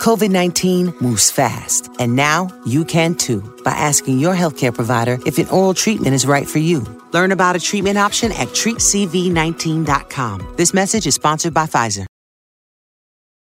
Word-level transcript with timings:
COVID 0.00 0.30
19 0.30 0.94
moves 1.02 1.30
fast, 1.30 1.90
and 1.98 2.16
now 2.16 2.48
you 2.64 2.86
can 2.86 3.14
too 3.14 3.42
by 3.62 3.72
asking 3.72 4.18
your 4.18 4.34
healthcare 4.34 4.74
provider 4.74 5.18
if 5.26 5.36
an 5.36 5.46
oral 5.48 5.74
treatment 5.74 6.14
is 6.14 6.26
right 6.26 6.48
for 6.48 6.58
you. 6.58 6.80
Learn 7.12 7.32
about 7.32 7.54
a 7.54 7.60
treatment 7.60 7.98
option 7.98 8.32
at 8.32 8.48
treatcv19.com. 8.48 10.54
This 10.56 10.72
message 10.72 11.06
is 11.06 11.16
sponsored 11.16 11.52
by 11.52 11.66
Pfizer. 11.66 12.06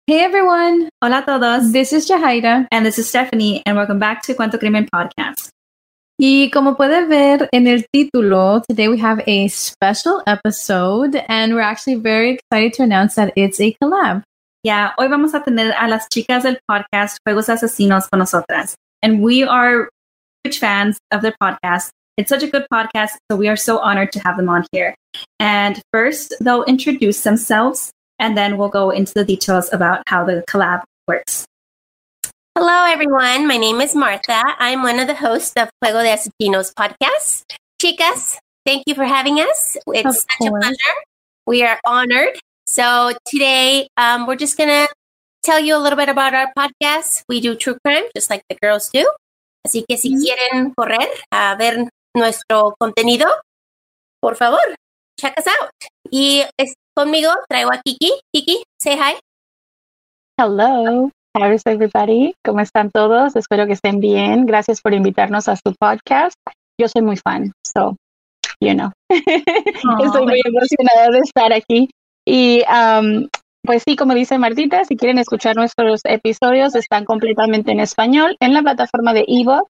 Hey 0.06 0.20
everyone, 0.20 0.90
Hola 1.02 1.24
todos. 1.26 1.72
this 1.72 1.94
is 1.94 2.10
Jahaira. 2.10 2.68
And 2.74 2.86
this 2.86 3.00
is 3.00 3.08
Stephanie, 3.08 3.64
and 3.66 3.78
welcome 3.78 4.00
back 4.00 4.22
to 4.24 4.34
Cuento 4.34 4.60
Crimen 4.60 4.90
Podcast. 4.94 5.48
Y 6.20 6.50
como 6.52 6.76
puede 6.76 7.08
ver 7.08 7.48
en 7.54 7.68
el 7.68 7.84
título, 7.96 8.62
today 8.68 8.90
we 8.90 8.98
have 8.98 9.22
a 9.28 9.48
special 9.48 10.22
episode, 10.28 11.16
and 11.30 11.56
we're 11.56 11.62
actually 11.62 11.96
very 11.96 12.32
excited 12.32 12.74
to 12.74 12.84
announce 12.84 13.16
that 13.16 13.32
it's 13.38 13.62
a 13.62 13.74
collab. 13.82 14.24
Ya, 14.66 14.94
hoy 14.98 15.10
vamos 15.10 15.34
a 15.34 15.44
tener 15.44 15.74
a 15.78 15.90
las 15.90 16.08
chicas 16.08 16.44
del 16.44 16.58
podcast 16.70 17.18
Juegos 17.26 17.50
Asesinos 17.50 18.08
con 18.10 18.20
nosotras. 18.20 18.76
And 19.02 19.22
we 19.22 19.44
are 19.44 19.90
huge 20.46 20.58
fans 20.58 20.98
of 21.12 21.22
their 21.22 21.36
podcast. 21.42 21.90
It's 22.16 22.30
such 22.30 22.44
a 22.44 22.48
good 22.48 22.66
podcast, 22.72 23.18
so 23.30 23.36
we 23.36 23.50
are 23.50 23.58
so 23.58 23.80
honored 23.80 24.14
to 24.14 24.20
have 24.20 24.38
them 24.38 24.48
on 24.48 24.66
here. 24.72 24.96
And 25.38 25.82
first, 25.92 26.34
they'll 26.40 26.64
introduce 26.64 27.24
themselves, 27.24 27.92
and 28.20 28.38
then 28.38 28.58
we'll 28.58 28.70
go 28.70 28.90
into 28.90 29.12
the 29.14 29.26
details 29.26 29.68
about 29.74 30.02
how 30.08 30.24
the 30.24 30.46
collab 30.48 30.84
works. 31.10 31.46
Hello, 32.58 32.86
everyone. 32.86 33.46
My 33.46 33.58
name 33.58 33.82
is 33.82 33.94
Martha. 33.94 34.44
I'm 34.60 34.82
one 34.82 34.98
of 34.98 35.08
the 35.08 35.16
hosts 35.16 35.52
of 35.58 35.70
Juego 35.84 36.04
de 36.04 36.16
Asesinos 36.16 36.74
podcast. 36.74 37.44
Chicas, 37.82 38.38
thank 38.66 38.84
you 38.88 38.96
for 38.96 39.04
having 39.04 39.40
us. 39.40 39.76
It's 39.88 40.08
Of 40.08 40.16
such 40.16 40.48
a 40.48 40.52
pleasure. 40.52 40.96
We 41.46 41.64
are 41.64 41.82
honored. 41.84 42.40
So 42.68 43.12
today, 43.28 43.88
um, 43.98 44.26
we're 44.26 44.38
just 44.40 44.58
going 44.58 44.70
to 44.70 44.88
tell 45.44 45.60
you 45.60 45.76
a 45.76 45.82
little 45.82 45.98
bit 45.98 46.10
about 46.10 46.34
our 46.34 46.52
podcast. 46.58 47.24
We 47.28 47.42
do 47.42 47.56
true 47.56 47.78
crime, 47.86 48.04
just 48.16 48.30
like 48.30 48.44
the 48.50 48.56
girls 48.62 48.90
do. 48.94 49.06
Así 49.68 49.84
que 49.88 49.98
si 49.98 50.16
quieren 50.16 50.74
correr 50.76 51.08
a 51.32 51.56
ver 51.58 51.88
nuestro 52.16 52.74
contenido, 52.80 53.28
por 54.22 54.36
favor, 54.36 54.60
check 55.20 55.34
us 55.38 55.48
out. 55.48 55.70
Y 56.12 56.44
es- 56.58 56.76
conmigo 56.98 57.32
traigo 57.50 57.72
a 57.72 57.82
Kiki. 57.84 58.12
Kiki, 58.34 58.64
say 58.82 58.96
hi. 58.98 59.16
Hello, 60.38 61.10
how's 61.38 61.64
everybody? 61.66 62.34
¿Cómo 62.46 62.60
están 62.62 62.92
todos? 62.92 63.36
Espero 63.36 63.68
que 63.68 63.74
estén 63.74 64.00
bien. 64.00 64.46
Gracias 64.46 64.82
por 64.82 64.94
invitarnos 64.94 65.48
a 65.48 65.56
su 65.56 65.74
podcast. 65.80 66.36
Yo 66.80 66.88
soy 66.88 67.04
muy 67.04 67.18
fan, 67.18 67.52
so, 67.66 67.96
you 68.60 68.74
know. 68.74 68.92
Estoy 69.10 70.26
muy 70.26 70.42
emocionada 70.44 71.10
de 71.12 71.20
estar 71.20 71.54
aquí. 71.54 71.90
Y 72.26 72.64
um, 72.64 73.28
pues 73.66 73.84
sí, 73.86 73.96
como 73.96 74.14
dice 74.14 74.38
Martita, 74.38 74.84
si 74.86 74.96
quieren 74.96 75.20
escuchar 75.20 75.56
nuestros 75.56 76.02
episodios, 76.04 76.76
están 76.76 77.06
completamente 77.06 77.72
en 77.72 77.80
español 77.80 78.36
en 78.40 78.54
la 78.54 78.62
plataforma 78.62 79.14
de 79.14 79.26
Evo, 79.28 79.70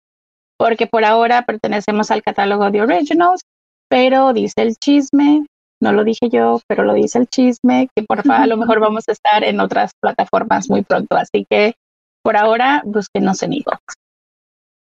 porque 0.58 0.86
por 0.86 1.04
ahora 1.04 1.42
pertenecemos 1.42 2.10
al 2.10 2.22
catálogo 2.22 2.70
de 2.70 2.82
Originals, 2.82 3.42
pero 3.88 4.32
dice 4.32 4.62
el 4.62 4.76
chisme, 4.76 5.46
no 5.80 5.92
lo 5.92 6.04
dije 6.04 6.28
yo, 6.30 6.60
pero 6.66 6.84
lo 6.84 6.94
dice 6.94 7.18
el 7.18 7.28
chisme, 7.28 7.88
que 7.94 8.04
por 8.04 8.22
favor 8.22 8.42
a 8.42 8.46
lo 8.46 8.56
mejor 8.56 8.80
vamos 8.80 9.04
a 9.08 9.12
estar 9.12 9.44
en 9.44 9.60
otras 9.60 9.92
plataformas 10.00 10.68
muy 10.68 10.82
pronto. 10.82 11.16
Así 11.16 11.46
que 11.48 11.74
por 12.24 12.36
ahora 12.36 12.82
búsquenos 12.84 13.42
en 13.42 13.52
Evo. 13.52 13.78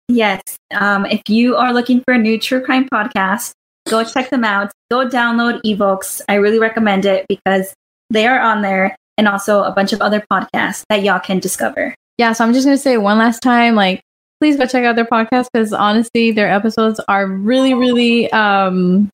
Yes. 0.08 0.42
Um, 0.70 1.06
if 1.06 1.22
you 1.28 1.56
are 1.56 1.72
looking 1.72 2.02
for 2.04 2.14
a 2.14 2.18
new 2.18 2.38
true 2.38 2.62
crime 2.62 2.86
podcast, 2.88 3.52
go 3.88 4.04
check 4.04 4.30
them 4.30 4.44
out. 4.44 4.72
Go 4.90 5.08
download 5.08 5.60
Evokes. 5.64 6.22
I 6.28 6.34
really 6.34 6.58
recommend 6.58 7.04
it 7.04 7.26
because 7.28 7.74
they 8.10 8.26
are 8.26 8.40
on 8.40 8.62
there 8.62 8.96
and 9.18 9.28
also 9.28 9.62
a 9.62 9.72
bunch 9.72 9.92
of 9.92 10.00
other 10.00 10.24
podcasts 10.30 10.84
that 10.88 11.02
y'all 11.02 11.20
can 11.20 11.38
discover. 11.38 11.94
Yeah, 12.18 12.32
so 12.32 12.44
I'm 12.44 12.52
just 12.52 12.66
going 12.66 12.76
to 12.76 12.82
say 12.82 12.98
one 12.98 13.18
last 13.18 13.40
time, 13.40 13.74
like, 13.74 14.02
please 14.40 14.56
go 14.56 14.66
check 14.66 14.84
out 14.84 14.96
their 14.96 15.04
podcast 15.04 15.48
because 15.52 15.72
honestly, 15.72 16.30
their 16.32 16.50
episodes 16.50 17.00
are 17.08 17.26
really, 17.26 17.74
really, 17.74 18.30
um, 18.32 19.10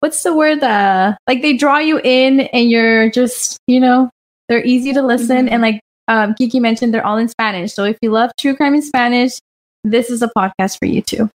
what's 0.00 0.22
the 0.22 0.34
word? 0.34 0.62
Uh, 0.62 1.14
like 1.26 1.42
they 1.42 1.56
draw 1.56 1.78
you 1.78 2.00
in 2.02 2.40
and 2.40 2.70
you're 2.70 3.10
just, 3.10 3.58
you 3.66 3.78
know, 3.78 4.10
they're 4.48 4.64
easy 4.64 4.92
to 4.92 5.02
listen. 5.02 5.46
Mhm. 5.46 5.52
And 5.52 5.62
like 5.62 5.80
um, 6.08 6.34
Kiki 6.34 6.60
mentioned, 6.60 6.92
they're 6.92 7.06
all 7.06 7.16
in 7.16 7.28
Spanish. 7.28 7.72
So 7.72 7.84
if 7.84 7.96
you 8.02 8.10
love 8.10 8.32
true 8.38 8.56
crime 8.56 8.74
in 8.74 8.82
Spanish, 8.82 9.38
this 9.84 10.10
is 10.10 10.20
a 10.22 10.30
podcast 10.36 10.78
for 10.78 10.86
you 10.86 11.00
too. 11.00 11.30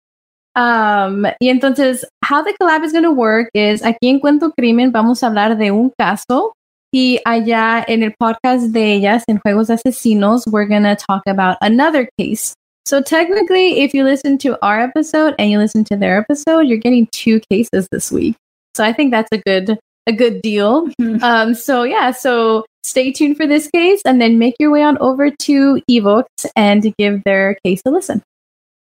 Um, 0.56 1.26
y 1.38 1.48
entonces, 1.48 2.04
how 2.24 2.42
the 2.42 2.54
collab 2.58 2.82
is 2.82 2.90
going 2.90 3.04
to 3.04 3.12
work 3.12 3.50
is 3.52 3.82
aquí 3.82 4.08
en 4.08 4.20
Cuento 4.20 4.52
Crimen 4.58 4.90
vamos 4.90 5.22
a 5.22 5.26
hablar 5.26 5.58
de 5.58 5.70
un 5.70 5.92
caso 5.98 6.54
y 6.92 7.20
allá 7.26 7.84
en 7.86 8.02
el 8.02 8.14
podcast 8.18 8.72
de 8.72 8.94
ellas 8.94 9.22
en 9.28 9.38
Juegos 9.38 9.68
Asesinos, 9.68 10.46
we're 10.50 10.66
going 10.66 10.84
to 10.84 10.96
talk 10.96 11.22
about 11.26 11.58
another 11.60 12.08
case. 12.18 12.54
So 12.86 13.02
technically, 13.02 13.80
if 13.80 13.92
you 13.92 14.02
listen 14.02 14.38
to 14.38 14.56
our 14.64 14.80
episode 14.80 15.34
and 15.38 15.50
you 15.50 15.58
listen 15.58 15.84
to 15.84 15.96
their 15.96 16.18
episode, 16.18 16.60
you're 16.60 16.78
getting 16.78 17.06
two 17.12 17.40
cases 17.50 17.86
this 17.92 18.10
week. 18.10 18.36
So 18.74 18.82
I 18.84 18.94
think 18.94 19.10
that's 19.10 19.28
a 19.32 19.38
good 19.38 19.78
a 20.06 20.12
good 20.12 20.40
deal. 20.40 20.88
Um, 21.22 21.54
so 21.54 21.82
yeah, 21.82 22.12
so 22.12 22.64
stay 22.84 23.12
tuned 23.12 23.36
for 23.36 23.46
this 23.46 23.68
case 23.68 24.00
and 24.06 24.20
then 24.20 24.38
make 24.38 24.54
your 24.58 24.70
way 24.70 24.82
on 24.82 24.96
over 24.98 25.30
to 25.30 25.82
Evokes 25.90 26.46
and 26.54 26.94
give 26.96 27.24
their 27.24 27.56
case 27.64 27.82
a 27.84 27.90
listen. 27.90 28.22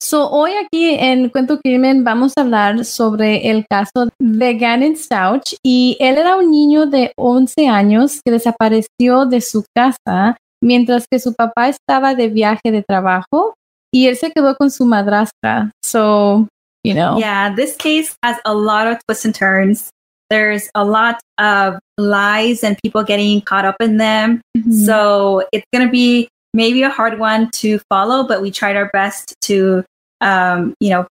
So 0.01 0.29
hoy 0.29 0.51
aquí 0.53 0.89
en 1.00 1.29
Cuento 1.29 1.59
Crimen 1.59 2.03
vamos 2.03 2.33
a 2.38 2.41
hablar 2.41 2.85
sobre 2.85 3.50
el 3.50 3.66
caso 3.67 4.09
de 4.19 4.53
Gannon 4.56 4.95
Stouch 4.95 5.56
y 5.63 5.97
él 6.00 6.17
era 6.17 6.35
un 6.35 6.51
niño 6.51 6.85
de 6.85 7.11
11 7.17 7.67
años 7.67 8.19
que 8.23 8.31
desapareció 8.31 9.25
de 9.25 9.41
su 9.41 9.63
casa 9.75 10.38
mientras 10.61 11.05
que 11.09 11.19
su 11.19 11.34
papá 11.34 11.69
estaba 11.69 12.13
de 12.13 12.28
viaje 12.29 12.72
de 12.72 12.84
trabajo 12.84 13.55
y 13.94 14.07
él 14.07 14.17
se 14.17 14.31
quedó 14.31 14.55
con 14.57 14.69
su 14.69 14.85
madrastra. 14.85 15.72
So, 15.84 16.47
you 16.84 16.94
know. 16.94 17.17
Yeah, 17.17 17.53
this 17.55 17.75
case 17.78 18.16
has 18.23 18.38
a 18.44 18.53
lot 18.53 18.88
of 18.88 19.00
twists 19.07 19.25
and 19.25 19.34
turns. 19.34 19.89
There's 20.29 20.69
a 20.75 20.84
lot 20.84 21.19
of 21.38 21.79
lies 21.97 22.63
and 22.63 22.78
people 22.84 23.03
getting 23.03 23.41
caught 23.41 23.66
up 23.66 23.75
in 23.79 23.97
them. 23.97 24.41
Mhm. 24.57 24.85
So 24.85 25.44
it's 25.53 25.66
going 25.72 25.85
to 25.85 25.91
be 25.91 26.28
maybe 26.55 26.81
a 26.81 26.89
hard 26.89 27.19
one 27.19 27.51
to 27.51 27.79
follow, 27.89 28.27
but 28.27 28.41
we 28.41 28.49
tried 28.49 28.77
our 28.77 28.89
best 28.93 29.35
to, 29.41 29.83
um, 30.21 30.73
you 30.79 30.89
know, 30.89 31.05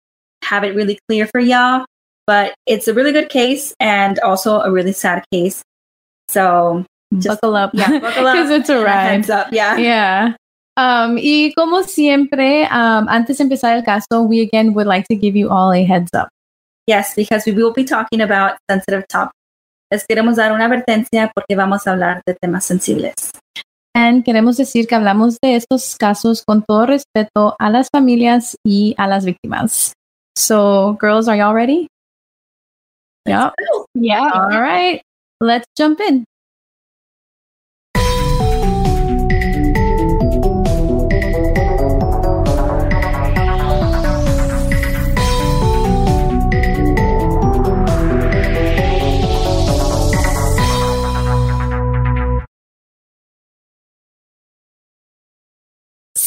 have 0.43 0.63
it 0.63 0.73
really 0.73 0.97
clear 1.07 1.27
for 1.27 1.39
y'all. 1.39 1.85
But 2.25 2.55
it's 2.65 2.87
a 2.87 2.93
really 2.93 3.11
good 3.11 3.29
case 3.29 3.73
and 3.79 4.17
also 4.19 4.61
a 4.61 4.71
really 4.71 4.93
sad 4.93 5.23
case. 5.31 5.61
So 6.29 6.85
just 7.19 7.41
buckle 7.41 7.55
up. 7.55 7.71
yeah, 7.73 7.99
buckle 7.99 8.25
up. 8.27 8.35
Because 8.35 8.49
it's 8.49 8.69
a 8.69 8.81
ride. 8.81 9.07
Heads 9.11 9.29
up, 9.29 9.51
yeah. 9.51 9.77
Yeah. 9.77 10.35
Um, 10.75 11.17
y 11.17 11.53
como 11.55 11.83
siempre, 11.83 12.65
um, 12.71 13.07
antes 13.07 13.37
de 13.37 13.43
empezar 13.43 13.75
el 13.75 13.83
caso, 13.83 14.23
we 14.23 14.39
again 14.39 14.73
would 14.73 14.87
like 14.87 15.05
to 15.09 15.15
give 15.15 15.35
you 15.35 15.49
all 15.49 15.71
a 15.71 15.83
heads 15.83 16.09
up. 16.13 16.29
Yes, 16.87 17.13
because 17.15 17.45
we 17.45 17.51
will 17.51 17.73
be 17.73 17.83
talking 17.83 18.21
about 18.21 18.57
sensitive 18.69 19.05
topics. 19.07 19.37
Les 19.91 20.03
queremos 20.07 20.37
dar 20.37 20.51
una 20.53 20.65
advertencia 20.65 21.31
porque 21.35 21.55
vamos 21.55 21.85
a 21.85 21.91
hablar 21.91 22.23
de 22.25 22.35
temas 22.41 22.65
sensibles. 22.65 23.31
And 23.95 24.23
queremos 24.23 24.57
decir 24.57 24.87
que 24.87 24.95
hablamos 24.95 25.37
de 25.41 25.55
estos 25.55 25.95
casos 25.95 26.43
con 26.43 26.63
todo 26.63 26.87
respeto 26.87 27.55
a 27.59 27.69
las 27.69 27.89
familias 27.91 28.57
y 28.65 28.95
a 28.97 29.07
las 29.07 29.23
víctimas. 29.23 29.93
So, 30.35 30.97
girls, 30.99 31.27
are 31.27 31.37
y'all 31.37 31.53
ready? 31.53 31.87
Yeah. 33.27 33.51
Yeah. 33.93 34.31
All 34.33 34.61
right. 34.61 35.01
Let's 35.39 35.67
jump 35.77 35.99
in. 36.01 36.25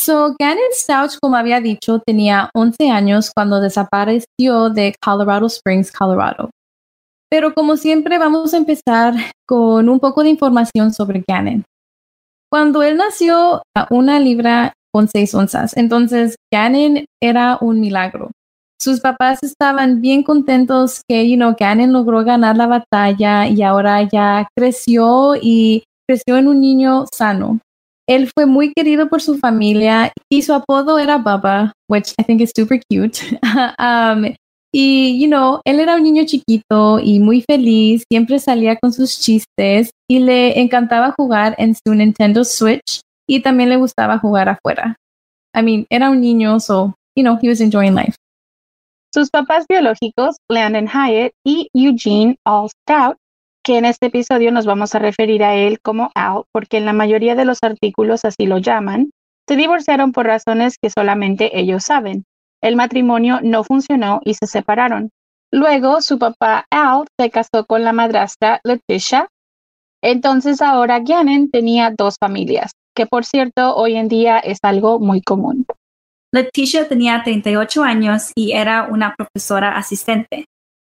So, 0.06 0.36
Gannon 0.38 0.70
Stouch, 0.70 1.18
como 1.20 1.34
había 1.34 1.60
dicho, 1.60 1.98
tenía 1.98 2.48
11 2.54 2.90
años 2.90 3.32
cuando 3.34 3.60
desapareció 3.60 4.70
de 4.70 4.94
Colorado 5.04 5.48
Springs, 5.48 5.90
Colorado. 5.90 6.50
Pero 7.28 7.52
como 7.52 7.76
siempre, 7.76 8.16
vamos 8.16 8.54
a 8.54 8.58
empezar 8.58 9.14
con 9.48 9.88
un 9.88 9.98
poco 9.98 10.22
de 10.22 10.30
información 10.30 10.92
sobre 10.92 11.24
Gannon. 11.26 11.64
Cuando 12.48 12.84
él 12.84 12.98
nació, 12.98 13.62
a 13.76 13.88
una 13.90 14.20
libra 14.20 14.74
con 14.94 15.08
seis 15.08 15.34
onzas. 15.34 15.76
Entonces, 15.76 16.36
Gannon 16.54 17.04
era 17.20 17.58
un 17.60 17.80
milagro. 17.80 18.30
Sus 18.80 19.00
papás 19.00 19.42
estaban 19.42 20.00
bien 20.00 20.22
contentos 20.22 21.00
que, 21.08 21.28
you 21.28 21.34
know, 21.34 21.56
Gannon 21.58 21.92
logró 21.92 22.22
ganar 22.22 22.56
la 22.56 22.68
batalla 22.68 23.48
y 23.48 23.60
ahora 23.60 24.04
ya 24.04 24.46
creció 24.56 25.34
y 25.34 25.82
creció 26.08 26.36
en 26.36 26.46
un 26.46 26.60
niño 26.60 27.06
sano. 27.12 27.58
Él 28.08 28.30
fue 28.34 28.46
muy 28.46 28.72
querido 28.72 29.08
por 29.08 29.20
su 29.20 29.38
familia 29.38 30.12
y 30.30 30.42
su 30.42 30.54
apodo 30.54 30.98
era 30.98 31.18
Baba, 31.18 31.72
which 31.88 32.12
I 32.18 32.24
think 32.24 32.40
is 32.40 32.52
super 32.56 32.80
cute. 32.88 33.18
um, 33.78 34.34
y, 34.72 35.18
you 35.20 35.28
know, 35.28 35.60
él 35.64 35.80
era 35.80 35.96
un 35.96 36.02
niño 36.02 36.24
chiquito 36.26 37.00
y 37.00 37.18
muy 37.18 37.42
feliz, 37.42 38.04
siempre 38.10 38.38
salía 38.38 38.76
con 38.76 38.92
sus 38.92 39.18
chistes 39.18 39.90
y 40.08 40.18
le 40.18 40.60
encantaba 40.60 41.14
jugar 41.16 41.54
en 41.58 41.74
su 41.74 41.94
Nintendo 41.94 42.44
Switch 42.44 43.00
y 43.26 43.40
también 43.40 43.70
le 43.70 43.76
gustaba 43.76 44.18
jugar 44.18 44.48
afuera. 44.48 44.96
I 45.54 45.62
mean, 45.62 45.86
era 45.90 46.10
un 46.10 46.20
niño, 46.20 46.60
so, 46.60 46.94
you 47.16 47.24
know, 47.24 47.38
he 47.40 47.48
was 47.48 47.60
enjoying 47.60 47.94
life. 47.94 48.16
Sus 49.14 49.30
papás 49.30 49.64
biológicos, 49.66 50.36
Landon 50.50 50.86
Hyatt 50.86 51.32
y 51.42 51.68
Eugene 51.72 52.36
All 52.44 52.68
Stout, 52.68 53.16
que 53.66 53.78
en 53.78 53.84
este 53.84 54.06
episodio 54.06 54.52
nos 54.52 54.64
vamos 54.64 54.94
a 54.94 55.00
referir 55.00 55.42
a 55.42 55.56
él 55.56 55.80
como 55.80 56.12
Al, 56.14 56.44
porque 56.52 56.76
en 56.76 56.84
la 56.84 56.92
mayoría 56.92 57.34
de 57.34 57.44
los 57.44 57.58
artículos 57.62 58.24
así 58.24 58.46
lo 58.46 58.58
llaman, 58.58 59.10
se 59.48 59.56
divorciaron 59.56 60.12
por 60.12 60.26
razones 60.26 60.76
que 60.80 60.88
solamente 60.88 61.58
ellos 61.58 61.82
saben. 61.82 62.26
El 62.62 62.76
matrimonio 62.76 63.40
no 63.42 63.64
funcionó 63.64 64.20
y 64.24 64.34
se 64.34 64.46
separaron. 64.46 65.10
Luego, 65.52 66.00
su 66.00 66.16
papá 66.16 66.64
Al 66.70 67.06
se 67.18 67.28
casó 67.30 67.66
con 67.66 67.82
la 67.82 67.92
madrastra 67.92 68.60
Leticia. 68.62 69.26
Entonces 70.00 70.62
ahora 70.62 71.00
Gannon 71.00 71.50
tenía 71.50 71.92
dos 71.98 72.14
familias, 72.20 72.70
que 72.94 73.06
por 73.06 73.24
cierto 73.24 73.74
hoy 73.74 73.96
en 73.96 74.06
día 74.06 74.38
es 74.38 74.58
algo 74.62 75.00
muy 75.00 75.22
común. 75.22 75.66
Leticia 76.32 76.86
tenía 76.86 77.20
38 77.24 77.82
años 77.82 78.30
y 78.36 78.52
era 78.52 78.84
una 78.84 79.16
profesora 79.16 79.76
asistente, 79.76 80.44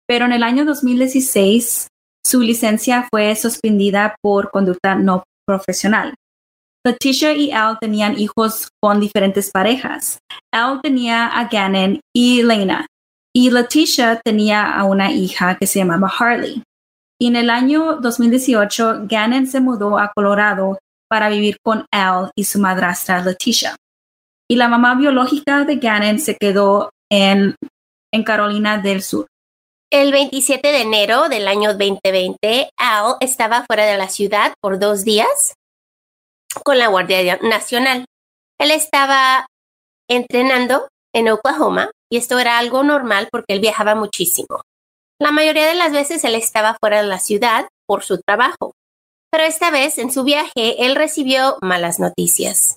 pero 0.07 0.27
en 0.27 0.33
el 0.33 0.45
año 0.45 0.65
2016 0.65 1.89
su 2.29 2.43
licencia 2.43 3.09
fue 3.11 3.35
suspendida 3.37 4.15
por 4.21 4.51
conducta 4.51 4.95
no 4.95 5.25
profesional. 5.47 6.15
Leticia 6.85 7.33
y 7.33 7.51
Al 7.53 7.79
tenían 7.79 8.19
hijos 8.19 8.69
con 8.83 9.01
diferentes 9.01 9.51
parejas. 9.51 10.19
Al 10.53 10.83
tenía 10.83 11.27
a 11.27 11.49
Gannon 11.49 12.01
y 12.15 12.43
Lena, 12.43 12.87
y 13.35 13.51
Leticia 13.51 14.21
tenía 14.23 14.75
a 14.75 14.85
una 14.85 15.11
hija 15.11 15.57
que 15.57 15.67
se 15.67 15.79
llamaba 15.79 16.13
Harley. 16.19 16.63
Y 17.19 17.29
en 17.29 17.37
el 17.37 17.49
año 17.49 17.97
2018, 17.97 19.07
Gannon 19.09 19.47
se 19.47 19.61
mudó 19.61 19.99
a 19.99 20.13
Colorado 20.15 20.79
para 21.09 21.31
vivir 21.31 21.57
con 21.65 21.87
Al 21.91 22.31
y 22.37 22.45
su 22.45 22.59
madrastra 22.59 23.25
Leticia. 23.25 23.75
Y 24.51 24.57
la 24.57 24.69
mamá 24.69 24.95
biológica 24.97 25.65
de 25.65 25.77
Gannon 25.77 26.19
se 26.19 26.37
quedó 26.37 26.91
en, 27.11 27.55
en 28.13 28.23
Carolina 28.23 28.77
del 28.77 29.03
Sur. 29.03 29.27
El 29.91 30.13
27 30.13 30.71
de 30.71 30.83
enero 30.83 31.31
del 31.31 31.49
año 31.49 31.71
2020, 31.73 32.69
Al 32.77 33.17
estaba 33.21 33.65
fuera 33.65 33.87
de 33.87 33.97
la 33.97 34.11
ciudad 34.11 34.53
por 34.61 34.79
dos 34.79 35.03
días 35.03 35.55
con 36.63 36.77
la 36.77 36.89
Guardia 36.89 37.39
Nacional. 37.41 38.05
Él 38.61 38.71
estaba 38.71 39.47
entrenando 40.07 40.89
en 41.15 41.31
Oklahoma 41.31 41.91
y 42.13 42.19
esto 42.19 42.39
era 42.39 42.59
algo 42.59 42.83
normal 42.83 43.29
porque 43.33 43.55
él 43.55 43.61
viajaba 43.61 43.95
muchísimo. 43.95 44.61
La 45.19 45.31
mayoría 45.31 45.67
de 45.67 45.75
las 45.75 45.93
veces 45.93 46.23
él 46.25 46.35
estaba 46.35 46.77
fuera 46.79 47.01
de 47.01 47.09
la 47.09 47.19
ciudad 47.19 47.67
por 47.87 48.05
su 48.05 48.21
trabajo, 48.21 48.73
pero 49.31 49.45
esta 49.45 49.71
vez 49.71 49.97
en 49.97 50.13
su 50.13 50.23
viaje 50.23 50.85
él 50.85 50.97
recibió 50.97 51.57
malas 51.63 51.99
noticias. 51.99 52.77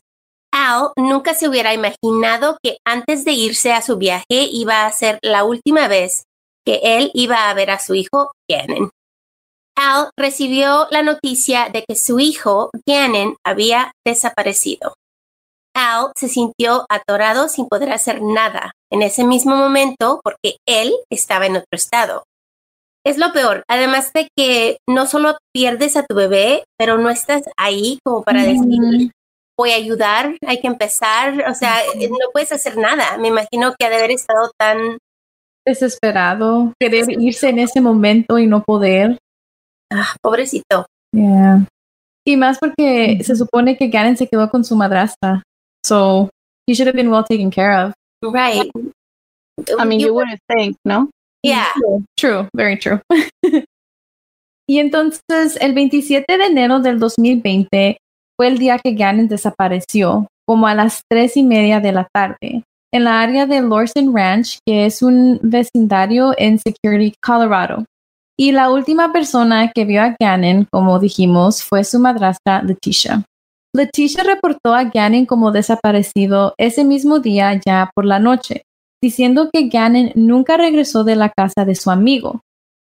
Al 0.53 0.91
nunca 0.95 1.33
se 1.33 1.49
hubiera 1.49 1.73
imaginado 1.73 2.57
que 2.63 2.77
antes 2.85 3.25
de 3.25 3.33
irse 3.33 3.73
a 3.73 3.81
su 3.81 3.97
viaje 3.97 4.23
iba 4.29 4.85
a 4.85 4.91
ser 4.93 5.19
la 5.21 5.43
última 5.43 5.89
vez 5.89 6.23
que 6.65 6.79
él 6.83 7.11
iba 7.13 7.49
a 7.49 7.53
ver 7.53 7.71
a 7.71 7.79
su 7.79 7.95
hijo 7.95 8.31
Gannon. 8.49 8.89
Al 9.75 10.09
recibió 10.17 10.87
la 10.91 11.01
noticia 11.01 11.69
de 11.69 11.83
que 11.87 11.95
su 11.95 12.19
hijo 12.19 12.69
Gannon 12.85 13.35
había 13.45 13.93
desaparecido. 14.05 14.93
Al 15.73 16.11
se 16.15 16.27
sintió 16.27 16.85
atorado 16.89 17.47
sin 17.47 17.67
poder 17.67 17.91
hacer 17.91 18.21
nada 18.21 18.73
en 18.91 19.01
ese 19.01 19.23
mismo 19.23 19.55
momento 19.55 20.19
porque 20.23 20.57
él 20.67 20.93
estaba 21.09 21.45
en 21.45 21.55
otro 21.55 21.67
estado. 21.71 22.23
Es 23.03 23.17
lo 23.17 23.33
peor, 23.33 23.63
además 23.67 24.13
de 24.13 24.27
que 24.37 24.77
no 24.87 25.07
solo 25.07 25.37
pierdes 25.53 25.97
a 25.97 26.03
tu 26.03 26.13
bebé, 26.13 26.65
pero 26.77 26.97
no 26.99 27.09
estás 27.09 27.43
ahí 27.57 27.97
como 28.05 28.21
para 28.21 28.43
decir, 28.43 29.11
voy 29.57 29.71
a 29.71 29.75
ayudar, 29.75 30.37
hay 30.45 30.59
que 30.59 30.67
empezar, 30.67 31.49
o 31.49 31.53
sea, 31.55 31.81
no 31.95 32.31
puedes 32.31 32.51
hacer 32.51 32.77
nada. 32.77 33.17
Me 33.17 33.29
imagino 33.29 33.73
que 33.77 33.85
ha 33.85 33.89
de 33.89 33.95
haber 33.95 34.11
estado 34.11 34.51
tan 34.57 34.99
desesperado, 35.65 36.73
querer 36.79 37.05
irse 37.19 37.49
en 37.49 37.59
ese 37.59 37.81
momento 37.81 38.39
y 38.39 38.47
no 38.47 38.63
poder. 38.63 39.17
Ah, 39.91 40.15
pobrecito. 40.21 40.85
Yeah. 41.13 41.65
Y 42.25 42.37
más 42.37 42.59
porque 42.59 43.19
se 43.23 43.35
supone 43.35 43.77
que 43.77 43.89
Gannon 43.89 44.17
se 44.17 44.27
quedó 44.27 44.49
con 44.49 44.63
su 44.63 44.75
madrastra. 44.75 45.43
So 45.85 46.29
he 46.67 46.73
should 46.73 46.87
have 46.87 46.95
been 46.95 47.09
well 47.09 47.23
taken 47.23 47.49
care 47.49 47.73
of. 47.73 47.93
Right. 48.23 48.71
I 49.79 49.85
mean, 49.85 49.99
you 49.99 50.13
wouldn't 50.13 50.39
think, 50.47 50.77
¿no? 50.85 51.09
Yeah. 51.43 51.67
True, 51.75 52.05
true 52.15 52.49
very 52.55 52.77
true. 52.77 53.01
y 54.67 54.79
entonces, 54.79 55.57
el 55.59 55.73
27 55.73 56.37
de 56.37 56.45
enero 56.45 56.79
del 56.79 56.99
2020 56.99 57.97
fue 58.37 58.47
el 58.47 58.57
día 58.59 58.79
que 58.79 58.93
Gannon 58.93 59.27
desapareció, 59.27 60.27
como 60.47 60.67
a 60.67 60.75
las 60.75 61.01
tres 61.09 61.35
y 61.37 61.43
media 61.43 61.79
de 61.79 61.91
la 61.91 62.07
tarde, 62.13 62.63
en 62.93 63.05
la 63.05 63.21
área 63.21 63.45
de 63.45 63.61
Lorson 63.61 64.15
Ranch, 64.15 64.59
que 64.65 64.85
es 64.85 65.01
un 65.01 65.39
vecindario 65.41 66.33
en 66.37 66.59
Security, 66.59 67.13
Colorado. 67.21 67.85
Y 68.37 68.51
la 68.51 68.69
última 68.69 69.13
persona 69.13 69.71
que 69.71 69.85
vio 69.85 70.01
a 70.01 70.15
Gannon, 70.19 70.67
como 70.71 70.99
dijimos, 70.99 71.63
fue 71.63 71.83
su 71.83 71.99
madrastra 71.99 72.63
Leticia. 72.63 73.23
Leticia 73.73 74.23
reportó 74.23 74.73
a 74.73 74.85
Gannon 74.85 75.25
como 75.25 75.51
desaparecido 75.51 76.53
ese 76.57 76.83
mismo 76.83 77.19
día 77.19 77.59
ya 77.65 77.89
por 77.95 78.05
la 78.05 78.19
noche, 78.19 78.63
diciendo 79.01 79.49
que 79.53 79.69
Gannon 79.69 80.11
nunca 80.15 80.57
regresó 80.57 81.03
de 81.03 81.15
la 81.15 81.29
casa 81.29 81.65
de 81.65 81.75
su 81.75 81.91
amigo. 81.91 82.41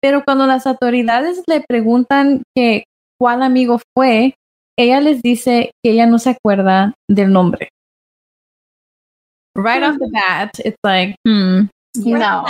Pero 0.02 0.24
cuando 0.24 0.48
las 0.48 0.66
autoridades 0.66 1.44
le 1.48 1.62
preguntan 1.68 2.44
que 2.56 2.86
cuál 3.20 3.44
amigo 3.44 3.82
fue, 3.96 4.36
ella 4.78 5.02
les 5.02 5.22
dice 5.22 5.72
que 5.84 5.92
ella 5.92 6.06
no 6.06 6.20
se 6.20 6.30
acuerda 6.30 6.94
del 7.10 7.34
nombre. 7.34 7.70
Right 9.56 9.84
off 9.84 9.98
the 9.98 10.08
bat, 10.12 10.52
it's 10.60 10.78
like, 10.84 11.16
hmm, 11.28 11.68
No. 11.96 12.46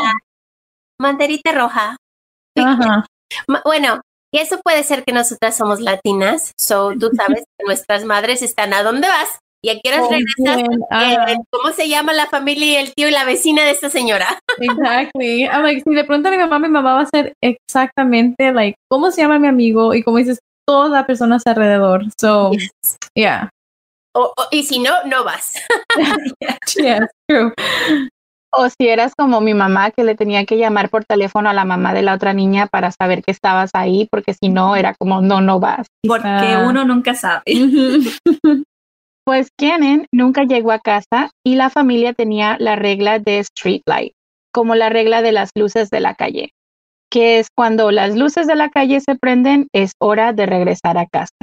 Manderita 1.02 1.52
roja. 1.54 1.96
ajá. 2.58 3.06
Ma- 3.48 3.62
Bueno, 3.64 4.02
y 4.34 4.40
eso 4.40 4.60
puede 4.64 4.84
ser 4.84 5.04
que 5.04 5.14
nosotras 5.14 5.56
somos 5.56 5.80
latinas, 5.80 6.52
so 6.60 6.92
tú 7.00 7.10
sabes 7.16 7.44
que 7.58 7.66
nuestras 7.66 8.04
madres 8.06 8.42
están 8.42 8.74
a 8.74 8.84
dónde 8.84 9.08
vas 9.08 9.40
y 9.64 9.70
a 9.70 9.80
qué 9.80 9.90
horas 9.90 10.10
regresas. 10.10 10.56
Bien, 10.58 10.72
Eh, 10.82 10.86
ajá. 11.18 11.34
¿Cómo 11.52 11.72
se 11.74 11.88
llama 11.88 12.14
la 12.14 12.28
familia 12.28 12.66
y 12.66 12.76
el 12.76 12.94
tío 12.94 13.08
y 13.08 13.12
la 13.12 13.24
vecina 13.26 13.64
de 13.64 13.72
esta 13.72 13.90
señora? 13.90 14.40
Exactly. 14.60 15.44
I'm 15.46 15.64
like, 15.64 15.82
si 15.84 15.90
le 15.94 16.04
preguntan 16.04 16.34
a 16.34 16.38
mi 16.38 16.44
mamá, 16.44 16.60
mi 16.60 16.70
mamá 16.70 16.94
va 16.96 17.02
a 17.02 17.06
ser 17.08 17.34
exactamente, 17.42 18.52
like, 18.52 18.76
¿cómo 18.92 19.12
se 19.12 19.22
llama 19.22 19.40
mi 19.40 19.48
amigo? 19.48 19.94
Y 19.94 20.04
como 20.04 20.18
dices, 20.18 20.40
todas 20.68 20.92
las 20.92 21.06
personas 21.06 21.44
alrededor. 21.48 22.04
So, 22.20 22.52
yeah. 23.16 23.50
O- 24.16 24.34
o- 24.36 24.48
y 24.52 24.64
si 24.64 24.80
no, 24.80 24.92
no 25.06 25.24
vas. 25.24 25.54
Yeah, 26.76 27.08
true. 27.28 27.54
O 28.52 28.68
si 28.70 28.88
eras 28.88 29.14
como 29.16 29.42
mi 29.42 29.54
mamá 29.54 29.92
que 29.92 30.04
le 30.04 30.16
tenía 30.16 30.46
que 30.46 30.58
llamar 30.58 30.90
por 30.90 31.06
teléfono 31.06 31.50
a 31.50 31.54
la 31.54 31.66
mamá 31.66 31.94
de 31.94 32.02
la 32.02 32.16
otra 32.16 32.34
niña 32.34 32.66
para 32.68 32.92
saber 32.92 33.22
que 33.24 33.32
estabas 33.32 33.70
ahí, 33.74 34.08
porque 34.12 34.34
si 34.34 34.50
no 34.50 34.76
era 34.76 34.96
como 34.96 35.22
no, 35.22 35.40
no 35.42 35.60
vas. 35.60 35.86
Porque 36.08 36.58
uno 36.66 36.84
nunca 36.86 37.14
sabe. 37.14 37.44
Pues 39.26 39.50
Gannon 39.60 40.08
nunca 40.12 40.44
llegó 40.44 40.72
a 40.72 40.80
casa 40.80 41.30
y 41.46 41.54
la 41.56 41.70
familia 41.70 42.14
tenía 42.14 42.58
la 42.60 42.76
regla 42.76 43.20
de 43.20 43.38
street 43.40 43.82
light, 43.86 44.14
como 44.52 44.74
la 44.74 44.90
regla 44.90 45.22
de 45.22 45.32
las 45.32 45.52
luces 45.56 45.92
de 45.92 46.00
la 46.00 46.16
calle, 46.16 46.50
que 47.12 47.38
es 47.38 47.50
cuando 47.56 47.92
las 47.92 48.16
luces 48.16 48.48
de 48.48 48.56
la 48.56 48.70
calle 48.70 49.00
se 49.02 49.14
prenden 49.16 49.68
es 49.72 49.92
hora 50.02 50.34
de 50.34 50.48
regresar 50.48 50.98
a 50.98 51.06
casa. 51.06 51.36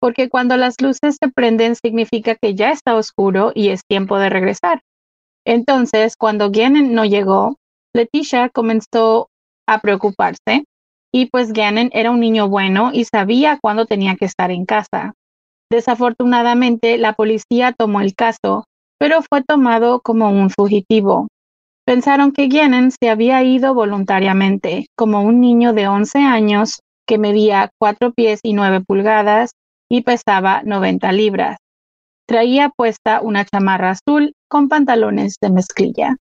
Porque 0.00 0.28
cuando 0.28 0.56
las 0.56 0.80
luces 0.80 1.16
se 1.20 1.28
prenden 1.28 1.74
significa 1.74 2.36
que 2.36 2.54
ya 2.54 2.70
está 2.70 2.94
oscuro 2.94 3.52
y 3.54 3.70
es 3.70 3.82
tiempo 3.88 4.18
de 4.18 4.30
regresar. 4.30 4.80
Entonces, 5.44 6.14
cuando 6.16 6.50
Gannon 6.50 6.94
no 6.94 7.04
llegó, 7.04 7.56
Leticia 7.94 8.48
comenzó 8.50 9.28
a 9.66 9.80
preocuparse 9.80 10.64
y 11.12 11.26
pues 11.26 11.52
Gannon 11.52 11.90
era 11.92 12.10
un 12.10 12.20
niño 12.20 12.48
bueno 12.48 12.90
y 12.92 13.04
sabía 13.04 13.58
cuándo 13.60 13.86
tenía 13.86 14.14
que 14.16 14.26
estar 14.26 14.50
en 14.50 14.66
casa. 14.66 15.14
Desafortunadamente, 15.70 16.98
la 16.98 17.14
policía 17.14 17.72
tomó 17.72 18.00
el 18.00 18.14
caso, 18.14 18.64
pero 18.98 19.20
fue 19.22 19.42
tomado 19.42 20.00
como 20.00 20.30
un 20.30 20.50
fugitivo. 20.50 21.28
Pensaron 21.86 22.32
que 22.32 22.48
Gannon 22.48 22.90
se 22.90 23.08
había 23.08 23.42
ido 23.42 23.74
voluntariamente, 23.74 24.86
como 24.96 25.22
un 25.22 25.40
niño 25.40 25.72
de 25.72 25.88
11 25.88 26.18
años 26.18 26.80
que 27.06 27.16
medía 27.16 27.70
4 27.78 28.12
pies 28.12 28.40
y 28.42 28.52
9 28.52 28.82
pulgadas 28.86 29.52
y 29.88 30.02
pesaba 30.02 30.62
90 30.64 31.12
libras. 31.12 31.58
Traía 32.26 32.68
puesta 32.68 33.20
una 33.22 33.44
chamarra 33.44 33.90
azul 33.90 34.34
con 34.48 34.68
pantalones 34.68 35.36
de 35.40 35.50
mezclilla. 35.50 36.16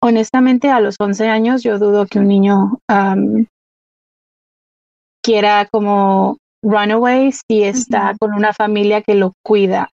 Honestamente, 0.00 0.68
a 0.70 0.80
los 0.80 0.96
11 0.98 1.28
años 1.28 1.62
yo 1.62 1.78
dudo 1.78 2.06
que 2.06 2.18
un 2.18 2.28
niño 2.28 2.78
quiera 5.22 5.66
como 5.72 6.36
runaway 6.62 7.32
si 7.32 7.62
está 7.64 8.14
con 8.20 8.34
una 8.34 8.52
familia 8.52 9.02
que 9.02 9.14
lo 9.14 9.32
cuida. 9.42 9.88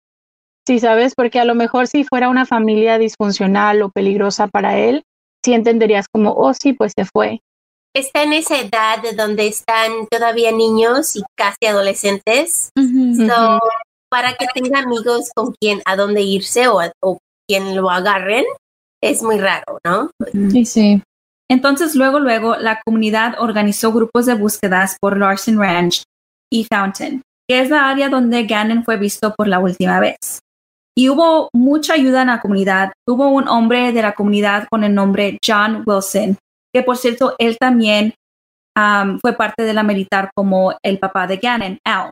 Sí, 0.67 0.79
sabes, 0.79 1.15
porque 1.15 1.39
a 1.39 1.45
lo 1.45 1.55
mejor 1.55 1.87
si 1.87 2.03
fuera 2.03 2.29
una 2.29 2.45
familia 2.45 2.97
disfuncional 2.97 3.81
o 3.81 3.89
peligrosa 3.89 4.47
para 4.47 4.77
él, 4.77 5.03
sí 5.43 5.53
entenderías 5.53 6.05
como, 6.07 6.33
oh, 6.33 6.53
sí, 6.53 6.73
pues 6.73 6.93
se 6.95 7.05
fue. 7.05 7.41
Está 7.93 8.23
en 8.23 8.33
esa 8.33 8.59
edad 8.59 9.01
de 9.01 9.13
donde 9.13 9.47
están 9.47 10.07
todavía 10.09 10.51
niños 10.51 11.15
y 11.15 11.23
casi 11.35 11.65
adolescentes. 11.67 12.69
so, 12.75 13.59
para 14.09 14.33
que 14.33 14.45
tenga 14.53 14.79
amigos 14.79 15.29
con 15.35 15.53
quien 15.59 15.81
a 15.85 15.95
dónde 15.95 16.21
irse 16.21 16.67
o, 16.67 16.79
o 17.01 17.17
quien 17.47 17.75
lo 17.75 17.89
agarren, 17.89 18.45
es 19.01 19.21
muy 19.23 19.39
raro, 19.39 19.79
¿no? 19.85 20.11
Sí, 20.51 20.65
sí. 20.65 21.03
Entonces, 21.49 21.95
luego, 21.95 22.19
luego, 22.19 22.55
la 22.55 22.81
comunidad 22.85 23.35
organizó 23.39 23.91
grupos 23.91 24.25
de 24.25 24.35
búsquedas 24.35 24.95
por 25.01 25.17
Larson 25.17 25.59
Ranch 25.59 26.03
y 26.49 26.63
Fountain, 26.63 27.21
que 27.49 27.59
es 27.59 27.69
la 27.69 27.89
área 27.89 28.07
donde 28.07 28.45
Gannon 28.45 28.85
fue 28.85 28.97
visto 28.97 29.33
por 29.35 29.49
la 29.49 29.59
última 29.59 29.99
vez. 29.99 30.39
Y 30.95 31.09
hubo 31.09 31.49
mucha 31.53 31.93
ayuda 31.93 32.21
en 32.21 32.27
la 32.27 32.41
comunidad. 32.41 32.93
Hubo 33.07 33.27
un 33.29 33.47
hombre 33.49 33.91
de 33.91 34.01
la 34.01 34.13
comunidad 34.13 34.67
con 34.69 34.83
el 34.83 34.93
nombre 34.93 35.37
John 35.45 35.83
Wilson, 35.85 36.37
que 36.73 36.83
por 36.83 36.97
cierto, 36.97 37.35
él 37.37 37.57
también 37.59 38.13
fue 39.21 39.33
parte 39.33 39.63
de 39.63 39.73
la 39.73 39.83
militar 39.83 40.31
como 40.33 40.73
el 40.83 40.97
papá 40.97 41.27
de 41.27 41.37
Gannon, 41.37 41.77
Al. 41.85 42.11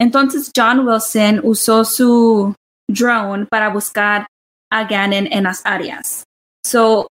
Entonces, 0.00 0.50
John 0.56 0.86
Wilson 0.86 1.40
usó 1.42 1.84
su 1.84 2.54
drone 2.88 3.46
para 3.46 3.68
buscar 3.68 4.26
a 4.72 4.84
Gannon 4.84 5.28
en 5.30 5.44
las 5.44 5.60
áreas. 5.64 6.24
So, 6.64 7.08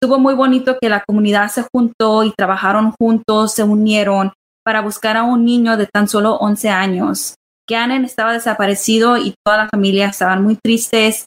estuvo 0.00 0.20
muy 0.20 0.34
bonito 0.34 0.76
que 0.80 0.88
la 0.88 1.02
comunidad 1.04 1.48
se 1.48 1.64
juntó 1.72 2.22
y 2.22 2.32
trabajaron 2.36 2.92
juntos, 2.92 3.54
se 3.54 3.64
unieron 3.64 4.32
para 4.64 4.82
buscar 4.82 5.16
a 5.16 5.24
un 5.24 5.44
niño 5.44 5.76
de 5.76 5.86
tan 5.86 6.06
solo 6.06 6.36
11 6.36 6.68
años. 6.68 7.34
Gannon 7.68 8.04
estaba 8.04 8.32
desaparecido 8.32 9.16
y 9.16 9.34
toda 9.44 9.64
la 9.64 9.68
familia 9.68 10.06
estaban 10.06 10.42
muy 10.42 10.56
tristes, 10.62 11.26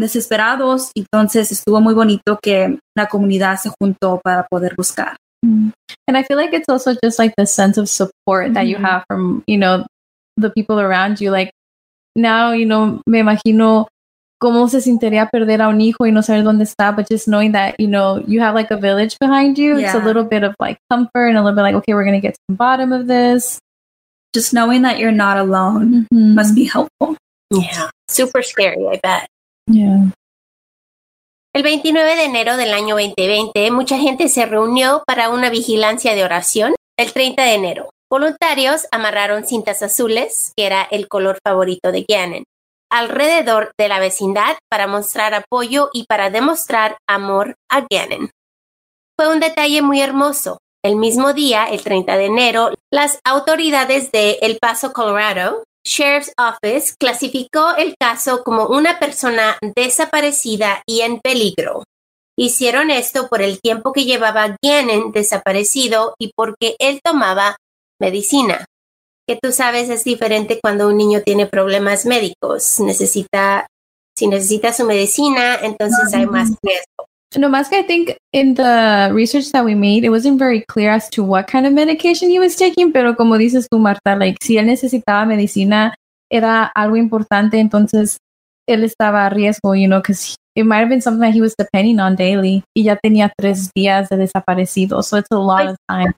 desesperados. 0.00 0.90
Entonces 0.94 1.50
estuvo 1.52 1.80
muy 1.80 1.94
bonito 1.94 2.38
que 2.42 2.78
la 2.96 3.06
comunidad 3.06 3.58
se 3.58 3.70
juntó 3.80 4.20
para 4.22 4.46
poder 4.48 4.74
buscar. 4.76 5.16
Mm. 5.44 5.70
And 6.08 6.16
I 6.16 6.22
feel 6.22 6.36
like 6.36 6.54
it's 6.54 6.68
also 6.68 6.94
just 7.02 7.18
like 7.18 7.34
the 7.36 7.46
sense 7.46 7.78
of 7.78 7.88
support 7.88 8.54
that 8.54 8.66
you 8.66 8.76
have 8.76 9.04
from, 9.08 9.42
you 9.46 9.58
know, 9.58 9.84
the 10.36 10.50
people 10.50 10.78
around 10.80 11.20
you. 11.20 11.30
Like 11.30 11.50
now, 12.16 12.52
you 12.52 12.66
know, 12.66 13.00
me 13.06 13.20
imagino 13.20 13.88
cómo 14.40 14.68
se 14.68 14.80
sentiría 14.80 15.28
perder 15.30 15.62
a 15.62 15.68
un 15.68 15.80
hijo 15.80 16.04
y 16.04 16.10
no 16.10 16.22
saber 16.22 16.44
dónde 16.44 16.64
está, 16.64 16.94
but 16.94 17.08
just 17.08 17.26
knowing 17.26 17.52
that, 17.52 17.74
you 17.78 17.88
know, 17.88 18.22
you 18.26 18.40
have 18.40 18.54
like 18.54 18.70
a 18.70 18.76
village 18.76 19.18
behind 19.18 19.58
you, 19.58 19.78
yeah. 19.78 19.86
it's 19.86 19.94
a 19.94 20.04
little 20.04 20.24
bit 20.24 20.44
of 20.44 20.54
like 20.60 20.78
comfort 20.90 21.28
and 21.28 21.38
a 21.38 21.42
little 21.42 21.56
bit 21.56 21.62
like, 21.62 21.74
okay, 21.74 21.94
we're 21.94 22.04
going 22.04 22.20
to 22.20 22.26
get 22.26 22.34
to 22.34 22.40
the 22.48 22.54
bottom 22.54 22.92
of 22.92 23.06
this. 23.06 23.58
Just 24.34 24.52
knowing 24.52 24.82
that 24.82 24.98
you're 24.98 25.12
not 25.12 25.38
alone 25.38 26.06
mm-hmm. 26.12 26.34
must 26.34 26.54
be 26.54 26.64
helpful. 26.64 27.16
Yeah. 27.50 27.88
Super 28.08 28.42
scary, 28.42 28.86
I 28.86 29.00
bet. 29.02 29.28
El 31.54 31.62
29 31.62 32.16
de 32.16 32.24
enero 32.24 32.56
del 32.56 32.74
año 32.74 32.96
2020, 32.96 33.70
mucha 33.70 33.98
gente 33.98 34.28
se 34.28 34.44
reunió 34.44 35.02
para 35.06 35.30
una 35.30 35.50
vigilancia 35.50 36.14
de 36.14 36.24
oración. 36.24 36.74
El 36.98 37.12
30 37.12 37.42
de 37.42 37.54
enero, 37.54 37.90
voluntarios 38.10 38.86
amarraron 38.90 39.46
cintas 39.46 39.82
azules, 39.82 40.52
que 40.56 40.66
era 40.66 40.82
el 40.82 41.08
color 41.08 41.38
favorito 41.44 41.92
de 41.92 42.04
Gannon, 42.08 42.44
alrededor 42.90 43.72
de 43.78 43.88
la 43.88 44.00
vecindad 44.00 44.56
para 44.68 44.86
mostrar 44.86 45.34
apoyo 45.34 45.90
y 45.92 46.04
para 46.06 46.30
demostrar 46.30 46.98
amor 47.08 47.54
a 47.70 47.86
Gannon. 47.88 48.30
Fue 49.16 49.32
un 49.32 49.40
detalle 49.40 49.80
muy 49.80 50.00
hermoso. 50.00 50.58
El 50.84 50.96
mismo 50.96 51.32
día, 51.32 51.66
el 51.66 51.82
30 51.82 52.16
de 52.16 52.24
enero, 52.26 52.70
las 52.92 53.20
autoridades 53.24 54.12
de 54.12 54.38
El 54.42 54.58
Paso, 54.58 54.92
Colorado, 54.92 55.64
Sheriff's 55.86 56.32
Office 56.38 56.94
clasificó 56.98 57.76
el 57.76 57.94
caso 57.98 58.42
como 58.42 58.66
una 58.66 58.98
persona 58.98 59.58
desaparecida 59.74 60.82
y 60.86 61.02
en 61.02 61.20
peligro. 61.20 61.84
Hicieron 62.36 62.90
esto 62.90 63.28
por 63.28 63.42
el 63.42 63.60
tiempo 63.60 63.92
que 63.92 64.04
llevaba 64.04 64.56
Gannon 64.62 65.12
desaparecido 65.12 66.14
y 66.18 66.32
porque 66.34 66.74
él 66.78 67.00
tomaba 67.04 67.56
medicina. 68.00 68.64
Que 69.26 69.38
tú 69.40 69.52
sabes 69.52 69.88
es 69.88 70.04
diferente 70.04 70.58
cuando 70.60 70.88
un 70.88 70.96
niño 70.96 71.22
tiene 71.22 71.46
problemas 71.46 72.06
médicos. 72.06 72.80
Necesita, 72.80 73.66
si 74.16 74.26
necesita 74.26 74.72
su 74.72 74.84
medicina, 74.84 75.56
entonces 75.62 76.12
hay 76.12 76.26
más 76.26 76.50
riesgo. 76.62 77.06
No, 77.36 77.48
más 77.48 77.68
que 77.68 77.78
I 77.78 77.82
think 77.82 78.16
in 78.32 78.54
the 78.54 79.10
research 79.12 79.50
that 79.52 79.64
we 79.64 79.74
made, 79.74 80.04
it 80.04 80.10
wasn't 80.10 80.38
very 80.38 80.62
clear 80.62 80.90
as 80.90 81.08
to 81.10 81.24
what 81.24 81.46
kind 81.46 81.66
of 81.66 81.72
medication 81.72 82.30
he 82.30 82.38
was 82.38 82.56
taking, 82.56 82.92
pero 82.92 83.14
como 83.16 83.36
dices 83.36 83.68
tú, 83.68 83.78
Marta, 83.78 84.16
like, 84.16 84.38
si 84.42 84.56
él 84.56 84.66
necesitaba 84.66 85.26
medicina, 85.26 85.94
era 86.30 86.70
algo 86.74 86.96
importante, 86.96 87.58
entonces 87.58 88.18
él 88.68 88.84
estaba 88.84 89.26
a 89.26 89.30
riesgo, 89.30 89.74
you 89.74 89.86
know, 89.86 90.00
because 90.00 90.36
it 90.54 90.64
might 90.64 90.80
have 90.80 90.88
been 90.88 91.02
something 91.02 91.20
that 91.20 91.34
he 91.34 91.40
was 91.40 91.54
depending 91.56 92.00
on 92.00 92.16
daily, 92.16 92.62
y 92.74 92.84
ya 92.84 92.96
tenía 92.96 93.32
tres 93.36 93.70
días 93.74 94.08
de 94.08 94.16
desaparecido, 94.16 95.02
so 95.02 95.16
it's 95.18 95.30
a 95.30 95.38
lot 95.38 95.66
of 95.66 95.76
time. 95.88 96.14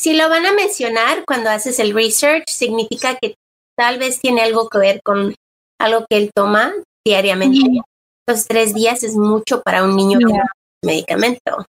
Si 0.00 0.14
lo 0.14 0.28
van 0.28 0.46
a 0.46 0.52
mencionar 0.52 1.24
cuando 1.26 1.50
haces 1.50 1.78
el 1.80 1.92
research, 1.92 2.44
significa 2.48 3.16
que 3.20 3.34
tal 3.76 3.98
vez 3.98 4.20
tiene 4.20 4.42
algo 4.42 4.68
que 4.68 4.78
ver 4.78 5.00
con 5.02 5.34
algo 5.80 6.04
que 6.08 6.18
él 6.18 6.30
toma 6.34 6.72
diariamente. 7.04 7.58
Mm 7.58 7.78
-hmm. 7.78 7.82
Los 8.28 8.46
tres 8.46 8.74
días 8.74 9.02
es 9.02 9.16
mucho 9.16 9.62
para 9.62 9.82
un 9.82 9.96
niño 9.96 10.18
yeah. 10.18 10.28
con 10.28 10.48
medicamento. 10.84 11.64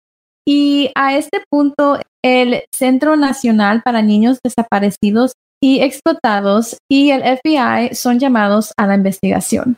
Y 0.48 0.90
a 0.94 1.14
este 1.14 1.42
punto, 1.50 1.98
el 2.24 2.62
Centro 2.74 3.14
Nacional 3.16 3.82
para 3.82 4.00
Niños 4.00 4.38
Desaparecidos 4.42 5.32
y 5.62 5.80
Explotados 5.80 6.78
y 6.90 7.10
el 7.10 7.20
FBI 7.22 7.94
son 7.94 8.18
llamados 8.18 8.72
a 8.78 8.86
la 8.86 8.94
investigación. 8.94 9.76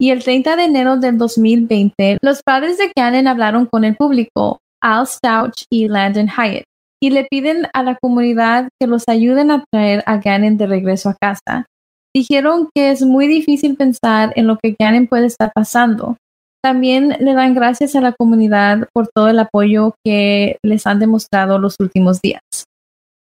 Y 0.00 0.10
el 0.10 0.22
30 0.22 0.54
de 0.54 0.64
enero 0.64 0.96
del 0.98 1.18
2020, 1.18 2.18
los 2.22 2.42
padres 2.44 2.78
de 2.78 2.92
Gannon 2.96 3.26
hablaron 3.26 3.66
con 3.66 3.84
el 3.84 3.96
público, 3.96 4.58
Al 4.80 5.08
Stouch 5.08 5.64
y 5.68 5.88
Landon 5.88 6.28
Hyatt, 6.28 6.64
y 7.02 7.10
le 7.10 7.26
piden 7.28 7.66
a 7.74 7.82
la 7.82 7.98
comunidad 8.00 8.68
que 8.80 8.86
los 8.86 9.08
ayuden 9.08 9.50
a 9.50 9.64
traer 9.72 10.04
a 10.06 10.18
Gannon 10.18 10.56
de 10.56 10.66
regreso 10.68 11.08
a 11.08 11.16
casa. 11.20 11.66
Dijeron 12.14 12.68
que 12.74 12.90
es 12.90 13.02
muy 13.02 13.26
difícil 13.28 13.76
pensar 13.76 14.32
en 14.36 14.46
lo 14.46 14.58
que 14.58 14.74
Gannon 14.78 15.06
puede 15.06 15.26
estar 15.26 15.52
pasando. 15.54 16.16
También 16.62 17.16
le 17.20 17.34
dan 17.34 17.54
gracias 17.54 17.94
a 17.94 18.00
la 18.00 18.12
comunidad 18.12 18.88
por 18.92 19.08
todo 19.08 19.28
el 19.28 19.38
apoyo 19.38 19.94
que 20.04 20.58
les 20.62 20.86
han 20.86 20.98
demostrado 20.98 21.58
los 21.58 21.76
últimos 21.78 22.20
días. 22.20 22.42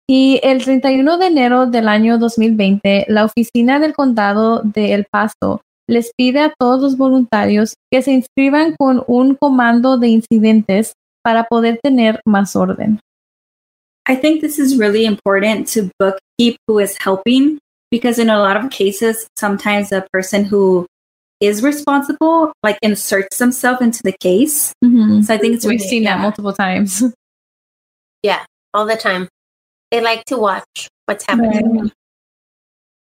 Y 0.09 0.41
el 0.43 0.63
31 0.63 1.17
de 1.17 1.27
enero 1.27 1.67
del 1.67 1.89
año 1.89 2.19
2020, 2.19 3.07
la 3.09 3.25
oficina 3.25 3.79
del 3.79 3.95
condado 3.95 4.61
de 4.63 4.93
El 4.93 5.07
Paso 5.11 5.63
les 5.89 6.13
pide 6.17 6.41
a 6.41 6.53
todos 6.59 6.81
los 6.83 6.97
voluntarios 6.97 7.75
que 7.91 8.03
se 8.03 8.13
inscriban 8.13 8.75
con 8.77 9.05
un 9.07 9.35
comando 9.37 9.99
de 9.99 10.09
incidentes 10.09 10.95
para 11.25 11.45
poder 11.45 11.79
tener 11.83 12.21
más 12.27 12.57
orden. 12.57 13.01
I 14.09 14.17
think 14.17 14.41
this 14.41 14.59
is 14.59 14.77
really 14.77 15.07
important 15.07 15.69
to 15.75 15.89
bookkeep 15.99 16.57
who 16.67 16.81
is 16.81 16.97
helping 16.99 17.59
because 17.93 18.19
in 18.19 18.31
a 18.31 18.39
lot 18.39 18.57
of 18.57 18.71
cases, 18.71 19.29
sometimes 19.37 19.91
the 19.91 20.05
person 20.13 20.45
who 20.45 20.87
is 21.41 21.63
responsible 21.63 22.53
like 22.63 22.79
inserts 22.81 23.37
themselves 23.37 23.83
into 23.83 24.01
the 24.03 24.17
case. 24.19 24.73
Mm-hmm. 24.83 25.21
So 25.23 25.35
I 25.35 25.39
think 25.39 25.55
it's 25.55 25.67
we've 25.67 25.79
really, 25.79 25.89
seen 25.89 26.03
yeah. 26.05 26.17
that 26.17 26.23
multiple 26.23 26.53
times. 26.53 27.05
Yeah, 28.25 28.45
all 28.73 28.87
the 28.87 28.95
time. 28.95 29.27
They 29.91 30.01
like 30.01 30.25
to 30.27 30.39
watch 30.39 30.89
what's 31.07 31.27
happening. 31.27 31.81
Right. 31.81 31.93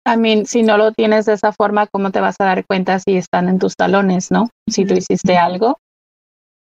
I 0.04 0.16
mean, 0.16 0.44
si 0.44 0.61
no 0.61 0.76
lo 0.76 0.90
tienes 0.92 1.25
de 1.25 1.32
esa 1.32 1.50
forma, 1.50 1.87
¿cómo 1.87 2.12
te 2.12 2.20
vas 2.20 2.37
a 2.38 2.44
dar 2.44 2.62
cuenta 2.66 2.99
si 2.99 3.16
están 3.16 3.49
en 3.49 3.58
tus 3.58 3.75
talones, 3.75 4.30
no? 4.30 4.50
Si 4.68 4.85
tú 4.85 4.92
hiciste 4.92 5.38
algo, 5.38 5.76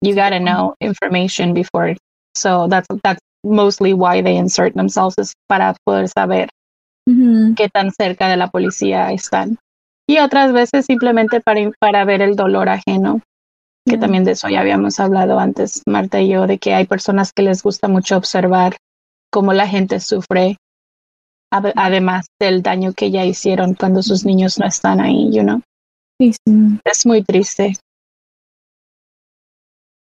you 0.00 0.16
gotta 0.16 0.40
know 0.40 0.74
information 0.80 1.54
before. 1.54 1.94
So 2.34 2.66
that's 2.66 2.88
that's 3.04 3.20
mostly 3.44 3.94
why 3.94 4.20
they 4.20 4.34
insert 4.34 4.74
themselves 4.74 5.14
is 5.16 5.32
para 5.48 5.76
poder 5.86 6.08
saber 6.08 6.48
Qué 7.06 7.68
tan 7.68 7.90
cerca 7.92 8.28
de 8.28 8.36
la 8.36 8.48
policía 8.48 9.12
están. 9.12 9.58
Y 10.08 10.18
otras 10.18 10.52
veces 10.52 10.86
simplemente 10.86 11.40
para, 11.40 11.70
para 11.78 12.04
ver 12.04 12.22
el 12.22 12.36
dolor 12.36 12.68
ajeno, 12.68 13.20
que 13.86 13.98
también 13.98 14.24
de 14.24 14.32
eso 14.32 14.48
ya 14.48 14.60
habíamos 14.60 15.00
hablado 15.00 15.38
antes, 15.38 15.82
Marta 15.86 16.20
y 16.20 16.28
yo, 16.30 16.46
de 16.46 16.58
que 16.58 16.74
hay 16.74 16.86
personas 16.86 17.32
que 17.32 17.42
les 17.42 17.62
gusta 17.62 17.88
mucho 17.88 18.16
observar 18.16 18.76
cómo 19.32 19.52
la 19.52 19.68
gente 19.68 20.00
sufre, 20.00 20.56
ade- 21.52 21.72
además 21.76 22.26
del 22.40 22.62
daño 22.62 22.92
que 22.94 23.10
ya 23.10 23.24
hicieron 23.24 23.74
cuando 23.74 24.02
sus 24.02 24.24
niños 24.24 24.58
no 24.58 24.66
están 24.66 25.00
ahí, 25.00 25.30
you 25.32 25.42
know. 25.42 25.60
Sí, 26.20 26.32
sí. 26.32 26.80
Es 26.84 27.06
muy 27.06 27.22
triste. 27.24 27.74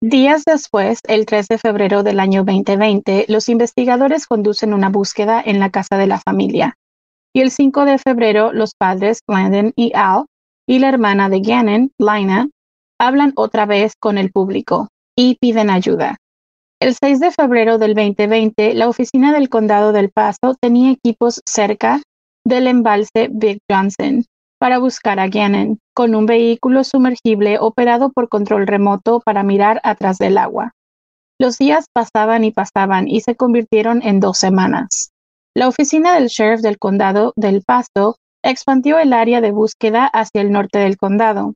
Días 0.02 0.42
después, 0.44 0.98
el 1.06 1.26
3 1.26 1.46
de 1.48 1.58
febrero 1.58 2.02
del 2.02 2.18
año 2.20 2.44
2020, 2.44 3.24
los 3.28 3.48
investigadores 3.48 4.26
conducen 4.26 4.74
una 4.74 4.88
búsqueda 4.88 5.40
en 5.44 5.60
la 5.60 5.70
casa 5.70 5.96
de 5.96 6.08
la 6.08 6.18
familia. 6.20 6.74
Y 7.34 7.40
el 7.40 7.50
5 7.50 7.84
de 7.84 7.98
febrero, 7.98 8.52
los 8.52 8.74
padres 8.74 9.20
Landon 9.26 9.72
y 9.74 9.92
Al 9.94 10.26
y 10.68 10.78
la 10.78 10.88
hermana 10.88 11.28
de 11.28 11.40
Gannon, 11.40 11.90
Lina, 11.98 12.48
hablan 13.00 13.32
otra 13.36 13.66
vez 13.66 13.94
con 13.98 14.18
el 14.18 14.30
público 14.30 14.88
y 15.16 15.36
piden 15.40 15.70
ayuda. 15.70 16.16
El 16.80 16.94
6 16.94 17.20
de 17.20 17.30
febrero 17.30 17.78
del 17.78 17.94
2020, 17.94 18.74
la 18.74 18.88
oficina 18.88 19.32
del 19.32 19.48
condado 19.48 19.92
del 19.92 20.10
Paso 20.10 20.56
tenía 20.60 20.90
equipos 20.90 21.40
cerca 21.46 22.02
del 22.44 22.66
embalse 22.66 23.28
Big 23.30 23.60
Johnson 23.70 24.24
para 24.58 24.78
buscar 24.78 25.18
a 25.18 25.28
Gannon, 25.28 25.78
con 25.94 26.14
un 26.14 26.26
vehículo 26.26 26.84
sumergible 26.84 27.58
operado 27.58 28.10
por 28.12 28.28
control 28.28 28.66
remoto 28.66 29.20
para 29.20 29.42
mirar 29.42 29.80
atrás 29.84 30.18
del 30.18 30.38
agua. 30.38 30.72
Los 31.40 31.58
días 31.58 31.86
pasaban 31.92 32.44
y 32.44 32.52
pasaban 32.52 33.08
y 33.08 33.20
se 33.20 33.36
convirtieron 33.36 34.02
en 34.02 34.20
dos 34.20 34.38
semanas. 34.38 35.11
La 35.54 35.68
oficina 35.68 36.14
del 36.14 36.28
sheriff 36.28 36.60
del 36.62 36.78
condado 36.78 37.34
del 37.36 37.62
Paso 37.62 38.16
expandió 38.42 38.98
el 38.98 39.12
área 39.12 39.42
de 39.42 39.50
búsqueda 39.50 40.06
hacia 40.06 40.40
el 40.40 40.50
norte 40.50 40.78
del 40.78 40.96
condado, 40.96 41.54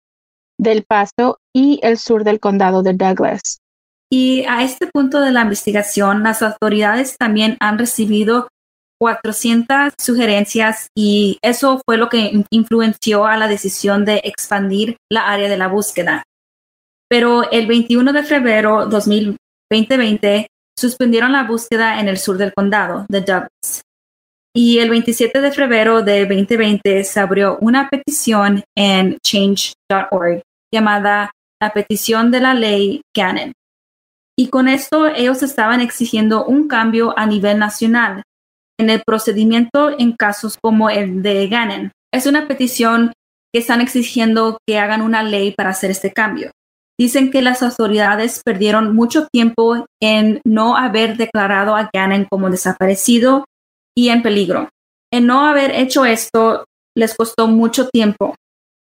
del 0.58 0.84
Paso 0.84 1.38
y 1.54 1.80
el 1.82 1.96
sur 1.96 2.22
del 2.22 2.38
condado 2.38 2.82
de 2.82 2.92
Douglas. 2.92 3.60
Y 4.12 4.44
a 4.44 4.62
este 4.62 4.86
punto 4.86 5.20
de 5.20 5.32
la 5.32 5.42
investigación, 5.42 6.22
las 6.22 6.42
autoridades 6.42 7.16
también 7.16 7.56
han 7.58 7.78
recibido 7.78 8.48
400 9.00 9.94
sugerencias 9.98 10.88
y 10.94 11.38
eso 11.42 11.80
fue 11.84 11.96
lo 11.96 12.08
que 12.08 12.44
influenció 12.50 13.24
a 13.24 13.36
la 13.36 13.48
decisión 13.48 14.04
de 14.04 14.20
expandir 14.24 14.96
la 15.10 15.28
área 15.28 15.48
de 15.48 15.56
la 15.56 15.68
búsqueda. 15.68 16.22
Pero 17.08 17.50
el 17.50 17.66
21 17.66 18.12
de 18.12 18.22
febrero 18.22 18.86
de 18.86 18.90
2020 18.90 20.46
suspendieron 20.78 21.32
la 21.32 21.44
búsqueda 21.44 22.00
en 22.00 22.08
el 22.08 22.18
sur 22.18 22.36
del 22.36 22.52
condado 22.54 23.06
de 23.08 23.20
Douglas. 23.20 23.85
Y 24.58 24.78
el 24.78 24.88
27 24.88 25.42
de 25.42 25.52
febrero 25.52 26.00
de 26.00 26.20
2020 26.20 27.04
se 27.04 27.20
abrió 27.20 27.58
una 27.60 27.90
petición 27.90 28.64
en 28.74 29.18
change.org 29.22 30.40
llamada 30.72 31.30
la 31.60 31.74
petición 31.74 32.30
de 32.30 32.40
la 32.40 32.54
ley 32.54 33.02
Gannon. 33.14 33.52
Y 34.34 34.48
con 34.48 34.68
esto 34.68 35.08
ellos 35.08 35.42
estaban 35.42 35.82
exigiendo 35.82 36.46
un 36.46 36.68
cambio 36.68 37.12
a 37.18 37.26
nivel 37.26 37.58
nacional 37.58 38.22
en 38.80 38.88
el 38.88 39.02
procedimiento 39.06 39.94
en 39.98 40.12
casos 40.12 40.56
como 40.58 40.88
el 40.88 41.22
de 41.22 41.48
Gannon. 41.48 41.92
Es 42.10 42.24
una 42.24 42.48
petición 42.48 43.12
que 43.52 43.60
están 43.60 43.82
exigiendo 43.82 44.56
que 44.66 44.78
hagan 44.78 45.02
una 45.02 45.22
ley 45.22 45.52
para 45.52 45.68
hacer 45.68 45.90
este 45.90 46.14
cambio. 46.14 46.50
Dicen 46.98 47.30
que 47.30 47.42
las 47.42 47.62
autoridades 47.62 48.40
perdieron 48.42 48.96
mucho 48.96 49.28
tiempo 49.30 49.84
en 50.00 50.40
no 50.46 50.78
haber 50.78 51.18
declarado 51.18 51.76
a 51.76 51.90
Gannon 51.92 52.24
como 52.24 52.48
desaparecido 52.48 53.44
y 53.96 54.10
en 54.10 54.22
peligro. 54.22 54.68
En 55.12 55.26
no 55.26 55.46
haber 55.46 55.70
hecho 55.72 56.04
esto 56.04 56.64
les 56.96 57.14
costó 57.14 57.48
mucho 57.48 57.88
tiempo. 57.88 58.34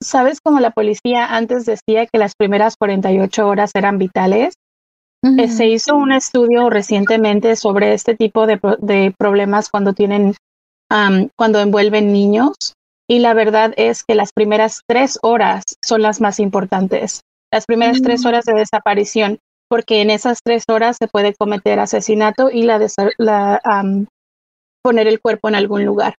¿Sabes 0.02 0.40
cómo 0.40 0.60
la 0.60 0.70
policía 0.70 1.26
antes 1.34 1.66
decía 1.66 2.06
que 2.06 2.18
las 2.18 2.34
primeras 2.36 2.76
48 2.76 3.48
horas 3.48 3.72
eran 3.74 3.98
vitales? 3.98 4.54
Se 5.48 5.66
hizo 5.66 5.96
un 5.96 6.12
estudio 6.12 6.70
recientemente 6.70 7.56
sobre 7.56 7.92
este 7.92 8.14
tipo 8.14 8.46
de, 8.46 8.60
de 8.78 9.12
problemas 9.18 9.68
cuando 9.68 9.92
tienen, 9.92 10.36
cuando 11.36 11.60
envuelven 11.60 12.12
niños 12.12 12.54
y 13.10 13.18
la 13.18 13.34
verdad 13.34 13.72
es 13.76 14.04
que 14.04 14.14
las 14.14 14.32
primeras 14.32 14.82
tres 14.86 15.18
horas 15.22 15.64
son 15.84 16.02
las 16.02 16.20
más 16.20 16.38
importantes. 16.38 17.22
Las 17.52 17.64
primeras 17.64 18.02
tres 18.02 18.22
mm. 18.22 18.26
horas 18.26 18.44
de 18.44 18.54
desaparición, 18.54 19.38
porque 19.68 20.02
en 20.02 20.10
esas 20.10 20.40
tres 20.44 20.64
horas 20.68 20.96
se 21.00 21.08
puede 21.08 21.34
cometer 21.34 21.80
asesinato 21.80 22.50
y 22.50 22.62
la, 22.62 22.78
la 23.16 23.60
poner 24.82 25.06
el 25.06 25.20
cuerpo 25.20 25.48
en 25.48 25.54
algún 25.54 25.84
lugar. 25.84 26.14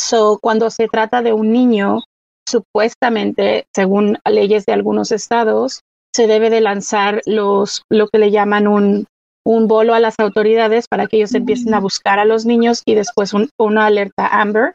So, 0.00 0.38
cuando 0.40 0.70
se 0.70 0.88
trata 0.88 1.22
de 1.22 1.32
un 1.32 1.52
niño, 1.52 2.00
supuestamente, 2.48 3.66
según 3.74 4.18
leyes 4.24 4.66
de 4.66 4.72
algunos 4.72 5.12
estados, 5.12 5.80
se 6.14 6.26
debe 6.26 6.50
de 6.50 6.60
lanzar 6.60 7.22
los, 7.26 7.82
lo 7.90 8.08
que 8.08 8.18
le 8.18 8.30
llaman 8.30 8.66
un, 8.66 9.06
un 9.46 9.68
bolo 9.68 9.94
a 9.94 10.00
las 10.00 10.14
autoridades 10.18 10.86
para 10.88 11.06
que 11.06 11.18
ellos 11.18 11.34
empiecen 11.34 11.74
a 11.74 11.80
buscar 11.80 12.18
a 12.18 12.24
los 12.24 12.46
niños 12.46 12.82
y 12.84 12.94
después 12.94 13.32
una 13.58 13.86
alerta 13.86 14.26
Amber 14.26 14.74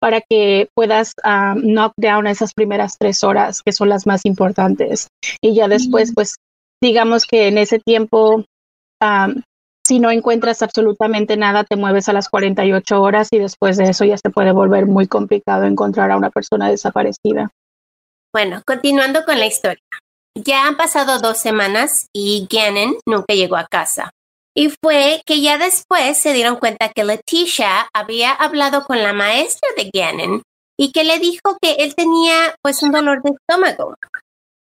para 0.00 0.20
que 0.20 0.68
puedas 0.74 1.14
um, 1.24 1.60
knock 1.60 1.92
down 1.96 2.26
esas 2.26 2.54
primeras 2.54 2.96
tres 2.98 3.24
horas 3.24 3.62
que 3.62 3.72
son 3.72 3.88
las 3.88 4.06
más 4.06 4.24
importantes. 4.24 5.08
Y 5.42 5.54
ya 5.54 5.66
después, 5.66 6.12
pues, 6.14 6.36
digamos 6.80 7.24
que 7.24 7.48
en 7.48 7.58
ese 7.58 7.80
tiempo, 7.80 8.44
um, 9.02 9.42
si 9.88 10.00
no 10.00 10.10
encuentras 10.10 10.60
absolutamente 10.60 11.38
nada, 11.38 11.64
te 11.64 11.74
mueves 11.74 12.10
a 12.10 12.12
las 12.12 12.28
48 12.28 13.00
horas 13.00 13.28
y 13.30 13.38
después 13.38 13.78
de 13.78 13.84
eso 13.84 14.04
ya 14.04 14.18
se 14.18 14.28
puede 14.28 14.52
volver 14.52 14.84
muy 14.84 15.06
complicado 15.06 15.64
encontrar 15.64 16.10
a 16.10 16.18
una 16.18 16.28
persona 16.28 16.68
desaparecida. 16.68 17.48
Bueno, 18.30 18.60
continuando 18.66 19.24
con 19.24 19.38
la 19.38 19.46
historia. 19.46 19.82
Ya 20.34 20.66
han 20.66 20.76
pasado 20.76 21.20
dos 21.20 21.38
semanas 21.38 22.06
y 22.12 22.46
Gannon 22.50 22.96
nunca 23.06 23.32
llegó 23.32 23.56
a 23.56 23.66
casa. 23.66 24.10
Y 24.54 24.68
fue 24.68 25.22
que 25.24 25.40
ya 25.40 25.56
después 25.56 26.18
se 26.18 26.34
dieron 26.34 26.56
cuenta 26.56 26.90
que 26.90 27.04
Leticia 27.04 27.88
había 27.94 28.32
hablado 28.32 28.84
con 28.84 29.02
la 29.02 29.14
maestra 29.14 29.70
de 29.74 29.90
Gannon 29.90 30.42
y 30.78 30.92
que 30.92 31.04
le 31.04 31.18
dijo 31.18 31.56
que 31.62 31.76
él 31.78 31.94
tenía 31.94 32.54
pues 32.60 32.82
un 32.82 32.92
dolor 32.92 33.22
de 33.22 33.30
estómago. 33.30 33.94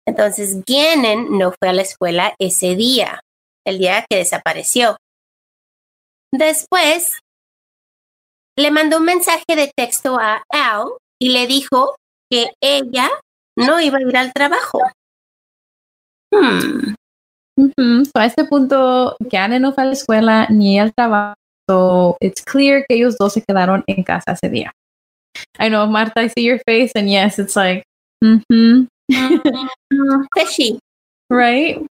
Entonces 0.08 0.63
Gannon 0.65 1.38
no 1.38 1.51
fue 1.51 1.67
a 1.67 1.73
la 1.73 1.82
escuela 1.82 2.34
ese 2.39 2.75
día, 2.75 3.19
el 3.65 3.79
día 3.79 4.05
que 4.10 4.15
desapareció. 4.15 4.95
Después 6.32 7.20
le 8.58 8.72
mandó 8.72 8.98
un 8.98 9.06
mensaje 9.06 9.56
de 9.56 9.72
texto 9.76 10.18
a 10.20 10.44
Al 10.50 10.89
y 11.20 11.30
le 11.30 11.48
dijo 11.48 11.96
que 12.30 12.52
ella 12.62 13.10
no 13.58 13.80
iba 13.82 13.98
a 13.98 14.02
ir 14.02 14.18
al 14.18 14.34
trabajo. 14.34 14.80
Hmm. 16.32 16.94
a 18.13 18.26
este 18.26 18.46
punto, 18.46 19.15
Gannon 19.20 19.62
no 19.62 19.74
fue 19.74 19.84
a 19.84 19.88
la 19.88 19.94
escuela 19.94 20.48
ni 20.50 20.80
al 20.80 20.94
trabajo. 20.94 21.36
So 21.70 22.18
it's 22.20 22.42
clear 22.42 22.84
que 22.88 22.96
ellos 22.96 23.18
dos 23.18 23.34
se 23.34 23.44
quedaron 23.44 23.84
en 23.88 24.04
casa 24.04 24.32
ese 24.32 24.50
día. 24.50 24.72
I 25.60 25.70
know, 25.70 25.86
Marta, 25.88 26.24
I 26.24 26.30
see 26.30 26.44
your 26.44 26.60
face, 26.65 26.92
and 26.96 27.08
yes, 27.08 27.38
it's 27.38 27.56
like, 27.56 27.84
mm-hmm. 28.24 28.88
fishy. 30.36 30.80
Right? 31.32 31.86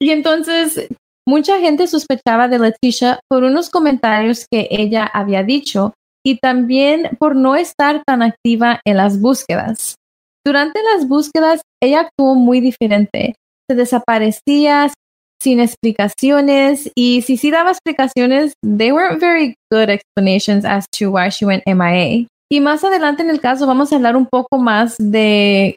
Y 0.00 0.10
entonces, 0.10 0.86
mucha 1.26 1.58
gente 1.60 1.86
sospechaba 1.86 2.48
de 2.48 2.58
Leticia 2.58 3.20
por 3.28 3.44
unos 3.44 3.70
comentarios 3.70 4.46
que 4.50 4.68
ella 4.70 5.04
había 5.04 5.42
dicho 5.42 5.92
y 6.24 6.38
también 6.38 7.10
por 7.18 7.36
no 7.36 7.56
estar 7.56 8.02
tan 8.06 8.22
activa 8.22 8.80
en 8.84 8.96
las 8.96 9.20
búsquedas. 9.20 9.96
Durante 10.44 10.80
las 10.82 11.08
búsquedas, 11.08 11.60
ella 11.82 12.00
actuó 12.00 12.34
muy 12.34 12.60
diferente 12.60 13.34
se 13.68 13.76
desaparecía 13.76 14.92
sin 15.42 15.60
explicaciones 15.60 16.90
y 16.94 17.22
si 17.22 17.36
sí 17.36 17.50
daba 17.50 17.70
explicaciones, 17.70 18.54
they 18.62 18.90
weren't 18.90 19.20
very 19.20 19.54
good 19.70 19.90
explanations 19.90 20.64
as 20.64 20.86
to 20.90 21.10
why 21.10 21.28
she 21.28 21.44
went 21.44 21.62
MIA. 21.66 22.26
Y 22.50 22.60
más 22.60 22.84
adelante 22.84 23.22
en 23.22 23.30
el 23.30 23.40
caso 23.40 23.66
vamos 23.66 23.92
a 23.92 23.96
hablar 23.96 24.16
un 24.16 24.26
poco 24.26 24.58
más 24.58 24.96
de, 24.98 25.76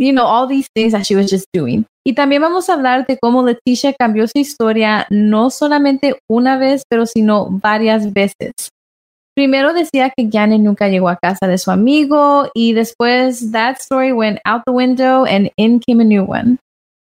you 0.00 0.12
know, 0.12 0.24
all 0.24 0.48
these 0.48 0.66
things 0.74 0.92
that 0.92 1.04
she 1.04 1.14
was 1.14 1.30
just 1.30 1.44
doing. 1.52 1.84
Y 2.04 2.14
también 2.14 2.40
vamos 2.40 2.68
a 2.68 2.74
hablar 2.74 3.06
de 3.06 3.18
cómo 3.18 3.42
Leticia 3.42 3.92
cambió 3.92 4.26
su 4.26 4.38
historia 4.38 5.06
no 5.10 5.50
solamente 5.50 6.16
una 6.28 6.56
vez, 6.56 6.82
pero 6.88 7.04
sino 7.04 7.48
varias 7.50 8.12
veces. 8.12 8.52
Primero 9.36 9.72
decía 9.72 10.10
que 10.16 10.28
Janet 10.30 10.60
nunca 10.60 10.88
llegó 10.88 11.08
a 11.08 11.16
casa 11.16 11.46
de 11.46 11.58
su 11.58 11.70
amigo 11.70 12.48
y 12.54 12.72
después 12.72 13.52
that 13.52 13.76
story 13.78 14.12
went 14.12 14.38
out 14.44 14.62
the 14.66 14.72
window 14.72 15.24
and 15.24 15.50
in 15.56 15.80
came 15.80 16.02
a 16.02 16.04
new 16.04 16.24
one. 16.24 16.56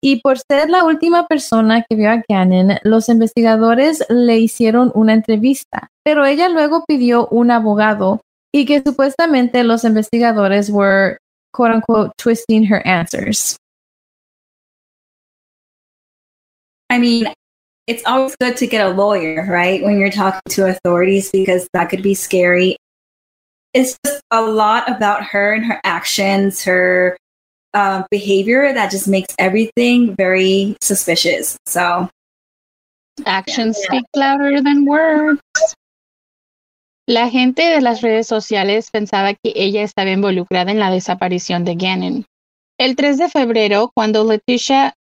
Y 0.02 0.22
por 0.22 0.38
ser 0.38 0.70
la 0.70 0.86
última 0.86 1.28
persona 1.28 1.84
que 1.88 1.96
vio 1.96 2.10
a 2.10 2.24
Gannon, 2.28 2.78
los 2.84 3.10
investigadores 3.10 4.04
le 4.10 4.40
hicieron 4.40 4.92
una 4.96 5.14
entrevista, 5.14 5.90
pero 6.04 6.26
ella 6.26 6.50
luego 6.50 6.86
pidió 6.88 7.28
un 7.28 7.52
abogado 7.52 8.22
y 8.54 8.66
que 8.66 8.82
supuestamente 8.82 9.64
los 9.64 9.84
investigadores 9.84 10.70
were 10.70 11.18
quote 11.54 11.72
unquote 11.72 12.12
twisting 12.18 12.64
her 12.66 12.86
answers. 12.86 13.58
I 16.90 16.98
mean, 16.98 17.32
it's 17.88 18.04
always 18.06 18.36
good 18.36 18.58
to 18.58 18.68
get 18.68 18.86
a 18.86 18.90
lawyer, 18.90 19.46
right? 19.50 19.84
When 19.84 20.00
you're 20.00 20.12
talking 20.12 20.42
to 20.50 20.70
authorities 20.70 21.32
because 21.32 21.68
that 21.74 21.90
could 21.90 22.04
be 22.04 22.14
scary. 22.14 22.78
It's 23.74 23.98
just 24.06 24.22
a 24.32 24.42
lot 24.42 24.90
about 24.90 25.24
her 25.24 25.54
and 25.54 25.66
her 25.66 25.80
actions, 25.84 26.64
her 26.64 27.18
uh, 27.74 28.04
behavior 28.10 28.74
that 28.74 28.92
just 28.92 29.08
makes 29.08 29.34
everything 29.38 30.16
very 30.16 30.76
suspicious. 30.82 31.58
So, 31.68 32.10
actions 33.26 33.78
yeah. 33.80 33.86
speak 33.86 34.06
louder 34.16 34.62
than 34.62 34.86
words. 34.86 35.42
La 37.10 37.28
gente 37.32 37.64
de 37.64 37.82
las 37.82 38.02
redes 38.02 38.28
sociales 38.28 38.92
pensaba 38.92 39.34
que 39.34 39.52
ella 39.56 39.82
estaba 39.82 40.12
involucrada 40.12 40.72
en 40.72 40.78
la 40.78 40.92
desaparición 40.92 41.66
de 41.66 41.74
Gannon. 41.74 42.26
El 42.80 42.96
3 42.96 43.18
de 43.18 43.30
febrero, 43.30 43.90
cuando 43.96 44.24
Leticia 44.24 44.94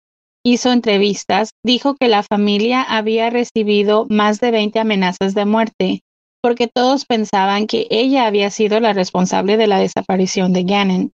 hizo 0.42 0.72
entrevistas, 0.72 1.50
dijo 1.62 1.96
que 1.96 2.08
la 2.08 2.22
familia 2.22 2.80
había 2.80 3.28
recibido 3.28 4.06
más 4.08 4.40
de 4.40 4.52
20 4.52 4.78
amenazas 4.78 5.34
de 5.34 5.44
muerte, 5.44 6.00
porque 6.40 6.66
todos 6.66 7.04
pensaban 7.04 7.66
que 7.66 7.86
ella 7.90 8.26
había 8.26 8.48
sido 8.48 8.80
la 8.80 8.94
responsable 8.94 9.58
de 9.58 9.66
la 9.66 9.78
desaparición 9.78 10.54
de 10.54 10.62
Gannon 10.62 11.12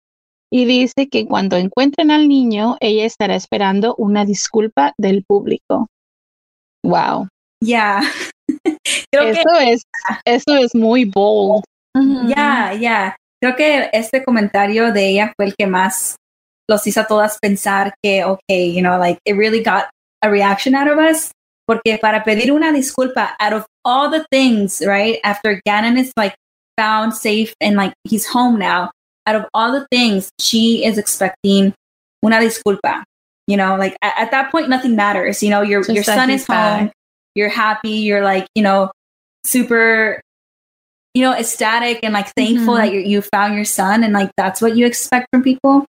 y 0.52 0.64
dice 0.64 1.08
que 1.08 1.24
cuando 1.24 1.56
encuentren 1.56 2.10
al 2.10 2.26
niño, 2.26 2.76
ella 2.80 3.04
estará 3.04 3.36
esperando 3.36 3.94
una 3.96 4.24
disculpa 4.24 4.92
del 4.98 5.22
público. 5.22 5.86
Wow. 6.82 7.28
Ya. 7.62 8.00
Eso 9.12 9.50
es 9.60 9.82
eso 10.24 10.56
es 10.56 10.74
muy 10.74 11.04
bold. 11.04 11.64
Ya, 12.28 12.72
ya. 12.74 13.16
Creo 13.42 13.56
que 13.56 13.88
este 13.92 14.22
comentario 14.22 14.92
de 14.92 15.08
ella 15.08 15.32
fue 15.36 15.46
el 15.46 15.54
que 15.56 15.66
más 15.66 16.16
los 16.68 16.86
hizo 16.86 17.00
a 17.00 17.06
todas 17.06 17.38
pensar 17.40 17.94
que, 18.02 18.24
okay, 18.24 18.72
you 18.72 18.80
know, 18.80 18.98
like 18.98 19.18
it 19.24 19.34
really 19.34 19.62
got 19.62 19.86
a 20.22 20.30
reaction 20.30 20.74
out 20.74 20.88
of 20.88 20.98
us. 20.98 21.32
Porque 21.66 21.98
para 22.00 22.22
pedir 22.24 22.52
una 22.52 22.72
disculpa, 22.72 23.36
out 23.40 23.52
of 23.52 23.66
all 23.84 24.10
the 24.10 24.24
things, 24.30 24.82
right, 24.84 25.18
after 25.24 25.60
Gannon 25.64 25.96
is 25.96 26.12
like 26.16 26.34
found 26.76 27.14
safe 27.14 27.54
and 27.60 27.76
like 27.76 27.92
he's 28.04 28.26
home 28.26 28.58
now, 28.58 28.90
out 29.26 29.36
of 29.36 29.46
all 29.54 29.72
the 29.72 29.86
things, 29.90 30.30
she 30.40 30.84
is 30.84 30.98
expecting 30.98 31.72
una 32.24 32.38
disculpa. 32.38 33.02
You 33.46 33.56
know, 33.56 33.76
like 33.76 33.96
at, 34.02 34.14
at 34.16 34.30
that 34.30 34.50
point, 34.52 34.68
nothing 34.68 34.94
matters. 34.96 35.42
You 35.42 35.50
know, 35.50 35.62
your 35.62 35.82
Just 35.82 35.94
your 35.94 36.04
son 36.04 36.28
he's 36.28 36.42
is 36.42 36.46
home, 36.46 36.86
back. 36.86 36.92
you're 37.34 37.48
happy, 37.48 37.90
you're 37.90 38.22
like, 38.22 38.46
you 38.54 38.62
know, 38.62 38.90
super, 39.44 40.20
you 41.14 41.22
know, 41.22 41.32
ecstatic 41.32 42.00
and 42.02 42.12
like 42.14 42.32
thankful 42.34 42.74
Mhm. 42.74 42.78
that 42.78 42.92
you 42.92 43.00
you 43.00 43.22
found 43.22 43.54
your 43.54 43.64
son, 43.64 44.04
and 44.04 44.12
like 44.12 44.30
that's 44.36 44.60
what 44.60 44.76
you 44.76 44.86
expect 44.86 45.26
from 45.32 45.42
people. 45.42 45.84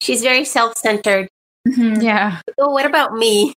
She's 0.00 0.22
very 0.22 0.44
self-centered. 0.44 1.28
Yeah. 1.66 2.40
Oh, 2.58 2.70
what 2.70 2.86
about 2.86 3.14
me? 3.14 3.52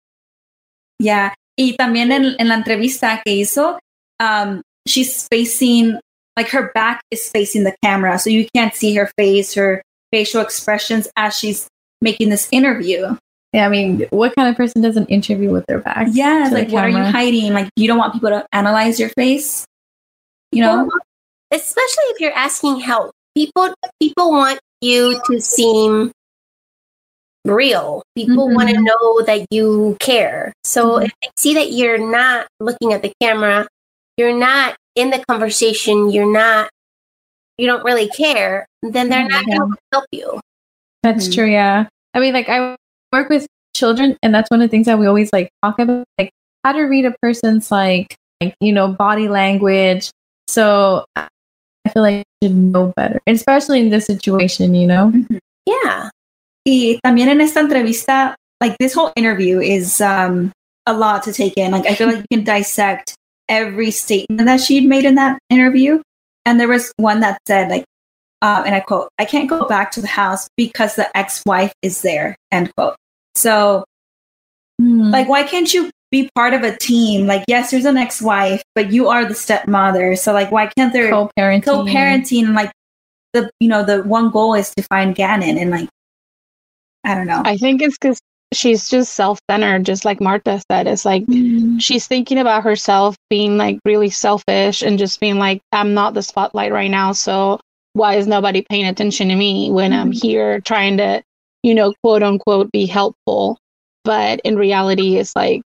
Yeah. 1.00 1.34
Y 1.60 1.76
también 1.80 2.12
en, 2.12 2.36
en 2.40 2.48
la 2.48 2.56
entrevista 2.56 3.22
que 3.26 3.34
hizo, 3.34 3.80
um, 4.20 4.62
she's 4.88 5.28
facing, 5.28 6.00
like 6.38 6.48
her 6.50 6.72
back 6.74 7.02
is 7.12 7.28
facing 7.30 7.64
the 7.64 7.76
camera. 7.84 8.18
So 8.20 8.30
you 8.30 8.48
can't 8.56 8.74
see 8.76 8.94
her 8.96 9.12
face, 9.18 9.54
her 9.56 9.82
facial 10.14 10.42
expressions 10.42 11.08
as 11.18 11.38
she's 11.38 11.68
making 12.02 12.30
this 12.30 12.48
interview. 12.52 13.18
Yeah, 13.58 13.66
I 13.66 13.70
mean, 13.70 14.06
what 14.12 14.36
kind 14.36 14.48
of 14.48 14.56
person 14.56 14.84
does 14.84 14.98
an 14.98 15.08
interview 15.08 15.50
with 15.50 15.66
their 15.66 15.80
back? 15.80 16.10
Yeah. 16.12 16.48
Like, 16.52 16.70
what 16.70 16.84
are 16.84 16.90
you 16.90 17.04
hiding? 17.04 17.54
Like, 17.54 17.72
you 17.76 17.88
don't 17.88 17.98
want 17.98 18.14
people 18.14 18.30
to 18.30 18.46
analyze 18.52 19.00
your 19.00 19.10
face, 19.10 19.66
you 20.52 20.62
know? 20.62 20.84
Well, 20.84 21.00
especially 21.50 22.04
if 22.10 22.20
you're 22.20 22.34
asking 22.34 22.82
help. 22.82 23.16
People 23.36 23.74
people 24.00 24.30
want 24.30 24.60
you 24.82 25.20
to 25.26 25.42
seem 25.42 26.12
real. 27.46 28.04
People 28.16 28.48
want 28.54 28.70
to 28.70 28.80
know 28.80 29.22
that 29.24 29.48
you 29.50 29.98
care. 30.00 30.54
So 30.64 31.00
Mhm. 31.00 31.06
if 31.06 31.12
they 31.24 31.30
see 31.36 31.54
that 31.56 31.72
you're 31.72 31.98
not 31.98 32.46
looking 32.60 32.94
at 32.94 33.02
the 33.02 33.12
camera, 33.20 33.68
you're 34.18 34.38
not 34.38 34.76
in 34.94 35.10
the 35.10 35.26
conversation, 35.28 36.12
you're 36.12 36.32
not 36.32 36.70
you 37.58 37.66
don't 37.66 37.84
really 37.84 38.08
care, 38.10 38.68
then 38.84 39.10
they're 39.10 39.28
not 39.28 39.48
Yeah. 39.48 39.58
going 39.58 39.72
to 39.72 39.78
help 39.92 40.06
you. 40.12 40.40
That's 41.02 41.28
Mhm. 41.28 41.34
true. 41.34 41.46
Yeah. 41.48 41.88
I 42.14 42.20
mean, 42.20 42.36
like 42.36 42.50
I 42.50 42.76
work 43.12 43.30
with 43.30 43.48
children, 43.76 44.18
and 44.24 44.34
that's 44.34 44.50
one 44.50 44.62
of 44.62 44.70
the 44.70 44.72
things 44.72 44.86
that 44.86 45.00
we 45.00 45.08
always 45.08 45.32
like 45.32 45.50
talk 45.64 45.80
about, 45.80 46.06
like 46.18 46.32
how 46.64 46.72
to 46.72 46.84
read 46.84 47.06
a 47.06 47.16
person's 47.22 47.72
like, 47.72 48.16
like 48.42 48.56
you 48.60 48.74
know, 48.74 48.90
body 48.90 49.28
language. 49.28 50.12
So 50.48 51.06
I 51.16 51.28
feel 51.94 52.04
like 52.04 52.24
you 52.42 52.50
should 52.50 52.58
know 52.58 52.94
better, 52.96 53.20
especially 53.28 53.80
in 53.80 53.90
this 53.90 54.06
situation. 54.06 54.76
You 54.76 54.88
know. 54.88 55.14
Yeah. 55.66 56.10
Y 56.66 57.00
también 57.06 57.30
en 57.30 57.42
esta 57.42 57.60
entrevista, 57.62 58.36
like 58.62 58.78
this 58.78 58.94
whole 58.94 59.12
interview 59.16 59.60
is 59.60 60.02
um, 60.02 60.52
a 60.86 60.94
lot 60.94 61.24
to 61.24 61.34
take 61.34 61.54
in. 61.56 61.72
Like 61.72 61.86
I 61.86 61.96
feel 61.96 62.08
like 62.08 62.26
you 62.30 62.38
can 62.38 62.44
dissect 62.44 63.16
every 63.50 63.92
statement 63.92 64.46
that 64.46 64.60
she'd 64.60 64.88
made 64.88 65.06
in 65.06 65.16
that 65.16 65.40
interview. 65.50 66.02
And 66.46 66.60
there 66.60 66.68
was 66.68 66.92
one 66.98 67.20
that 67.22 67.40
said, 67.48 67.70
like, 67.70 67.84
uh, 68.42 68.64
and 68.66 68.76
I 68.76 68.80
quote, 68.80 69.10
"I 69.20 69.26
can't 69.26 69.50
go 69.50 69.66
back 69.68 69.92
to 69.92 70.02
the 70.02 70.08
house 70.08 70.48
because 70.58 70.96
the 70.96 71.16
ex-wife 71.18 71.74
is 71.82 72.02
there." 72.02 72.36
End 72.52 72.74
quote. 72.76 72.96
So, 73.36 73.84
Mm. 74.82 75.12
like, 75.12 75.28
why 75.28 75.44
can't 75.44 75.74
you 75.74 75.90
be 76.12 76.30
part 76.36 76.54
of 76.54 76.64
a 76.64 76.76
team? 76.78 77.26
Like, 77.28 77.44
yes, 77.48 77.72
there's 77.72 77.86
an 77.86 77.98
ex-wife, 77.98 78.62
but 78.76 78.92
you 78.92 79.10
are 79.10 79.26
the 79.26 79.34
stepmother. 79.34 80.16
So, 80.16 80.34
like, 80.34 80.52
why 80.52 80.68
can't 80.78 80.94
there 80.94 81.10
co-parenting. 81.10 81.64
co-parenting? 81.64 82.54
Like, 82.54 82.72
the 83.34 83.50
you 83.60 83.68
know 83.68 83.84
the 83.84 84.04
one 84.04 84.30
goal 84.30 84.54
is 84.54 84.72
to 84.76 84.84
find 84.84 85.16
Gannon, 85.16 85.58
and 85.58 85.72
like, 85.72 85.90
I 87.04 87.16
don't 87.16 87.28
know. 87.28 87.42
I 87.46 87.58
think 87.58 87.82
it's 87.82 87.98
because 87.98 88.20
she's 88.54 88.88
just 88.90 89.14
self 89.14 89.40
centered, 89.50 89.86
just 89.86 90.06
like 90.06 90.22
Marta 90.22 90.62
said. 90.72 90.88
It's 90.88 91.06
like 91.06 91.26
Mm. 91.26 91.82
she's 91.82 92.08
thinking 92.08 92.38
about 92.38 92.64
herself 92.64 93.16
being 93.30 93.58
like 93.58 93.80
really 93.84 94.10
selfish 94.10 94.82
and 94.82 94.98
just 94.98 95.20
being 95.20 95.38
like, 95.40 95.62
I'm 95.72 95.94
not 95.94 96.14
the 96.14 96.22
spotlight 96.24 96.72
right 96.72 96.90
now. 96.92 97.12
So 97.12 97.60
why 97.98 98.16
is 98.16 98.28
nobody 98.28 98.64
paying 98.70 98.86
attention 98.86 99.30
to 99.30 99.36
me 99.36 99.72
when 99.72 99.94
I'm 99.94 100.12
here 100.12 100.62
trying 100.62 100.98
to, 100.98 101.24
you 101.64 101.76
know, 101.76 101.94
quote 102.04 102.24
unquote, 102.24 102.72
be 102.72 102.86
helpful? 102.86 103.58
But 104.04 104.40
in 104.46 104.56
reality, 104.58 105.18
it's 105.18 105.36
like 105.36 105.62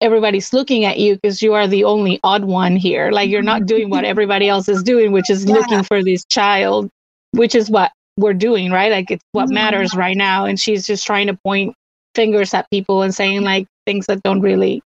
everybody's 0.00 0.52
looking 0.52 0.84
at 0.84 0.98
you 0.98 1.14
because 1.16 1.42
you 1.42 1.54
are 1.54 1.66
the 1.66 1.84
only 1.84 2.20
odd 2.22 2.44
one 2.44 2.76
here. 2.76 3.10
Like 3.10 3.30
you're 3.30 3.42
not 3.42 3.66
doing 3.66 3.90
what 3.90 4.04
everybody 4.14 4.48
else 4.48 4.68
is 4.68 4.82
doing, 4.82 5.12
which 5.12 5.30
is 5.30 5.44
Yeah. 5.44 5.54
looking 5.54 5.82
for 5.82 6.02
this 6.02 6.24
child, 6.26 6.90
which 7.32 7.54
is 7.54 7.70
what 7.70 7.92
we're 8.16 8.34
doing, 8.34 8.70
right? 8.70 8.92
Like 8.92 9.10
it's 9.10 9.24
what 9.32 9.48
Mhm. 9.48 9.54
matters 9.54 9.94
right 9.94 10.16
now. 10.16 10.44
And 10.44 10.60
she's 10.60 10.86
just 10.86 11.06
trying 11.06 11.26
to 11.28 11.38
point 11.44 11.74
fingers 12.14 12.54
at 12.54 12.70
people 12.70 13.02
and 13.02 13.14
saying 13.14 13.42
like 13.42 13.66
things 13.86 14.06
that 14.06 14.22
don't 14.22 14.40
really 14.40 14.82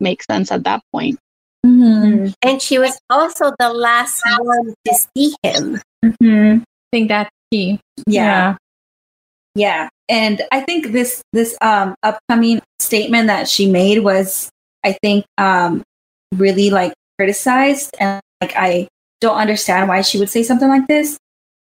make 0.00 0.22
sense 0.24 0.52
at 0.52 0.64
that 0.64 0.82
point. 0.92 1.18
Mhm. 1.64 2.32
And 2.42 2.60
she 2.62 2.78
was 2.78 2.98
also 3.10 3.52
the 3.58 3.72
last 3.72 4.22
one 4.40 4.74
to 4.86 4.94
see 4.94 5.34
him. 5.42 5.80
Mhm. 6.04 6.62
I 6.62 6.86
think 6.92 7.08
that's 7.08 7.30
key. 7.50 7.78
yeah. 8.06 8.56
Yeah. 9.54 9.88
And 10.08 10.42
I 10.52 10.60
think 10.60 10.92
this 10.92 11.22
this 11.32 11.56
um 11.60 11.94
upcoming 12.02 12.60
statement 12.78 13.26
that 13.26 13.48
she 13.48 13.66
made 13.70 13.98
was 14.02 14.48
I 14.84 14.96
think 15.02 15.24
um 15.38 15.82
really 16.36 16.70
like 16.70 16.94
criticized 17.18 17.94
and 18.00 18.20
like 18.40 18.54
I 18.56 18.88
don't 19.20 19.36
understand 19.36 19.88
why 19.88 20.00
she 20.02 20.18
would 20.18 20.30
say 20.30 20.42
something 20.42 20.68
like 20.68 20.86
this. 20.88 21.18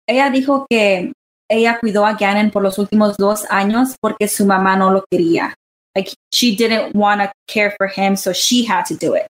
Ella 0.08 0.30
dijo 0.32 0.66
que 0.70 1.12
ella 1.52 1.80
cuidó 1.82 2.06
a 2.08 2.14
Gannon 2.14 2.52
por 2.52 2.62
los 2.64 2.78
últimos 2.78 3.18
dos 3.18 3.44
años 3.50 3.96
porque 4.02 4.28
su 4.28 4.46
mamá 4.46 4.78
no 4.78 4.92
lo 4.92 5.04
quería. 5.12 5.54
Like 5.96 6.14
she 6.32 6.56
didn't 6.56 6.96
want 6.96 7.22
to 7.22 7.32
care 7.48 7.74
for 7.78 7.88
him, 7.88 8.16
so 8.16 8.32
she 8.32 8.64
had 8.64 8.86
to 8.86 8.96
do 8.96 9.14
it. 9.16 9.28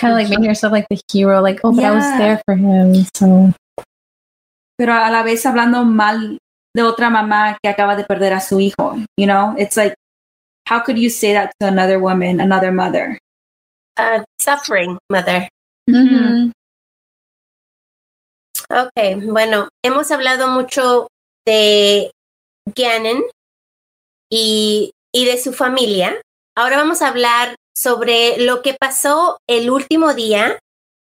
Kind 0.00 0.12
of 0.12 0.18
like 0.18 0.28
making 0.30 0.44
yourself 0.46 0.72
like 0.72 0.86
the 0.88 1.00
hero, 1.12 1.40
like, 1.42 1.60
oh, 1.62 1.72
but 1.72 1.84
I 1.84 1.90
was 1.92 2.04
Yeah. 2.04 2.18
there 2.18 2.42
for 2.46 2.54
him. 2.56 3.04
So 3.14 3.52
Pero 4.78 4.92
a 4.94 5.10
la 5.10 5.22
vez 5.22 5.44
hablando 5.44 5.84
mal 5.84 6.38
de 6.74 6.82
otra 6.82 7.10
mamá 7.10 7.58
que 7.62 7.68
acaba 7.70 7.96
de 7.96 8.04
perder 8.04 8.32
a 8.32 8.40
su 8.40 8.58
hijo. 8.60 8.96
You 9.18 9.26
know, 9.26 9.54
it's 9.58 9.76
like, 9.76 9.94
how 10.66 10.80
could 10.80 10.98
you 10.98 11.10
say 11.10 11.34
that 11.34 11.52
to 11.60 11.66
another 11.66 11.98
woman, 11.98 12.40
another 12.40 12.72
mother? 12.72 13.18
Uh, 13.98 14.24
suffering 14.40 14.96
mother. 15.10 15.48
Mhm. 15.88 16.52
Ok, 18.70 19.20
bueno, 19.26 19.68
hemos 19.84 20.10
hablado 20.12 20.48
mucho 20.48 21.08
de 21.44 22.10
Gannon 22.74 23.22
y, 24.30 24.92
y 25.12 25.24
de 25.26 25.36
su 25.38 25.52
familia. 25.52 26.14
Ahora 26.56 26.76
vamos 26.76 27.02
a 27.02 27.08
hablar 27.08 27.56
sobre 27.80 28.36
lo 28.38 28.60
que 28.60 28.74
pasó 28.78 29.38
el 29.48 29.70
último 29.70 30.12
día 30.12 30.58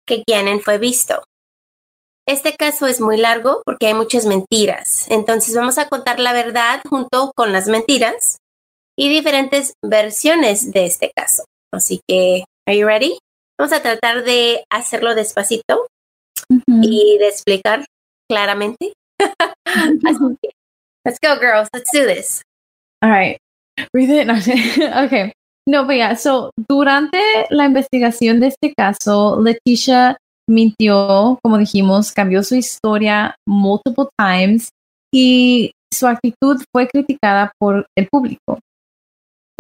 que 0.07 0.23
Gannon 0.29 0.61
fue 0.61 0.79
visto. 0.79 1.25
Este 2.25 2.55
caso 2.55 2.87
es 2.87 3.01
muy 3.01 3.17
largo 3.17 3.63
porque 3.65 3.89
hay 3.89 3.95
muchas 3.95 4.27
mentiras. 4.27 5.07
Entonces 5.11 5.57
vamos 5.57 5.79
a 5.79 5.89
contar 5.89 6.21
la 6.21 6.33
verdad 6.33 6.81
junto 6.89 7.33
con 7.35 7.53
las 7.53 7.67
mentiras 7.67 8.39
y 8.97 9.09
diferentes 9.09 9.73
versiones 9.85 10.71
de 10.71 10.87
este 10.87 11.11
caso. 11.17 11.45
Así 11.73 12.01
que, 12.07 12.45
¿are 12.67 12.79
you 12.79 12.87
ready? 12.87 13.19
Vamos 13.59 13.73
a 13.73 13.83
tratar 13.83 14.23
de 14.23 14.63
hacerlo 14.71 15.17
despacito 15.17 15.89
y 16.49 17.19
de 17.19 17.29
explicar 17.29 17.87
claramente. 18.31 18.93
Así 19.65 20.37
que, 20.41 20.51
let's 21.05 21.19
go, 21.21 21.41
girls. 21.41 21.69
Let's 21.73 21.91
do 21.93 22.07
this. 22.07 22.43
All 23.03 23.11
right. 23.11 23.39
Breathe 23.93 24.11
in. 24.11 24.31
okay. 25.05 25.33
No, 25.69 25.87
yeah, 25.91 26.17
so 26.17 26.51
durante 26.67 27.19
la 27.51 27.67
investigación 27.67 28.41
de 28.41 28.47
este 28.47 28.73
caso, 28.75 29.39
Leticia 29.39 30.17
mintió, 30.49 31.39
como 31.43 31.59
dijimos, 31.59 32.11
cambió 32.11 32.43
su 32.43 32.55
historia 32.55 33.37
multiple 33.47 34.07
times 34.17 34.71
y 35.13 35.73
su 35.93 36.07
actitud 36.07 36.63
fue 36.73 36.89
criticada 36.89 37.53
por 37.61 37.87
el 37.99 38.09
público. 38.09 38.61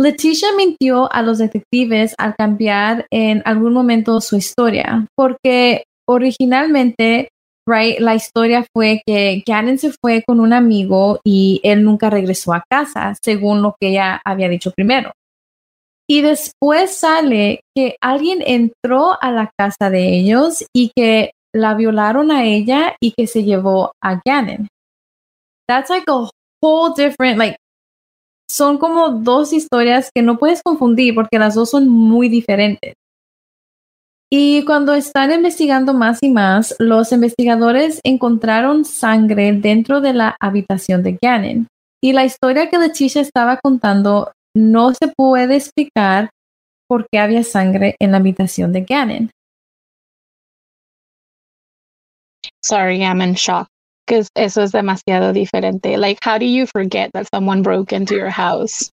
Leticia 0.00 0.48
mintió 0.56 1.12
a 1.12 1.20
los 1.20 1.36
detectives 1.36 2.14
al 2.16 2.34
cambiar 2.36 3.04
en 3.10 3.42
algún 3.44 3.74
momento 3.74 4.22
su 4.22 4.38
historia, 4.38 5.06
porque 5.14 5.84
originalmente, 6.08 7.28
right, 7.68 8.00
la 8.00 8.14
historia 8.14 8.64
fue 8.74 9.02
que 9.06 9.42
Gannon 9.46 9.76
se 9.76 9.92
fue 10.00 10.24
con 10.26 10.40
un 10.40 10.54
amigo 10.54 11.20
y 11.22 11.60
él 11.64 11.84
nunca 11.84 12.08
regresó 12.08 12.54
a 12.54 12.64
casa, 12.66 13.14
según 13.22 13.60
lo 13.60 13.76
que 13.78 13.88
ella 13.90 14.22
había 14.24 14.48
dicho 14.48 14.70
primero. 14.70 15.12
Y 16.10 16.22
después 16.22 16.96
sale 16.96 17.60
que 17.76 17.96
alguien 18.00 18.42
entró 18.46 19.20
a 19.20 19.30
la 19.30 19.50
casa 19.58 19.90
de 19.90 20.08
ellos 20.08 20.64
y 20.74 20.90
que 20.96 21.32
la 21.54 21.74
violaron 21.74 22.30
a 22.30 22.44
ella 22.44 22.96
y 23.00 23.12
que 23.12 23.26
se 23.26 23.44
llevó 23.44 23.92
a 24.02 24.20
Gannon. 24.24 24.68
That's 25.68 25.90
like 25.90 26.10
a 26.10 26.30
whole 26.62 26.94
different, 26.96 27.38
like, 27.38 27.58
son 28.50 28.78
como 28.78 29.10
dos 29.10 29.52
historias 29.52 30.10
que 30.14 30.22
no 30.22 30.38
puedes 30.38 30.62
confundir 30.62 31.14
porque 31.14 31.38
las 31.38 31.54
dos 31.54 31.70
son 31.70 31.88
muy 31.88 32.28
diferentes. 32.28 32.94
Y 34.30 34.64
cuando 34.64 34.94
están 34.94 35.32
investigando 35.32 35.94
más 35.94 36.22
y 36.22 36.30
más, 36.30 36.74
los 36.78 37.12
investigadores 37.12 38.00
encontraron 38.04 38.84
sangre 38.84 39.52
dentro 39.52 40.00
de 40.00 40.12
la 40.12 40.36
habitación 40.40 41.02
de 41.02 41.18
Gannon. 41.20 41.66
Y 42.02 42.12
la 42.12 42.24
historia 42.24 42.68
que 42.68 42.78
Leticia 42.78 43.22
estaba 43.22 43.58
contando 43.62 44.30
no 44.58 44.92
se 44.92 45.08
puede 45.16 45.56
explicar 45.56 46.30
por 46.88 47.06
qué 47.10 47.18
había 47.18 47.44
sangre 47.44 47.94
en 48.00 48.12
la 48.12 48.18
habitación 48.18 48.72
de 48.72 48.82
Gannon. 48.82 49.30
Sorry, 52.64 53.02
I'm 53.02 53.20
in 53.20 53.34
shock. 53.34 53.68
Because 54.06 54.28
eso 54.34 54.62
es 54.62 54.72
demasiado 54.72 55.32
diferente. 55.32 55.98
Like, 55.98 56.18
how 56.22 56.38
do 56.38 56.46
you 56.46 56.66
forget 56.66 57.10
that 57.12 57.28
someone 57.32 57.62
broke 57.62 57.92
into 57.92 58.14
your 58.14 58.30
house? 58.30 58.90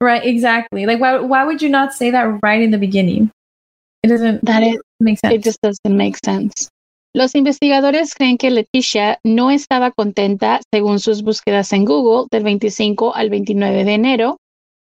Right, 0.00 0.24
exactly. 0.24 0.86
Like, 0.86 0.98
why, 0.98 1.18
why 1.20 1.44
would 1.44 1.60
you 1.60 1.68
not 1.68 1.92
say 1.92 2.10
that 2.10 2.38
right 2.42 2.62
in 2.62 2.70
the 2.70 2.78
beginning? 2.78 3.30
It 4.02 4.08
doesn't 4.08 4.42
That 4.46 4.62
it, 4.62 4.80
make 4.98 5.18
sense. 5.18 5.34
it 5.34 5.44
just 5.44 5.60
doesn't 5.60 5.94
make 5.94 6.16
sense. 6.24 6.70
Los 7.14 7.34
investigadores 7.34 8.14
creen 8.14 8.38
que 8.38 8.50
Leticia 8.50 9.18
no 9.24 9.50
estaba 9.50 9.90
contenta 9.90 10.60
según 10.72 11.00
sus 11.00 11.22
búsquedas 11.22 11.72
en 11.74 11.84
Google 11.84 12.28
del 12.30 12.44
25 12.44 13.14
al 13.14 13.28
29 13.28 13.84
de 13.84 13.92
enero. 13.92 14.36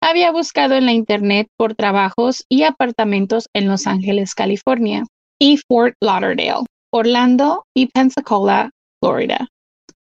Había 0.08 0.30
buscado 0.30 0.76
en 0.76 0.86
la 0.86 0.92
internet 0.92 1.48
por 1.58 1.74
trabajos 1.74 2.44
y 2.48 2.62
apartamentos 2.62 3.48
en 3.52 3.66
Los 3.66 3.88
Ángeles, 3.88 4.36
California, 4.36 5.02
y 5.40 5.58
Fort 5.68 5.96
Lauderdale, 6.00 6.64
Orlando 6.94 7.64
y 7.76 7.88
Pensacola, 7.88 8.70
Florida. 9.02 9.48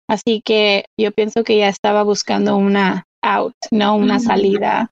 Así 0.09 0.41
que 0.43 0.83
yo 0.99 1.13
pienso 1.13 1.45
que 1.45 1.59
ya 1.59 1.69
estaba 1.69 2.03
buscando 2.03 2.57
una 2.57 3.05
out, 3.23 3.53
no 3.71 3.95
una 3.95 4.17
Ujú. 4.17 4.25
salida. 4.25 4.89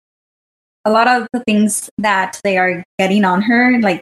a 0.85 0.89
lot 0.89 1.07
of 1.07 1.27
the 1.33 1.41
things 1.45 1.89
that 1.97 2.39
they 2.43 2.57
are 2.57 2.81
getting 2.97 3.25
on 3.25 3.41
her, 3.41 3.77
like 3.81 3.99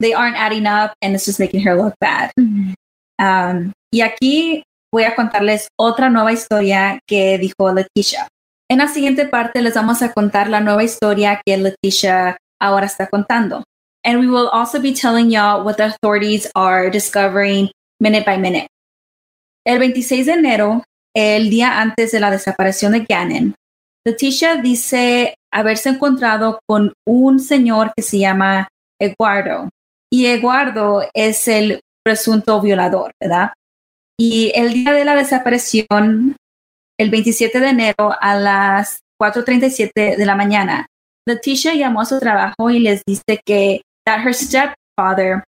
they 0.00 0.12
aren't 0.14 0.36
adding 0.36 0.66
up 0.66 0.94
and 1.02 1.14
it's 1.14 1.26
just 1.26 1.38
making 1.38 1.60
her 1.60 1.76
look 1.76 1.94
bad. 2.00 2.32
Mhm. 2.36 2.74
Um, 3.20 3.72
y 3.92 4.00
aquí 4.00 4.64
voy 4.92 5.04
a 5.04 5.14
contarles 5.14 5.68
otra 5.78 6.10
nueva 6.10 6.32
historia 6.32 6.98
que 7.06 7.38
dijo 7.38 7.72
Leticia. 7.72 8.26
En 8.70 8.78
la 8.78 8.86
siguiente 8.86 9.26
parte 9.26 9.62
les 9.62 9.74
vamos 9.74 10.00
a 10.00 10.12
contar 10.12 10.48
la 10.48 10.60
nueva 10.60 10.84
historia 10.84 11.42
que 11.44 11.56
Leticia 11.56 12.36
ahora 12.60 12.86
está 12.86 13.08
contando. 13.08 13.64
And 14.04 14.20
we 14.20 14.28
will 14.28 14.48
also 14.52 14.80
be 14.80 14.92
telling 14.92 15.28
y'all 15.28 15.64
what 15.64 15.74
the 15.74 15.86
authorities 15.86 16.48
are 16.54 16.88
discovering 16.88 17.72
minute 18.00 18.24
by 18.24 18.38
minute. 18.38 18.68
El 19.66 19.80
26 19.80 20.26
de 20.26 20.32
enero, 20.34 20.84
el 21.16 21.50
día 21.50 21.80
antes 21.80 22.12
de 22.12 22.20
la 22.20 22.30
desaparición 22.30 22.92
de 22.92 23.04
Gannon, 23.08 23.56
Leticia 24.06 24.54
dice 24.54 25.34
haberse 25.52 25.88
encontrado 25.88 26.60
con 26.68 26.92
un 27.04 27.40
señor 27.40 27.92
que 27.96 28.02
se 28.04 28.20
llama 28.20 28.68
Eduardo. 29.00 29.68
Y 30.12 30.26
Eduardo 30.26 31.02
es 31.12 31.48
el 31.48 31.80
presunto 32.04 32.60
violador, 32.60 33.10
¿verdad? 33.20 33.52
Y 34.16 34.52
el 34.54 34.72
día 34.72 34.92
de 34.92 35.04
la 35.04 35.16
desaparición, 35.16 36.36
el 37.00 37.08
27 37.08 37.60
de 37.60 37.68
enero 37.68 38.14
a 38.20 38.34
las 38.34 39.00
4.37 39.18 40.16
de 40.18 40.26
la 40.26 40.34
mañana, 40.34 40.86
Leticia 41.26 41.72
llamó 41.72 42.02
a 42.02 42.04
su 42.04 42.20
trabajo 42.20 42.68
y 42.68 42.78
les 42.78 43.02
dice 43.06 43.40
que 43.42 43.80
that 44.04 44.20
her 44.20 44.34
stepfather 44.34 45.42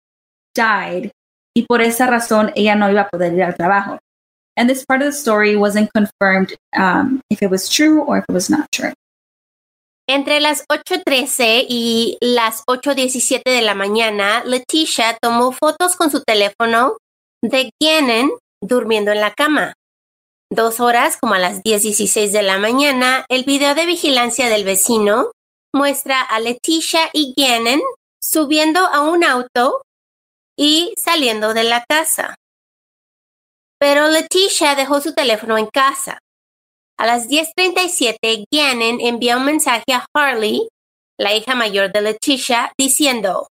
died 0.56 1.10
y 1.56 1.64
por 1.64 1.82
esa 1.82 2.06
razón 2.06 2.52
ella 2.56 2.76
no 2.76 2.92
iba 2.92 3.02
a 3.02 3.10
poder 3.10 3.34
ir 3.34 3.42
al 3.42 3.56
trabajo. 3.56 3.98
And 4.56 4.70
this 4.70 4.86
part 4.86 5.02
of 5.02 5.08
the 5.08 5.18
story 5.18 5.56
wasn't 5.56 5.90
confirmed 5.92 6.56
um, 6.78 7.20
if 7.32 7.42
it 7.42 7.50
was 7.50 7.68
true 7.68 8.04
or 8.04 8.20
if 8.20 8.26
it 8.30 8.34
was 8.34 8.52
not 8.52 8.68
true. 8.72 8.94
Entre 10.08 10.42
las 10.42 10.66
8.13 10.68 11.66
y 11.68 12.20
las 12.22 12.64
8.17 12.68 13.42
de 13.46 13.62
la 13.64 13.74
mañana, 13.74 14.44
Leticia 14.46 15.18
tomó 15.20 15.52
fotos 15.52 15.96
con 15.96 16.12
su 16.12 16.22
teléfono 16.22 16.98
de 17.44 17.72
Gannon 17.82 18.32
durmiendo 18.62 19.12
en 19.12 19.22
la 19.22 19.34
cama. 19.34 19.74
Dos 20.52 20.80
horas, 20.80 21.18
como 21.18 21.36
a 21.36 21.40
las 21.40 21.62
10.16 21.62 22.32
de 22.32 22.42
la 22.42 22.58
mañana, 22.58 23.24
el 23.30 23.44
video 23.44 23.76
de 23.76 23.86
vigilancia 23.86 24.50
del 24.50 24.64
vecino 24.64 25.32
muestra 25.74 26.22
a 26.22 26.40
Leticia 26.40 27.10
y 27.14 27.36
Gannon 27.38 27.80
subiendo 28.20 28.80
a 28.80 29.02
un 29.02 29.24
auto 29.24 29.84
y 30.58 30.94
saliendo 30.98 31.54
de 31.54 31.64
la 31.66 31.86
casa. 31.88 32.34
Pero 33.80 34.08
Leticia 34.08 34.74
dejó 34.74 35.02
su 35.02 35.14
teléfono 35.14 35.58
en 35.58 35.68
casa. 35.68 36.18
A 36.98 37.06
las 37.06 37.30
10:37, 37.30 38.46
Gannon 38.52 39.00
envía 39.02 39.38
un 39.38 39.46
mensaje 39.46 39.94
a 39.94 40.06
Harley, 40.16 40.68
la 41.20 41.36
hija 41.36 41.54
mayor 41.54 41.92
de 41.92 42.02
Leticia, 42.02 42.74
diciendo, 42.78 43.48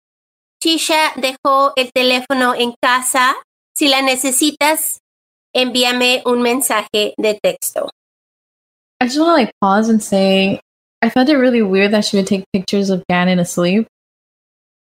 Tisha 0.60 1.12
dejó 1.16 1.72
el 1.76 1.90
teléfono 1.92 2.54
en 2.54 2.72
casa. 2.80 3.36
Si 3.76 3.88
la 3.88 4.00
necesitas, 4.00 4.98
envíame 5.56 6.22
un 6.26 6.42
mensaje 6.42 7.14
de 7.20 7.38
texto. 7.42 7.88
I 9.00 9.06
just 9.06 9.18
want 9.18 9.28
to 9.30 9.32
like 9.34 9.52
pause 9.60 9.88
and 9.88 10.02
say, 10.02 10.60
I 11.02 11.10
found 11.10 11.28
it 11.28 11.36
really 11.36 11.62
weird 11.62 11.90
that 11.92 12.04
she 12.04 12.16
would 12.16 12.26
take 12.26 12.44
pictures 12.52 12.90
of 12.90 13.02
Gannon 13.08 13.38
asleep. 13.38 13.86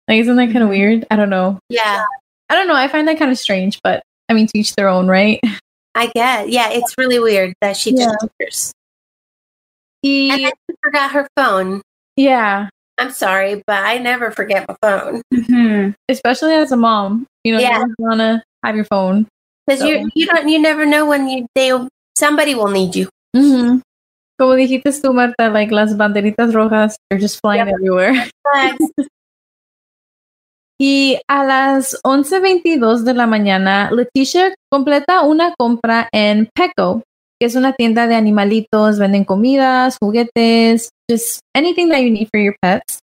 Like, 0.08 0.20
isn't 0.20 0.36
that 0.36 0.52
kind 0.52 0.62
of 0.62 0.68
weird? 0.68 1.06
I 1.10 1.16
don't 1.16 1.30
know. 1.30 1.58
Yeah, 1.70 2.04
I 2.50 2.54
don't 2.54 2.68
know. 2.68 2.74
I 2.76 2.88
find 2.88 3.08
that 3.08 3.18
kind 3.18 3.30
of 3.30 3.38
strange, 3.38 3.80
but 3.82 4.02
I 4.28 4.34
mean, 4.34 4.46
to 4.48 4.58
each 4.58 4.74
their 4.74 4.88
own, 4.88 5.06
right? 5.08 5.40
I 5.94 6.06
get. 6.08 6.50
Yeah, 6.50 6.70
it's 6.70 6.94
really 6.98 7.18
weird 7.18 7.54
that 7.62 7.76
she 7.76 7.92
Yeah. 7.94 8.08
took 8.20 8.30
pictures. 8.38 8.72
Y- 10.02 10.28
And 10.32 10.40
she 10.40 10.52
forgot 10.82 11.12
her 11.12 11.26
phone. 11.36 11.80
yeah, 12.16 12.68
I'm 12.98 13.10
sorry, 13.10 13.62
but 13.66 13.82
I 13.84 13.98
never 13.98 14.30
forget 14.30 14.66
my 14.68 14.76
phone 14.82 15.22
Mhm. 15.32 15.94
especially 16.08 16.54
as 16.54 16.70
a 16.72 16.76
mom, 16.76 17.26
you 17.44 17.54
know, 17.54 17.60
Yeah. 17.60 17.78
you 17.80 17.94
want 17.98 18.20
to 18.20 18.42
have 18.64 18.76
your 18.76 18.84
phone. 18.84 19.26
Because 19.66 19.80
So- 19.80 19.86
you 19.86 20.08
you 20.14 20.26
don't 20.26 20.48
you 20.48 20.60
never 20.60 20.86
know 20.86 21.06
when 21.06 21.28
you 21.28 21.46
they 21.54 21.72
somebody 22.16 22.54
will 22.54 22.70
need 22.70 22.94
you. 22.94 23.08
Mm-hmm. 23.36 23.80
Como 24.38 24.54
dijiste 24.54 24.90
tú, 25.00 25.12
Marta, 25.12 25.48
like 25.48 25.72
las 25.72 25.96
banderitas 25.96 26.52
rojas, 26.52 26.96
they're 27.08 27.20
just 27.20 27.40
flying 27.40 27.68
everywhere. 27.68 28.30
Y 30.80 31.20
a 31.28 31.44
las 31.44 32.00
11.22 32.02 33.04
de 33.04 33.14
la 33.14 33.26
mañana, 33.28 33.90
Leticia 33.92 34.52
completa 34.70 35.22
una 35.22 35.54
compra 35.56 36.08
en 36.12 36.48
Petco, 36.52 37.02
que 37.40 37.46
es 37.46 37.54
una 37.54 37.74
tienda 37.74 38.08
de 38.08 38.16
animalitos, 38.16 38.98
venden 38.98 39.24
comidas, 39.24 39.96
juguetes, 40.00 40.90
just 41.08 41.38
anything 41.54 41.88
that 41.90 42.00
you 42.00 42.10
need 42.10 42.28
for 42.28 42.40
your 42.40 42.56
pets. 42.60 42.98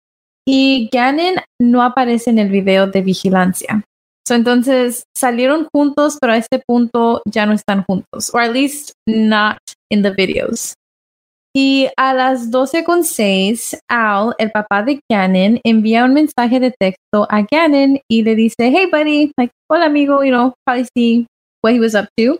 Y 0.46 0.88
Gannon 0.90 1.36
no 1.60 1.82
aparece 1.82 2.30
en 2.30 2.38
el 2.38 2.48
video 2.48 2.86
de 2.86 3.02
vigilancia. 3.02 3.84
So, 4.28 4.34
entonces 4.34 5.04
salieron 5.16 5.68
juntos, 5.72 6.18
pero 6.20 6.34
a 6.34 6.36
este 6.36 6.60
punto 6.68 7.22
ya 7.24 7.46
no 7.46 7.54
están 7.54 7.82
juntos, 7.88 8.28
or 8.34 8.42
at 8.42 8.52
least 8.52 8.92
not 9.06 9.56
in 9.90 10.02
the 10.02 10.10
videos. 10.10 10.74
Y 11.56 11.88
a 11.96 12.12
las 12.12 12.50
12.06, 12.50 13.78
Al, 13.88 14.34
el 14.36 14.50
papá 14.50 14.82
de 14.82 15.00
Gannon, 15.10 15.60
envía 15.64 16.04
un 16.04 16.12
mensaje 16.12 16.60
de 16.60 16.74
texto 16.78 17.26
a 17.30 17.46
Gannon 17.50 18.00
y 18.06 18.22
le 18.22 18.34
dice, 18.34 18.70
hey 18.70 18.86
buddy, 18.92 19.32
like, 19.38 19.50
hola 19.70 19.86
amigo, 19.86 20.22
you 20.22 20.30
know, 20.30 20.52
probably 20.66 20.86
see 20.94 21.26
what 21.64 21.72
he 21.72 21.80
was 21.80 21.94
up 21.94 22.08
to. 22.18 22.38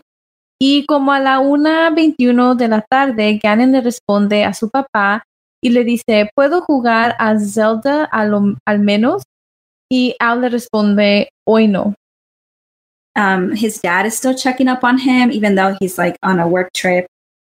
Y 0.61 0.85
como 0.85 1.11
a 1.11 1.19
la 1.19 1.39
1.21 1.39 2.53
de 2.55 2.67
la 2.67 2.85
tarde, 2.87 3.39
Gannon 3.41 3.71
le 3.71 3.81
responde 3.81 4.43
a 4.45 4.53
su 4.53 4.69
papá 4.69 5.23
y 5.59 5.71
le 5.71 5.83
dice, 5.83 6.29
¿puedo 6.35 6.61
jugar 6.61 7.15
a 7.17 7.35
Zelda 7.39 8.05
a 8.05 8.25
lo- 8.25 8.57
al 8.67 8.79
menos? 8.79 9.23
Y 9.89 10.15
Al 10.19 10.41
le 10.41 10.49
responde, 10.49 11.29
hoy 11.45 11.67
no. 11.67 11.95
Um, 13.15 13.51
his 13.51 13.81
dad 13.81 14.05
is 14.05 14.15
still 14.15 14.35
checking 14.35 14.67
up 14.67 14.83
on 14.83 14.97
him, 14.97 15.31
even 15.31 15.55
though 15.55 15.75
he's 15.79 15.97
like 15.97 16.17
on 16.23 16.39
a 16.39 16.47
work 16.47 16.71
trip. 16.73 17.07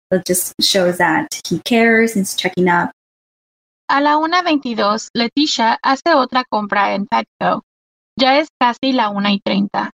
It 0.09 0.25
just 0.25 0.53
shows 0.59 0.97
that 0.97 1.27
he 1.47 1.59
cares 1.59 2.15
and 2.15 2.23
is 2.23 2.35
checking 2.35 2.67
up. 2.67 2.91
A 3.87 4.01
la 4.01 4.17
1.22, 4.17 5.09
Leticia 5.13 5.77
hace 5.83 6.13
otra 6.13 6.43
compra 6.49 6.93
en 6.95 7.05
Petco. 7.05 7.63
Ya 8.17 8.39
es 8.39 8.49
casi 8.59 8.91
la 8.93 9.09
1 9.09 9.29
y 9.29 9.39
30, 9.39 9.91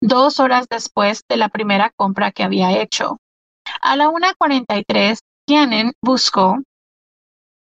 dos 0.00 0.40
horas 0.40 0.66
después 0.70 1.22
de 1.28 1.36
la 1.36 1.48
primera 1.48 1.90
compra 1.96 2.30
que 2.30 2.42
había 2.42 2.80
hecho. 2.80 3.18
A 3.82 3.96
la 3.96 4.08
1.43, 4.08 5.18
Gannon 5.46 5.92
buscó, 6.02 6.58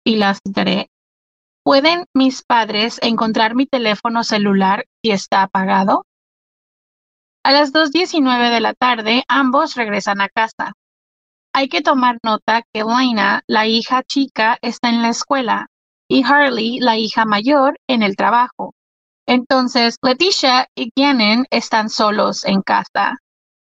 y 0.06 0.16
la 0.16 0.36
citaré, 0.36 0.90
¿pueden 1.64 2.06
mis 2.14 2.44
padres 2.44 3.00
encontrar 3.02 3.56
mi 3.56 3.66
teléfono 3.66 4.24
celular 4.24 4.86
si 5.02 5.12
está 5.12 5.44
apagado? 5.44 6.06
A 7.44 7.52
las 7.52 7.74
2.19 7.74 8.52
de 8.52 8.60
la 8.60 8.74
tarde, 8.74 9.24
ambos 9.28 9.76
regresan 9.76 10.22
a 10.22 10.30
casa. 10.30 10.74
Hay 11.54 11.68
que 11.70 11.82
tomar 11.82 12.18
nota 12.24 12.64
que 12.74 12.84
Lena, 12.84 13.44
la 13.48 13.68
hija 13.68 14.04
chica, 14.04 14.58
está 14.62 14.90
en 14.90 15.02
la 15.02 15.10
escuela 15.10 15.68
y 16.10 16.24
Harley, 16.24 16.80
la 16.80 16.98
hija 16.98 17.26
mayor, 17.26 17.78
en 17.88 18.04
el 18.04 18.16
trabajo. 18.16 18.74
Entonces, 19.28 19.96
Leticia 20.02 20.68
y 20.76 20.92
Gannon 20.96 21.46
están 21.50 21.90
solos 21.90 22.44
en 22.46 22.62
casa. 22.62 23.18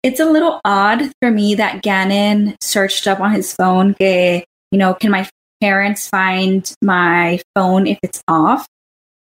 It's 0.04 0.20
a 0.20 0.26
little 0.26 0.62
odd 0.64 1.12
for 1.20 1.32
me 1.32 1.56
that 1.56 1.82
Gannon 1.82 2.56
searched 2.62 3.08
up 3.08 3.20
on 3.20 3.34
his 3.34 3.54
phone, 3.54 3.94
que, 3.96 4.46
you 4.72 4.78
know, 4.78 4.94
can 4.94 5.12
my 5.12 5.28
parents 5.62 6.08
find 6.08 6.74
my 6.82 7.40
phone 7.56 7.88
if 7.88 8.00
it's 8.04 8.22
off? 8.28 8.66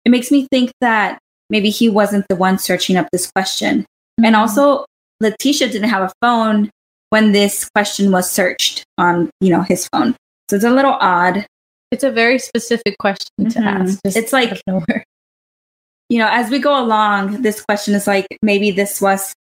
it 0.04 0.10
makes 0.10 0.30
me 0.30 0.46
think 0.50 0.72
that 0.80 1.18
maybe 1.50 1.68
he 1.68 1.88
wasn't 1.90 2.24
the 2.28 2.36
one 2.36 2.58
searching 2.58 2.96
up 2.96 3.06
this 3.12 3.30
question. 3.30 3.84
And 4.24 4.34
also, 4.34 4.86
Letitia 5.20 5.68
didn't 5.68 5.90
have 5.90 6.02
a 6.02 6.12
phone 6.22 6.70
when 7.10 7.32
this 7.32 7.68
question 7.74 8.10
was 8.10 8.30
searched 8.30 8.84
on, 8.96 9.28
you 9.40 9.50
know, 9.50 9.60
his 9.62 9.86
phone. 9.92 10.14
So 10.48 10.56
it's 10.56 10.64
a 10.64 10.70
little 10.70 10.96
odd. 11.00 11.44
It's 11.90 12.04
a 12.04 12.10
very 12.10 12.38
specific 12.38 12.96
question 12.98 13.50
to 13.50 13.58
Mhm. 13.58 13.66
ask. 13.66 13.98
just 14.04 14.16
It's 14.16 14.32
like- 14.32 14.50
out 14.50 14.56
of 14.56 14.62
nowhere. 14.66 15.04
You 16.10 16.18
know, 16.20 16.28
as 16.30 16.48
we 16.48 16.58
go 16.58 16.82
along, 16.82 17.42
this 17.42 17.60
question 17.60 17.94
is 17.94 18.06
like 18.06 18.26
maybe 18.40 18.70
this 18.70 18.98
was 19.02 19.34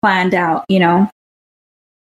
planned 0.00 0.34
out, 0.34 0.64
you 0.70 0.78
know. 0.78 1.10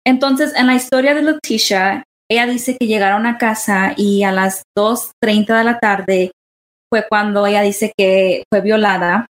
Entonces, 0.08 0.54
en 0.56 0.68
la 0.68 0.74
historia 0.76 1.14
de 1.14 1.22
Leticia, 1.22 2.02
ella 2.32 2.46
dice 2.46 2.78
que 2.78 2.88
llegaron 2.88 3.26
a 3.26 3.38
casa 3.38 3.94
y 3.98 4.24
a 4.24 4.32
las 4.32 4.64
2.30 4.78 5.58
de 5.58 5.64
la 5.66 5.80
tarde 5.80 6.32
fue 6.90 7.06
cuando 7.10 7.46
ella 7.46 7.62
dice 7.62 7.92
que 7.98 8.44
fue 8.50 8.62
violada. 8.62 9.26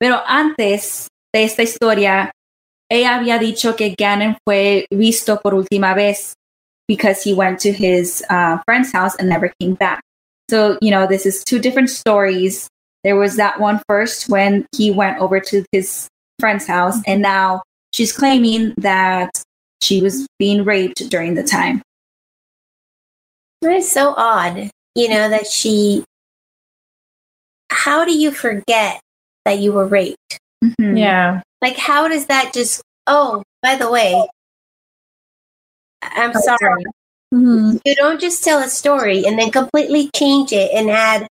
Pero 0.00 0.22
antes 0.26 1.08
de 1.34 1.44
esta 1.44 1.62
historia, 1.62 2.30
ella 2.90 3.16
había 3.16 3.38
dicho 3.38 3.76
que 3.76 3.94
Gannon 3.98 4.38
fue 4.46 4.86
visto 4.90 5.40
por 5.42 5.52
última 5.52 5.92
vez 5.92 6.32
because 6.88 7.22
he 7.22 7.34
went 7.34 7.60
to 7.60 7.68
his 7.70 8.24
uh, 8.30 8.56
friend's 8.64 8.90
house 8.92 9.14
and 9.18 9.28
never 9.28 9.52
came 9.60 9.74
back. 9.74 10.00
So, 10.50 10.78
you 10.80 10.90
know, 10.90 11.06
this 11.06 11.26
is 11.26 11.44
two 11.44 11.58
different 11.58 11.90
stories. 11.90 12.66
There 13.04 13.16
was 13.16 13.36
that 13.36 13.60
one 13.60 13.82
first 13.86 14.30
when 14.30 14.64
he 14.74 14.90
went 14.90 15.18
over 15.18 15.38
to 15.38 15.66
his 15.70 16.08
friend's 16.40 16.66
house, 16.66 16.96
and 17.06 17.20
now 17.20 17.60
she's 17.92 18.12
claiming 18.12 18.72
that 18.78 19.30
she 19.82 20.00
was 20.00 20.26
being 20.38 20.64
raped 20.64 21.10
during 21.10 21.34
the 21.34 21.42
time. 21.42 21.82
It's 23.62 23.90
so 23.90 24.14
odd, 24.16 24.70
you 24.94 25.08
know, 25.08 25.28
that 25.28 25.46
she. 25.46 26.04
How 27.70 28.04
do 28.04 28.16
you 28.16 28.30
forget 28.30 29.00
that 29.44 29.58
you 29.58 29.72
were 29.72 29.86
raped? 29.86 30.38
Mhm. 30.64 30.98
Yeah. 30.98 31.40
Like, 31.60 31.76
how 31.76 32.08
does 32.08 32.26
that 32.26 32.52
just? 32.52 32.82
Oh, 33.06 33.42
by 33.62 33.76
the 33.76 33.90
way, 33.90 34.26
I'm 36.02 36.32
sorry. 36.34 36.84
Mhm. 37.32 37.80
You 37.84 37.94
don't 37.94 38.20
just 38.20 38.44
tell 38.44 38.58
a 38.58 38.68
story 38.68 39.24
and 39.24 39.38
then 39.38 39.50
completely 39.50 40.10
change 40.14 40.52
it 40.52 40.70
and 40.74 40.90
add 40.90 41.26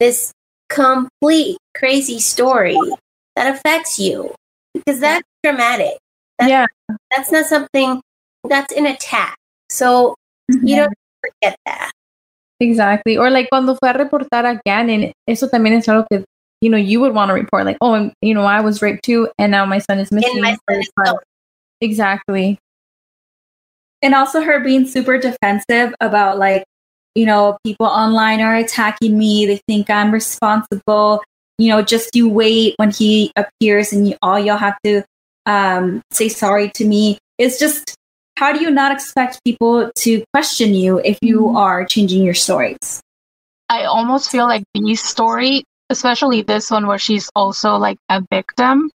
this 0.00 0.32
complete 0.68 1.58
crazy 1.76 2.18
story 2.18 2.76
that 3.36 3.54
affects 3.54 3.98
you 3.98 4.34
because 4.74 4.98
that's 5.00 5.22
dramatic. 5.44 5.96
That's, 6.38 6.50
Yeah. 6.50 6.66
that's 7.10 7.30
not 7.30 7.46
something 7.46 8.00
that's 8.48 8.72
an 8.74 8.86
attack. 8.86 9.36
So 9.70 10.16
you 10.48 10.76
don't 10.76 10.94
forget 11.26 11.56
that. 11.66 11.90
Exactly. 12.60 13.16
Or 13.16 13.30
like 13.30 13.48
cuando 13.50 13.74
fue 13.74 13.90
a 13.90 13.94
reportar 13.94 14.44
a 14.44 14.60
Gannon, 14.64 15.12
eso 15.28 15.48
también 15.48 15.74
es 15.76 15.86
algo 15.86 16.06
que, 16.10 16.24
you 16.60 16.70
know, 16.70 16.78
you 16.78 17.00
would 17.00 17.14
want 17.14 17.28
to 17.30 17.34
report. 17.34 17.64
Like, 17.66 17.76
oh, 17.80 17.94
I'm- 17.94 18.12
you 18.22 18.32
know, 18.34 18.44
I 18.44 18.60
was 18.60 18.80
raped 18.80 19.04
too, 19.04 19.28
and 19.38 19.50
now 19.50 19.66
my 19.66 19.78
son 19.78 19.98
is 19.98 20.10
missing. 20.12 20.40
My 20.40 20.56
son 20.70 20.80
is. 20.80 20.90
Exactly. 21.80 22.58
and 24.02 24.14
also 24.14 24.42
her 24.42 24.60
being 24.60 24.86
super 24.86 25.18
defensive 25.18 25.94
about 26.00 26.38
like 26.38 26.62
you 27.14 27.24
know 27.24 27.56
people 27.64 27.86
online 27.86 28.40
are 28.40 28.54
attacking 28.54 29.16
me 29.16 29.46
they 29.46 29.58
think 29.66 29.88
i'm 29.88 30.12
responsible 30.12 31.22
you 31.58 31.68
know 31.70 31.80
just 31.82 32.14
you 32.14 32.28
wait 32.28 32.74
when 32.76 32.90
he 32.90 33.32
appears 33.36 33.92
and 33.92 34.06
you 34.06 34.14
all 34.22 34.38
you'll 34.38 34.58
have 34.58 34.76
to 34.84 35.02
um, 35.46 36.02
say 36.10 36.28
sorry 36.28 36.70
to 36.70 36.84
me 36.84 37.18
it's 37.38 37.58
just 37.58 37.94
how 38.36 38.52
do 38.52 38.60
you 38.60 38.70
not 38.70 38.92
expect 38.92 39.42
people 39.44 39.90
to 39.96 40.24
question 40.32 40.74
you 40.74 40.98
if 41.04 41.18
you 41.22 41.40
Mhm. 41.42 41.56
are 41.56 41.84
changing 41.84 42.22
your 42.24 42.34
stories 42.34 43.00
I 43.70 43.84
almost 43.84 44.30
feel 44.30 44.44
like 44.46 44.62
the 44.74 44.94
story, 44.94 45.64
especially 45.88 46.42
this 46.42 46.70
one 46.70 46.86
where 46.86 46.98
she's 46.98 47.30
also 47.34 47.76
like 47.76 47.96
a 48.10 48.22
victim, 48.30 48.90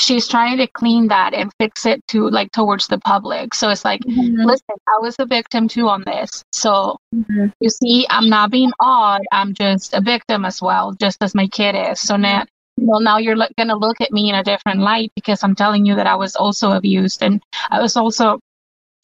she's 0.00 0.28
trying 0.28 0.56
to 0.58 0.68
clean 0.68 1.08
that 1.08 1.34
and 1.34 1.50
fix 1.58 1.84
it 1.84 2.00
to 2.08 2.30
like 2.30 2.52
towards 2.52 2.86
the 2.86 2.98
public. 2.98 3.54
So 3.54 3.68
it's 3.70 3.84
like, 3.84 4.00
listen, 4.06 4.76
I 4.86 4.98
was 5.00 5.16
a 5.18 5.26
victim 5.26 5.66
too 5.66 5.88
on 5.88 6.04
this. 6.06 6.44
So 6.52 6.96
Mhm. 7.12 7.52
you 7.60 7.68
see, 7.70 8.06
I'm 8.08 8.28
not 8.30 8.52
being 8.52 8.70
odd. 8.78 9.22
I'm 9.32 9.52
just 9.52 9.94
a 9.94 10.00
victim 10.00 10.44
as 10.44 10.62
well, 10.62 10.92
just 10.92 11.18
as 11.20 11.34
my 11.34 11.48
kid 11.48 11.74
is. 11.74 11.98
So 11.98 12.16
now, 12.16 12.44
well, 12.78 13.00
now 13.00 13.18
you're 13.18 13.36
lo- 13.36 13.50
gonna 13.58 13.76
look 13.76 14.00
at 14.00 14.12
me 14.12 14.28
in 14.30 14.36
a 14.36 14.44
different 14.44 14.80
light 14.80 15.10
because 15.16 15.42
I'm 15.42 15.56
telling 15.56 15.84
you 15.84 15.96
that 15.96 16.06
I 16.06 16.14
was 16.14 16.36
also 16.36 16.70
abused 16.72 17.20
and 17.20 17.42
I 17.68 17.82
was 17.82 17.96
also 17.96 18.38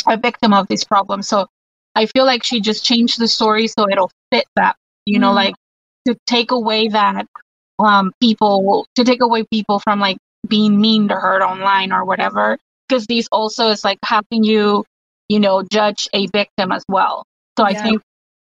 a 0.09 0.17
victim 0.17 0.53
of 0.53 0.67
this 0.69 0.85
problem. 0.85 1.23
So 1.23 1.47
I 1.95 2.07
feel 2.07 2.25
like 2.25 2.45
she 2.45 2.61
just 2.61 2.85
changed 2.85 3.19
the 3.19 3.29
story 3.29 3.67
so 3.69 3.89
it'll 3.91 4.11
fit 4.33 4.47
that, 4.57 4.77
you 5.07 5.19
know, 5.19 5.33
Mm. 5.33 5.35
like 5.35 5.55
to 6.07 6.17
take 6.27 6.51
away 6.51 6.89
that 6.89 7.27
um 7.79 8.13
people 8.21 8.87
to 8.95 9.05
take 9.05 9.21
away 9.23 9.45
people 9.51 9.79
from 9.81 10.01
like 10.01 10.17
being 10.49 10.81
mean 10.81 11.09
to 11.09 11.15
her 11.15 11.43
online 11.43 11.93
or 11.93 12.05
whatever. 12.05 12.59
Because 12.89 13.07
these 13.07 13.29
also 13.33 13.69
is 13.69 13.85
like 13.85 13.99
how 14.05 14.21
can 14.31 14.45
you, 14.45 14.85
you 15.29 15.41
know, 15.41 15.63
judge 15.73 16.09
a 16.13 16.27
victim 16.29 16.73
as 16.73 16.85
well. 16.89 17.25
So 17.59 17.65
I 17.65 17.75
think 17.75 18.03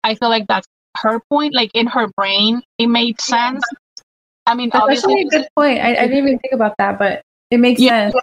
I 0.03 0.15
feel 0.15 0.29
like 0.29 0.47
that's 0.49 0.67
her 0.99 1.21
point. 1.31 1.55
Like 1.55 1.71
in 1.75 1.87
her 1.87 2.09
brain, 2.17 2.63
it 2.79 2.87
made 2.89 3.21
sense. 3.21 3.65
I 4.47 4.55
mean, 4.55 4.71
That's 4.73 4.83
obviously, 4.83 5.15
actually 5.15 5.29
a 5.29 5.31
good 5.31 5.49
point. 5.57 5.81
I, 5.81 5.91
I 5.91 6.07
didn't 6.07 6.19
even 6.19 6.39
think 6.39 6.53
about 6.53 6.75
that, 6.79 6.99
but 6.99 7.23
it 7.51 7.59
makes 7.59 7.81
Yeah. 7.81 8.11
sense. 8.11 8.15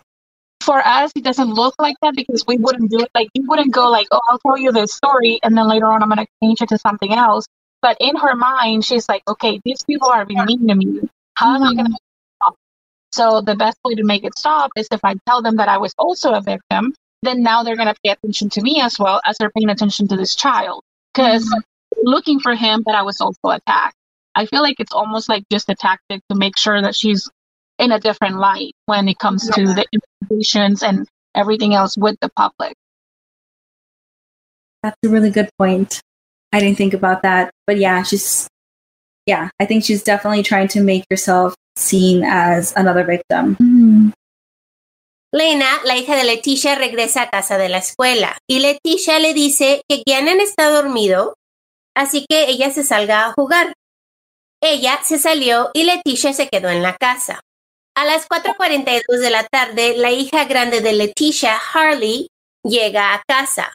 For 0.62 0.86
us, 0.86 1.12
it 1.16 1.24
doesn't 1.24 1.50
look 1.50 1.76
like 1.80 1.96
that 2.02 2.16
because 2.16 2.46
we 2.48 2.58
wouldn't 2.58 2.92
do 2.92 3.00
it. 3.00 3.10
Like 3.16 3.30
you 3.34 3.44
wouldn't 3.48 3.74
go 3.74 3.90
like, 3.90 4.08
"Oh, 4.12 4.20
I'll 4.30 4.40
tell 4.40 4.58
you 4.58 4.72
this 4.72 4.94
story," 4.94 5.40
and 5.44 5.58
then 5.58 5.68
later 5.68 5.92
on, 5.92 6.04
I'm 6.04 6.10
gonna 6.10 6.26
change 6.44 6.62
it 6.62 6.70
to 6.70 6.78
something 6.78 7.14
else. 7.14 7.46
But 7.82 7.98
in 8.00 8.16
her 8.16 8.36
mind, 8.36 8.86
she's 8.86 9.08
like, 9.10 9.24
"Okay, 9.28 9.60
these 9.66 9.84
people 9.84 10.10
are 10.10 10.26
being 10.26 10.46
mean 10.46 10.68
to 10.68 10.76
me. 10.76 11.02
How 11.36 11.56
am 11.56 11.64
I 11.64 11.74
gonna 11.74 11.96
stop?" 12.42 12.56
So 13.12 13.42
the 13.42 13.56
best 13.56 13.78
way 13.86 13.96
to 13.96 14.04
make 14.04 14.24
it 14.24 14.38
stop 14.38 14.72
is 14.76 14.88
if 14.92 15.04
I 15.04 15.16
tell 15.28 15.42
them 15.42 15.58
that 15.58 15.70
I 15.70 15.78
was 15.78 15.94
also 15.98 16.34
a 16.34 16.42
victim. 16.42 16.94
Then 17.24 17.44
now 17.44 17.62
they're 17.64 17.76
gonna 17.76 17.96
pay 18.04 18.12
attention 18.12 18.50
to 18.50 18.62
me 18.62 18.82
as 18.82 18.98
well 18.98 19.22
as 19.26 19.38
they're 19.38 19.52
paying 19.52 19.70
attention 19.70 20.08
to 20.08 20.16
this 20.18 20.36
child 20.36 20.84
because 21.14 21.46
mm-hmm. 21.46 22.02
looking 22.04 22.40
for 22.40 22.56
him, 22.56 22.82
but 22.84 22.96
I 22.96 23.04
was 23.04 23.22
also 23.22 23.50
attacked. 23.50 23.96
I 24.34 24.46
feel 24.46 24.62
like 24.62 24.80
it's 24.80 24.94
almost 24.94 25.30
like 25.30 25.44
just 25.52 25.70
a 25.70 25.76
tactic 25.76 26.22
to 26.30 26.36
make 26.36 26.58
sure 26.58 26.82
that 26.82 26.96
she's 26.96 27.30
in 27.82 27.92
a 27.92 28.00
different 28.00 28.38
light 28.38 28.72
when 28.86 29.08
it 29.10 29.18
comes 29.20 29.50
to 29.50 29.66
the 29.66 29.86
investigations 29.92 30.84
and 30.84 31.08
everything 31.36 31.74
else 31.74 31.98
with 31.98 32.16
the 32.22 32.30
public. 32.38 32.74
that's 34.84 34.98
a 35.06 35.10
really 35.10 35.30
good 35.30 35.50
point 35.58 36.02
i 36.54 36.60
didn't 36.60 36.78
think 36.78 36.94
about 36.94 37.22
that 37.22 37.52
but 37.68 37.78
yeah 37.78 38.02
she's 38.04 38.48
yeah 39.28 39.50
i 39.60 39.66
think 39.66 39.84
she's 39.84 40.04
definitely 40.04 40.42
trying 40.44 40.68
to 40.68 40.82
make 40.82 41.04
herself 41.10 41.54
seen 41.76 42.24
as 42.24 42.74
another 42.76 43.04
victim 43.04 43.56
Mhm. 43.60 44.14
Lena, 45.34 45.80
la 45.86 45.96
hija 45.96 46.18
de 46.18 46.26
Leticia, 46.26 46.76
regresa 46.76 47.22
a 47.22 47.30
casa 47.30 47.58
de 47.58 47.70
la 47.70 47.78
escuela 47.78 48.38
y 48.50 48.60
Leticia 48.60 49.18
le 49.20 49.34
dice 49.34 49.82
que 49.88 50.04
Gannon 50.06 50.42
está 50.42 50.70
dormido, 50.70 51.36
así 51.96 52.26
que 52.28 52.50
ella 52.50 52.70
se 52.72 52.84
salga 52.84 53.28
a 53.28 53.32
jugar. 53.32 53.72
Ella 54.62 55.00
se 55.04 55.18
salió 55.20 55.72
y 55.74 55.86
Leticia 55.86 56.34
se 56.34 56.50
quedó 56.50 56.68
en 56.70 56.84
la 56.84 56.98
casa. 56.98 57.40
A 57.96 58.06
las 58.06 58.28
4.42 58.28 59.20
de 59.20 59.30
la 59.30 59.46
tarde, 59.48 59.96
la 59.98 60.12
hija 60.12 60.46
grande 60.46 60.82
de 60.82 60.94
Leticia, 60.94 61.60
Harley, 61.74 62.28
llega 62.64 63.14
a 63.14 63.22
casa 63.28 63.74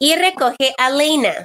y 0.00 0.16
recoge 0.16 0.74
a 0.78 0.90
Lena. 0.90 1.44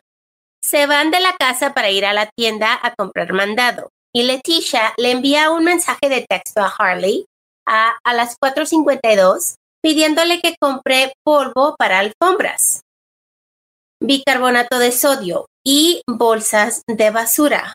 Se 0.64 0.88
van 0.88 1.12
de 1.12 1.20
la 1.20 1.36
casa 1.38 1.74
para 1.74 1.92
ir 1.92 2.06
a 2.06 2.14
la 2.14 2.30
tienda 2.36 2.80
a 2.82 2.96
comprar 2.96 3.34
mandado 3.34 3.90
y 4.14 4.24
Leticia 4.24 4.94
le 4.98 5.12
envía 5.12 5.52
un 5.52 5.64
mensaje 5.64 6.10
de 6.10 6.26
texto 6.28 6.62
a 6.62 6.74
Harley 6.76 7.26
a, 7.68 7.98
a 8.04 8.14
las 8.14 8.36
4.52 8.40 9.56
pidiéndole 9.84 10.42
que 10.42 10.56
compre 10.60 11.14
polvo 11.24 11.76
para 11.78 12.00
alfombras, 12.00 12.82
bicarbonato 14.02 14.80
de 14.80 14.92
sodio 14.92 15.46
y 15.64 16.02
bolsas 16.08 16.82
de 16.88 17.12
basura. 17.12 17.74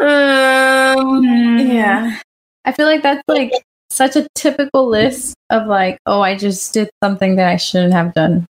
Um, 0.00 1.58
Yeah. 1.58 2.20
I 2.64 2.72
feel 2.72 2.86
like 2.86 3.02
that's 3.02 3.22
like 3.28 3.52
such 3.90 4.16
a 4.16 4.26
typical 4.34 4.88
list 4.88 5.34
of 5.50 5.66
like, 5.66 5.98
oh, 6.06 6.20
I 6.20 6.36
just 6.36 6.74
did 6.74 6.90
something 7.02 7.36
that 7.36 7.46
I 7.48 7.56
shouldn't 7.56 7.92
have 7.94 8.12
done. 8.14 8.46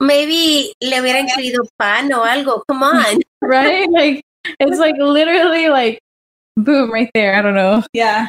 maybe 0.00 0.72
le 0.80 0.96
hubiera 1.02 1.18
incluido 1.20 1.66
pan 1.78 2.12
o 2.12 2.22
algo. 2.24 2.62
Come 2.68 2.82
on. 2.86 3.20
Right? 3.42 3.88
like 3.90 4.22
it's 4.60 4.78
like 4.78 4.94
literally 4.96 5.68
like 5.68 5.98
boom 6.56 6.90
right 6.92 7.10
there. 7.14 7.34
I 7.34 7.42
don't 7.42 7.54
know. 7.56 7.82
yeah 7.92 8.28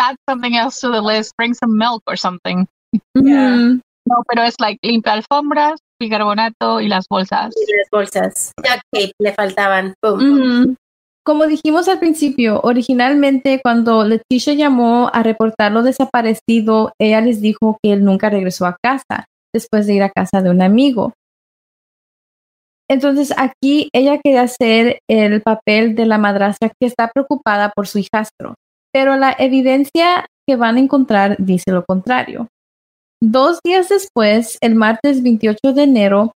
Add 0.00 0.16
something 0.28 0.56
else 0.56 0.80
to 0.80 0.88
the 0.88 1.00
list. 1.02 1.34
Bring 1.36 1.54
some 1.54 1.76
milk 1.76 2.02
or 2.06 2.16
something. 2.16 2.66
Yeah. 3.14 3.52
Mhm. 3.52 3.80
No, 4.08 4.22
pero 4.26 4.42
es 4.46 4.56
like 4.58 4.78
limpia 4.82 5.12
alfombras, 5.20 5.76
bicarbonato 6.00 6.80
y 6.80 6.88
las 6.88 7.06
bolsas. 7.10 7.52
Y 7.54 7.66
las 7.76 7.88
bolsas. 7.92 8.52
Duct 8.56 8.80
tape 8.94 9.12
le 9.20 9.32
faltaban. 9.34 9.92
Boom. 10.00 10.20
Ujú. 10.20 10.76
Como 11.28 11.46
dijimos 11.46 11.88
al 11.88 11.98
principio, 11.98 12.58
originalmente 12.62 13.60
cuando 13.62 14.02
Leticia 14.02 14.54
llamó 14.54 15.10
a 15.12 15.22
reportar 15.22 15.72
lo 15.72 15.82
desaparecido, 15.82 16.92
ella 16.98 17.20
les 17.20 17.42
dijo 17.42 17.76
que 17.82 17.92
él 17.92 18.02
nunca 18.02 18.30
regresó 18.30 18.64
a 18.64 18.78
casa 18.82 19.26
después 19.54 19.86
de 19.86 19.92
ir 19.92 20.02
a 20.02 20.08
casa 20.08 20.40
de 20.40 20.48
un 20.48 20.62
amigo. 20.62 21.12
entonces 22.90 23.34
aquí 23.36 23.90
ella 23.92 24.18
quería 24.24 24.40
hacer 24.40 25.00
el 25.06 25.42
papel 25.42 25.94
de 25.94 26.06
la 26.06 26.16
madrastra 26.16 26.70
que 26.70 26.86
está 26.86 27.10
preocupada 27.12 27.72
por 27.76 27.86
su 27.86 27.98
hijastro, 27.98 28.54
pero 28.90 29.16
la 29.16 29.36
evidencia 29.38 30.24
que 30.48 30.56
van 30.56 30.76
a 30.76 30.80
encontrar 30.80 31.36
dice 31.38 31.72
lo 31.72 31.84
contrario. 31.84 32.48
Dos 33.22 33.60
días 33.62 33.90
después, 33.90 34.56
el 34.62 34.76
martes 34.76 35.22
28 35.22 35.74
de 35.74 35.82
enero, 35.82 36.32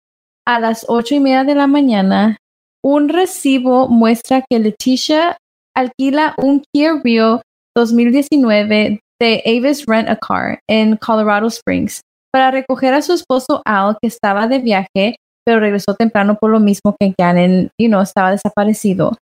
a 0.44 0.58
las 0.58 0.84
ocho 0.88 1.14
y 1.14 1.20
media 1.20 1.44
de 1.44 1.54
la 1.54 1.68
mañana, 1.68 2.39
un 2.82 3.08
recibo 3.08 3.88
muestra 3.88 4.42
que 4.48 4.58
Leticia 4.58 5.36
alquila 5.76 6.34
un 6.38 6.62
Kia 6.72 7.00
Rio 7.02 7.42
2019 7.76 9.00
de 9.20 9.42
Avis 9.44 9.84
Rent 9.86 10.08
a 10.08 10.16
Car 10.16 10.60
en 10.68 10.96
Colorado 10.96 11.46
Springs 11.48 12.00
para 12.32 12.50
recoger 12.50 12.94
a 12.94 13.02
su 13.02 13.12
esposo 13.12 13.62
Al, 13.64 13.96
que 14.00 14.08
estaba 14.08 14.46
de 14.46 14.58
viaje, 14.58 15.16
pero 15.44 15.60
regresó 15.60 15.94
temprano 15.94 16.36
por 16.36 16.50
lo 16.50 16.60
mismo 16.60 16.96
que 16.98 17.14
Gannon, 17.18 17.70
you 17.78 18.00
estaba 18.00 18.30
desaparecido. 18.30 19.16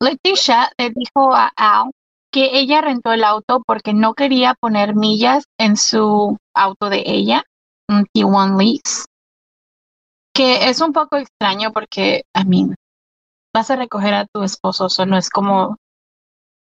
Leticia 0.00 0.70
le 0.78 0.90
dijo 0.90 1.34
a 1.34 1.52
Al 1.56 1.90
que 2.32 2.58
ella 2.58 2.80
rentó 2.80 3.12
el 3.12 3.24
auto 3.24 3.62
porque 3.66 3.92
no 3.92 4.14
quería 4.14 4.54
poner 4.58 4.96
millas 4.96 5.44
en 5.58 5.76
su 5.76 6.36
auto 6.54 6.88
de 6.88 7.02
ella, 7.06 7.44
un 7.88 8.06
T1 8.06 8.58
lease. 8.58 9.04
Que 10.34 10.70
es 10.70 10.80
un 10.80 10.94
poco 10.94 11.18
extraño 11.18 11.72
porque, 11.72 12.22
I 12.34 12.44
mean, 12.46 12.74
vas 13.52 13.70
a 13.70 13.76
recoger 13.76 14.14
a 14.14 14.26
tu 14.26 14.42
esposo, 14.42 14.86
eso 14.86 15.06
no 15.06 15.16
es 15.16 15.30
como 15.30 15.76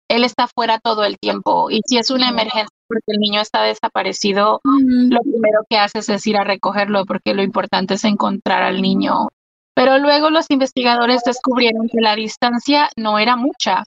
él 0.09 0.23
está 0.23 0.47
fuera 0.47 0.79
todo 0.79 1.03
el 1.03 1.17
tiempo 1.17 1.69
y 1.69 1.81
si 1.85 1.97
es 1.97 2.11
una 2.11 2.29
emergencia 2.29 2.69
porque 2.87 3.03
el 3.07 3.19
niño 3.19 3.41
está 3.41 3.63
desaparecido, 3.63 4.61
lo 4.63 5.21
primero 5.21 5.65
que 5.69 5.77
haces 5.77 6.07
es 6.07 6.25
ir 6.25 6.37
a 6.37 6.45
recogerlo 6.45 7.05
porque 7.05 7.33
lo 7.33 7.43
importante 7.43 7.95
es 7.95 8.05
encontrar 8.05 8.63
al 8.63 8.81
niño. 8.81 9.27
Pero 9.75 9.97
luego 9.97 10.29
los 10.29 10.49
investigadores 10.49 11.21
descubrieron 11.25 11.89
que 11.89 11.99
la 11.99 12.15
distancia 12.15 12.89
no 12.95 13.19
era 13.19 13.35
mucha, 13.35 13.83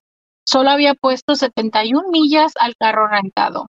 solo 0.46 0.68
había 0.68 0.94
puesto 0.94 1.34
71 1.34 2.10
millas 2.10 2.52
al 2.60 2.76
carro 2.76 3.08
rentado. 3.08 3.68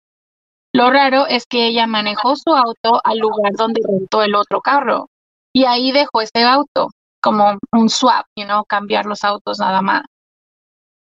Lo 0.72 0.90
raro 0.90 1.26
es 1.28 1.46
que 1.46 1.66
ella 1.66 1.86
manejó 1.86 2.34
su 2.34 2.50
auto 2.54 3.00
al 3.04 3.18
lugar 3.18 3.52
donde 3.56 3.82
rentó 3.86 4.22
el 4.22 4.34
otro 4.34 4.60
carro 4.60 5.06
y 5.52 5.64
ahí 5.64 5.92
dejó 5.92 6.22
ese 6.22 6.42
auto 6.42 6.90
como 7.20 7.58
un 7.72 7.88
swap, 7.88 8.26
you 8.36 8.44
know, 8.44 8.64
cambiar 8.64 9.06
los 9.06 9.24
autos 9.24 9.58
nada 9.58 9.82
más. 9.82 10.02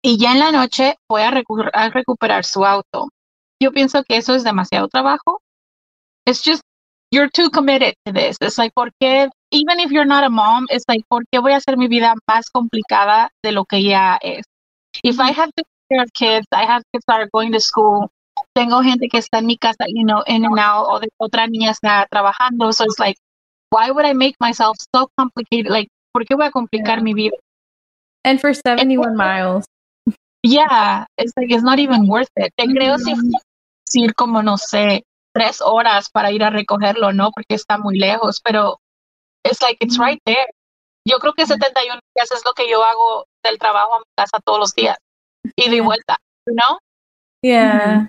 Y 0.03 0.17
ya 0.17 0.33
en 0.33 0.39
la 0.39 0.51
noche 0.51 0.95
fue 1.07 1.23
a, 1.23 1.31
recuperar 1.89 2.45
su 2.45 2.63
auto. 2.63 3.09
Yo 3.59 3.71
pienso 3.71 4.03
que 4.03 4.17
eso 4.17 4.35
es 4.35 4.43
demasiado 4.43 4.87
trabajo. 4.87 5.41
It's 6.27 6.43
just, 6.43 6.61
you're 7.11 7.29
too 7.29 7.49
committed 7.49 7.95
to 8.05 8.13
this. 8.13 8.37
It's 8.39 8.57
like, 8.57 8.71
¿por 8.75 8.91
qué? 9.01 9.29
Even 9.51 9.79
if 9.79 9.91
you're 9.91 10.05
not 10.05 10.23
a 10.23 10.29
mom, 10.29 10.67
it's 10.69 10.85
like, 10.87 11.03
¿por 11.09 11.23
qué 11.31 11.39
voy 11.39 11.53
a 11.53 11.57
hacer 11.57 11.77
mi 11.77 11.87
vida 11.87 12.13
más 12.27 12.51
complicada 12.51 13.29
de 13.43 13.51
lo 13.51 13.65
que 13.65 13.81
ya 13.81 14.19
es? 14.21 14.45
If 15.03 15.19
I 15.19 15.31
have 15.31 15.51
to 15.57 15.63
care 15.89 16.03
of 16.03 16.11
kids, 16.13 16.45
I 16.51 16.65
have 16.65 16.83
to 16.93 17.01
start 17.01 17.29
going 17.31 17.51
to 17.53 17.59
school. 17.59 18.11
Tengo 18.53 18.83
gente 18.83 19.07
que 19.07 19.17
está 19.17 19.39
en 19.39 19.47
mi 19.47 19.57
casa, 19.57 19.85
you 19.87 20.03
know, 20.03 20.23
in 20.27 20.45
and 20.45 20.59
out, 20.59 20.87
o 20.89 20.99
de 20.99 21.07
otra 21.17 21.47
niña 21.47 21.71
está 21.71 22.05
trabajando. 22.11 22.73
So 22.73 22.83
it's 22.83 22.99
like, 22.99 23.17
why 23.69 23.91
would 23.91 24.05
I 24.05 24.13
make 24.13 24.35
myself 24.39 24.77
so 24.93 25.07
complicated? 25.17 25.71
Like, 25.71 25.89
¿por 26.15 26.25
qué 26.25 26.33
voy 26.33 26.45
a 26.45 26.51
complicar 26.51 27.01
mi 27.01 27.13
vida? 27.13 27.35
And 28.23 28.39
for 28.39 28.55
71 28.55 29.17
miles. 29.17 29.65
Yeah, 30.41 31.05
it's 31.17 31.33
like, 31.35 31.53
it's 31.53 31.61
not 31.61 31.77
even 31.77 32.07
worth 32.07 32.31
it. 32.37 32.53
Te 32.55 32.67
creo 32.67 32.95
si 32.97 34.01
ir 34.01 34.15
como, 34.15 34.41
no 34.41 34.57
sé, 34.57 35.03
tres 35.33 35.59
horas 35.59 36.09
para 36.09 36.31
ir 36.31 36.41
a 36.41 36.49
recogerlo, 36.49 37.11
¿no? 37.11 37.31
Porque 37.31 37.55
está 37.55 37.77
muy 37.77 37.97
lejos, 37.97 38.39
pero 38.41 38.79
it's 39.43 39.61
like, 39.61 39.77
it's 39.81 39.97
right 39.99 40.17
there. 40.25 40.47
Yo 41.05 41.17
creo 41.19 41.33
que 41.33 41.45
71 41.45 41.99
días 42.15 42.31
es 42.31 42.45
lo 42.45 42.53
que 42.53 42.69
yo 42.69 42.81
hago 42.81 43.25
del 43.43 43.59
trabajo 43.59 43.95
a 43.95 43.99
mi 43.99 44.05
casa 44.15 44.39
todos 44.45 44.59
los 44.59 44.73
días. 44.73 44.97
Y 45.57 45.69
de 45.69 45.81
vuelta, 45.81 46.15
¿no? 46.47 46.79
Yeah. 47.43 48.07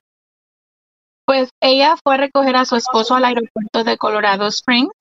Pues 1.26 1.50
ella 1.61 1.96
fue 2.04 2.14
a 2.14 2.18
recoger 2.18 2.54
a 2.54 2.66
su 2.66 2.76
esposo 2.76 3.16
al 3.16 3.24
aeropuerto 3.24 3.82
de 3.82 3.98
Colorado 3.98 4.46
Springs 4.46 4.94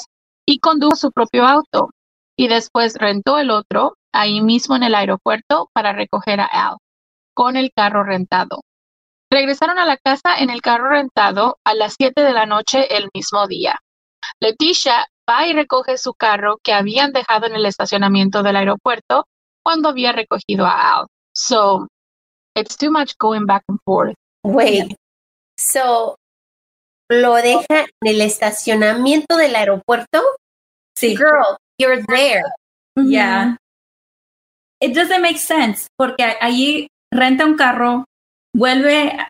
y 0.47 0.57
condujo 0.57 0.95
su 0.95 1.11
propio 1.11 1.45
auto 1.45 1.91
y 2.37 2.47
después 2.47 2.95
rentó 2.95 3.37
el 3.37 3.51
otro 3.51 3.95
ahí 4.13 4.41
mismo 4.41 4.75
en 4.75 4.83
el 4.83 4.95
aeropuerto 4.95 5.69
para 5.73 5.93
recoger 5.93 6.39
a 6.39 6.45
Al 6.45 6.77
con 7.33 7.57
el 7.57 7.71
carro 7.75 8.03
rentado. 8.03 8.61
Regresaron 9.31 9.77
a 9.77 9.85
la 9.85 9.97
casa 9.97 10.37
en 10.37 10.49
el 10.49 10.61
carro 10.61 10.89
rentado 10.89 11.57
a 11.65 11.73
las 11.73 11.95
7 11.97 12.21
de 12.21 12.31
la 12.31 12.45
noche 12.45 12.95
el 12.95 13.09
mismo 13.13 13.47
día. 13.47 13.79
Leticia 14.39 15.07
va 15.29 15.45
y 15.45 15.53
recoge 15.53 15.97
su 15.97 16.13
carro 16.13 16.57
que 16.63 16.73
habían 16.73 17.11
dejado 17.11 17.47
en 17.47 17.55
el 17.55 17.65
estacionamiento 17.65 18.43
del 18.43 18.55
aeropuerto 18.55 19.25
cuando 19.63 19.89
había 19.89 20.11
recogido 20.11 20.65
a 20.65 20.99
Al. 20.99 21.07
So, 21.33 21.87
it's 22.55 22.77
too 22.77 22.91
much 22.91 23.13
going 23.19 23.45
back 23.45 23.63
and 23.67 23.79
forth. 23.83 24.15
Wait. 24.43 24.95
So, 25.57 26.15
lo 27.09 27.33
deja 27.35 27.85
en 28.01 28.07
el 28.07 28.21
estacionamiento 28.21 29.37
del 29.37 29.55
aeropuerto? 29.55 30.21
Sí. 30.95 31.17
Girl, 31.17 31.57
you're 31.77 32.01
there. 32.07 32.43
Yeah. 32.95 33.55
It 34.81 34.93
doesn't 34.93 35.21
make 35.21 35.37
sense 35.37 35.87
porque 35.97 36.35
allí 36.41 36.87
renta 37.13 37.43
un 37.43 37.57
carro, 37.57 38.05
vuelve, 38.55 39.25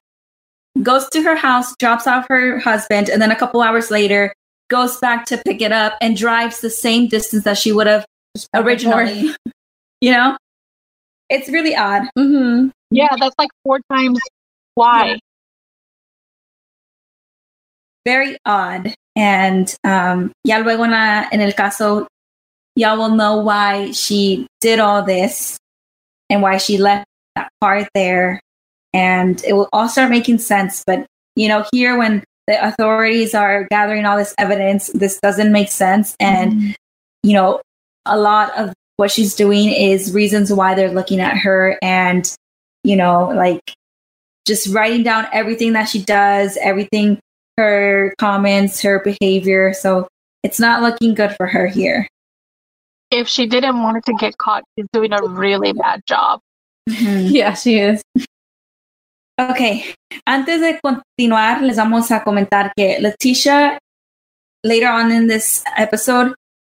goes 0.82 1.08
to 1.10 1.22
her 1.22 1.36
house, 1.36 1.76
drops 1.78 2.08
off 2.08 2.28
her 2.30 2.60
husband, 2.60 3.10
and 3.10 3.22
then 3.22 3.32
a 3.32 3.36
couple 3.36 3.62
hours 3.62 3.92
later 3.92 4.34
goes 4.70 4.98
back 4.98 5.26
to 5.26 5.38
pick 5.46 5.62
it 5.62 5.72
up 5.72 5.94
and 6.02 6.18
drives 6.18 6.62
the 6.62 6.70
same 6.70 7.08
distance 7.08 7.44
that 7.44 7.58
she 7.58 7.72
would 7.72 7.88
have 7.88 8.06
originally. 8.54 9.36
you 10.02 10.12
know, 10.12 10.38
it's 11.30 11.50
really 11.50 11.76
odd. 11.76 12.04
Mm-hmm. 12.18 12.70
Yeah, 12.92 13.16
that's 13.20 13.36
like 13.38 13.50
four 13.64 13.80
times 13.92 14.20
why. 14.76 15.06
Yeah. 15.06 15.18
Very 18.06 18.38
odd. 18.46 18.94
And 19.16 19.74
um, 19.84 20.32
ya 20.44 20.58
luego 20.58 20.84
en, 20.84 20.92
la, 20.92 21.28
en 21.32 21.42
el 21.42 21.54
caso, 21.54 22.08
y'all 22.76 22.98
will 22.98 23.16
know 23.16 23.38
why 23.38 23.92
she 23.92 24.48
did 24.62 24.80
all 24.80 25.04
this 25.04 25.58
and 26.30 26.42
why 26.42 26.58
she 26.58 26.78
left 26.78 27.06
that 27.36 27.50
part 27.62 27.88
there. 27.94 28.40
And 28.94 29.44
it 29.44 29.54
will 29.54 29.70
all 29.74 29.90
start 29.90 30.10
making 30.10 30.40
sense. 30.40 30.84
But, 30.86 31.06
you 31.36 31.48
know, 31.48 31.66
here 31.72 31.98
when 31.98 32.24
the 32.48 32.66
authorities 32.66 33.34
are 33.34 33.68
gathering 33.70 34.06
all 34.06 34.18
this 34.18 34.34
evidence, 34.38 34.88
this 34.94 35.20
doesn't 35.20 35.52
make 35.52 35.70
sense. 35.70 36.16
And, 36.20 36.54
mm-hmm. 36.54 36.72
you 37.24 37.34
know, 37.34 37.62
a 38.06 38.18
lot 38.18 38.58
of 38.58 38.74
what 38.98 39.12
she's 39.12 39.36
doing 39.36 39.70
is 39.70 40.14
reasons 40.14 40.54
why 40.54 40.76
they're 40.76 40.92
looking 40.92 41.20
at 41.20 41.38
her 41.38 41.78
and, 41.82 42.34
you 42.84 42.96
know, 42.96 43.30
like 43.36 43.74
just 44.46 44.74
writing 44.74 45.04
down 45.04 45.28
everything 45.34 45.74
that 45.74 45.86
she 45.86 46.02
does, 46.02 46.58
everything, 46.62 47.20
her 47.58 48.14
comments, 48.18 48.82
her 48.82 49.00
behavior. 49.00 49.74
So 49.74 50.08
it's 50.44 50.60
not 50.60 50.82
looking 50.82 51.16
good 51.16 51.36
for 51.36 51.48
her 51.48 51.68
here. 51.68 52.08
If 53.16 53.30
she 53.30 53.48
didn't 53.48 53.82
want 53.82 53.98
it 53.98 54.06
to 54.06 54.14
get 54.14 54.38
caught, 54.38 54.64
she's 54.78 54.88
doing 54.92 55.14
a 55.14 55.24
really 55.24 55.72
bad 55.72 56.02
job. 56.06 56.42
Mm-hmm. 56.90 57.34
Yeah, 57.34 57.54
she 57.54 57.80
is. 57.80 58.02
Ok, 59.38 59.96
antes 60.28 60.62
de 60.62 60.80
continuar, 60.84 61.62
les 61.62 61.78
vamos 61.78 62.12
a 62.12 62.24
comentar 62.24 62.72
que 62.78 63.00
Leticia, 63.00 63.78
later 64.64 64.88
on 64.88 65.12
in 65.12 65.28
this 65.28 65.64
episode, 65.78 66.34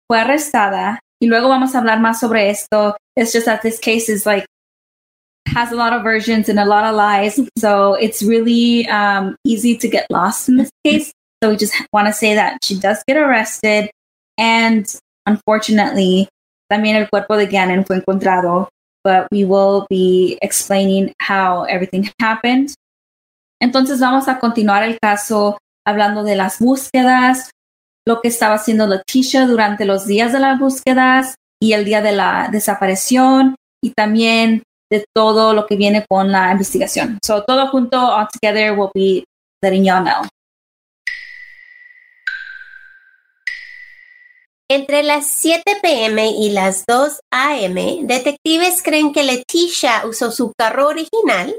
fue 0.08 0.18
arrestada 0.18 0.98
y 1.22 1.28
luego 1.28 1.48
vamos 1.48 1.74
a 1.74 1.78
hablar 1.78 2.00
más 2.00 2.20
sobre 2.20 2.50
esto. 2.50 2.96
It's 3.16 3.32
just 3.32 3.46
that 3.46 3.62
this 3.62 3.78
case 3.78 4.08
is 4.08 4.26
like 4.26 4.46
has 5.48 5.72
a 5.72 5.76
lot 5.76 5.92
of 5.92 6.02
versions 6.02 6.48
and 6.48 6.58
a 6.58 6.64
lot 6.64 6.84
of 6.84 6.94
lies, 6.94 7.40
so 7.58 7.94
it's 7.94 8.22
really 8.22 8.86
um, 8.88 9.36
easy 9.44 9.76
to 9.76 9.88
get 9.88 10.06
lost 10.10 10.48
in 10.48 10.56
this 10.56 10.70
case. 10.84 11.12
So 11.42 11.50
we 11.50 11.56
just 11.56 11.74
want 11.92 12.06
to 12.08 12.12
say 12.12 12.34
that 12.34 12.62
she 12.62 12.78
does 12.78 13.02
get 13.06 13.16
arrested, 13.16 13.90
and 14.36 14.86
unfortunately, 15.30 16.28
también 16.68 16.96
el 16.96 17.08
cuerpo 17.08 17.36
de 17.36 17.46
Gannon 17.46 17.84
fue 17.84 17.96
encontrado 17.96 18.68
but 19.02 19.26
we 19.30 19.44
will 19.44 19.86
be 19.88 20.38
explaining 20.42 21.12
how 21.18 21.64
everything 21.68 22.08
happened. 22.18 22.74
Entonces 23.60 24.00
vamos 24.00 24.28
a 24.28 24.38
continuar 24.38 24.82
el 24.82 24.98
caso 24.98 25.58
hablando 25.86 26.22
de 26.22 26.36
las 26.36 26.58
búsquedas, 26.58 27.50
lo 28.06 28.20
que 28.20 28.28
estaba 28.28 28.54
haciendo 28.54 28.86
Leticia 28.86 29.46
durante 29.46 29.84
los 29.84 30.06
días 30.06 30.32
de 30.32 30.40
las 30.40 30.58
búsquedas 30.58 31.34
y 31.60 31.72
el 31.72 31.84
día 31.84 32.00
de 32.00 32.12
la 32.12 32.48
desaparición 32.50 33.56
y 33.82 33.90
también 33.90 34.62
de 34.90 35.04
todo 35.14 35.52
lo 35.52 35.66
que 35.66 35.76
viene 35.76 36.04
con 36.08 36.32
la 36.32 36.52
investigación. 36.52 37.18
So 37.24 37.44
todo 37.44 37.68
junto, 37.68 37.98
all 37.98 38.28
together, 38.28 38.76
we'll 38.76 38.90
be 38.94 39.24
letting 39.62 39.84
y'all 39.84 40.02
know. 40.02 40.26
Entre 44.72 45.02
las 45.02 45.26
7 45.26 45.80
pm 45.82 46.30
y 46.30 46.50
las 46.50 46.86
2 46.86 47.22
am, 47.32 48.06
detectives 48.06 48.84
creen 48.84 49.12
que 49.12 49.24
Leticia 49.24 50.06
usó 50.06 50.30
su 50.30 50.52
carro 50.56 50.86
original 50.86 51.58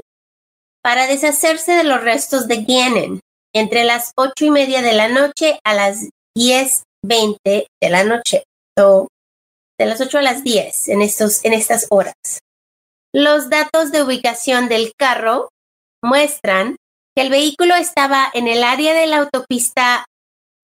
para 0.82 1.06
deshacerse 1.06 1.72
de 1.72 1.84
los 1.84 2.00
restos 2.00 2.48
de 2.48 2.64
Gannon 2.64 3.20
entre 3.54 3.84
las 3.84 4.12
8 4.16 4.46
y 4.46 4.50
media 4.50 4.80
de 4.80 4.94
la 4.94 5.08
noche 5.08 5.58
a 5.62 5.74
las 5.74 6.08
10.20 6.34 7.36
de 7.44 7.90
la 7.90 8.02
noche. 8.04 8.44
So, 8.78 9.08
de 9.78 9.84
las 9.84 10.00
8 10.00 10.16
a 10.16 10.22
las 10.22 10.42
10 10.42 10.88
en, 10.88 11.02
estos, 11.02 11.44
en 11.44 11.52
estas 11.52 11.88
horas. 11.90 12.14
Los 13.14 13.50
datos 13.50 13.92
de 13.92 14.02
ubicación 14.02 14.70
del 14.70 14.94
carro 14.98 15.50
muestran 16.02 16.76
que 17.14 17.24
el 17.24 17.28
vehículo 17.28 17.74
estaba 17.74 18.30
en 18.32 18.48
el 18.48 18.64
área 18.64 18.94
de 18.94 19.06
la 19.06 19.18
autopista 19.18 20.06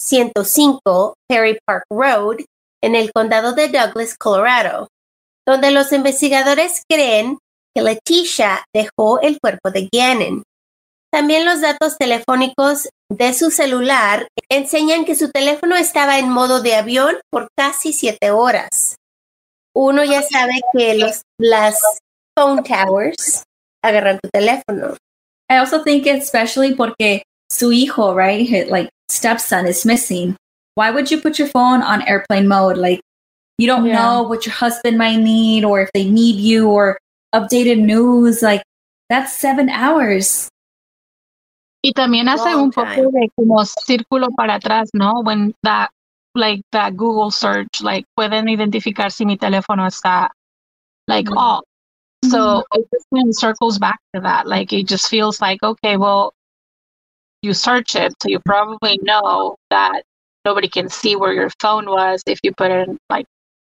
105 0.09 1.15
Perry 1.29 1.59
Park 1.67 1.85
Road 1.91 2.39
en 2.83 2.95
el 2.95 3.13
condado 3.13 3.53
de 3.53 3.69
Douglas, 3.69 4.17
Colorado, 4.17 4.89
donde 5.47 5.71
los 5.71 5.93
investigadores 5.93 6.83
creen 6.89 7.39
que 7.75 7.83
Leticia 7.83 8.65
dejó 8.75 9.21
el 9.21 9.39
cuerpo 9.39 9.71
de 9.71 9.89
Gannon. 9.93 10.43
También 11.13 11.45
los 11.45 11.61
datos 11.61 11.97
telefónicos 11.99 12.89
de 13.11 13.35
su 13.35 13.51
celular 13.51 14.29
enseñan 14.51 15.05
que 15.05 15.15
su 15.15 15.31
teléfono 15.31 15.77
estaba 15.77 16.19
en 16.19 16.29
modo 16.29 16.61
de 16.61 16.75
avión 16.77 17.17
por 17.31 17.49
casi 17.57 17.93
siete 17.93 18.31
horas. 18.31 18.97
Uno 19.75 20.05
ya 20.05 20.23
sabe 20.23 20.61
que 20.73 20.95
los, 20.95 21.23
las 21.39 21.81
phone 22.37 22.63
towers 22.63 23.45
agarran 23.83 24.19
tu 24.21 24.29
teléfono. 24.31 24.97
I 25.51 25.57
also 25.57 25.83
think 25.83 26.07
especially 26.07 26.75
porque 26.75 27.23
su 27.51 27.73
hijo, 27.73 28.15
right, 28.15 28.69
like 28.69 28.91
stepson 29.09 29.67
is 29.67 29.85
missing. 29.85 30.37
Why 30.75 30.91
would 30.91 31.11
you 31.11 31.21
put 31.21 31.39
your 31.39 31.49
phone 31.49 31.83
on 31.83 32.03
airplane 32.03 32.47
mode? 32.49 32.77
Like 32.79 33.01
you 33.59 33.67
don't 33.67 33.87
Yeah. 33.87 33.95
know 33.95 34.23
what 34.23 34.47
your 34.47 34.55
husband 34.55 34.99
might 34.99 35.17
need 35.19 35.65
or 35.65 35.81
if 35.81 35.91
they 35.93 36.05
need 36.09 36.37
you 36.37 36.69
or 36.69 36.99
updated 37.35 37.81
news. 37.81 38.43
Like 38.43 38.63
that's 39.09 39.33
seven 39.33 39.69
hours. 39.69 40.49
Y 41.85 41.93
también 41.93 42.29
hace 42.29 42.55
un 42.55 42.71
poco 42.73 43.11
de 43.13 43.31
como 43.37 43.65
círculo 43.65 44.29
para 44.37 44.55
atrás, 44.59 44.89
¿no? 44.95 45.23
When 45.23 45.55
that, 45.63 45.91
like 46.35 46.61
that 46.73 46.97
Google 46.97 47.31
search, 47.31 47.81
like 47.81 48.05
pueden 48.17 48.49
identificar 48.49 49.11
si 49.11 49.25
mi 49.25 49.37
teléfono 49.37 49.87
está 49.87 50.29
like 51.07 51.29
Mhm. 51.29 51.37
off. 51.37 51.65
So 52.25 52.65
it 52.75 52.87
just 52.93 53.07
kind 53.15 53.29
of 53.29 53.37
circles 53.37 53.79
back 53.79 53.99
to 54.13 54.21
that. 54.21 54.47
Like 54.49 54.73
it 54.73 54.87
just 54.89 55.09
feels 55.09 55.41
like, 55.41 55.63
okay, 55.63 55.97
well, 55.97 56.33
you 57.43 57.53
search 57.55 57.95
it, 57.97 58.13
so 58.23 58.29
you 58.29 58.41
probably 58.45 58.99
know 59.03 59.57
that 59.71 60.03
nobody 60.45 60.69
can 60.69 60.89
see 60.89 61.17
where 61.17 61.33
your 61.33 61.51
phone 61.61 61.87
was 61.87 62.23
if 62.27 62.39
you 62.43 62.53
put 62.53 62.71
it 62.71 62.89
in 62.89 62.99
like, 63.11 63.27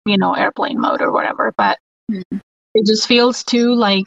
you 0.06 0.16
know, 0.16 0.34
airplane 0.34 0.80
mode 0.80 1.02
or 1.02 1.12
whatever. 1.12 1.52
But 1.56 1.78
Mhm. 2.10 2.40
it 2.74 2.86
just 2.86 3.06
feels 3.06 3.42
too 3.44 3.74
like 3.74 4.04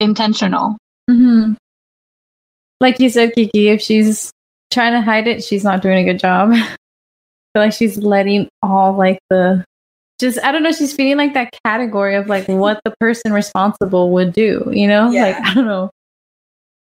intentional. 0.00 0.76
Mm-hmm. 1.10 1.54
Like 2.80 2.98
you 3.00 3.08
said, 3.08 3.34
Kiki, 3.34 3.68
if 3.68 3.80
she's 3.80 4.30
trying 4.72 4.92
to 4.92 5.00
hide 5.00 5.26
it, 5.26 5.42
she's 5.42 5.64
not 5.64 5.82
doing 5.82 5.98
a 5.98 6.04
good 6.12 6.18
job. 6.18 6.50
Feel 7.54 7.62
like 7.64 7.72
she's 7.72 7.96
letting 7.96 8.48
all 8.62 8.92
like 8.94 9.18
the 9.30 9.64
just 10.18 10.38
I 10.42 10.52
don't 10.52 10.62
know, 10.62 10.72
she's 10.72 10.94
feeling 10.94 11.16
like 11.16 11.34
that 11.34 11.54
category 11.64 12.16
of 12.16 12.26
like 12.26 12.46
what 12.48 12.80
the 12.84 12.94
person 13.00 13.32
responsible 13.32 14.10
would 14.12 14.32
do, 14.32 14.68
you 14.72 14.86
know? 14.88 15.08
Like 15.08 15.36
I 15.36 15.54
don't 15.54 15.66
know. 15.66 15.90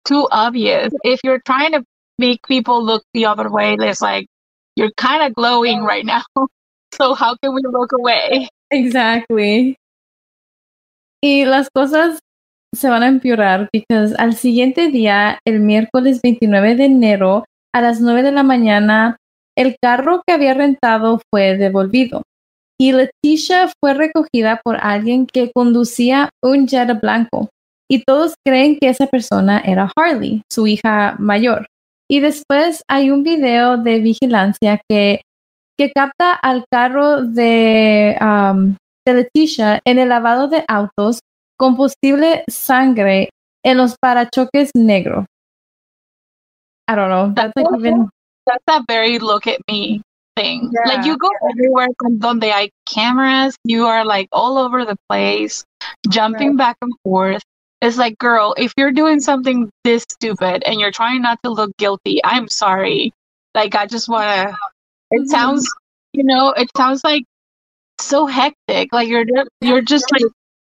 Too 0.08 0.26
obvious. 0.32 0.90
If 1.04 1.20
you're 1.22 1.42
trying 1.44 1.72
to 1.72 1.84
make 2.18 2.40
people 2.48 2.82
look 2.82 3.04
the 3.12 3.26
other 3.26 3.50
way, 3.50 3.76
it's 3.78 4.00
like 4.00 4.26
you're 4.74 4.92
kind 4.96 5.22
of 5.22 5.34
glowing 5.34 5.82
right 5.82 6.04
now. 6.04 6.24
So 6.94 7.14
how 7.14 7.36
can 7.36 7.52
we 7.52 7.60
look 7.70 7.92
away? 7.92 8.48
Exactly. 8.70 9.76
Y 11.22 11.44
las 11.44 11.68
cosas 11.68 12.18
se 12.74 12.88
van 12.88 13.02
a 13.02 13.08
empeorar 13.08 13.68
because 13.72 14.14
al 14.18 14.34
siguiente 14.34 14.88
día, 14.88 15.38
el 15.46 15.60
miércoles 15.60 16.20
29 16.22 16.76
de 16.76 16.86
enero, 16.86 17.44
a 17.74 17.82
las 17.82 18.00
9 18.00 18.22
de 18.22 18.32
la 18.32 18.42
mañana, 18.42 19.16
el 19.56 19.76
carro 19.80 20.22
que 20.26 20.32
había 20.32 20.54
rentado 20.54 21.20
fue 21.30 21.58
devolvido. 21.58 22.22
Y 22.80 22.92
Leticia 22.92 23.70
fue 23.80 23.92
recogida 23.92 24.60
por 24.64 24.76
alguien 24.76 25.26
que 25.26 25.52
conducía 25.52 26.30
un 26.42 26.66
Jetta 26.66 26.94
blanco. 26.94 27.50
Y 27.90 28.02
todos 28.04 28.34
creen 28.46 28.78
que 28.78 28.88
esa 28.88 29.06
persona 29.06 29.60
era 29.60 29.90
Harley, 29.96 30.42
su 30.50 30.66
hija 30.66 31.16
mayor. 31.18 31.66
Y 32.10 32.20
después 32.20 32.82
hay 32.88 33.10
un 33.10 33.22
video 33.22 33.76
de 33.76 34.00
vigilancia 34.00 34.80
que, 34.88 35.22
que 35.78 35.90
capta 35.92 36.32
al 36.34 36.64
carro 36.70 37.22
de, 37.22 38.16
um, 38.20 38.76
de 39.06 39.14
Leticia 39.14 39.80
en 39.84 39.98
el 39.98 40.10
lavado 40.10 40.48
de 40.48 40.64
autos 40.68 41.20
con 41.58 41.76
posible 41.76 42.44
sangre 42.48 43.30
en 43.64 43.76
los 43.78 43.96
parachoques 44.00 44.70
negros. 44.74 45.24
I 46.88 46.94
don't 46.94 47.10
know. 47.10 47.34
That's 47.34 47.52
like 47.54 47.68
even 47.78 48.08
That's 48.48 48.64
a 48.66 48.82
very 48.88 49.18
look 49.18 49.46
at 49.46 49.60
me 49.68 50.00
thing. 50.34 50.70
Yeah. 50.72 50.88
Like 50.88 51.04
you 51.04 51.18
go 51.18 51.28
everywhere 51.50 51.88
donde 52.18 52.44
hay 52.44 52.70
cameras, 52.86 53.54
you 53.64 53.84
are 53.84 54.04
like 54.06 54.28
all 54.32 54.56
over 54.56 54.86
the 54.86 54.96
place, 55.08 55.64
jumping 56.08 56.56
back 56.56 56.76
and 56.80 56.92
forth. 57.04 57.42
It's 57.80 57.96
like, 57.96 58.18
girl, 58.18 58.54
if 58.58 58.72
you're 58.76 58.92
doing 58.92 59.20
something 59.20 59.70
this 59.84 60.04
stupid 60.08 60.64
and 60.66 60.80
you're 60.80 60.90
trying 60.90 61.22
not 61.22 61.38
to 61.44 61.50
look 61.50 61.76
guilty, 61.76 62.20
I'm 62.24 62.48
sorry. 62.48 63.12
Like 63.54 63.74
I 63.74 63.86
just 63.86 64.08
wanna 64.08 64.56
it 65.10 65.28
sounds 65.28 65.68
you 66.12 66.24
know, 66.24 66.52
it 66.52 66.68
sounds 66.76 67.04
like 67.04 67.24
so 68.00 68.26
hectic. 68.26 68.92
Like 68.92 69.08
you're 69.08 69.24
just 69.24 69.48
you're 69.60 69.82
just 69.82 70.10
like 70.12 70.22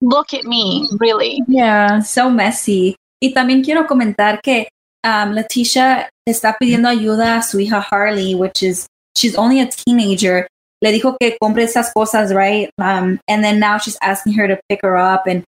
look 0.02 0.34
at 0.34 0.46
me, 0.46 0.88
really. 1.00 1.42
yeah. 1.48 2.00
So 2.00 2.30
messy. 2.30 2.96
Y 3.22 3.34
también 3.34 3.64
quiero 3.64 3.86
comentar 3.88 4.42
que 4.42 4.68
um, 5.04 5.34
Leticia 5.34 6.10
está 6.28 6.56
pidiendo 6.60 6.90
ayuda 6.90 7.38
a 7.38 7.42
su 7.44 7.58
hija 7.60 7.82
Harley, 7.82 8.36
which 8.36 8.64
is 8.64 8.88
she's 9.18 9.36
only 9.36 9.60
a 9.60 9.68
teenager. 9.68 10.48
Le 10.82 10.92
dijo 10.92 11.16
que 11.20 11.38
compre 11.42 11.64
esas 11.64 11.94
cosas, 11.94 12.34
right? 12.34 12.70
Um, 12.78 13.20
and 13.30 13.44
then 13.44 13.60
now 13.60 13.78
she's 13.78 13.98
asking 14.02 14.34
her 14.34 14.48
to 14.48 14.60
pick 14.68 14.82
her 14.82 14.98
up. 14.98 15.26
And 15.28 15.44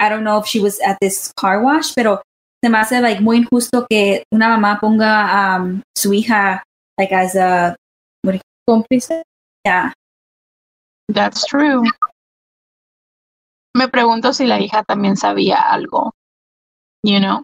I 0.00 0.08
don't 0.08 0.24
know 0.24 0.38
if 0.38 0.46
she 0.46 0.60
was 0.60 0.78
at 0.80 0.98
this 1.00 1.32
car 1.36 1.60
wash, 1.62 1.94
pero 1.94 2.22
se 2.64 2.70
me 2.70 2.78
hace 2.78 3.00
like 3.00 3.20
muy 3.20 3.38
injusto 3.38 3.86
que 3.88 4.22
una 4.32 4.48
mamá 4.48 4.78
ponga 4.80 5.56
um, 5.56 5.82
su 5.96 6.10
hija 6.12 6.62
like 6.98 7.12
as 7.12 7.34
a 7.36 7.76
Cómplice. 8.68 9.22
yeah. 9.64 9.92
That's 11.08 11.46
true. 11.46 11.82
Me 13.74 13.88
pregunto 13.88 14.34
si 14.34 14.44
la 14.46 14.58
hija 14.60 14.84
también 14.84 15.16
sabía 15.16 15.56
algo. 15.56 16.10
You 17.02 17.20
know? 17.20 17.42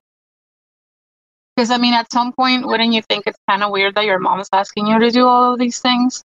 Because, 1.57 1.71
I 1.71 1.79
mean, 1.79 1.95
at 1.95 2.13
some 2.13 2.33
point, 2.33 2.67
wouldn't 2.67 2.93
you 2.93 3.01
think 3.09 3.27
it's 3.27 3.39
kind 3.49 3.63
of 3.63 3.71
weird 3.71 3.95
that 3.95 4.05
your 4.05 4.19
mom 4.19 4.41
is 4.41 4.49
asking 4.53 4.87
you 4.89 4.99
to 4.99 5.11
do 5.11 5.27
all 5.27 5.55
of 5.55 5.59
these 5.59 5.79
things? 5.79 6.23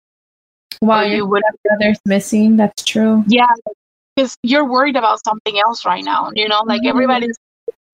Wow, 0.81 1.01
Or 1.01 1.05
your 1.07 1.17
you 1.17 1.27
would, 1.27 1.43
have 1.47 1.57
brother's 1.65 1.99
missing. 2.05 2.57
That's 2.57 2.85
true. 2.85 3.25
yeah, 3.27 3.47
because 4.17 4.37
you're 4.43 4.65
worried 4.65 4.97
about 4.97 5.25
something 5.25 5.59
else 5.59 5.85
right 5.85 6.05
now. 6.05 6.31
You 6.35 6.49
know, 6.49 6.63
like 6.67 6.83
Mhm. 6.83 6.89
everybody's 6.91 7.37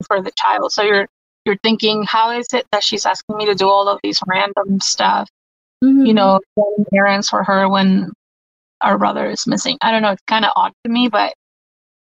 for 0.06 0.20
the 0.22 0.30
child. 0.36 0.72
So 0.72 0.82
you're, 0.82 1.06
you're 1.44 1.56
thinking, 1.62 2.04
how 2.04 2.30
is 2.30 2.46
it 2.52 2.66
that 2.72 2.82
she's 2.84 3.06
asking 3.06 3.36
me 3.36 3.46
to 3.46 3.54
do 3.54 3.68
all 3.68 3.88
of 3.88 4.00
these 4.02 4.20
random 4.26 4.80
stuff? 4.80 5.28
Mhm. 5.82 6.06
you 6.06 6.12
know, 6.12 6.38
errands 6.94 7.30
for 7.30 7.42
her 7.42 7.66
when 7.66 8.12
our 8.82 8.98
brother 8.98 9.30
is 9.30 9.46
missing. 9.46 9.78
I 9.80 9.90
don't 9.90 10.02
know. 10.02 10.10
It's 10.10 10.22
kind 10.26 10.44
of 10.44 10.52
odd 10.54 10.72
to 10.84 10.90
me, 10.92 11.08
but 11.08 11.32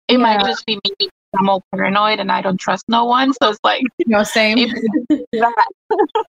it 0.08 0.18
might 0.18 0.40
just 0.44 0.66
be 0.66 0.80
me. 0.84 1.10
I'm 1.38 1.48
all 1.48 1.62
paranoid 1.72 2.20
and 2.20 2.32
I 2.32 2.42
don't 2.42 2.58
trust 2.58 2.84
no 2.88 3.06
one. 3.06 3.34
So 3.34 3.50
it's 3.50 3.60
like, 3.64 3.84
No, 4.08 4.24
same. 4.24 4.58
if 4.58 4.72
we 4.74 5.16
do 5.16 5.26
that. 5.34 5.68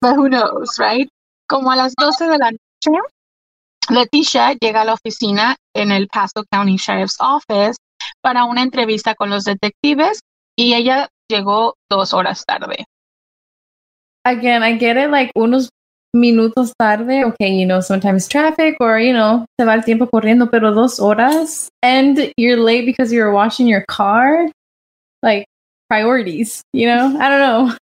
but 0.00 0.14
who 0.14 0.28
knows, 0.30 0.78
right? 0.78 1.06
Como 1.50 1.68
a 1.70 1.76
las 1.76 1.94
12 1.98 2.18
de 2.18 2.38
la 2.38 2.50
noche, 2.50 3.02
Leticia 3.90 4.52
llega 4.60 4.82
a 4.82 4.84
la 4.84 4.94
oficina 4.94 5.56
en 5.74 5.90
el 5.90 6.08
Paso 6.08 6.44
County 6.50 6.76
Sheriff's 6.76 7.16
Office 7.20 7.76
para 8.22 8.44
una 8.44 8.62
entrevista 8.62 9.14
con 9.14 9.30
los 9.30 9.44
detectives 9.44 10.20
y 10.56 10.74
ella 10.74 11.08
llegó 11.30 11.74
dos 11.90 12.12
horas 12.12 12.44
tarde. 12.46 12.84
Again, 14.24 14.62
I 14.62 14.78
get 14.78 14.96
it. 14.96 15.10
Like 15.10 15.32
unos 15.34 15.70
minutos 16.14 16.72
tarde. 16.78 17.24
Okay, 17.24 17.58
you 17.58 17.66
know, 17.66 17.80
sometimes 17.80 18.28
traffic 18.28 18.76
or 18.80 18.98
you 18.98 19.12
know, 19.12 19.46
se 19.58 19.64
va 19.64 19.74
el 19.74 19.84
tiempo 19.84 20.06
corriendo. 20.06 20.50
Pero 20.50 20.72
dos 20.72 20.98
horas 21.00 21.68
and 21.82 22.32
you're 22.36 22.60
late 22.60 22.84
because 22.84 23.12
you're 23.12 23.32
washing 23.32 23.66
your 23.66 23.84
car. 23.88 24.48
Like 25.22 25.46
priorities. 25.88 26.62
You 26.72 26.86
know, 26.88 27.16
I 27.18 27.28
don't 27.28 27.40
know. 27.40 27.76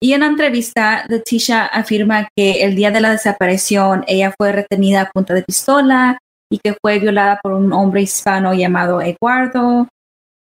Y 0.00 0.12
en 0.12 0.20
la 0.20 0.26
entrevista, 0.26 1.04
Leticia 1.08 1.64
afirma 1.66 2.28
que 2.36 2.62
el 2.62 2.74
día 2.74 2.90
de 2.90 3.00
la 3.00 3.12
desaparición 3.12 4.04
ella 4.06 4.34
fue 4.36 4.52
retenida 4.52 5.02
a 5.02 5.10
punta 5.10 5.34
de 5.34 5.42
pistola 5.42 6.18
y 6.50 6.58
que 6.58 6.76
fue 6.80 6.98
violada 6.98 7.40
por 7.42 7.52
un 7.52 7.72
hombre 7.72 8.02
hispano 8.02 8.52
llamado 8.54 9.00
Eduardo, 9.00 9.88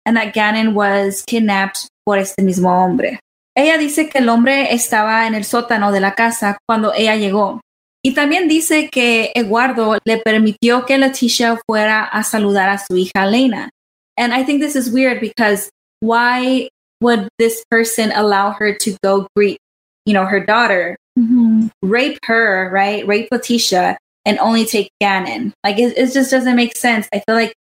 and 0.05 0.17
that 0.17 0.33
Gannon 0.35 0.75
was 0.75 1.23
kidnapped 1.25 1.89
por 2.05 2.19
este 2.19 2.43
mismo 2.43 2.85
hombre. 2.85 3.21
Ella 3.57 3.79
dice 3.79 4.09
que 4.09 4.19
el 4.19 4.29
hombre 4.29 4.73
estaba 4.75 5.27
en 5.27 5.35
el 5.35 5.45
sótano 5.45 5.93
de 5.93 6.01
la 6.01 6.15
casa 6.15 6.59
cuando 6.67 6.93
ella 6.95 7.17
llegó. 7.17 7.61
Y 8.05 8.15
también 8.15 8.49
dice 8.49 8.89
que 8.91 9.31
Eduardo 9.35 9.99
le 10.05 10.19
permitió 10.19 10.85
que 10.87 10.99
Leticia 10.99 11.59
fuera 11.67 12.03
a 12.05 12.25
saludar 12.25 12.69
a 12.69 12.79
su 12.79 12.97
hija 12.97 13.25
Elena. 13.25 13.71
And 14.19 14.35
I 14.35 14.45
think 14.45 14.61
this 14.61 14.75
is 14.75 14.93
weird 14.93 15.21
because 15.21 15.71
why 16.01 16.69
would 17.03 17.29
this 17.39 17.65
person 17.71 18.13
allow 18.15 18.51
her 18.53 18.75
to 18.75 18.97
go 19.03 19.27
greet, 19.37 19.59
you 20.07 20.15
know, 20.15 20.25
her 20.25 20.41
daughter, 20.41 20.97
mm-hmm. 21.19 21.67
rape 21.83 22.19
her, 22.25 22.71
right? 22.73 23.07
Rape 23.07 23.29
Leticia, 23.33 23.97
and 24.25 24.39
only 24.39 24.65
take 24.65 24.91
Gannon. 25.01 25.53
Like 25.65 25.79
it, 25.79 25.97
it 25.99 26.13
just 26.13 26.31
doesn't 26.31 26.57
make 26.57 26.77
sense. 26.77 27.09
I 27.13 27.21
feel 27.21 27.35
like 27.35 27.55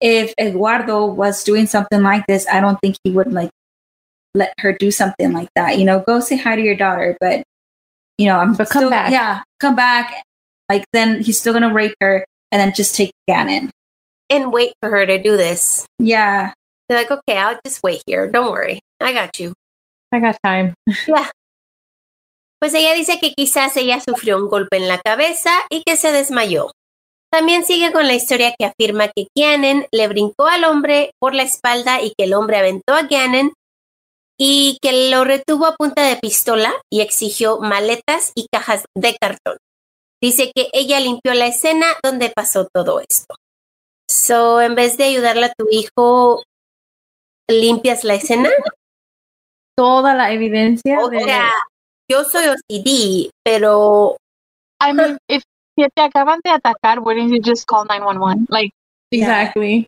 if 0.00 0.34
Eduardo 0.38 1.06
was 1.06 1.44
doing 1.44 1.66
something 1.66 2.02
like 2.02 2.26
this, 2.26 2.46
I 2.46 2.60
don't 2.60 2.78
think 2.80 2.96
he 3.04 3.10
would 3.10 3.32
like 3.32 3.50
let 4.34 4.52
her 4.58 4.72
do 4.72 4.90
something 4.90 5.32
like 5.32 5.48
that. 5.56 5.78
You 5.78 5.84
know, 5.84 6.00
go 6.00 6.20
say 6.20 6.36
hi 6.36 6.56
to 6.56 6.62
your 6.62 6.76
daughter, 6.76 7.16
but 7.20 7.42
you 8.18 8.26
know, 8.26 8.38
I'm 8.38 8.54
But 8.54 8.68
still, 8.68 8.82
come 8.82 8.90
back. 8.90 9.10
Yeah, 9.10 9.42
come 9.60 9.76
back. 9.76 10.22
Like 10.68 10.84
then 10.92 11.22
he's 11.22 11.38
still 11.38 11.52
gonna 11.52 11.72
rape 11.72 11.94
her 12.00 12.24
and 12.52 12.60
then 12.60 12.72
just 12.74 12.94
take 12.94 13.12
Gannon. 13.26 13.70
And 14.30 14.52
wait 14.52 14.72
for 14.80 14.90
her 14.90 15.04
to 15.04 15.22
do 15.22 15.36
this. 15.36 15.86
Yeah. 15.98 16.52
They're 16.88 16.98
like, 16.98 17.10
okay, 17.10 17.38
I'll 17.38 17.58
just 17.64 17.82
wait 17.82 18.02
here. 18.06 18.30
Don't 18.30 18.50
worry. 18.52 18.80
I 19.00 19.12
got 19.12 19.38
you. 19.38 19.52
I 20.12 20.20
got 20.20 20.36
time. 20.44 20.74
Pues 22.60 22.72
ella 22.72 22.94
dice 22.94 23.18
que 23.20 23.34
quizás 23.34 23.76
ella 23.76 24.00
sufrió 24.00 24.38
un 24.38 24.48
golpe 24.48 24.78
en 24.78 24.88
la 24.88 24.98
cabeza 24.98 25.50
y 25.68 25.82
que 25.82 25.96
se 25.96 26.12
desmayó. 26.12 26.70
También 27.30 27.64
sigue 27.64 27.92
con 27.92 28.06
la 28.06 28.14
historia 28.14 28.54
que 28.58 28.64
afirma 28.64 29.08
que 29.08 29.26
Gannon 29.36 29.86
le 29.92 30.08
brincó 30.08 30.46
al 30.46 30.64
hombre 30.64 31.10
por 31.20 31.34
la 31.34 31.42
espalda 31.42 32.00
y 32.00 32.14
que 32.16 32.24
el 32.24 32.32
hombre 32.32 32.56
aventó 32.56 32.94
a 32.94 33.02
Gannon 33.02 33.52
y 34.38 34.78
que 34.80 35.10
lo 35.10 35.24
retuvo 35.24 35.66
a 35.66 35.74
punta 35.74 36.06
de 36.06 36.16
pistola 36.16 36.72
y 36.90 37.00
exigió 37.00 37.58
maletas 37.58 38.32
y 38.34 38.46
cajas 38.50 38.84
de 38.96 39.16
cartón. 39.20 39.58
Dice 40.22 40.52
que 40.54 40.68
ella 40.72 41.00
limpió 41.00 41.34
la 41.34 41.48
escena 41.48 41.86
donde 42.02 42.30
pasó 42.30 42.66
todo 42.72 43.00
esto. 43.00 43.34
So, 44.08 44.62
en 44.62 44.74
vez 44.74 44.96
de 44.96 45.04
ayudarle 45.04 45.46
a 45.46 45.52
tu 45.52 45.66
hijo, 45.70 46.42
limpias 47.50 48.04
la 48.04 48.14
escena. 48.14 48.50
Toda 49.76 50.14
la 50.14 50.32
evidencia. 50.32 51.00
O 51.00 51.08
de- 51.08 51.24
sea, 51.24 51.50
yo 52.10 52.24
soy 52.24 52.44
OCD, 52.46 53.30
pero 53.44 54.16
I 54.86 54.92
mean, 54.92 55.18
if 55.28 55.42
si 55.76 55.86
te 55.94 56.02
acaban 56.02 56.40
de 56.44 56.50
atacar, 56.50 57.00
wouldn't 57.00 57.32
you 57.32 57.40
just 57.42 57.66
call 57.66 57.84
911? 57.86 58.46
Like, 58.48 58.72
Exactly. 59.10 59.86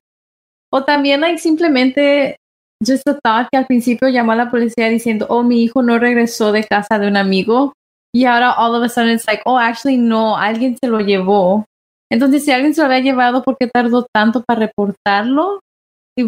O 0.73 0.83
también, 0.85 1.21
like, 1.21 1.39
simplemente, 1.39 2.37
just 2.85 3.05
the 3.05 3.15
thought 3.23 3.49
que 3.51 3.59
al 3.59 3.67
principio 3.67 4.09
llamó 4.09 4.33
a 4.33 4.37
la 4.37 4.51
policía 4.51 4.89
diciendo, 4.89 5.27
oh, 5.29 5.43
mi 5.43 5.63
hijo 5.63 5.83
no 5.83 5.99
regresó 5.99 6.53
de 6.53 6.65
casa 6.65 6.99
de 6.99 7.07
un 7.09 7.17
amigo. 7.17 7.73
Y 8.13 8.25
ahora, 8.25 8.53
all 8.53 8.75
of 8.75 8.83
a 8.83 8.89
sudden, 8.89 9.11
it's 9.11 9.27
like, 9.27 9.43
oh, 9.47 9.59
actually, 9.59 9.97
no, 9.97 10.37
alguien 10.37 10.77
se 10.81 10.89
lo 10.89 11.01
llevó. 11.01 11.65
Entonces, 12.11 12.45
si 12.45 12.51
alguien 12.53 12.75
se 12.75 12.81
lo 12.81 12.87
había 12.87 13.01
llevado, 13.01 13.43
¿por 13.43 13.57
qué 13.59 13.69
tardó 13.69 14.07
tanto 14.13 14.43
para 14.43 14.61
reportarlo? 14.67 15.61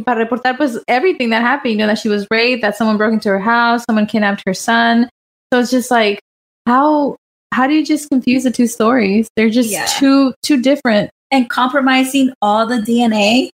Para 0.04 0.26
reportar, 0.26 0.56
pues, 0.56 0.78
everything 0.86 1.30
that 1.30 1.40
happened, 1.42 1.72
you 1.72 1.78
know, 1.78 1.86
that 1.86 1.98
she 1.98 2.08
was 2.08 2.26
raped, 2.30 2.62
that 2.62 2.76
someone 2.76 2.96
broke 2.98 3.12
into 3.14 3.28
her 3.30 3.38
house, 3.38 3.84
someone 3.88 4.06
kidnapped 4.06 4.42
her 4.46 4.52
son. 4.54 5.08
So 5.52 5.60
it's 5.60 5.70
just 5.70 5.90
like, 5.90 6.20
how, 6.66 7.16
how 7.54 7.66
do 7.66 7.72
you 7.74 7.84
just 7.84 8.10
confuse 8.10 8.44
the 8.44 8.50
two 8.50 8.66
stories? 8.66 9.28
They're 9.36 9.48
just 9.48 9.70
Yeah. 9.70 9.86
too, 9.86 10.34
too 10.42 10.60
different. 10.60 11.10
And 11.30 11.48
compromising 11.48 12.32
all 12.42 12.66
the 12.66 12.76
DNA, 12.82 13.48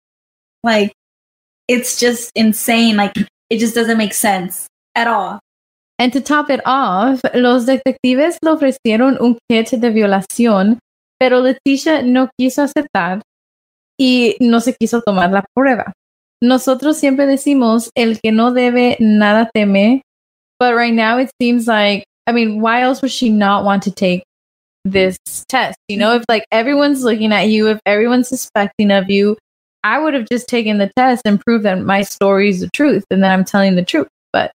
like 0.62 0.92
it's 1.68 1.98
just 1.98 2.30
insane. 2.34 2.96
Like 2.96 3.14
it 3.48 3.58
just 3.58 3.74
doesn't 3.74 3.98
make 3.98 4.14
sense 4.14 4.66
at 4.94 5.06
all. 5.08 5.40
And 5.98 6.12
to 6.12 6.20
top 6.20 6.48
it 6.50 6.60
off, 6.64 7.20
los 7.34 7.66
detectives 7.66 8.38
le 8.42 8.52
ofrecieron 8.52 9.20
un 9.20 9.38
kit 9.50 9.70
de 9.70 9.90
violación, 9.90 10.78
pero 11.18 11.40
Leticia 11.40 12.02
no 12.02 12.28
quiso 12.38 12.62
aceptar 12.62 13.20
y 14.00 14.36
no 14.40 14.60
se 14.60 14.74
quiso 14.74 15.02
tomar 15.02 15.30
la 15.30 15.44
prueba. 15.54 15.92
Nosotros 16.42 16.98
siempre 16.98 17.26
decimos, 17.26 17.90
el 17.94 18.18
que 18.18 18.32
no 18.32 18.52
debe, 18.52 18.96
nada 18.98 19.50
teme, 19.54 20.02
but 20.58 20.74
right 20.74 20.94
now 20.94 21.18
it 21.18 21.30
seems 21.40 21.66
like, 21.66 22.04
I 22.26 22.32
mean, 22.32 22.60
why 22.60 22.82
else 22.82 23.02
would 23.02 23.10
she 23.10 23.28
not 23.28 23.64
want 23.64 23.82
to 23.84 23.90
take 23.90 24.24
this 24.84 25.18
test? 25.48 25.78
You 25.88 25.98
know, 25.98 26.14
if 26.14 26.24
like 26.28 26.44
everyone's 26.50 27.02
looking 27.02 27.32
at 27.32 27.48
you, 27.48 27.68
if 27.68 27.80
everyone's 27.84 28.28
suspecting 28.28 28.90
of 28.90 29.10
you, 29.10 29.36
I 29.84 29.98
would 29.98 30.14
have 30.14 30.28
just 30.28 30.48
taken 30.48 30.78
the 30.78 30.90
test 30.96 31.22
and 31.24 31.40
proved 31.40 31.64
that 31.64 31.80
my 31.80 32.02
story 32.02 32.50
is 32.50 32.60
the 32.60 32.70
truth 32.74 33.04
and 33.10 33.22
that 33.22 33.32
I'm 33.32 33.44
telling 33.44 33.76
the 33.76 33.84
truth. 33.84 34.08
But 34.32 34.52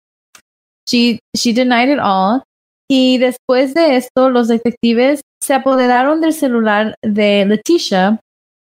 she 0.89 1.21
she 1.37 1.53
denied 1.53 1.89
it 1.89 1.99
all. 1.99 2.43
Y 2.91 3.19
después 3.19 3.75
de 3.75 3.97
esto, 3.97 4.29
los 4.31 4.49
detectives 4.49 5.21
se 5.43 5.55
apoderaron 5.55 6.21
del 6.21 6.33
celular 6.33 6.95
de 7.03 7.45
Leticia 7.45 8.19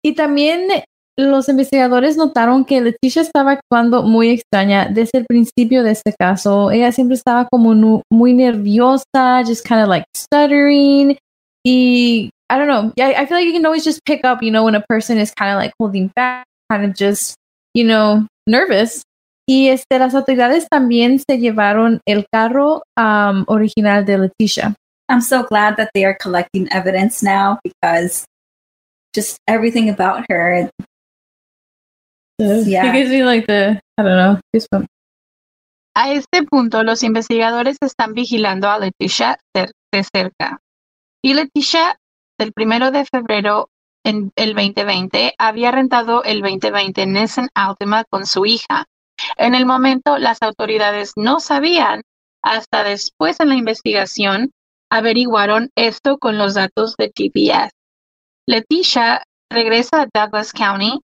y 0.04 0.14
también 0.14 0.84
los 1.18 1.48
investigadores 1.48 2.16
notaron 2.16 2.64
que 2.64 2.80
Leticia 2.80 3.22
estaba 3.22 3.52
actuando 3.52 4.02
muy 4.02 4.30
extraña 4.30 4.88
desde 4.90 5.18
el 5.18 5.26
principio 5.26 5.82
de 5.82 5.92
este 5.92 6.14
caso. 6.18 6.70
Ella 6.70 6.92
siempre 6.92 7.16
estaba 7.16 7.46
como 7.50 8.02
muy 8.10 8.32
nerviosa, 8.32 9.42
just 9.46 9.66
kind 9.66 9.82
of 9.82 9.88
like 9.88 10.06
stuttering. 10.16 11.16
Y 11.64 12.30
I 12.50 12.56
don't 12.56 12.68
know. 12.68 12.92
I, 12.98 13.14
I 13.14 13.26
feel 13.26 13.36
like 13.36 13.46
you 13.46 13.52
can 13.52 13.66
always 13.66 13.84
just 13.84 14.04
pick 14.04 14.24
up, 14.24 14.42
you 14.42 14.50
know, 14.50 14.64
when 14.64 14.74
a 14.74 14.84
person 14.88 15.18
is 15.18 15.32
kind 15.32 15.52
of 15.52 15.56
like 15.56 15.72
holding 15.78 16.10
back, 16.16 16.46
kind 16.70 16.84
of 16.84 16.94
just, 16.96 17.36
you 17.74 17.84
know, 17.84 18.26
nervous. 18.46 19.02
Y 19.46 19.68
este, 19.68 19.98
las 19.98 20.14
autoridades 20.14 20.68
también 20.68 21.18
se 21.18 21.38
llevaron 21.38 22.00
el 22.06 22.24
carro 22.32 22.82
um, 22.96 23.44
original 23.48 24.04
de 24.04 24.16
Leticia. 24.18 24.74
I'm 25.08 25.20
so 25.20 25.42
glad 25.42 25.76
that 25.76 25.90
they 25.92 26.04
are 26.04 26.14
collecting 26.14 26.68
evidence 26.70 27.20
now 27.20 27.58
because 27.64 28.24
just 29.12 29.38
everything 29.48 29.90
about 29.90 30.24
her. 30.30 30.70
Yeah. 32.40 32.86
It 32.86 32.92
gives 32.92 33.10
me 33.10 33.22
like 33.22 33.46
the, 33.46 33.80
I 33.98 34.02
don't 34.02 34.16
know, 34.16 34.40
goosebumps. 34.54 34.86
a 35.94 36.12
este 36.12 36.42
punto, 36.44 36.82
los 36.82 37.02
investigadores 37.02 37.76
están 37.82 38.14
vigilando 38.14 38.70
a 38.70 38.78
Leticia 38.78 39.38
de 39.54 39.70
cerca. 40.02 40.62
Y 41.22 41.34
Leticia, 41.34 41.98
del 42.38 42.52
primero 42.52 42.90
de 42.90 43.04
febrero 43.04 43.68
en 44.04 44.32
el 44.36 44.54
2020, 44.54 45.34
había 45.36 45.72
rentado 45.72 46.24
el 46.24 46.40
2020 46.40 47.06
Nissan 47.06 47.48
Altima 47.54 48.04
con 48.04 48.24
su 48.24 48.46
hija. 48.46 48.86
En 49.36 49.54
el 49.54 49.66
momento, 49.66 50.16
las 50.16 50.40
autoridades 50.40 51.12
no 51.16 51.40
sabían, 51.40 52.00
hasta 52.42 52.82
después 52.84 53.38
en 53.40 53.50
la 53.50 53.56
investigación, 53.56 54.52
averiguaron 54.90 55.70
esto 55.76 56.16
con 56.16 56.38
los 56.38 56.54
datos 56.54 56.96
de 56.96 57.12
GPS. 57.14 57.72
Leticia 58.46 59.22
regresa 59.50 60.02
a 60.02 60.06
Douglas 60.12 60.52
County 60.52 61.00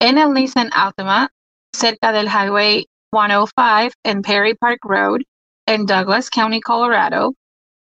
en 0.00 0.18
el 0.18 0.32
Nissan 0.32 0.70
Altima, 0.72 1.30
cerca 1.74 2.12
del 2.12 2.28
Highway 2.28 2.86
105 3.12 3.92
en 4.04 4.22
Perry 4.22 4.54
Park 4.54 4.78
Road, 4.82 5.20
en 5.66 5.86
Douglas 5.86 6.30
County, 6.30 6.60
Colorado. 6.60 7.34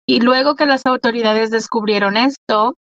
Y 0.08 0.22
luego 0.22 0.56
que 0.56 0.66
las 0.66 0.86
autoridades 0.86 1.52
descubrieron 1.52 2.18
esto, 2.18 2.76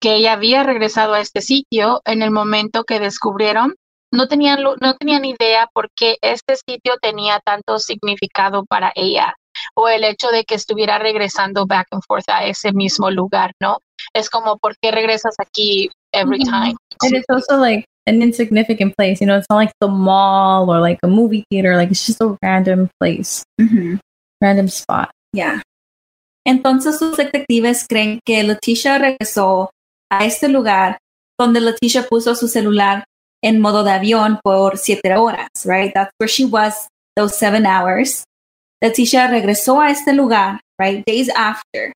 que 0.00 0.16
ella 0.16 0.34
había 0.34 0.62
regresado 0.64 1.14
a 1.14 1.20
este 1.20 1.40
sitio, 1.40 2.02
en 2.04 2.22
el 2.22 2.30
momento 2.30 2.84
que 2.84 3.00
descubrieron, 3.00 3.74
no 4.12 4.28
tenían, 4.28 4.62
no 4.62 4.94
tenían 4.94 5.24
idea 5.24 5.68
por 5.72 5.90
qué 5.94 6.16
este 6.22 6.56
sitio 6.56 6.94
tenía 7.00 7.40
tanto 7.40 7.78
significado 7.78 8.64
para 8.64 8.92
ella 8.94 9.34
o 9.74 9.88
el 9.88 10.04
hecho 10.04 10.28
de 10.28 10.44
que 10.44 10.54
estuviera 10.54 10.98
regresando 10.98 11.66
back 11.66 11.88
and 11.90 12.02
forth 12.06 12.28
a 12.28 12.44
ese 12.44 12.72
mismo 12.72 13.10
lugar, 13.10 13.52
¿no? 13.60 13.78
Es 14.14 14.30
como, 14.30 14.56
¿por 14.58 14.76
qué 14.80 14.90
regresas 14.90 15.34
aquí 15.38 15.90
every 16.12 16.38
time? 16.44 16.76
And 17.00 17.14
it's 17.14 17.28
also 17.28 17.56
like 17.56 17.84
an 18.08 18.22
insignificant 18.22 18.94
place, 18.96 19.20
you 19.20 19.26
know, 19.26 19.36
it's 19.36 19.46
not 19.50 19.56
like 19.56 19.72
the 19.80 19.88
mall 19.88 20.70
or 20.70 20.80
like 20.80 20.98
a 21.02 21.08
movie 21.08 21.44
theater, 21.50 21.76
like 21.76 21.90
it's 21.90 22.06
just 22.06 22.20
a 22.20 22.36
random 22.42 22.88
place, 23.00 23.44
Mhm. 23.60 24.00
random 24.42 24.68
spot. 24.68 25.10
Yeah. 25.32 25.60
Entonces 26.46 27.00
los 27.00 27.16
detectives 27.16 27.86
creen 27.86 28.20
que 28.24 28.42
Leticia 28.42 28.98
regresó 28.98 29.70
a 30.10 30.24
este 30.24 30.48
lugar 30.48 30.98
donde 31.38 31.60
Leticia 31.60 32.06
puso 32.08 32.34
su 32.34 32.48
celular 32.48 33.04
en 33.44 33.60
modo 33.60 33.84
de 33.84 33.92
avión 33.92 34.40
por 34.42 34.78
siete 34.78 35.14
horas, 35.14 35.48
right? 35.64 35.92
That's 35.94 36.10
where 36.18 36.28
she 36.28 36.44
was 36.44 36.88
those 37.16 37.36
seven 37.36 37.66
hours. 37.66 38.24
Leticia 38.82 39.28
regresó 39.28 39.80
a 39.80 39.90
este 39.90 40.12
lugar, 40.12 40.60
right? 40.80 41.04
Days 41.06 41.30
after. 41.36 41.92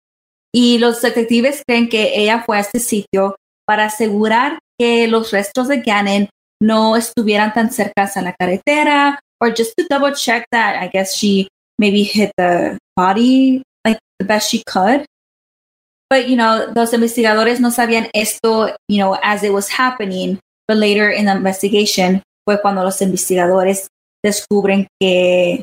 Y 0.52 0.78
los 0.78 1.00
detectives 1.00 1.62
creen 1.66 1.88
que 1.88 2.18
ella 2.20 2.42
fue 2.44 2.56
a 2.56 2.60
este 2.60 2.80
sitio 2.80 3.36
para 3.66 3.84
asegurar 3.84 4.58
que 4.80 5.06
los 5.06 5.30
restos 5.30 5.68
de 5.68 5.82
Gannon 5.82 6.30
no 6.62 6.96
estuvieran 6.96 7.52
tan 7.52 7.70
cerca 7.70 8.10
a 8.14 8.22
la 8.22 8.32
carretera, 8.32 9.20
or 9.40 9.50
just 9.54 9.74
to 9.76 9.84
double 9.90 10.14
check 10.14 10.46
that 10.50 10.82
I 10.82 10.88
guess 10.88 11.14
she 11.14 11.48
maybe 11.78 12.02
hit 12.02 12.32
the 12.38 12.78
body 12.96 13.62
like 13.84 13.98
the 14.18 14.24
best 14.24 14.50
she 14.50 14.62
could. 14.64 15.04
But 16.08 16.28
you 16.28 16.36
know, 16.36 16.72
los 16.74 16.92
investigadores 16.92 17.60
no 17.60 17.70
sabían 17.70 18.08
esto, 18.14 18.74
you 18.88 18.98
know, 18.98 19.18
as 19.22 19.42
it 19.42 19.52
was 19.52 19.68
happening. 19.68 20.40
But 20.66 20.78
later 20.78 21.10
in 21.10 21.26
the 21.26 21.32
investigation 21.32 22.22
fue 22.46 22.58
cuando 22.62 22.82
los 22.82 23.00
investigadores 23.02 23.88
descubren 24.24 24.86
que 25.00 25.62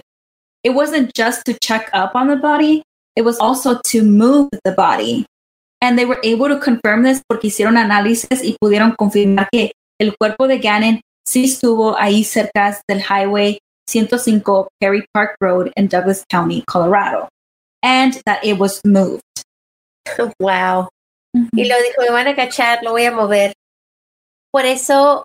it 0.63 0.71
wasn't 0.75 1.13
just 1.15 1.43
to 1.45 1.53
check 1.59 1.89
up 1.93 2.15
on 2.15 2.27
the 2.27 2.35
body, 2.35 2.83
it 3.15 3.23
was 3.23 3.39
also 3.39 3.79
to 3.87 4.03
move 4.03 4.49
the 4.63 4.73
body. 4.73 5.25
And 5.81 5.97
they 5.97 6.05
were 6.05 6.19
able 6.23 6.47
to 6.47 6.59
confirm 6.59 7.03
this 7.03 7.21
porque 7.27 7.47
hicieron 7.47 7.77
análisis 7.77 8.43
y 8.43 8.57
pudieron 8.59 8.95
confirmar 8.97 9.47
que 9.51 9.73
el 9.99 10.15
cuerpo 10.17 10.47
de 10.47 10.57
Gannon 10.57 11.01
sí 11.27 11.45
estuvo 11.45 11.97
ahí 11.97 12.23
cerca 12.23 12.79
del 12.87 13.01
Highway 13.01 13.59
105 13.87 14.69
Perry 14.79 15.05
Park 15.13 15.35
Road 15.39 15.71
in 15.75 15.87
Douglas 15.87 16.23
County, 16.29 16.63
Colorado, 16.67 17.29
and 17.83 18.21
that 18.25 18.43
it 18.43 18.59
was 18.59 18.81
moved. 18.83 19.21
wow. 20.39 20.89
Y 21.33 21.65
lo 21.65 21.75
dijo, 21.75 22.01
me 22.01 22.09
van 22.09 22.27
a 22.27 22.35
cachar, 22.35 22.83
lo 22.83 22.91
voy 22.91 23.05
a 23.05 23.11
mover. 23.11 23.53
Por 24.51 24.65
eso 24.65 25.23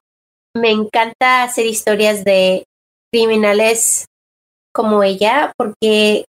me 0.55 0.70
encanta 0.70 1.42
hacer 1.42 1.66
historias 1.66 2.24
de 2.24 2.64
criminales 3.12 4.07
como 4.74 5.03
ella, 5.03 5.53
porque 5.57 6.24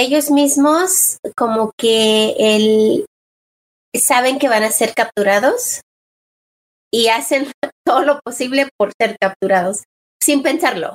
ellos 0.00 0.30
mismos 0.30 1.18
como 1.36 1.72
que 1.76 2.34
el, 2.38 3.06
saben 3.94 4.38
que 4.38 4.48
van 4.48 4.62
a 4.62 4.70
ser 4.70 4.94
capturados 4.94 5.80
y 6.92 7.08
hacen 7.08 7.50
todo 7.84 8.02
lo 8.02 8.20
posible 8.20 8.68
por 8.76 8.92
ser 8.98 9.16
capturados, 9.20 9.84
sin 10.22 10.42
pensarlo. 10.42 10.94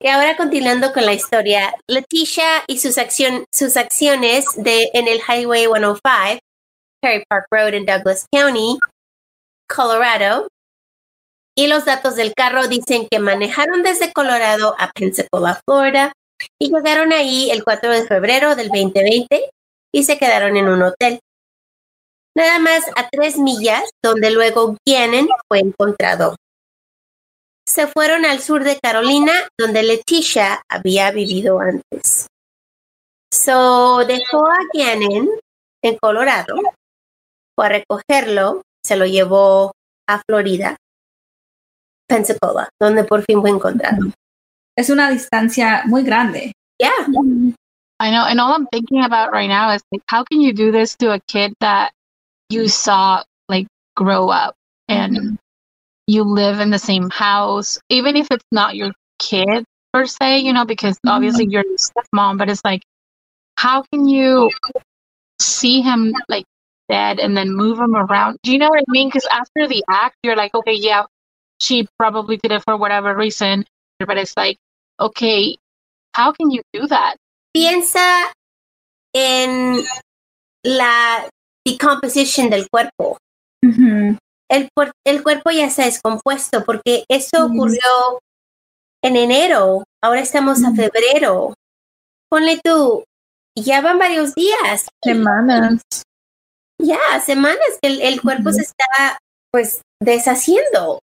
Y 0.00 0.08
ahora 0.08 0.36
continuando 0.36 0.92
con 0.92 1.06
la 1.06 1.14
historia, 1.14 1.74
Leticia 1.88 2.64
y 2.66 2.78
sus, 2.78 2.98
acción, 2.98 3.44
sus 3.54 3.76
acciones 3.76 4.44
de, 4.56 4.90
en 4.92 5.08
el 5.08 5.20
Highway 5.20 5.64
105, 5.64 6.40
Perry 7.00 7.24
Park 7.28 7.46
Road 7.50 7.74
en 7.74 7.86
Douglas 7.86 8.26
County, 8.30 8.78
Colorado, 9.68 10.48
y 11.56 11.68
los 11.68 11.84
datos 11.84 12.16
del 12.16 12.34
carro 12.34 12.66
dicen 12.66 13.06
que 13.08 13.20
manejaron 13.20 13.82
desde 13.82 14.12
Colorado 14.12 14.74
a 14.78 14.90
Pensacola, 14.90 15.60
Florida, 15.64 16.12
y 16.58 16.70
llegaron 16.70 17.12
ahí 17.12 17.50
el 17.50 17.64
4 17.64 17.90
de 17.90 18.06
febrero 18.06 18.56
del 18.56 18.68
2020 18.68 19.50
y 19.92 20.04
se 20.04 20.18
quedaron 20.18 20.56
en 20.56 20.68
un 20.68 20.82
hotel. 20.82 21.20
Nada 22.36 22.58
más 22.58 22.84
a 22.96 23.08
tres 23.08 23.38
millas, 23.38 23.90
donde 24.02 24.30
luego 24.30 24.76
Gannon 24.86 25.28
fue 25.48 25.60
encontrado 25.60 26.34
se 27.66 27.86
fueron 27.86 28.24
al 28.24 28.40
sur 28.40 28.62
de 28.62 28.78
Carolina, 28.78 29.32
donde 29.58 29.82
Leticia 29.82 30.62
había 30.68 31.10
vivido 31.10 31.60
antes. 31.60 32.26
So 33.32 34.04
dejó 34.06 34.46
a 34.46 34.58
Gannon 34.72 35.28
en 35.82 35.98
Colorado, 35.98 36.56
fue 37.56 37.66
a 37.66 37.68
recogerlo, 37.70 38.62
se 38.84 38.96
lo 38.96 39.06
llevó 39.06 39.72
a 40.06 40.22
Florida, 40.28 40.76
Pensacola, 42.06 42.68
donde 42.80 43.04
por 43.04 43.22
fin 43.22 43.40
fue 43.40 43.50
encontrado. 43.50 44.12
Es 44.76 44.90
una 44.90 45.10
distancia 45.10 45.82
muy 45.86 46.02
grande. 46.02 46.52
Yeah. 46.78 47.06
I 48.00 48.10
know, 48.10 48.26
and 48.26 48.40
all 48.40 48.52
I'm 48.52 48.66
thinking 48.66 49.04
about 49.04 49.32
right 49.32 49.48
now 49.48 49.70
is 49.70 49.82
like, 49.92 50.02
how 50.08 50.24
can 50.24 50.40
you 50.40 50.52
do 50.52 50.72
this 50.72 50.96
to 50.96 51.12
a 51.12 51.20
kid 51.28 51.54
that 51.60 51.92
you 52.50 52.68
saw 52.68 53.22
like 53.48 53.66
grow 53.96 54.28
up 54.28 54.54
and 54.88 55.16
mm-hmm. 55.16 55.34
you 56.06 56.24
live 56.24 56.60
in 56.60 56.70
the 56.70 56.78
same 56.78 57.08
house, 57.10 57.78
even 57.88 58.16
if 58.16 58.26
it's 58.30 58.44
not 58.50 58.74
your 58.74 58.92
kid 59.20 59.64
per 59.92 60.06
se, 60.06 60.38
you 60.40 60.52
know, 60.52 60.64
because 60.64 60.96
mm-hmm. 60.96 61.10
obviously 61.10 61.46
you're 61.48 61.62
a 61.62 61.78
stepmom, 61.78 62.36
but 62.36 62.50
it's 62.50 62.64
like, 62.64 62.82
how 63.56 63.84
can 63.92 64.08
you 64.08 64.50
see 65.40 65.80
him 65.80 66.12
like 66.28 66.44
dead 66.88 67.20
and 67.20 67.36
then 67.36 67.54
move 67.54 67.78
him 67.78 67.94
around? 67.94 68.38
Do 68.42 68.52
you 68.52 68.58
know 68.58 68.68
what 68.68 68.80
I 68.80 68.84
mean? 68.88 69.08
Because 69.08 69.26
after 69.30 69.68
the 69.68 69.84
act, 69.88 70.16
you're 70.24 70.36
like, 70.36 70.54
okay, 70.54 70.74
yeah, 70.74 71.04
she 71.60 71.86
probably 71.96 72.36
did 72.38 72.50
it 72.50 72.64
for 72.64 72.76
whatever 72.76 73.14
reason, 73.14 73.64
but 74.00 74.18
it's 74.18 74.36
like, 74.36 74.58
okay, 74.98 75.56
how 76.14 76.32
can 76.32 76.50
you 76.50 76.62
do 76.72 76.86
that? 76.88 77.16
Piensa 77.52 78.32
en 79.14 79.82
la 80.64 81.28
decomposition 81.64 82.50
del 82.50 82.68
cuerpo. 82.68 83.18
El, 83.62 84.68
el 85.06 85.22
cuerpo 85.22 85.50
ya 85.50 85.70
se 85.70 85.82
ha 85.82 85.86
descompuesto 85.86 86.64
porque 86.64 87.04
eso 87.08 87.46
ocurrió 87.46 88.20
en 89.02 89.16
enero, 89.16 89.84
ahora 90.02 90.20
estamos 90.20 90.64
a 90.64 90.72
febrero. 90.72 91.54
Ponle 92.30 92.60
tú, 92.62 93.04
ya 93.56 93.80
van 93.80 93.98
varios 93.98 94.34
días. 94.34 94.86
Semanas. 95.02 95.82
Ya, 96.78 97.20
semanas 97.24 97.78
que 97.80 97.88
el, 97.88 98.00
el 98.00 98.20
cuerpo 98.20 98.52
se 98.52 98.62
está 98.62 99.18
pues 99.50 99.82
deshaciendo. 100.00 101.00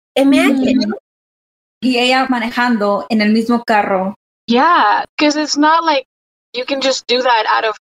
Y 1.82 1.98
ella 1.98 2.26
manejando 2.28 3.06
en 3.10 3.20
el 3.20 3.32
mismo 3.32 3.64
carro. 3.64 4.14
Yeah, 4.46 5.04
because 5.16 5.36
it's 5.36 5.56
not 5.56 5.84
like 5.84 6.06
you 6.54 6.64
can 6.64 6.80
just 6.80 7.06
do 7.06 7.20
that 7.22 7.44
out 7.48 7.64
of 7.64 7.76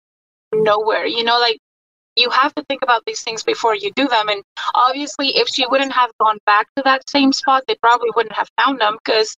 nowhere. 0.53 1.07
You 1.07 1.25
know, 1.25 1.39
like 1.39 1.59
you 2.17 2.31
have 2.31 2.55
to 2.55 2.65
think 2.65 2.83
about 2.83 3.05
these 3.07 3.23
things 3.23 3.43
before 3.43 3.75
you 3.75 3.93
do 3.95 4.09
them. 4.09 4.29
And 4.29 4.43
obviously, 4.75 5.37
if 5.37 5.49
she 5.49 5.67
wouldn't 5.67 5.93
have 5.93 6.11
gone 6.21 6.39
back 6.47 6.67
to 6.77 6.83
that 6.85 7.09
same 7.09 7.33
spot, 7.33 7.65
they 7.67 7.77
probably 7.77 8.11
wouldn't 8.15 8.35
have 8.35 8.49
found 8.59 8.81
them 8.81 8.99
because 9.05 9.37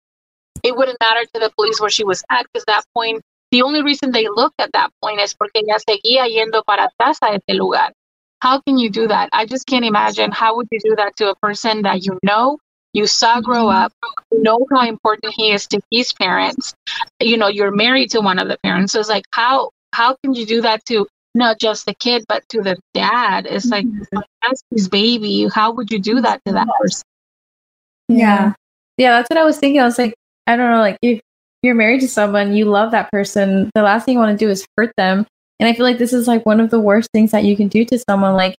it 0.63 0.75
wouldn't 0.75 0.99
matter 0.99 1.25
to 1.33 1.39
the 1.39 1.51
police 1.55 1.79
where 1.79 1.89
she 1.89 2.03
was 2.03 2.23
at. 2.29 2.45
Because 2.51 2.65
that 2.65 2.83
point, 2.93 3.21
the 3.51 3.61
only 3.61 3.81
reason 3.81 4.11
they 4.11 4.27
looked 4.27 4.59
at 4.59 4.71
that 4.73 4.91
point 5.01 5.21
is 5.21 5.33
porque 5.33 5.55
ella 5.55 5.79
seguía 5.79 6.27
yendo 6.27 6.63
para 6.65 6.89
atrás 6.89 7.17
a 7.21 7.33
ese 7.35 7.57
lugar. 7.57 7.91
How 8.41 8.61
can 8.61 8.77
you 8.77 8.89
do 8.89 9.07
that? 9.07 9.29
I 9.33 9.45
just 9.45 9.65
can't 9.65 9.85
imagine. 9.85 10.31
How 10.31 10.55
would 10.55 10.67
you 10.71 10.79
do 10.79 10.95
that 10.97 11.15
to 11.17 11.29
a 11.29 11.35
person 11.35 11.81
that 11.83 12.05
you 12.05 12.19
know, 12.21 12.59
you 12.95 13.05
saw 13.05 13.41
grow 13.41 13.67
up, 13.67 13.91
know 14.31 14.65
how 14.71 14.87
important 14.87 15.33
he 15.33 15.51
is 15.51 15.67
to 15.67 15.81
his 15.91 16.13
parents, 16.13 16.73
you 17.19 17.35
know, 17.35 17.47
you're 17.47 17.71
married 17.71 18.09
to 18.11 18.21
one 18.21 18.39
of 18.39 18.47
the 18.47 18.57
parents. 18.63 18.93
So 18.93 18.99
it's 18.99 19.09
like, 19.09 19.25
how 19.31 19.69
how 19.93 20.15
can 20.23 20.33
you 20.33 20.45
do 20.45 20.61
that 20.61 20.85
to 20.85 21.05
not 21.35 21.59
just 21.59 21.85
the 21.85 21.93
kid, 21.93 22.23
but 22.27 22.47
to 22.49 22.61
the 22.61 22.77
dad. 22.93 23.45
It's 23.45 23.65
like 23.65 23.85
mm-hmm. 23.85 24.19
that's 24.41 24.63
his 24.71 24.87
baby. 24.87 25.47
How 25.53 25.71
would 25.71 25.91
you 25.91 25.99
do 25.99 26.21
that 26.21 26.41
to 26.45 26.53
that 26.53 26.67
person? 26.79 27.03
Yeah. 28.07 28.53
Yeah, 28.97 29.11
that's 29.11 29.29
what 29.29 29.37
I 29.37 29.43
was 29.43 29.57
thinking. 29.57 29.81
I 29.81 29.85
was 29.85 29.97
like, 29.97 30.15
I 30.47 30.55
don't 30.55 30.71
know, 30.71 30.79
like 30.79 30.97
if 31.01 31.19
you're 31.61 31.75
married 31.75 31.99
to 32.01 32.07
someone, 32.07 32.55
you 32.55 32.65
love 32.65 32.91
that 32.91 33.11
person, 33.11 33.69
the 33.75 33.83
last 33.83 34.05
thing 34.05 34.13
you 34.13 34.19
want 34.19 34.39
to 34.39 34.45
do 34.45 34.49
is 34.49 34.65
hurt 34.77 34.93
them. 34.95 35.27
And 35.59 35.67
I 35.67 35.73
feel 35.73 35.85
like 35.85 35.97
this 35.97 36.13
is 36.13 36.27
like 36.27 36.45
one 36.45 36.61
of 36.61 36.69
the 36.69 36.79
worst 36.79 37.09
things 37.13 37.31
that 37.31 37.43
you 37.43 37.57
can 37.57 37.67
do 37.67 37.83
to 37.85 37.99
someone, 37.99 38.35
like 38.35 38.55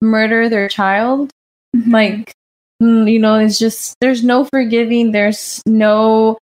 murder 0.00 0.48
their 0.48 0.68
child. 0.68 1.30
Mm-hmm. 1.76 1.90
Like, 1.92 2.32
you 2.80 3.18
know, 3.18 3.38
it's 3.38 3.58
just, 3.58 3.96
there's 4.00 4.22
no 4.22 4.44
forgiving. 4.44 5.12
There's 5.12 5.62
no, 5.66 6.38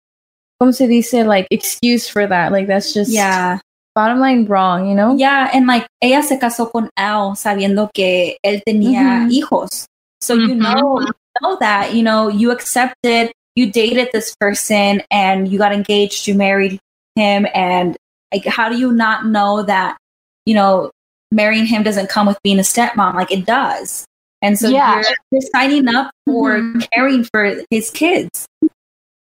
como 0.60 0.72
se 0.72 0.86
dice, 0.86 1.26
like 1.26 1.46
excuse 1.50 2.08
for 2.08 2.26
that. 2.26 2.52
Like, 2.52 2.66
that's 2.66 2.92
just, 2.92 3.10
yeah 3.10 3.58
bottom 3.96 4.20
line 4.20 4.44
wrong, 4.44 4.86
you 4.88 4.94
know? 4.94 5.16
Yeah, 5.16 5.50
and 5.52 5.66
like 5.66 5.88
ella 6.02 6.22
se 6.22 6.38
casó 6.38 6.70
con 6.70 6.90
Al 6.96 7.34
sabiendo 7.34 7.90
que 7.92 8.36
él 8.44 8.62
tenía 8.68 9.00
mm-hmm. 9.00 9.30
hijos. 9.30 9.86
So 10.20 10.36
mm-hmm. 10.36 10.48
you 10.50 10.54
know 10.54 11.00
you 11.00 11.12
know 11.42 11.56
that, 11.58 11.94
you 11.94 12.02
know, 12.02 12.28
you 12.28 12.52
accepted, 12.52 13.32
you 13.56 13.72
dated 13.72 14.10
this 14.12 14.36
person 14.38 15.02
and 15.10 15.48
you 15.48 15.58
got 15.58 15.72
engaged, 15.72 16.28
you 16.28 16.34
married 16.34 16.78
him 17.16 17.46
and 17.54 17.96
like 18.32 18.44
how 18.44 18.68
do 18.68 18.78
you 18.78 18.92
not 18.92 19.26
know 19.26 19.62
that, 19.62 19.96
you 20.44 20.54
know, 20.54 20.90
marrying 21.32 21.66
him 21.66 21.82
doesn't 21.82 22.10
come 22.10 22.26
with 22.26 22.38
being 22.42 22.58
a 22.58 22.62
stepmom 22.62 23.14
like 23.14 23.32
it 23.32 23.46
does. 23.46 24.04
And 24.42 24.58
so 24.58 24.68
yeah. 24.68 24.96
you're, 24.96 25.16
you're 25.32 25.50
signing 25.54 25.88
up 25.88 26.10
for 26.26 26.58
mm-hmm. 26.58 26.80
caring 26.92 27.24
for 27.24 27.62
his 27.70 27.90
kids 27.90 28.46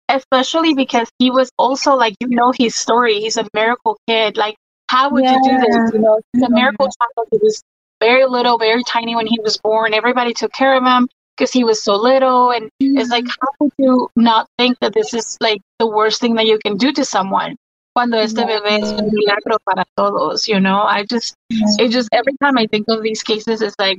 especially 0.09 0.75
because 0.75 1.09
he 1.19 1.31
was 1.31 1.51
also 1.59 1.95
like 1.95 2.15
you 2.21 2.29
know 2.29 2.53
his 2.53 2.75
story 2.75 3.21
he's 3.21 3.37
a 3.37 3.47
miracle 3.55 3.99
kid 4.07 4.37
like 4.37 4.55
how 4.89 5.11
would 5.11 5.25
yeah. 5.25 5.35
you 5.35 5.43
do 5.43 5.59
this 5.59 5.93
you 5.95 5.99
know 5.99 6.21
he's 6.33 6.43
a 6.43 6.51
miracle 6.51 6.87
child 6.87 7.29
he 7.31 7.39
was 7.43 7.63
very 8.01 8.27
little 8.27 8.59
very 8.59 8.83
tiny 8.85 9.17
when 9.17 9.27
he 9.27 9.39
was 9.43 9.57
born 9.59 9.95
everybody 9.95 10.35
took 10.35 10.53
care 10.53 10.77
of 10.77 10.85
him 10.85 11.09
because 11.37 11.53
he 11.53 11.65
was 11.65 11.83
so 11.83 11.97
little 11.97 12.51
and 12.51 12.67
mm-hmm. 12.83 12.99
it's 12.99 13.11
like 13.11 13.25
how 13.27 13.49
could 13.59 13.73
you 13.79 14.09
not 14.15 14.47
think 14.59 14.77
that 14.81 14.93
this 14.93 15.15
is 15.15 15.39
like 15.41 15.61
the 15.79 15.87
worst 15.87 16.21
thing 16.21 16.35
that 16.35 16.47
you 16.47 16.59
can 16.65 16.77
do 16.77 16.93
to 16.93 17.05
someone 17.05 17.57
cuando 17.95 18.19
este 18.19 18.39
yeah. 18.39 18.61
bebé 18.61 18.83
es 18.83 18.91
un 18.93 19.09
milagro 19.11 19.57
para 19.65 19.85
todos 19.97 20.47
you 20.47 20.61
know 20.61 20.83
i 20.83 21.05
just 21.05 21.35
yeah. 21.49 21.65
it 21.79 21.89
just 21.89 22.09
every 22.13 22.35
time 22.43 22.59
i 22.59 22.67
think 22.67 22.85
of 22.89 23.03
these 23.03 23.23
cases 23.23 23.63
it's 23.63 23.77
like 23.79 23.99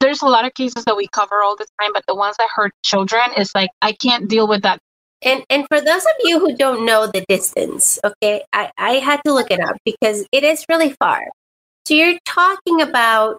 there's 0.00 0.22
a 0.22 0.26
lot 0.26 0.44
of 0.44 0.52
cases 0.54 0.84
that 0.84 0.96
we 0.96 1.06
cover 1.08 1.42
all 1.42 1.56
the 1.56 1.66
time 1.80 1.90
but 1.94 2.04
the 2.06 2.14
ones 2.14 2.36
that 2.38 2.48
hurt 2.54 2.72
children 2.82 3.22
is 3.36 3.50
like 3.54 3.70
i 3.82 3.92
can't 3.92 4.28
deal 4.28 4.46
with 4.46 4.62
that 4.62 4.78
and 5.24 5.42
and 5.48 5.66
for 5.68 5.80
those 5.80 6.02
of 6.02 6.12
you 6.22 6.38
who 6.38 6.54
don't 6.54 6.84
know 6.84 7.06
the 7.06 7.24
distance, 7.28 7.98
okay, 8.04 8.44
I, 8.52 8.70
I 8.76 8.92
had 8.94 9.22
to 9.24 9.32
look 9.32 9.50
it 9.50 9.58
up 9.58 9.76
because 9.84 10.26
it 10.32 10.44
is 10.44 10.64
really 10.68 10.92
far. 10.92 11.24
So 11.86 11.94
you're 11.94 12.18
talking 12.26 12.82
about 12.82 13.38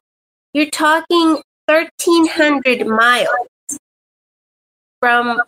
you're 0.53 0.69
talking 0.69 1.37
thirteen 1.67 2.27
hundred 2.27 2.87
miles 2.87 3.27
from 4.99 5.39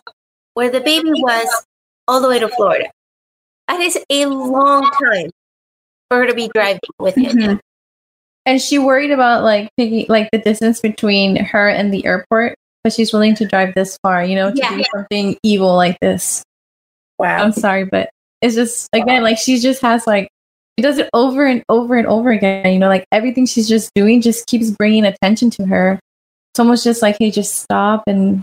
where 0.54 0.70
the 0.70 0.80
baby 0.80 1.10
was 1.10 1.66
all 2.06 2.20
the 2.20 2.28
way 2.28 2.38
to 2.38 2.48
Florida. 2.48 2.88
That 3.66 3.80
is 3.80 3.98
a 4.08 4.26
long 4.26 4.90
time 5.02 5.30
for 6.08 6.18
her 6.18 6.26
to 6.26 6.34
be 6.34 6.48
driving 6.54 6.80
with 7.00 7.16
him. 7.16 7.36
Mm-hmm. 7.36 7.56
And 8.48 8.60
she 8.60 8.78
worried 8.78 9.10
about 9.10 9.44
like 9.44 9.68
picking 9.76 10.06
like 10.08 10.30
the 10.32 10.38
distance 10.38 10.80
between 10.80 11.36
her 11.36 11.68
and 11.68 11.92
the 11.92 12.04
airport 12.04 12.56
but 12.88 12.92
she's 12.92 13.12
willing 13.12 13.34
to 13.34 13.46
drive 13.46 13.74
this 13.74 13.98
far, 14.02 14.24
you 14.24 14.34
know, 14.34 14.50
to 14.50 14.56
yeah, 14.56 14.70
do 14.70 14.78
yeah. 14.78 14.84
something 14.94 15.36
evil 15.42 15.74
like 15.76 15.98
this. 16.00 16.42
Wow. 17.18 17.44
I'm 17.44 17.52
sorry, 17.52 17.84
but 17.84 18.08
it's 18.40 18.54
just 18.54 18.88
again 18.94 19.22
like 19.22 19.36
she 19.36 19.58
just 19.58 19.82
has 19.82 20.06
like 20.06 20.28
she 20.78 20.82
does 20.82 20.98
it 20.98 21.10
over 21.12 21.44
and 21.44 21.62
over 21.68 21.96
and 21.96 22.06
over 22.06 22.30
again. 22.30 22.72
You 22.72 22.78
know, 22.78 22.88
like 22.88 23.04
everything 23.12 23.46
she's 23.46 23.68
just 23.68 23.90
doing 23.94 24.20
just 24.20 24.46
keeps 24.46 24.70
bringing 24.70 25.04
attention 25.04 25.50
to 25.50 25.66
her. 25.66 26.00
It's 26.52 26.60
almost 26.60 26.82
just 26.82 27.02
like, 27.02 27.16
hey, 27.18 27.30
just 27.30 27.56
stop 27.56 28.04
and 28.06 28.42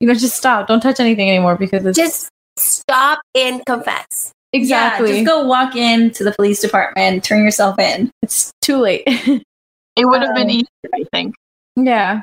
you 0.00 0.08
know, 0.08 0.14
just 0.14 0.36
stop. 0.36 0.68
Don't 0.68 0.80
touch 0.80 1.00
anything 1.00 1.28
anymore 1.28 1.56
because 1.56 1.84
it's 1.84 1.98
just 1.98 2.30
stop 2.56 3.20
and 3.34 3.64
confess. 3.66 4.32
Exactly. 4.52 5.10
Yeah, 5.10 5.16
just 5.16 5.26
go 5.26 5.46
walk 5.46 5.76
into 5.76 6.24
the 6.24 6.32
police 6.32 6.60
department, 6.60 7.24
turn 7.24 7.42
yourself 7.42 7.78
in. 7.78 8.10
It's 8.22 8.52
too 8.60 8.78
late. 8.78 9.06
It 9.94 10.06
would 10.06 10.22
have 10.22 10.34
been 10.34 10.48
easier, 10.48 10.90
I 10.94 11.04
think. 11.12 11.34
Yeah. 11.76 12.22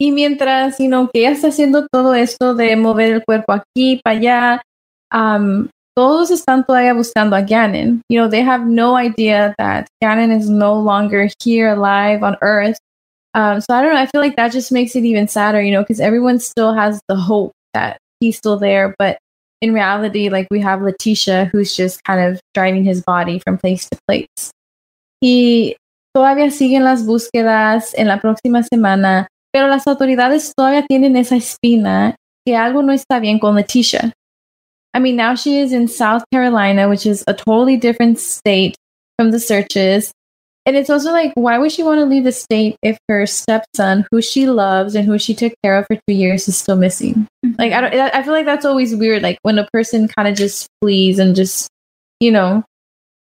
Y 0.00 0.12
mientras, 0.12 0.78
you 0.78 0.86
know, 0.88 1.08
que 1.08 1.22
ella 1.22 1.32
está 1.32 1.48
haciendo 1.48 1.88
todo 1.92 2.14
esto 2.14 2.54
de 2.54 2.76
mover 2.76 3.12
el 3.12 3.24
cuerpo 3.24 3.52
aquí, 3.52 4.00
para 4.04 4.16
allá, 4.16 4.62
um, 5.12 5.68
todos 5.96 6.30
están 6.30 6.64
todavía 6.64 6.94
buscando 6.94 7.34
a 7.34 7.42
Gannon. 7.42 8.02
You 8.08 8.20
know, 8.20 8.28
they 8.28 8.42
have 8.42 8.66
no 8.66 8.94
idea 8.94 9.52
that 9.58 9.88
Gannon 10.00 10.30
is 10.30 10.48
no 10.48 10.74
longer 10.78 11.28
here 11.42 11.70
alive 11.70 12.22
on 12.22 12.36
Earth. 12.40 12.78
Um, 13.34 13.60
so 13.60 13.74
I 13.74 13.82
don't 13.82 13.92
know. 13.92 14.00
I 14.00 14.06
feel 14.06 14.20
like 14.20 14.36
that 14.36 14.52
just 14.52 14.70
makes 14.70 14.94
it 14.94 15.04
even 15.04 15.26
sadder, 15.26 15.60
you 15.60 15.72
know, 15.72 15.82
because 15.82 15.98
everyone 15.98 16.38
still 16.38 16.72
has 16.72 17.00
the 17.08 17.16
hope 17.16 17.52
that 17.74 17.98
he's 18.20 18.36
still 18.36 18.58
there. 18.58 18.94
But 18.96 19.18
in 19.60 19.72
reality, 19.72 20.28
like 20.28 20.46
we 20.50 20.60
have 20.60 20.82
Letitia, 20.82 21.50
who's 21.52 21.74
just 21.74 22.02
kind 22.04 22.20
of 22.20 22.40
driving 22.54 22.84
his 22.84 23.02
body 23.02 23.38
from 23.40 23.58
place 23.58 23.88
to 23.88 23.98
place. 24.06 24.52
Y 25.20 25.76
todavía 26.16 26.50
siguen 26.50 26.84
las 26.84 27.04
búsquedas 27.04 27.94
en 27.94 28.06
la 28.06 28.20
próxima 28.20 28.62
semana, 28.62 29.26
pero 29.52 29.68
las 29.68 29.86
autoridades 29.86 30.52
todavía 30.56 30.84
tienen 30.86 31.16
esa 31.16 31.36
espina 31.36 32.14
que 32.46 32.56
algo 32.56 32.82
no 32.82 32.92
está 32.92 33.20
bien 33.20 33.38
con 33.38 33.56
Letitia. 33.56 34.12
I 34.94 35.00
mean, 35.00 35.16
now 35.16 35.34
she 35.34 35.60
is 35.60 35.72
in 35.72 35.86
South 35.88 36.24
Carolina, 36.32 36.88
which 36.88 37.04
is 37.04 37.22
a 37.26 37.34
totally 37.34 37.76
different 37.76 38.18
state 38.18 38.74
from 39.18 39.32
the 39.32 39.40
searches. 39.40 40.12
And 40.64 40.76
it's 40.76 40.90
also 40.90 41.12
like, 41.12 41.32
why 41.34 41.58
would 41.58 41.72
she 41.72 41.82
want 41.82 41.98
to 41.98 42.04
leave 42.04 42.24
the 42.24 42.32
state 42.32 42.76
if 42.82 42.98
her 43.08 43.26
stepson, 43.26 44.06
who 44.10 44.20
she 44.20 44.46
loves 44.46 44.94
and 44.94 45.06
who 45.06 45.18
she 45.18 45.34
took 45.34 45.52
care 45.62 45.76
of 45.76 45.86
for 45.86 45.96
two 46.06 46.14
years, 46.14 46.48
is 46.48 46.56
still 46.56 46.76
missing? 46.76 47.26
Like, 47.58 47.72
I 47.72 47.80
don't. 47.80 47.92
I 47.94 48.22
feel 48.22 48.32
like 48.32 48.46
that's 48.46 48.64
always 48.64 48.94
weird. 48.94 49.22
Like 49.22 49.38
when 49.42 49.58
a 49.58 49.66
person 49.72 50.08
kind 50.08 50.28
of 50.28 50.36
just 50.36 50.68
flees 50.80 51.18
and 51.18 51.34
just, 51.34 51.68
you 52.20 52.30
know. 52.30 52.62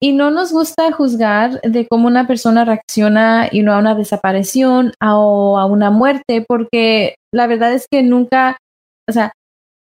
Y 0.01 0.11
no 0.11 0.30
nos 0.30 0.51
gusta 0.51 0.91
juzgar 0.91 1.61
de 1.61 1.88
cómo 1.88 2.07
una 2.07 2.28
persona 2.28 2.65
reacciona, 2.65 3.49
you 3.51 3.63
know, 3.63 3.74
a 3.74 3.78
una 3.78 3.95
desaparición 3.95 4.91
o 5.01 5.57
a 5.57 5.65
una 5.65 5.91
muerte, 5.91 6.43
porque 6.45 7.15
la 7.34 7.47
verdad 7.47 7.74
es 7.74 7.88
que 7.89 8.03
nunca, 8.03 8.57
o 9.09 9.13
sea, 9.13 9.32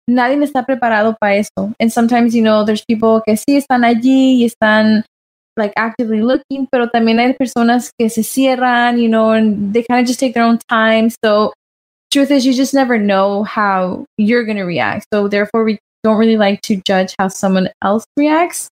nadie 0.08 0.42
está 0.42 0.66
preparado 0.66 1.16
para 1.20 1.36
eso. 1.36 1.72
And 1.78 1.92
sometimes, 1.92 2.34
you 2.34 2.42
know, 2.42 2.64
there's 2.64 2.84
people 2.84 3.22
que 3.24 3.36
sí 3.36 3.56
están 3.56 3.84
allí 3.84 4.42
y 4.42 4.44
están 4.44 5.04
like 5.56 5.74
actively 5.76 6.20
looking, 6.20 6.66
pero 6.70 6.88
también 6.88 7.20
hay 7.20 7.34
personas 7.34 7.90
que 7.96 8.10
se 8.10 8.22
cierran, 8.22 8.98
you 8.98 9.08
know, 9.08 9.30
and 9.30 9.72
they 9.72 9.84
kind 9.84 10.00
of 10.00 10.06
just 10.06 10.18
take 10.18 10.34
their 10.34 10.44
own 10.44 10.58
time. 10.68 11.10
So, 11.24 11.52
truth 12.10 12.30
is, 12.30 12.44
you 12.44 12.52
just 12.52 12.74
never 12.74 12.98
know 12.98 13.44
how 13.44 14.04
you're 14.18 14.44
going 14.44 14.56
to 14.58 14.64
react. 14.64 15.06
So, 15.12 15.28
therefore, 15.28 15.64
we 15.64 15.78
don't 16.02 16.18
really 16.18 16.36
like 16.36 16.62
to 16.62 16.76
judge 16.76 17.14
how 17.18 17.28
someone 17.28 17.70
else 17.82 18.04
reacts. 18.16 18.68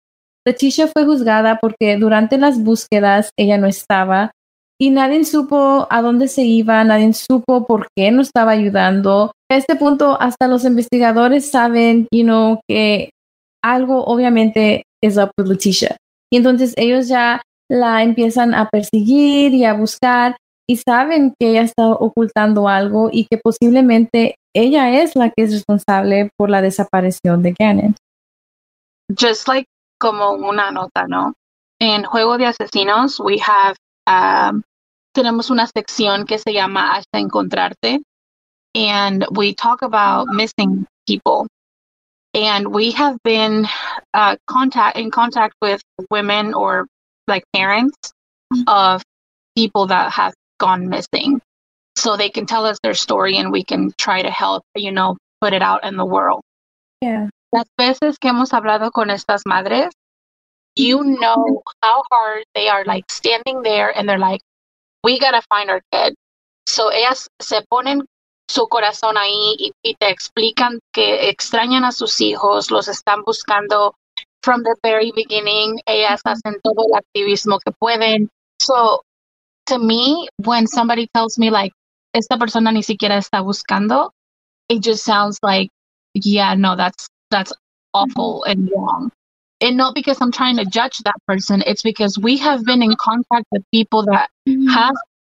Leticia 0.46 0.88
fue 0.88 1.04
juzgada 1.04 1.58
porque 1.60 1.96
durante 1.98 2.36
las 2.36 2.58
búsquedas 2.58 3.30
ella 3.38 3.56
no 3.56 3.66
estaba 3.66 4.30
y 4.78 4.90
nadie 4.90 5.24
supo 5.24 5.86
a 5.88 6.02
dónde 6.02 6.28
se 6.28 6.42
iba, 6.42 6.84
nadie 6.84 7.12
supo 7.14 7.66
por 7.66 7.88
qué 7.96 8.10
no 8.10 8.20
estaba 8.20 8.52
ayudando. 8.52 9.32
A 9.50 9.56
este 9.56 9.76
punto, 9.76 10.20
hasta 10.20 10.48
los 10.48 10.64
investigadores 10.64 11.50
saben, 11.50 12.08
you 12.12 12.24
know, 12.24 12.60
que 12.68 13.10
algo 13.62 14.04
obviamente 14.04 14.84
es 15.02 15.16
up 15.16 15.30
with 15.38 15.46
Leticia. 15.46 15.96
Y 16.30 16.36
entonces 16.36 16.74
ellos 16.76 17.08
ya 17.08 17.40
la 17.70 18.02
empiezan 18.02 18.52
a 18.54 18.68
perseguir 18.68 19.54
y 19.54 19.64
a 19.64 19.72
buscar 19.72 20.36
y 20.66 20.76
saben 20.76 21.34
que 21.38 21.50
ella 21.50 21.62
está 21.62 21.88
ocultando 21.88 22.68
algo 22.68 23.10
y 23.12 23.26
que 23.26 23.38
posiblemente 23.38 24.36
ella 24.54 25.02
es 25.02 25.14
la 25.16 25.30
que 25.30 25.44
es 25.44 25.52
responsable 25.52 26.30
por 26.36 26.50
la 26.50 26.62
desaparición 26.62 27.42
de 27.42 27.54
Gannon. 27.58 27.96
Just 29.18 29.48
like 29.48 29.68
como 29.98 30.32
una 30.32 30.70
nota, 30.70 31.06
¿no? 31.06 31.34
En 31.80 32.04
Juego 32.04 32.38
de 32.38 32.46
Asesinos, 32.46 33.20
we 33.20 33.38
have 33.40 33.76
um, 34.06 34.62
tenemos 35.14 35.50
una 35.50 35.66
sección 35.66 36.26
que 36.26 36.38
se 36.38 36.52
llama 36.52 36.96
Hasta 36.96 37.18
Encontrarte, 37.18 38.00
and 38.74 39.24
we 39.36 39.54
talk 39.54 39.82
about 39.82 40.28
missing 40.28 40.86
people. 41.06 41.46
And 42.34 42.74
we 42.74 42.90
have 42.92 43.16
been 43.22 43.66
uh, 44.12 44.36
contact 44.48 44.98
in 44.98 45.10
contact 45.10 45.54
with 45.62 45.80
women 46.10 46.52
or 46.52 46.86
like 47.28 47.44
parents 47.52 47.96
mm-hmm. 48.52 48.62
of 48.66 49.02
people 49.56 49.86
that 49.86 50.10
have 50.10 50.34
gone 50.58 50.88
missing, 50.88 51.40
so 51.96 52.16
they 52.16 52.30
can 52.30 52.46
tell 52.46 52.66
us 52.66 52.78
their 52.82 52.94
story, 52.94 53.36
and 53.38 53.52
we 53.52 53.64
can 53.64 53.92
try 53.98 54.22
to 54.22 54.30
help, 54.30 54.62
you 54.74 54.92
know, 54.92 55.16
put 55.40 55.52
it 55.52 55.62
out 55.62 55.84
in 55.84 55.96
the 55.96 56.06
world. 56.06 56.42
Yeah. 57.00 57.28
Las 57.52 57.66
veces 57.78 58.18
que 58.18 58.30
hemos 58.30 58.50
hablado 58.50 58.90
con 58.90 59.10
estas 59.10 59.42
madres, 59.46 59.92
you 60.76 61.04
know 61.04 61.62
how 61.82 62.02
hard 62.10 62.44
they 62.54 62.68
are 62.68 62.84
like 62.84 63.04
standing 63.10 63.62
there 63.62 63.96
and 63.96 64.08
they're 64.08 64.18
like, 64.18 64.40
we 65.04 65.20
gotta 65.20 65.42
find 65.48 65.70
our 65.70 65.80
kid. 65.92 66.14
So 66.66 66.90
ellas 66.90 67.28
se 67.40 67.62
ponen 67.70 68.02
su 68.48 68.66
corazón 68.68 69.16
ahí 69.16 69.56
y, 69.58 69.72
y, 69.82 69.94
te 69.94 70.08
explican 70.08 70.80
que 70.92 71.28
extrañan 71.28 71.84
a 71.84 71.92
sus 71.92 72.20
hijos, 72.20 72.70
los 72.70 72.88
están 72.88 73.22
buscando 73.24 73.94
from 74.42 74.62
the 74.62 74.74
very 74.82 75.12
beginning. 75.12 75.80
Ellas 75.86 76.20
hacen 76.24 76.60
todo 76.62 76.84
el 76.88 76.94
activismo 76.94 77.58
que 77.58 77.72
pueden. 77.72 78.30
So 78.60 79.02
to 79.66 79.78
me, 79.78 80.28
when 80.36 80.66
somebody 80.66 81.08
tells 81.14 81.38
me 81.38 81.50
like, 81.50 81.72
esta 82.14 82.38
persona 82.38 82.70
ni 82.72 82.82
siquiera 82.82 83.18
está 83.18 83.42
buscando, 83.42 84.10
it 84.68 84.80
just 84.80 85.04
sounds 85.04 85.38
like, 85.42 85.70
yeah, 86.14 86.54
no, 86.54 86.76
that's 86.76 87.08
that's 87.30 87.52
awful 87.92 88.44
and 88.44 88.70
wrong. 88.74 89.10
And 89.60 89.76
not 89.76 89.94
because 89.94 90.20
I'm 90.20 90.32
trying 90.32 90.56
to 90.56 90.64
judge 90.64 90.98
that 90.98 91.16
person, 91.26 91.62
it's 91.66 91.82
because 91.82 92.18
we 92.18 92.36
have 92.38 92.64
been 92.64 92.82
in 92.82 92.94
contact 93.00 93.46
with 93.50 93.62
people 93.72 94.04
that 94.04 94.28
mm-hmm. 94.48 94.66
have, 94.68 94.94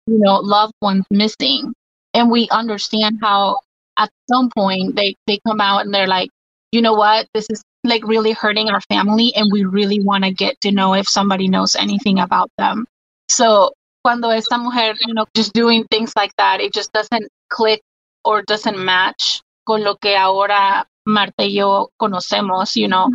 you 0.07 0.19
know, 0.19 0.37
loved 0.41 0.75
ones 0.81 1.05
missing. 1.11 1.73
And 2.13 2.31
we 2.31 2.49
understand 2.51 3.19
how 3.21 3.61
at 3.99 4.11
some 4.29 4.51
point 4.51 4.97
they, 4.97 5.15
they 5.27 5.39
come 5.47 5.61
out 5.61 5.85
and 5.85 5.95
they're 5.95 6.07
like, 6.07 6.31
you 6.73 6.83
know 6.83 6.95
what, 6.95 7.29
this 7.35 7.47
is 7.51 7.63
like 7.85 8.07
really 8.07 8.33
hurting 8.33 8.69
our 8.69 8.81
family 8.83 9.33
and 9.37 9.49
we 9.53 9.65
really 9.65 10.01
want 10.03 10.25
to 10.25 10.33
get 10.33 10.61
to 10.63 10.73
know 10.73 10.95
if 10.95 11.09
somebody 11.09 11.47
knows 11.47 11.77
anything 11.77 12.19
about 12.19 12.51
them. 12.59 12.87
So 13.29 13.73
cuando 14.07 14.31
esta 14.31 14.57
mujer, 14.57 14.97
you 15.05 15.13
know, 15.15 15.25
just 15.35 15.53
doing 15.53 15.85
things 15.91 16.13
like 16.15 16.33
that, 16.37 16.61
it 16.61 16.73
just 16.73 16.93
doesn't 16.93 17.27
click 17.49 17.81
or 18.23 18.45
doesn't 18.47 18.77
match 18.77 19.41
con 19.65 19.83
lo 19.83 19.97
que 19.97 20.17
ahora 20.17 20.87
Marta 21.05 21.43
y 21.43 21.55
yo 21.55 21.91
conocemos, 21.99 22.77
you 22.77 22.87
know, 22.87 23.09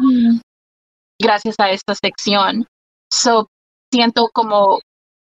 gracias 1.18 1.56
a 1.60 1.72
esta 1.72 1.96
sección. 1.96 2.66
So, 3.10 3.48
siento 3.90 4.28
como, 4.34 4.82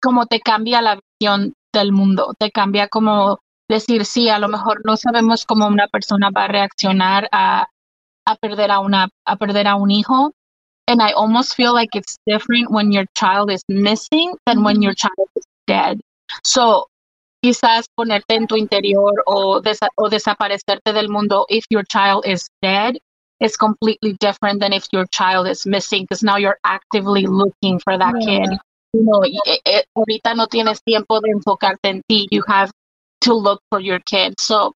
como 0.02 0.26
te 0.26 0.42
cambia 0.42 0.82
la 0.82 1.00
visión 1.00 1.54
del 1.72 1.94
mundo, 1.94 2.34
te 2.38 2.52
cambia 2.52 2.90
como 2.90 3.40
decir, 3.70 4.04
sí, 4.04 4.28
a 4.28 4.40
lo 4.40 4.50
mejor 4.50 4.82
no 4.84 4.98
sabemos 4.98 5.46
cómo 5.46 5.68
una 5.68 5.88
persona 5.88 6.32
va 6.32 6.44
a 6.44 6.50
reaccionar 6.50 7.30
a, 7.32 7.70
a 8.28 8.36
perder 8.36 8.72
a 8.72 8.80
una, 8.82 9.08
a 9.26 9.38
perder 9.38 9.70
a 9.70 9.76
un 9.76 9.92
hijo. 9.92 10.34
And 10.88 11.02
I 11.02 11.12
almost 11.12 11.56
feel 11.56 11.74
like 11.74 11.90
it's 11.96 12.18
different 12.28 12.72
when 12.72 12.92
your 12.92 13.06
child 13.16 13.52
is 13.52 13.64
missing 13.68 14.36
than 14.46 14.64
when 14.64 14.82
your 14.82 14.94
child 14.94 15.30
is 15.36 15.44
dead. 15.66 16.00
So, 16.44 16.88
quizás 17.44 17.86
ponerte 17.98 18.36
en 18.36 18.48
tu 18.48 18.56
interior 18.56 19.24
o, 19.28 19.62
desa 19.62 19.88
o 19.98 20.10
desaparecerte 20.10 20.94
del 20.94 21.10
mundo 21.10 21.46
if 21.50 21.66
your 21.70 21.84
child 21.84 22.26
is 22.26 22.48
dead 22.62 22.98
is 23.40 23.58
completely 23.58 24.14
different 24.20 24.60
than 24.60 24.74
if 24.74 24.88
your 24.92 25.06
child 25.12 25.48
is 25.48 25.66
missing 25.66 26.04
because 26.04 26.24
now 26.24 26.38
you're 26.38 26.58
actively 26.64 27.26
looking 27.26 27.80
for 27.80 27.98
that 27.98 28.16
yeah. 28.22 28.26
kid. 28.26 28.58
You 28.94 29.04
know, 29.04 29.22
it, 29.24 29.34
it, 29.46 29.62
eh, 29.66 29.80
eh, 29.80 29.84
ahorita 29.96 30.36
no 30.36 30.48
tienes 30.48 30.82
tiempo 30.84 31.20
de 31.20 31.32
enfocarte 31.32 31.86
en 31.90 32.02
ti. 32.08 32.28
You 32.32 32.44
have 32.48 32.72
to 33.22 33.34
look 33.34 33.60
for 33.70 33.80
your 33.80 34.00
kid. 34.00 34.40
So, 34.40 34.74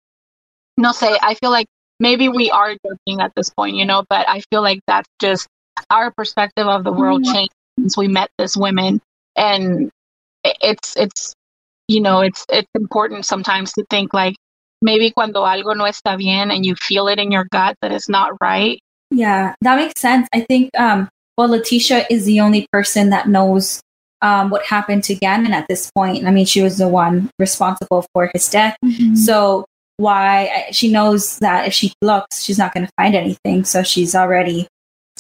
no 0.79 0.93
sé, 0.93 1.19
I 1.21 1.35
feel 1.35 1.51
like 1.51 1.67
maybe 2.01 2.29
we 2.29 2.51
are 2.51 2.75
joking 2.83 3.21
at 3.21 3.33
this 3.37 3.51
point, 3.51 3.77
you 3.77 3.85
know, 3.85 4.05
but 4.09 4.27
I 4.29 4.41
feel 4.51 4.63
like 4.63 4.81
that's 4.87 5.09
just 5.21 5.47
our 5.91 6.11
perspective 6.11 6.67
of 6.67 6.85
the 6.85 6.93
world 6.93 7.23
mm-hmm. 7.23 7.33
changed 7.33 7.53
since 7.79 7.97
we 7.97 8.09
met 8.09 8.31
this 8.39 8.57
women. 8.57 9.01
And 9.37 9.91
it's, 10.45 10.97
it's, 10.97 11.35
you 11.89 12.01
know, 12.01 12.21
it's, 12.21 12.45
it's 12.49 12.71
important 12.75 13.27
sometimes 13.27 13.73
to 13.75 13.85
think 13.91 14.15
like, 14.15 14.37
maybe 14.83 15.11
cuando 15.11 15.43
algo 15.43 15.75
no 15.75 15.85
está 15.85 16.19
bien 16.19 16.51
and 16.51 16.67
you 16.67 16.75
feel 16.75 17.09
it 17.09 17.19
in 17.19 17.33
your 17.33 17.47
gut 17.51 17.77
that 17.81 17.93
it's 17.93 18.09
not 18.09 18.33
right. 18.43 18.79
Yeah, 19.11 19.55
that 19.63 19.77
makes 19.77 20.01
sense. 20.01 20.29
I 20.35 20.41
think, 20.41 20.71
um, 20.79 21.09
well, 21.39 21.49
Letitia 21.49 22.07
is 22.11 22.27
the 22.27 22.41
only 22.41 22.67
person 22.73 23.11
that 23.11 23.29
knows 23.29 23.81
um, 24.21 24.51
what 24.51 24.65
happened 24.65 25.05
to 25.05 25.15
Gannon 25.15 25.53
at 25.53 25.67
this 25.69 25.91
point. 25.93 26.27
I 26.27 26.31
mean, 26.31 26.45
she 26.45 26.61
was 26.61 26.79
the 26.79 26.89
one 26.89 27.31
responsible 27.39 28.07
for 28.13 28.31
his 28.35 28.49
death. 28.51 28.77
Mm-hmm. 28.85 29.15
So 29.15 29.65
why 29.97 30.67
she 30.73 30.91
knows 30.91 31.39
that 31.39 31.67
if 31.67 31.73
she 31.73 31.93
looks, 32.03 32.43
she's 32.43 32.59
not 32.59 32.75
going 32.75 32.87
to 32.87 32.93
find 32.99 33.15
anything. 33.15 33.65
So 33.65 33.83
she's 33.83 34.15
already, 34.15 34.67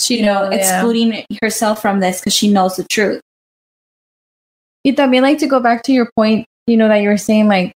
you 0.08 0.22
know, 0.22 0.50
yeah. 0.50 0.56
excluding 0.56 1.24
herself 1.40 1.80
from 1.80 2.00
this 2.00 2.20
because 2.20 2.34
she 2.34 2.52
knows 2.52 2.76
the 2.76 2.84
truth. 2.84 3.20
Y 4.84 4.92
también 4.92 5.22
like 5.22 5.38
to 5.38 5.46
go 5.46 5.58
back 5.58 5.82
to 5.84 5.92
your 5.92 6.10
point, 6.16 6.46
you 6.66 6.76
know, 6.76 6.88
that 6.88 6.98
you 6.98 7.08
were 7.08 7.16
saying 7.16 7.48
like 7.48 7.72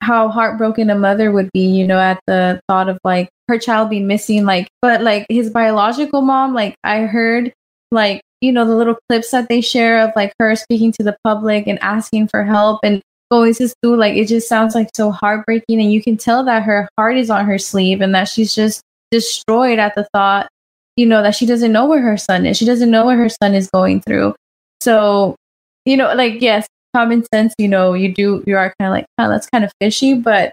how 0.00 0.28
heartbroken 0.28 0.90
a 0.90 0.94
mother 0.96 1.30
would 1.30 1.50
be, 1.52 1.66
you 1.66 1.86
know, 1.86 2.00
at 2.00 2.18
the 2.26 2.60
thought 2.68 2.88
of 2.88 2.98
like 3.04 3.28
her 3.48 3.58
child 3.58 3.90
being 3.90 4.06
missing. 4.06 4.44
Like, 4.44 4.68
but 4.80 5.02
like 5.02 5.26
his 5.28 5.50
biological 5.50 6.22
mom, 6.22 6.54
like 6.54 6.74
I 6.82 7.02
heard, 7.02 7.52
like 7.90 8.22
you 8.42 8.50
know, 8.50 8.66
the 8.66 8.74
little 8.74 8.98
clips 9.08 9.30
that 9.30 9.48
they 9.48 9.60
share 9.60 10.00
of 10.00 10.10
like 10.16 10.34
her 10.40 10.56
speaking 10.56 10.90
to 10.92 11.04
the 11.04 11.16
public 11.22 11.68
and 11.68 11.78
asking 11.80 12.26
for 12.26 12.42
help 12.42 12.80
and 12.82 13.00
going 13.30 13.54
to 13.54 13.68
school, 13.68 13.96
like 13.96 14.16
it 14.16 14.26
just 14.26 14.48
sounds 14.48 14.74
like 14.74 14.88
so 14.94 15.12
heartbreaking. 15.12 15.80
And 15.80 15.92
you 15.92 16.02
can 16.02 16.16
tell 16.16 16.44
that 16.44 16.64
her 16.64 16.88
heart 16.98 17.16
is 17.16 17.30
on 17.30 17.46
her 17.46 17.56
sleeve 17.56 18.00
and 18.00 18.12
that 18.16 18.24
she's 18.28 18.52
just 18.52 18.82
destroyed 19.12 19.78
at 19.78 19.94
the 19.94 20.08
thought, 20.12 20.48
you 20.96 21.06
know, 21.06 21.22
that 21.22 21.34
she 21.34 21.46
doesn't 21.46 21.72
know 21.72 21.86
where 21.86 22.02
her 22.02 22.16
son 22.16 22.46
is. 22.46 22.56
She 22.56 22.64
doesn't 22.64 22.90
know 22.90 23.06
what 23.06 23.16
her 23.16 23.28
son 23.28 23.54
is 23.54 23.68
going 23.72 24.02
through. 24.02 24.34
So, 24.80 25.36
you 25.84 25.96
know, 25.96 26.12
like, 26.14 26.40
yes, 26.40 26.66
common 26.94 27.24
sense, 27.32 27.54
you 27.58 27.68
know, 27.68 27.94
you 27.94 28.12
do, 28.12 28.42
you 28.46 28.56
are 28.56 28.74
kind 28.78 28.88
of 28.88 28.92
like, 28.92 29.06
oh, 29.18 29.28
that's 29.28 29.48
kind 29.48 29.64
of 29.64 29.72
fishy, 29.80 30.14
but 30.14 30.52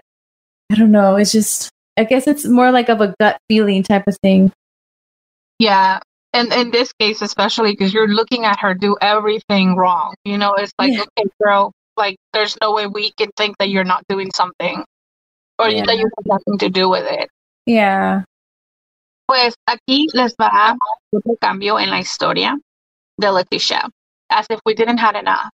I 0.72 0.76
don't 0.76 0.92
know. 0.92 1.16
It's 1.16 1.32
just, 1.32 1.70
I 1.98 2.04
guess 2.04 2.26
it's 2.26 2.46
more 2.46 2.70
like 2.70 2.88
of 2.88 3.00
a 3.00 3.14
gut 3.20 3.38
feeling 3.48 3.82
type 3.82 4.06
of 4.06 4.16
thing. 4.22 4.52
Yeah. 5.58 6.00
And 6.32 6.52
in 6.52 6.70
this 6.70 6.92
case, 6.92 7.22
especially 7.22 7.72
because 7.72 7.92
you're 7.92 8.08
looking 8.08 8.44
at 8.44 8.58
her 8.60 8.72
do 8.72 8.96
everything 9.00 9.76
wrong. 9.76 10.14
You 10.24 10.38
know, 10.38 10.54
it's 10.54 10.72
like, 10.78 10.92
yeah. 10.92 11.04
okay, 11.18 11.28
girl, 11.42 11.72
like 11.96 12.16
there's 12.32 12.56
no 12.60 12.72
way 12.72 12.86
we 12.86 13.10
can 13.12 13.30
think 13.36 13.58
that 13.58 13.68
you're 13.68 13.84
not 13.84 14.04
doing 14.08 14.30
something 14.34 14.84
or 15.58 15.68
yeah. 15.68 15.84
that 15.84 15.98
you 15.98 16.04
have 16.04 16.26
nothing 16.26 16.58
to 16.58 16.68
do 16.70 16.88
with 16.88 17.04
it. 17.06 17.28
Yeah. 17.66 18.22
Pues 19.30 19.54
aquí 19.64 20.08
les 20.12 20.34
va 20.34 20.76
otro 21.12 21.36
cambio 21.40 21.78
en 21.78 21.90
la 21.90 22.00
historia 22.00 22.58
de 23.16 23.30
Leticia, 23.30 23.88
as 24.28 24.46
if 24.50 24.58
we 24.66 24.74
didn't 24.74 24.98
have 24.98 25.16
enough. 25.16 25.52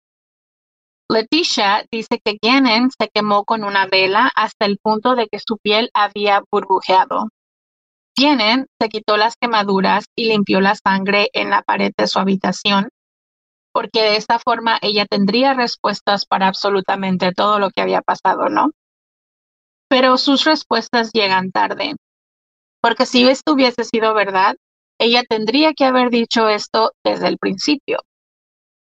Leticia 1.11 1.85
dice 1.91 2.21
que 2.25 2.39
Gannon 2.41 2.91
se 2.97 3.09
quemó 3.13 3.45
con 3.45 3.65
una 3.65 3.89
vela 3.89 4.31
hasta 4.37 4.67
el 4.67 4.79
punto 4.79 5.17
de 5.17 5.27
que 5.27 5.41
su 5.45 5.59
piel 5.59 5.91
había 5.93 6.45
burbujeado. 6.53 7.31
Gannon 8.17 8.67
se 8.81 8.89
quitó 8.89 9.17
las 9.17 9.35
quemaduras 9.35 10.05
y 10.15 10.29
limpió 10.29 10.61
la 10.61 10.77
sangre 10.77 11.31
en 11.33 11.51
la 11.51 11.63
pared 11.63 11.91
de 11.97 12.07
su 12.07 12.21
habitación, 12.21 12.91
porque 13.73 14.03
de 14.03 14.19
esta 14.19 14.39
forma 14.39 14.79
ella 14.83 15.05
tendría 15.05 15.53
respuestas 15.53 16.27
para 16.27 16.47
absolutamente 16.47 17.33
todo 17.33 17.59
lo 17.59 17.71
que 17.71 17.83
había 17.83 18.03
pasado, 18.03 18.49
¿no? 18.49 18.71
Pero 19.89 20.17
sus 20.17 20.45
respuestas 20.45 21.11
llegan 21.13 21.51
tarde, 21.51 21.97
porque 22.85 23.07
si 23.07 23.27
esto 23.27 23.55
hubiese 23.55 23.83
sido 23.83 24.13
verdad, 24.13 24.57
ella 25.01 25.23
tendría 25.27 25.73
que 25.73 25.87
haber 25.87 26.11
dicho 26.11 26.51
esto 26.51 26.93
desde 27.03 27.29
el 27.29 27.39
principio, 27.39 27.97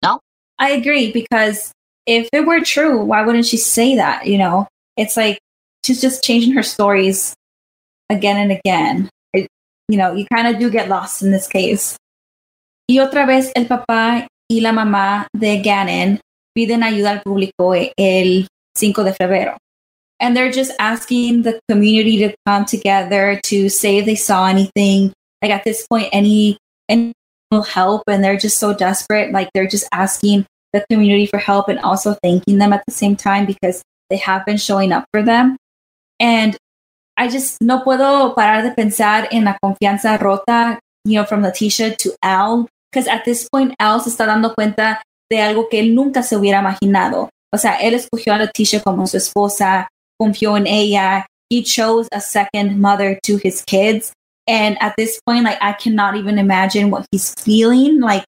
¿no? 0.03 0.19
I 0.59 0.73
agree 0.73 1.13
because 1.13 1.71
if 2.05 2.29
it 2.33 2.45
were 2.45 2.61
true, 2.61 3.05
why 3.05 3.23
wouldn't 3.25 3.47
she 3.47 3.57
say 3.57 3.95
that? 3.95 4.27
You 4.27 4.39
know, 4.39 4.67
it's 4.97 5.17
like 5.17 5.39
she's 5.87 6.01
just 6.03 6.25
changing 6.25 6.55
her 6.57 6.65
stories 6.65 7.35
again 8.11 8.37
and 8.37 8.51
again. 8.51 9.09
It, 9.33 9.47
you 9.89 9.97
know, 9.97 10.13
you 10.13 10.27
kind 10.27 10.49
of 10.49 10.59
do 10.59 10.71
get 10.71 10.89
lost 10.89 11.23
in 11.23 11.31
this 11.31 11.47
case. 11.47 11.97
Y 12.91 12.99
otra 12.99 13.27
vez 13.27 13.53
el 13.55 13.67
papá 13.67 14.27
y 14.51 14.61
la 14.61 14.73
mamá 14.73 15.29
de 15.33 15.63
Gannon 15.63 16.19
piden 16.53 16.83
ayuda 16.83 17.13
al 17.13 17.23
público 17.23 17.75
el 17.97 18.49
5 18.77 19.05
de 19.05 19.15
febrero. 19.15 19.57
And 20.25 20.35
they're 20.35 20.51
just 20.51 20.73
asking 20.79 21.43
the 21.43 21.61
community 21.69 22.17
to 22.25 22.35
come 22.47 22.65
together 22.65 23.39
to 23.45 23.69
say 23.69 23.99
if 23.99 24.07
they 24.07 24.15
saw 24.15 24.47
anything. 24.47 25.13
Like 25.43 25.51
at 25.51 25.65
this 25.65 25.87
point, 25.87 26.09
any 26.13 26.57
any 26.89 27.13
help, 27.53 28.05
and 28.09 28.25
they're 28.25 28.39
just 28.39 28.57
so 28.57 28.73
desperate. 28.73 29.33
Like 29.33 29.51
they're 29.53 29.69
just 29.69 29.87
asking 29.93 30.47
the 30.73 30.83
community 30.91 31.27
for 31.27 31.37
help 31.37 31.69
and 31.69 31.79
also 31.79 32.17
thanking 32.25 32.57
them 32.57 32.73
at 32.73 32.83
the 32.87 32.93
same 32.93 33.17
time 33.17 33.45
because 33.45 33.83
they 34.09 34.17
have 34.17 34.47
been 34.47 34.57
showing 34.57 34.93
up 34.93 35.05
for 35.13 35.21
them. 35.23 35.59
And 36.19 36.57
I 37.19 37.29
just 37.29 37.61
no 37.61 37.85
puedo 37.85 38.35
parar 38.35 38.63
de 38.63 38.73
pensar 38.73 39.29
en 39.31 39.45
la 39.45 39.59
confianza 39.63 40.19
rota, 40.19 40.81
you 41.05 41.21
know, 41.21 41.27
from 41.27 41.43
Leticia 41.43 41.99
to 41.99 42.17
Al, 42.23 42.67
because 42.91 43.07
at 43.09 43.27
this 43.27 43.47
point 43.53 43.75
Al 43.79 44.01
se 44.01 44.09
está 44.09 44.25
dando 44.25 44.55
cuenta 44.55 45.03
de 45.31 45.43
algo 45.43 45.69
que 45.69 45.81
él 45.81 45.95
nunca 45.95 46.23
se 46.23 46.35
hubiera 46.35 46.61
imaginado. 46.61 47.29
O 47.53 47.59
sea, 47.59 47.77
él 47.77 47.93
escogió 47.93 48.33
a 48.33 48.39
Leticia 48.39 48.83
como 48.83 49.07
su 49.07 49.19
esposa, 49.19 49.87
en 50.21 50.67
ella. 50.67 51.27
He 51.51 51.63
chose 51.63 52.09
a 52.13 52.21
second 52.21 52.81
mother 52.81 53.19
to 53.25 53.37
his 53.37 53.63
kids. 53.67 54.13
And 54.47 54.81
at 54.83 54.95
this 54.97 55.21
point, 55.27 55.45
like, 55.45 55.59
I 55.63 55.73
cannot 55.73 56.17
even 56.17 56.39
imagine 56.39 56.91
what 56.91 57.07
he's 57.11 57.35
feeling. 57.35 58.01
Like, 58.01 58.25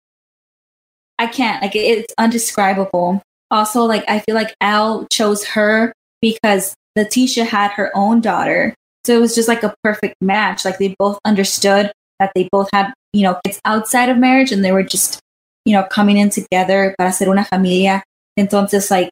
I 1.19 1.27
can't. 1.27 1.61
Like 1.61 1.75
it's 1.75 2.13
undescribable. 2.17 3.21
Also, 3.51 3.83
like 3.83 4.03
I 4.07 4.19
feel 4.19 4.35
like 4.35 4.55
Al 4.61 5.07
chose 5.11 5.45
her 5.45 5.93
because 6.21 6.75
Leticia 6.97 7.45
had 7.45 7.71
her 7.71 7.91
own 7.95 8.21
daughter. 8.21 8.73
So 9.05 9.15
it 9.15 9.21
was 9.21 9.35
just 9.35 9.47
like 9.47 9.63
a 9.63 9.75
perfect 9.83 10.15
match. 10.21 10.65
Like 10.65 10.79
they 10.79 10.95
both 10.97 11.19
understood 11.25 11.91
that 12.19 12.31
they 12.35 12.49
both 12.51 12.69
had, 12.73 12.93
you 13.13 13.23
know, 13.23 13.39
kids 13.45 13.59
outside 13.65 14.09
of 14.09 14.17
marriage 14.17 14.51
and 14.51 14.63
they 14.65 14.71
were 14.71 14.83
just, 14.83 15.19
you 15.65 15.73
know, 15.73 15.83
coming 15.83 16.17
in 16.17 16.29
together 16.29 16.95
para 16.97 17.11
ser 17.11 17.29
una 17.29 17.45
familia. 17.45 18.03
Entonces, 18.37 18.89
like, 18.89 19.09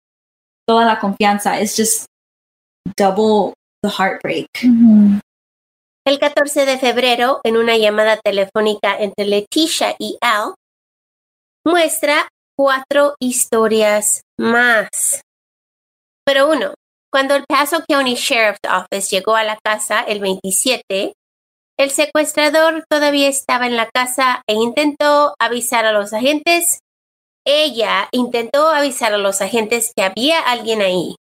toda 0.68 0.86
la 0.86 0.96
confianza 0.96 1.62
is 1.62 1.76
just 1.76 2.06
double 2.98 3.54
the 3.82 3.90
heartbreak. 3.90 4.48
Mm-hmm. 4.64 5.20
El 6.06 6.20
14 6.20 6.66
de 6.66 6.80
febrero, 6.80 7.42
en 7.44 7.58
una 7.58 7.78
llamada 7.78 8.18
telefónica 8.18 8.98
entre 8.98 9.26
Leticia 9.26 9.96
y 10.00 10.18
Al, 10.22 10.56
muestra 11.66 12.28
cuatro 12.58 13.16
historias 13.20 14.22
más. 14.40 15.22
Pero 16.26 16.50
uno, 16.50 16.74
cuando 17.12 17.36
el 17.36 17.44
Paso 17.48 17.84
County 17.88 18.16
Sheriff's 18.16 18.60
Office 18.68 19.16
llegó 19.16 19.36
a 19.36 19.44
la 19.44 19.60
casa 19.64 20.02
el 20.02 20.20
27, 20.20 21.14
el 21.78 21.92
secuestrador 21.92 22.84
todavía 22.90 23.28
estaba 23.28 23.68
en 23.68 23.76
la 23.76 23.90
casa 23.90 24.44
e 24.48 24.54
intentó 24.54 25.34
avisar 25.40 25.86
a 25.86 25.92
los 25.92 26.14
agentes. 26.14 26.80
Ella 27.46 28.08
intentó 28.12 28.68
avisar 28.68 29.14
a 29.14 29.18
los 29.18 29.42
agentes 29.42 29.92
que 29.96 30.04
había 30.04 30.40
alguien 30.40 30.82
ahí. 30.82 31.16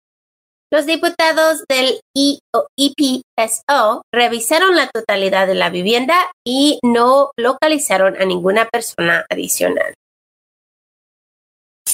Los 0.70 0.86
diputados 0.86 1.64
del 1.68 2.00
EPSO 2.14 4.02
revisaron 4.12 4.76
la 4.76 4.88
totalidad 4.88 5.46
de 5.46 5.54
la 5.54 5.70
vivienda 5.70 6.14
y 6.46 6.78
no 6.82 7.30
localizaron 7.38 8.20
a 8.20 8.24
ninguna 8.24 8.66
persona 8.66 9.24
adicional 9.30 9.94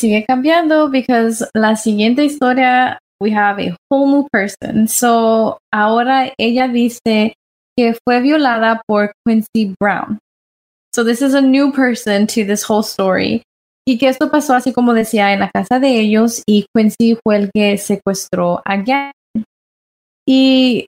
sigue 0.05 0.25
cambiando 0.27 0.91
because 0.91 1.47
la 1.55 1.77
siguiente 1.77 2.25
historia 2.25 2.99
we 3.21 3.31
have 3.31 3.59
a 3.59 3.75
whole 3.89 4.07
new 4.07 4.29
person. 4.31 4.87
So 4.87 5.59
ahora 5.73 6.33
ella 6.39 6.69
dice 6.69 7.35
que 7.77 7.95
fue 8.05 8.21
violada 8.21 8.83
por 8.87 9.13
Quincy 9.25 9.75
Brown. 9.81 10.19
So 10.95 11.05
this 11.05 11.23
is 11.23 11.35
a 11.35 11.41
new 11.41 11.73
person 11.73 12.27
to 12.29 12.45
this 12.45 12.63
whole 12.63 12.83
story. 12.83 13.43
Y 13.87 13.99
que 13.99 14.09
esto 14.09 14.31
pasó 14.31 14.55
así 14.55 14.73
como 14.73 14.95
decía 14.95 15.33
en 15.33 15.41
la 15.41 15.51
casa 15.51 15.79
de 15.79 16.01
ellos 16.01 16.43
y 16.47 16.67
Quincy 16.75 17.19
fue 17.23 17.37
el 17.37 17.51
que 17.53 17.77
secuestró 17.77 18.63
a 18.65 18.77
Gavin. 18.77 19.45
Y 20.27 20.87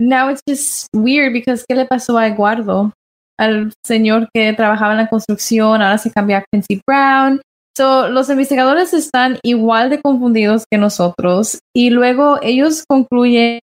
now 0.00 0.30
it's 0.30 0.40
just 0.48 0.88
weird 0.92 1.32
because 1.32 1.64
¿qué 1.68 1.76
le 1.76 1.86
pasó 1.86 2.18
a 2.18 2.26
Eduardo? 2.26 2.92
Al 3.38 3.72
señor 3.84 4.28
que 4.34 4.52
trabajaba 4.52 4.92
en 4.92 4.98
la 4.98 5.08
construcción, 5.08 5.80
ahora 5.82 5.98
se 5.98 6.10
cambió 6.10 6.36
a 6.36 6.44
Quincy 6.50 6.80
Brown 6.86 7.40
So, 7.76 8.08
los 8.08 8.30
investigadores 8.30 8.94
están 8.94 9.38
igual 9.42 9.90
de 9.90 10.00
confundidos 10.00 10.64
que 10.70 10.78
nosotros 10.78 11.58
y 11.74 11.90
luego 11.90 12.38
ellos 12.40 12.84
concluyen 12.88 13.58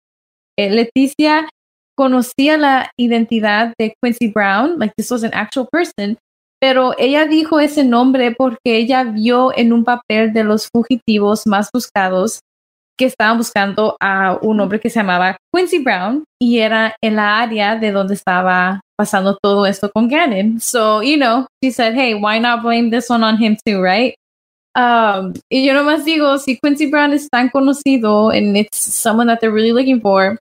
que 0.57 0.71
Leticia 0.71 1.47
conocía 1.95 2.57
la 2.57 2.89
identidad 2.97 3.73
de 3.77 3.93
Quincy 4.01 4.31
Brown, 4.31 4.79
like 4.79 4.93
this 4.97 5.11
was 5.11 5.23
an 5.23 5.31
actual 5.35 5.67
person, 5.71 6.17
pero 6.59 6.93
ella 6.97 7.25
dijo 7.25 7.59
ese 7.59 7.83
nombre 7.83 8.35
porque 8.37 8.77
ella 8.77 9.03
vio 9.03 9.55
en 9.55 9.73
un 9.73 9.83
papel 9.83 10.33
de 10.33 10.43
los 10.43 10.67
fugitivos 10.67 11.47
más 11.47 11.69
buscados 11.73 12.41
que 12.97 13.05
estaban 13.05 13.37
buscando 13.37 13.95
a 14.01 14.37
un 14.41 14.59
hombre 14.59 14.79
que 14.81 14.89
se 14.89 14.99
llamaba 14.99 15.37
Quincy 15.55 15.79
Brown 15.79 16.25
y 16.37 16.59
era 16.59 16.95
en 17.01 17.15
la 17.15 17.39
área 17.39 17.77
de 17.77 17.91
donde 17.91 18.13
estaba 18.13 18.81
pasando 18.97 19.37
todo 19.41 19.65
esto 19.65 19.89
con 19.89 20.09
Gannon. 20.09 20.59
So, 20.59 21.01
you 21.01 21.15
know, 21.15 21.47
she 21.63 21.71
said, 21.71 21.95
hey, 21.95 22.13
why 22.13 22.39
not 22.39 22.61
blame 22.61 22.91
this 22.91 23.09
one 23.09 23.23
on 23.23 23.37
him 23.41 23.55
too, 23.65 23.81
right? 23.81 24.15
Um, 24.75 25.33
y 25.49 25.65
yo 25.65 25.73
nomás 25.73 26.03
digo, 26.03 26.37
si 26.39 26.57
Quincy 26.57 26.87
Brown 26.87 27.13
es 27.13 27.29
tan 27.29 27.49
conocido 27.49 28.31
and 28.35 28.57
it's 28.57 28.77
someone 28.77 29.27
that 29.27 29.39
they're 29.39 29.51
really 29.51 29.71
looking 29.71 30.01
for, 30.01 30.37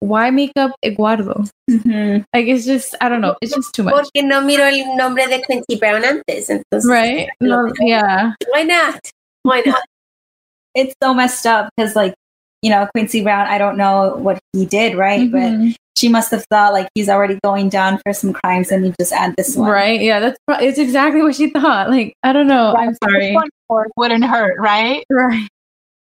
why 0.00 0.30
make 0.30 0.52
up 0.56 0.72
Eduardo? 0.84 1.44
Mm-hmm. 1.70 2.22
Like 2.34 2.46
it's 2.46 2.64
just 2.64 2.94
I 3.00 3.08
don't 3.08 3.20
know, 3.20 3.36
it's 3.42 3.54
just 3.54 3.74
too 3.74 3.82
much. 3.82 3.94
Porque 3.94 4.24
no 4.24 4.40
miro 4.40 4.64
el 4.64 4.96
nombre 4.96 5.26
de 5.26 5.42
Quincy 5.42 5.76
Brown 5.76 6.04
antes, 6.04 6.48
entonces. 6.48 6.88
Right? 6.88 7.28
No, 7.40 7.70
yeah. 7.80 8.32
Why 8.50 8.62
not? 8.62 9.10
Why 9.42 9.62
not? 9.64 9.82
it's 10.74 10.94
so 11.02 11.14
messed 11.14 11.46
up 11.46 11.70
because 11.76 11.96
like 11.96 12.14
you 12.62 12.70
know 12.70 12.88
Quincy 12.94 13.22
Brown, 13.22 13.46
I 13.46 13.58
don't 13.58 13.76
know 13.76 14.16
what 14.16 14.38
he 14.52 14.66
did, 14.66 14.96
right? 14.96 15.28
Mm-hmm. 15.28 15.68
But 15.68 15.76
she 15.96 16.08
must 16.08 16.30
have 16.30 16.44
thought 16.50 16.72
like 16.72 16.88
he's 16.94 17.08
already 17.08 17.38
going 17.42 17.68
down 17.68 17.98
for 18.04 18.12
some 18.12 18.32
crimes, 18.32 18.70
and 18.70 18.86
you 18.86 18.94
just 18.98 19.12
add 19.12 19.34
this 19.36 19.56
one, 19.56 19.68
right? 19.70 20.00
Yeah, 20.00 20.20
that's 20.20 20.38
it's 20.62 20.78
exactly 20.78 21.22
what 21.22 21.34
she 21.34 21.50
thought. 21.50 21.90
Like 21.90 22.14
I 22.22 22.32
don't 22.32 22.46
know. 22.46 22.74
I'm 22.76 22.96
sorry. 23.02 23.34
One 23.34 23.48
Wouldn't 23.96 24.24
hurt, 24.24 24.58
right? 24.60 25.04
Right. 25.10 25.48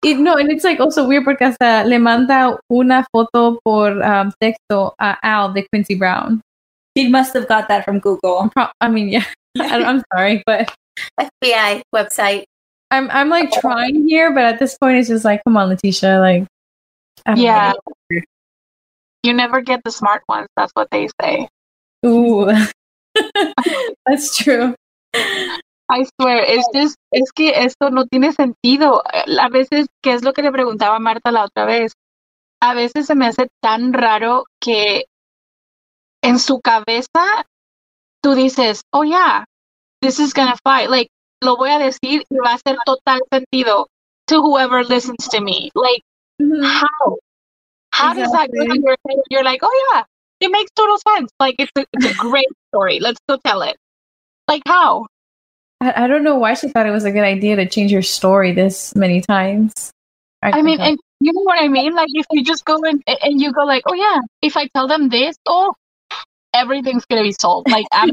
Y 0.03 0.13
no, 0.13 0.35
and 0.35 0.49
it's 0.49 0.63
like 0.63 0.79
also 0.79 1.05
weird 1.05 1.25
porque 1.25 1.41
hasta 1.41 1.83
le 1.85 1.99
manda 1.99 2.57
una 2.71 3.05
foto 3.13 3.59
por 3.65 4.01
um, 4.01 4.31
texto 4.39 4.93
a 4.99 5.17
Al 5.23 5.53
de 5.53 5.67
Quincy 5.67 5.95
Brown. 5.95 6.41
He 6.95 7.09
must 7.09 7.33
have 7.33 7.47
got 7.47 7.67
that 7.67 7.83
from 7.83 7.99
Google. 7.99 8.49
Pro- 8.49 8.69
I 8.79 8.87
mean, 8.87 9.09
yeah. 9.09 9.25
I'm 9.59 10.01
sorry, 10.13 10.41
but 10.45 10.73
FBI 11.19 11.81
website. 11.93 12.45
I'm 12.91 13.09
I'm 13.11 13.29
like 13.29 13.51
trying 13.51 14.07
here, 14.07 14.33
but 14.33 14.45
at 14.45 14.59
this 14.59 14.77
point, 14.77 14.97
it's 14.97 15.09
just 15.09 15.25
like, 15.25 15.41
come 15.43 15.57
on, 15.57 15.69
Letitia, 15.69 16.19
like, 16.19 16.47
yeah. 17.35 17.73
You 19.21 19.33
never 19.33 19.61
get 19.61 19.81
the 19.83 19.91
smart 19.91 20.23
ones. 20.29 20.47
That's 20.55 20.71
what 20.73 20.89
they 20.91 21.09
say. 21.21 21.49
Ooh, 22.05 22.49
that's 24.05 24.37
true. 24.37 24.73
I 25.89 26.05
swear, 26.05 26.43
es 26.47 26.65
just, 26.71 26.97
es 27.11 27.31
que 27.31 27.63
esto 27.63 27.89
no 27.89 28.05
tiene 28.05 28.31
sentido. 28.31 29.01
A 29.05 29.49
veces, 29.49 29.87
¿qué 30.03 30.13
es 30.13 30.23
lo 30.23 30.33
que 30.33 30.43
le 30.43 30.51
preguntaba 30.51 30.97
a 30.97 30.99
Marta 30.99 31.31
la 31.31 31.45
otra 31.45 31.65
vez? 31.65 31.93
A 32.61 32.75
veces 32.75 33.07
se 33.07 33.15
me 33.15 33.25
hace 33.25 33.47
tan 33.61 33.93
raro 33.93 34.45
que 34.61 35.05
en 36.21 36.37
su 36.39 36.59
cabeza 36.61 37.45
tú 38.21 38.35
dices, 38.35 38.81
oh 38.91 39.03
yeah, 39.03 39.45
this 40.01 40.19
is 40.19 40.33
gonna 40.33 40.55
fight. 40.63 40.89
Like, 40.89 41.09
lo 41.41 41.57
voy 41.57 41.71
a 41.71 41.79
decir 41.79 42.23
y 42.29 42.37
va 42.37 42.51
a 42.51 42.55
hacer 42.55 42.77
total 42.85 43.21
sentido 43.31 43.87
to 44.27 44.41
whoever 44.41 44.83
listens 44.83 45.27
to 45.29 45.41
me. 45.41 45.71
Like, 45.73 46.03
how? 46.39 47.17
How 47.91 48.11
exactly. 48.11 48.21
does 48.21 48.31
that 48.31 48.49
go 48.51 48.73
in 48.75 48.81
your 48.83 48.97
head? 49.07 49.17
You're 49.29 49.43
like, 49.43 49.61
oh 49.63 49.91
yeah, 49.93 50.03
it 50.39 50.51
makes 50.51 50.69
total 50.75 50.97
sense. 51.15 51.31
Like, 51.39 51.55
it's 51.57 51.71
a, 51.75 51.85
it's 51.93 52.05
a 52.05 52.13
great 52.15 52.47
story. 52.67 52.99
Let's 52.99 53.19
go 53.27 53.37
tell 53.43 53.63
it. 53.63 53.77
Like, 54.47 54.61
how? 54.67 55.07
I, 55.81 56.03
I, 56.03 56.07
don't 56.07 56.23
know 56.23 56.35
why 56.35 56.53
she 56.53 56.69
thought 56.69 56.87
it 56.87 56.91
was 56.91 57.05
a 57.05 57.11
good 57.11 57.23
idea 57.23 57.55
to 57.55 57.67
change 57.67 57.91
her 57.91 58.01
story 58.01 58.51
this 58.51 58.95
many 58.95 59.21
times. 59.21 59.91
I, 60.41 60.51
I 60.51 60.61
mean, 60.61 60.79
and 60.79 60.97
you 61.19 61.33
know 61.33 61.41
what 61.41 61.61
I 61.61 61.67
mean? 61.67 61.93
Like, 61.93 62.09
if 62.13 62.25
you 62.31 62.43
just 62.43 62.65
go 62.65 62.77
and 62.83 63.03
and 63.07 63.41
you 63.41 63.51
go 63.51 63.63
like, 63.63 63.83
oh 63.87 63.93
yeah, 63.93 64.19
if 64.41 64.55
I 64.55 64.67
tell 64.73 64.87
them 64.87 65.09
this, 65.09 65.35
oh, 65.45 65.73
everything's 66.53 67.05
gonna 67.05 67.23
be 67.23 67.33
solved. 67.33 67.69
Like, 67.69 67.85
I'm 67.91 68.11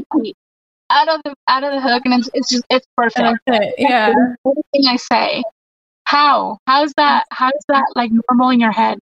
out 0.89 1.09
of 1.09 1.21
the 1.23 1.35
out 1.47 1.63
of 1.63 1.73
the 1.73 1.81
hook, 1.81 2.03
and 2.05 2.13
it's, 2.19 2.29
it's 2.33 2.49
just 2.49 2.65
it's 2.69 2.85
perfect. 2.95 3.39
It. 3.47 3.75
Yeah, 3.77 4.13
everything 4.45 4.89
I 4.89 4.97
say. 4.97 5.43
How? 6.05 6.57
How's 6.67 6.93
that? 6.95 7.25
How's 7.31 7.51
that 7.67 7.85
like 7.95 8.11
normal 8.29 8.49
in 8.49 8.61
your 8.61 8.71
head? 8.71 8.97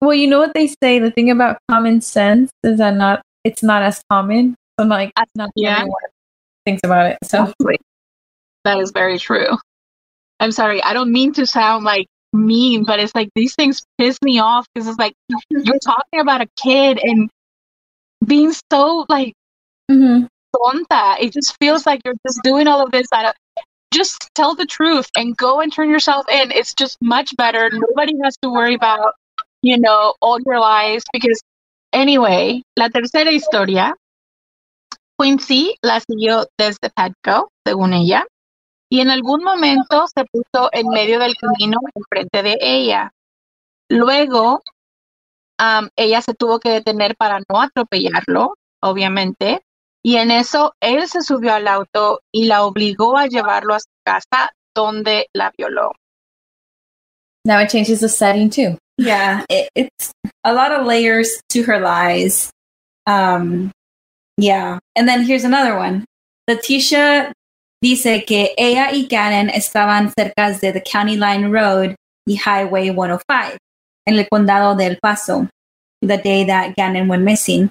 Well, 0.00 0.14
you 0.14 0.26
know 0.26 0.38
what 0.38 0.54
they 0.54 0.68
say. 0.82 0.98
The 0.98 1.10
thing 1.10 1.30
about 1.30 1.58
common 1.70 2.00
sense 2.00 2.50
is 2.62 2.78
that 2.78 2.94
not 2.94 3.22
it's 3.44 3.62
not 3.62 3.82
as 3.82 4.02
common. 4.10 4.54
So 4.78 4.84
I'm 4.84 4.88
like, 4.88 5.12
not 5.34 5.50
yeah. 5.54 5.76
everyone 5.76 5.96
thinks 6.64 6.80
about 6.84 7.06
it. 7.06 7.18
So 7.24 7.52
that 8.66 8.78
is 8.78 8.90
very 8.92 9.18
true. 9.18 9.56
I'm 10.38 10.52
sorry. 10.52 10.82
I 10.82 10.92
don't 10.92 11.12
mean 11.12 11.32
to 11.34 11.46
sound 11.46 11.84
like 11.84 12.06
mean, 12.32 12.84
but 12.84 13.00
it's 13.00 13.14
like 13.14 13.30
these 13.34 13.54
things 13.54 13.82
piss 13.98 14.18
me 14.22 14.38
off 14.38 14.66
because 14.74 14.88
it's 14.88 14.98
like 14.98 15.14
you're 15.50 15.78
talking 15.78 16.20
about 16.20 16.42
a 16.42 16.46
kid 16.56 16.98
and 17.02 17.30
being 18.24 18.52
so 18.70 19.06
like 19.08 19.34
mm-hmm. 19.90 20.26
tonta. 20.54 21.16
It 21.20 21.32
just 21.32 21.56
feels 21.58 21.86
like 21.86 22.02
you're 22.04 22.14
just 22.26 22.40
doing 22.42 22.66
all 22.66 22.84
of 22.84 22.90
this 22.90 23.06
out 23.12 23.26
of 23.26 23.34
just 23.92 24.28
tell 24.34 24.54
the 24.54 24.66
truth 24.66 25.08
and 25.16 25.36
go 25.36 25.60
and 25.60 25.72
turn 25.72 25.88
yourself 25.88 26.26
in. 26.28 26.50
It's 26.50 26.74
just 26.74 26.98
much 27.00 27.34
better. 27.36 27.70
Nobody 27.72 28.14
has 28.22 28.36
to 28.42 28.50
worry 28.50 28.74
about, 28.74 29.14
you 29.62 29.78
know, 29.78 30.14
all 30.20 30.38
your 30.44 30.60
lies 30.60 31.02
because 31.12 31.40
anyway, 31.92 32.62
la 32.76 32.88
tercera 32.88 33.32
historia, 33.32 33.94
Quincy 35.18 35.76
la 35.82 36.00
siguió 36.00 36.46
desde 36.58 36.90
Petco, 36.90 37.48
según 37.66 37.94
ella, 37.94 38.26
y 38.88 39.00
en 39.00 39.10
algún 39.10 39.42
momento 39.42 40.06
se 40.14 40.24
puso 40.24 40.70
en 40.72 40.88
medio 40.88 41.18
del 41.18 41.36
camino 41.36 41.78
enfrente 41.94 42.42
de 42.42 42.56
ella. 42.60 43.12
Luego, 43.88 44.62
um, 45.60 45.88
ella 45.96 46.22
se 46.22 46.34
tuvo 46.34 46.60
que 46.60 46.70
detener 46.70 47.16
para 47.16 47.40
no 47.48 47.60
atropellarlo, 47.60 48.54
obviamente, 48.80 49.62
y 50.04 50.16
en 50.16 50.30
eso 50.30 50.72
él 50.80 51.08
se 51.08 51.22
subió 51.22 51.54
al 51.54 51.66
auto 51.66 52.20
y 52.32 52.44
la 52.44 52.64
obligó 52.64 53.16
a 53.18 53.26
llevarlo 53.26 53.74
a 53.74 53.80
su 53.80 53.90
casa 54.04 54.50
donde 54.74 55.26
la 55.32 55.52
violó. 55.56 55.92
Now 57.44 57.60
it 57.60 57.70
changes 57.70 58.00
the 58.00 58.08
setting 58.08 58.50
too. 58.50 58.76
Yeah, 58.98 59.44
it, 59.48 59.68
it's 59.74 60.12
a 60.42 60.52
lot 60.52 60.72
of 60.72 60.86
layers 60.86 61.40
to 61.50 61.62
her 61.62 61.80
lies. 61.80 62.50
Um, 63.06 63.70
yeah, 64.36 64.78
and 64.96 65.08
then 65.08 65.24
here's 65.24 65.44
another 65.44 65.76
one. 65.76 66.04
Letitia 66.48 67.32
dice 67.82 68.24
que 68.24 68.54
ella 68.56 68.92
y 68.92 69.06
Gannon 69.06 69.50
estaban 69.50 70.12
cerca 70.16 70.50
de 70.50 70.72
the 70.72 70.82
County 70.82 71.16
Line 71.16 71.48
Road 71.48 71.94
y 72.26 72.34
Highway 72.36 72.90
105 72.90 73.58
en 74.06 74.18
el 74.18 74.28
condado 74.28 74.74
de 74.74 74.86
El 74.86 74.98
Paso, 74.98 75.48
the 76.00 76.18
day 76.18 76.46
that 76.46 76.74
Gannon 76.76 77.08
went 77.08 77.24
missing. 77.24 77.70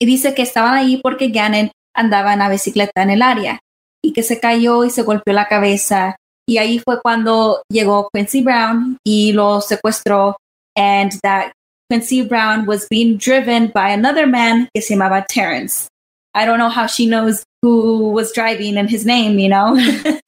Y 0.00 0.06
dice 0.06 0.34
que 0.34 0.42
estaban 0.42 0.74
ahí 0.74 0.98
porque 1.02 1.28
Gannon 1.28 1.70
andaba 1.94 2.32
en 2.32 2.40
la 2.40 2.48
bicicleta 2.48 3.02
en 3.02 3.10
el 3.10 3.22
área 3.22 3.58
y 4.02 4.12
que 4.12 4.22
se 4.22 4.38
cayó 4.38 4.84
y 4.84 4.90
se 4.90 5.02
golpeó 5.02 5.34
la 5.34 5.48
cabeza. 5.48 6.16
Y 6.46 6.58
ahí 6.58 6.78
fue 6.78 7.00
cuando 7.02 7.62
llegó 7.70 8.08
Quincy 8.12 8.42
Brown 8.42 8.96
y 9.04 9.32
lo 9.32 9.60
secuestró 9.60 10.36
and 10.76 11.12
that 11.22 11.52
Quincy 11.90 12.22
Brown 12.22 12.66
was 12.66 12.86
being 12.88 13.16
driven 13.16 13.70
by 13.74 13.92
another 13.92 14.26
man 14.26 14.68
que 14.74 14.82
se 14.82 14.94
llamaba 14.94 15.26
Terrence. 15.26 15.88
I 16.34 16.46
don't 16.46 16.58
know 16.58 16.68
how 16.68 16.86
she 16.86 17.06
knows 17.06 17.44
who 17.62 18.10
was 18.10 18.32
driving 18.32 18.76
and 18.76 18.88
his 18.88 19.04
name, 19.04 19.38
you 19.38 19.48
know. 19.48 19.74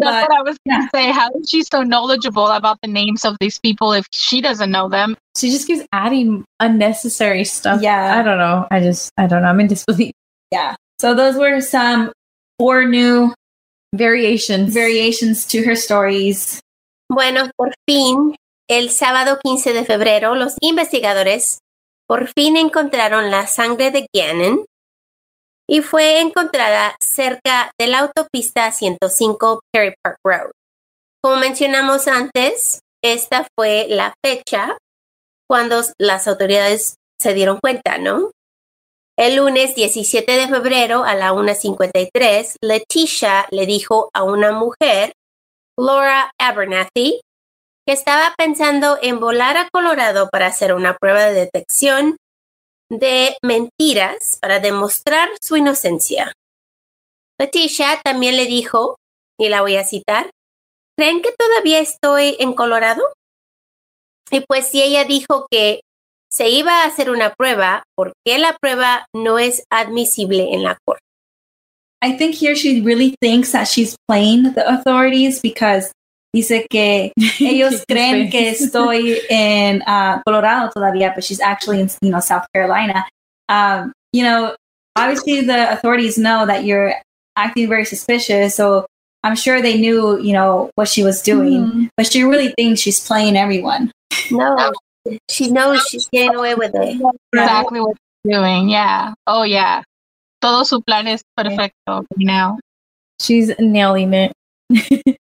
That's 0.00 0.26
but, 0.28 0.28
what 0.28 0.38
I 0.38 0.42
was 0.42 0.56
going 0.66 0.80
to 0.80 0.84
yeah. 0.84 0.88
say. 0.94 1.10
How 1.10 1.28
is 1.40 1.50
she 1.50 1.62
so 1.62 1.82
knowledgeable 1.82 2.46
about 2.46 2.78
the 2.82 2.88
names 2.88 3.24
of 3.24 3.36
these 3.40 3.58
people 3.58 3.92
if 3.92 4.06
she 4.12 4.40
doesn't 4.40 4.70
know 4.70 4.88
them? 4.88 5.16
She 5.36 5.50
just 5.50 5.66
keeps 5.66 5.84
adding 5.92 6.44
unnecessary 6.60 7.44
stuff. 7.44 7.82
Yeah. 7.82 8.18
I 8.18 8.22
don't 8.22 8.38
know. 8.38 8.66
I 8.70 8.80
just, 8.80 9.10
I 9.16 9.26
don't 9.26 9.42
know. 9.42 9.48
I'm 9.48 9.60
in 9.60 9.66
disbelief. 9.66 10.12
Yeah. 10.52 10.76
So 11.00 11.14
those 11.14 11.36
were 11.36 11.60
some 11.60 12.12
four 12.58 12.84
new 12.84 13.34
variations 13.94 14.74
variations 14.74 15.46
to 15.46 15.62
her 15.64 15.74
stories. 15.74 16.60
Bueno, 17.08 17.50
por 17.56 17.72
fin, 17.88 18.36
el 18.68 18.90
sábado 18.90 19.38
15 19.42 19.72
de 19.72 19.84
febrero, 19.84 20.34
los 20.34 20.56
investigadores 20.60 21.60
por 22.06 22.28
fin 22.28 22.56
encontraron 22.56 23.30
la 23.30 23.46
sangre 23.46 23.90
de 23.90 24.06
Gannon 24.14 24.64
y 25.68 25.82
fue 25.82 26.20
encontrada 26.20 26.96
cerca 27.00 27.70
de 27.78 27.88
la 27.88 28.00
autopista 28.00 28.72
105 28.72 29.60
Perry 29.72 29.94
Park 30.02 30.16
Road. 30.24 30.50
Como 31.22 31.36
mencionamos 31.36 32.08
antes, 32.08 32.80
esta 33.02 33.46
fue 33.56 33.86
la 33.88 34.14
fecha 34.24 34.78
cuando 35.48 35.82
las 35.98 36.26
autoridades 36.26 36.96
se 37.20 37.34
dieron 37.34 37.58
cuenta, 37.60 37.98
¿no? 37.98 38.30
El 39.18 39.36
lunes 39.36 39.74
17 39.74 40.30
de 40.30 40.48
febrero 40.48 41.04
a 41.04 41.14
la 41.14 41.32
1.53, 41.32 42.54
Leticia 42.62 43.46
le 43.50 43.66
dijo 43.66 44.10
a 44.14 44.22
una 44.22 44.52
mujer, 44.52 45.12
Laura 45.76 46.30
Abernathy, 46.40 47.20
que 47.86 47.92
estaba 47.92 48.34
pensando 48.38 48.98
en 49.02 49.18
volar 49.18 49.56
a 49.56 49.68
Colorado 49.72 50.28
para 50.30 50.46
hacer 50.46 50.72
una 50.72 50.96
prueba 50.96 51.24
de 51.24 51.34
detección 51.34 52.16
de 52.90 53.36
mentiras 53.42 54.38
para 54.40 54.60
demostrar 54.60 55.28
su 55.40 55.56
inocencia. 55.56 56.32
Leticia 57.40 58.00
también 58.04 58.36
le 58.36 58.46
dijo, 58.46 58.96
y 59.38 59.48
la 59.48 59.60
voy 59.60 59.76
a 59.76 59.84
citar, 59.84 60.30
¿creen 60.96 61.22
que 61.22 61.32
todavía 61.38 61.80
estoy 61.80 62.36
en 62.40 62.54
Colorado? 62.54 63.02
Y 64.30 64.40
pues 64.40 64.68
si 64.68 64.82
ella 64.82 65.04
dijo 65.04 65.46
que 65.50 65.80
se 66.30 66.50
iba 66.50 66.82
a 66.82 66.86
hacer 66.86 67.10
una 67.10 67.32
prueba, 67.34 67.84
¿por 67.96 68.12
qué 68.26 68.38
la 68.38 68.56
prueba 68.60 69.06
no 69.14 69.38
es 69.38 69.64
admisible 69.70 70.52
en 70.52 70.64
la 70.64 70.78
corte? 70.84 71.02
I 72.00 72.16
think 72.16 72.34
here 72.34 72.54
she 72.54 72.80
really 72.80 73.16
thinks 73.20 73.52
that 73.52 73.66
she's 73.66 73.96
playing 74.06 74.54
the 74.54 74.64
authorities 74.68 75.40
because 75.40 75.90
Dice 76.34 76.66
que 76.68 77.12
ellos 77.40 77.84
creen 77.88 78.30
que 78.30 78.50
estoy 78.50 79.18
en 79.30 79.82
uh, 79.82 80.20
Colorado 80.26 80.70
todavía, 80.74 81.12
but 81.14 81.24
she's 81.24 81.40
actually 81.40 81.80
in 81.80 81.90
you 82.02 82.10
know 82.10 82.20
South 82.20 82.46
Carolina. 82.52 83.06
Um, 83.48 83.92
you 84.12 84.22
know, 84.22 84.54
obviously 84.96 85.40
the 85.40 85.72
authorities 85.72 86.18
know 86.18 86.44
that 86.46 86.64
you're 86.64 86.94
acting 87.36 87.68
very 87.68 87.84
suspicious, 87.84 88.54
so 88.54 88.86
I'm 89.22 89.36
sure 89.36 89.62
they 89.62 89.78
knew 89.78 90.20
you 90.20 90.32
know 90.32 90.70
what 90.74 90.88
she 90.88 91.02
was 91.02 91.22
doing, 91.22 91.64
mm. 91.64 91.88
but 91.96 92.10
she 92.12 92.22
really 92.22 92.52
thinks 92.58 92.80
she's 92.80 93.00
playing 93.00 93.36
everyone. 93.36 93.90
No, 94.30 94.72
she 95.30 95.50
knows 95.50 95.82
she's 95.88 96.08
getting 96.12 96.34
away 96.34 96.54
with 96.54 96.74
it. 96.74 97.00
Exactly 97.32 97.80
what 97.80 97.96
she's 97.96 98.32
doing. 98.32 98.68
Yeah. 98.68 99.14
Oh 99.26 99.44
yeah. 99.44 99.82
Todo 100.40 100.64
su 100.64 100.80
plan 100.82 101.08
es 101.08 101.22
perfecto 101.36 102.04
now. 102.16 102.58
She's 103.20 103.50
nailing 103.58 104.14
it. 104.14 104.32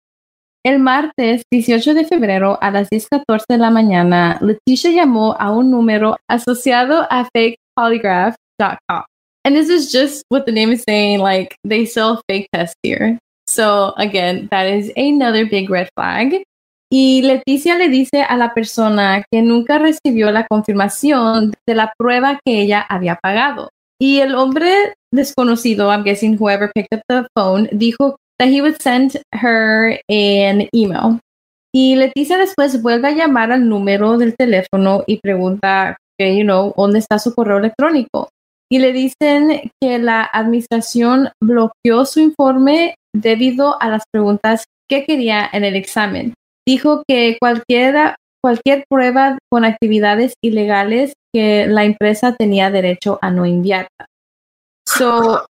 El 0.66 0.80
martes 0.80 1.44
18 1.52 1.94
de 1.94 2.06
febrero 2.06 2.58
a 2.60 2.72
las 2.72 2.90
10:14 2.90 3.46
de 3.50 3.60
la 3.60 3.70
mañana, 3.70 4.40
Leticia 4.42 4.90
llamó 4.90 5.36
a 5.40 5.52
un 5.52 5.70
número 5.70 6.18
asociado 6.28 7.06
a 7.12 7.30
fakepolygraph.com. 7.32 9.04
And 9.46 9.56
this 9.56 9.70
is 9.70 9.92
just 9.92 10.24
what 10.32 10.46
the 10.46 10.52
name 10.52 10.74
is 10.74 10.82
saying, 10.84 11.20
like 11.20 11.56
they 11.64 11.86
sell 11.86 12.20
fake 12.28 12.48
tests 12.52 12.76
here. 12.82 13.20
So 13.48 13.94
again, 13.98 14.48
that 14.50 14.66
is 14.66 14.92
another 14.98 15.48
big 15.48 15.70
red 15.70 15.88
flag. 15.96 16.42
Y 16.92 17.22
Leticia 17.22 17.78
le 17.78 17.88
dice 17.90 18.24
a 18.24 18.36
la 18.36 18.56
persona 18.56 19.24
que 19.32 19.44
nunca 19.44 19.78
recibió 19.78 20.32
la 20.32 20.48
confirmación 20.48 21.54
de 21.68 21.76
la 21.76 21.94
prueba 21.96 22.40
que 22.44 22.62
ella 22.62 22.82
había 22.90 23.20
pagado. 23.22 23.70
Y 24.02 24.20
el 24.20 24.34
hombre 24.34 24.96
desconocido, 25.14 25.92
I'm 25.92 26.04
guessing 26.04 26.40
whoever 26.40 26.72
picked 26.74 26.98
up 26.98 27.04
the 27.08 27.28
phone, 27.36 27.70
dijo 27.72 28.16
that 28.40 28.50
he 28.50 28.62
would 28.62 28.82
send 28.82 29.22
her 29.34 30.00
an 30.10 30.68
email. 30.74 31.20
Y 31.74 31.96
Leticia 31.96 32.38
después 32.38 32.82
vuelve 32.82 33.10
a 33.10 33.12
llamar 33.12 33.52
al 33.52 33.68
número 33.68 34.18
del 34.18 34.36
teléfono 34.36 35.04
y 35.08 35.20
pregunta 35.20 35.98
que, 36.18 36.38
you 36.38 36.44
know, 36.44 36.74
¿dónde 36.78 37.00
está 37.00 37.20
su 37.20 37.36
correo 37.36 37.58
electrónico? 37.58 38.30
Y 38.72 38.80
le 38.80 38.94
dicen 38.94 39.72
que 39.82 40.00
la 40.00 40.24
administración 40.24 41.30
bloqueó 41.44 42.06
su 42.06 42.22
informe 42.22 42.96
debido 43.14 43.82
a 43.82 43.90
las 43.90 44.04
preguntas 44.12 44.66
que 44.90 45.06
quería 45.06 45.50
en 45.52 45.66
el 45.66 45.76
examen. 45.76 46.34
Dijo 46.66 47.04
que 47.08 47.38
cualquiera, 47.40 48.16
cualquier 48.42 48.86
prueba 48.90 49.38
con 49.52 49.66
actividades 49.66 50.34
ilegales 50.42 51.14
que 51.34 51.68
la 51.68 51.84
empresa 51.84 52.36
tenía 52.36 52.72
derecho 52.72 53.20
a 53.22 53.32
no 53.32 53.46
enviarla. 53.46 54.08
So 54.88 55.46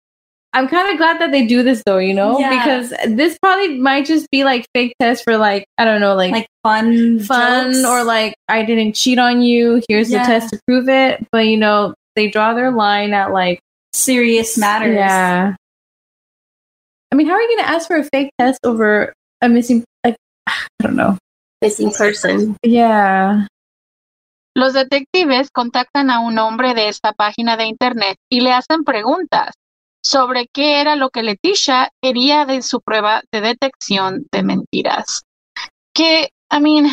I'm 0.54 0.68
kind 0.68 0.92
of 0.92 0.98
glad 0.98 1.20
that 1.22 1.32
they 1.32 1.46
do 1.46 1.64
this 1.64 1.82
though, 1.86 1.98
you 1.98 2.14
know, 2.14 2.38
Yeah. 2.40 2.50
because 2.50 2.94
this 3.08 3.38
probably 3.42 3.80
might 3.80 4.06
just 4.06 4.30
be 4.32 4.44
like 4.44 4.66
fake 4.76 4.94
test 5.00 5.24
for 5.24 5.38
like 5.38 5.66
I 5.78 5.86
don't 5.86 6.02
know, 6.02 6.14
like, 6.16 6.32
Like 6.34 6.48
fun, 6.64 7.20
fun 7.22 7.72
jokes. 7.74 7.86
or 7.86 8.04
like 8.04 8.34
I 8.50 8.64
didn't 8.64 8.94
cheat 8.96 9.18
on 9.18 9.42
you. 9.42 9.82
Here's 9.88 10.12
Yeah. 10.12 10.24
the 10.24 10.28
test 10.28 10.50
to 10.54 10.60
prove 10.68 10.90
it. 10.90 11.26
But 11.32 11.48
you 11.48 11.56
know, 11.58 11.94
they 12.16 12.28
draw 12.30 12.54
their 12.54 12.72
line 12.72 13.14
at 13.14 13.32
like 13.32 13.60
serious 13.94 14.58
matters. 14.58 14.96
yeah. 14.96 15.56
I 17.12 17.16
mean, 17.16 17.28
how 17.28 17.34
are 17.34 17.42
you 17.42 17.48
going 17.56 17.66
to 17.68 17.72
ask 17.72 17.88
for 17.88 17.98
a 17.98 18.04
fake 18.04 18.32
test 18.40 18.60
over 18.64 19.14
a 19.42 19.50
missing? 19.50 19.84
Like, 20.06 20.16
I 20.48 20.54
don't 20.82 20.96
know. 20.96 21.18
Missing 21.62 21.92
person. 21.92 22.56
Yeah. 22.64 23.48
Los 24.56 24.74
detectives 24.74 25.50
contactan 25.52 26.10
a 26.10 26.20
un 26.20 26.38
hombre 26.40 26.74
de 26.74 26.88
esta 26.90 27.14
página 27.14 27.56
de 27.58 27.66
internet 27.66 28.16
y 28.30 28.42
le 28.42 28.52
hacen 28.52 28.84
preguntas 28.84 29.52
sobre 30.12 30.48
qué 30.48 30.82
era 30.82 30.98
lo 30.98 31.10
que 31.10 31.24
Leticia 31.24 31.90
quería 32.02 32.46
de 32.46 32.62
su 32.62 32.82
prueba 32.82 33.22
de 33.32 33.40
detección 33.40 34.28
de 34.32 34.44
mentiras. 34.44 35.24
Que, 35.96 36.30
I 36.52 36.60
mean, 36.60 36.88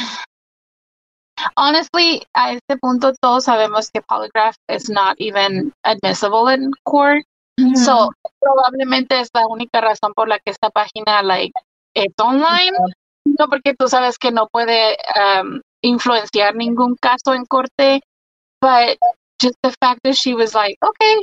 honestly, 1.57 2.23
a 2.33 2.53
este 2.53 2.77
punto 2.77 3.13
todos 3.21 3.45
sabemos 3.45 3.91
que 3.91 4.03
polygraph 4.03 4.55
is 4.69 4.89
not 4.89 5.17
even 5.19 5.73
admissible 5.85 6.53
in 6.55 6.71
court. 6.85 7.25
So, 7.75 8.11
probablemente 8.39 9.19
es 9.19 9.31
la 9.35 9.45
única 9.49 9.81
razón 9.81 10.13
por 10.15 10.29
la 10.29 10.39
que 10.39 10.53
esta 10.53 10.71
página, 10.71 11.25
like, 11.25 11.53
es 11.95 12.13
online. 12.19 12.77
No 13.25 13.49
porque 13.49 13.75
tú 13.75 13.89
sabes 13.89 14.17
que 14.17 14.31
no 14.31 14.47
puede 14.47 14.97
um, 15.17 15.61
influenciar 15.83 16.55
ningún 16.55 16.95
caso 16.95 17.35
en 17.35 17.45
corte, 17.47 18.01
but 18.61 18.97
just 19.43 19.57
the 19.63 19.75
fact 19.81 19.99
that 20.05 20.15
she 20.15 20.35
was 20.35 20.55
like, 20.55 20.79
okay, 20.81 21.17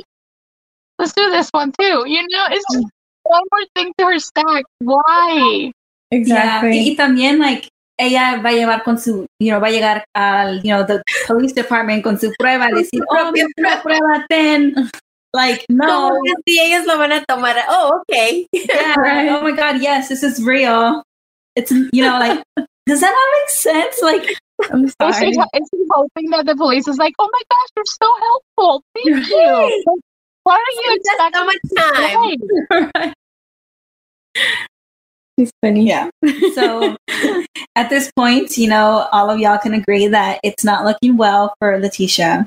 let's 0.98 1.12
do 1.12 1.30
this 1.30 1.48
one 1.50 1.72
too. 1.78 2.04
You 2.06 2.22
know, 2.28 2.46
it's 2.50 2.64
just 2.72 2.84
mm. 2.84 2.90
one 3.24 3.42
more 3.52 3.66
thing 3.74 3.92
to 3.98 4.04
her 4.06 4.18
stack. 4.18 4.64
Why? 4.80 5.72
Exactly. 6.10 6.78
Y, 6.78 6.90
y 6.90 6.96
también, 6.96 7.38
like, 7.38 7.68
ella 7.98 8.40
va 8.42 8.50
a 8.50 8.52
llevar 8.52 8.84
con 8.84 8.98
su, 8.98 9.26
you 9.40 9.50
know, 9.50 9.60
va 9.60 9.68
a 9.68 9.70
llegar 9.70 10.04
al, 10.14 10.62
you 10.62 10.70
know, 10.70 10.84
the 10.84 11.02
police 11.26 11.52
department 11.52 12.02
con 12.04 12.18
su 12.18 12.32
prueba, 12.38 12.68
decir, 12.70 13.02
oh, 13.10 13.32
mi 13.32 13.42
prueba, 13.82 14.24
ten. 14.28 14.74
Like, 15.34 15.66
no. 15.68 16.12
¿Cómo 16.12 16.34
si 16.46 16.58
ellos 16.58 16.86
lo 16.86 16.96
van 16.96 17.12
a 17.12 17.22
tomar? 17.26 17.56
Oh, 17.68 18.00
ok. 18.00 18.46
Yeah, 18.52 18.94
Right. 18.96 19.28
Oh 19.28 19.42
my 19.42 19.52
God, 19.52 19.82
yes, 19.82 20.08
this 20.08 20.22
is 20.22 20.42
real. 20.42 21.02
It's, 21.56 21.70
you 21.70 22.02
know, 22.02 22.18
like, 22.18 22.42
does 22.86 23.00
that 23.02 23.12
not 23.12 23.40
make 23.40 23.50
sense? 23.50 24.00
Like, 24.00 24.34
I'm 24.70 24.86
Is 24.86 24.94
sorry. 24.98 25.32
she, 25.32 25.38
is 25.38 25.68
she 25.70 25.84
hoping 25.90 26.30
that 26.30 26.46
the 26.46 26.56
police 26.56 26.88
is 26.88 26.96
like, 26.96 27.12
oh 27.18 27.28
my 27.30 27.42
gosh, 27.50 27.68
you're 27.76 27.84
so 27.84 28.10
helpful. 28.18 28.82
Thank 28.94 29.28
you. 29.28 29.84
Why 30.46 30.54
are 30.54 30.74
you 30.78 31.00
That's 31.02 31.10
so 31.10 31.26
expecting 31.26 31.46
much 31.50 33.02
time. 33.02 33.12
She's 35.36 35.50
funny. 35.60 35.88
yeah. 35.88 36.08
So 36.54 36.96
at 37.74 37.90
this 37.90 38.12
point, 38.14 38.56
you 38.56 38.68
know, 38.68 39.08
all 39.10 39.28
of 39.28 39.40
y'all 39.40 39.58
can 39.58 39.74
agree 39.74 40.06
that 40.06 40.38
it's 40.44 40.62
not 40.62 40.84
looking 40.84 41.16
well 41.16 41.52
for 41.58 41.76
Leticia. 41.80 42.46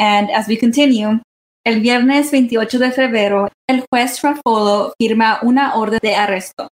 And 0.00 0.32
as 0.32 0.48
we 0.48 0.56
continue, 0.56 1.20
el 1.64 1.80
viernes 1.80 2.32
28 2.32 2.78
de 2.80 2.90
febrero, 2.90 3.48
el 3.68 3.86
juez 3.88 4.20
Raffolo 4.20 4.92
firma 5.00 5.38
una 5.44 5.76
orden 5.76 6.00
de 6.02 6.16
arresto. 6.16 6.66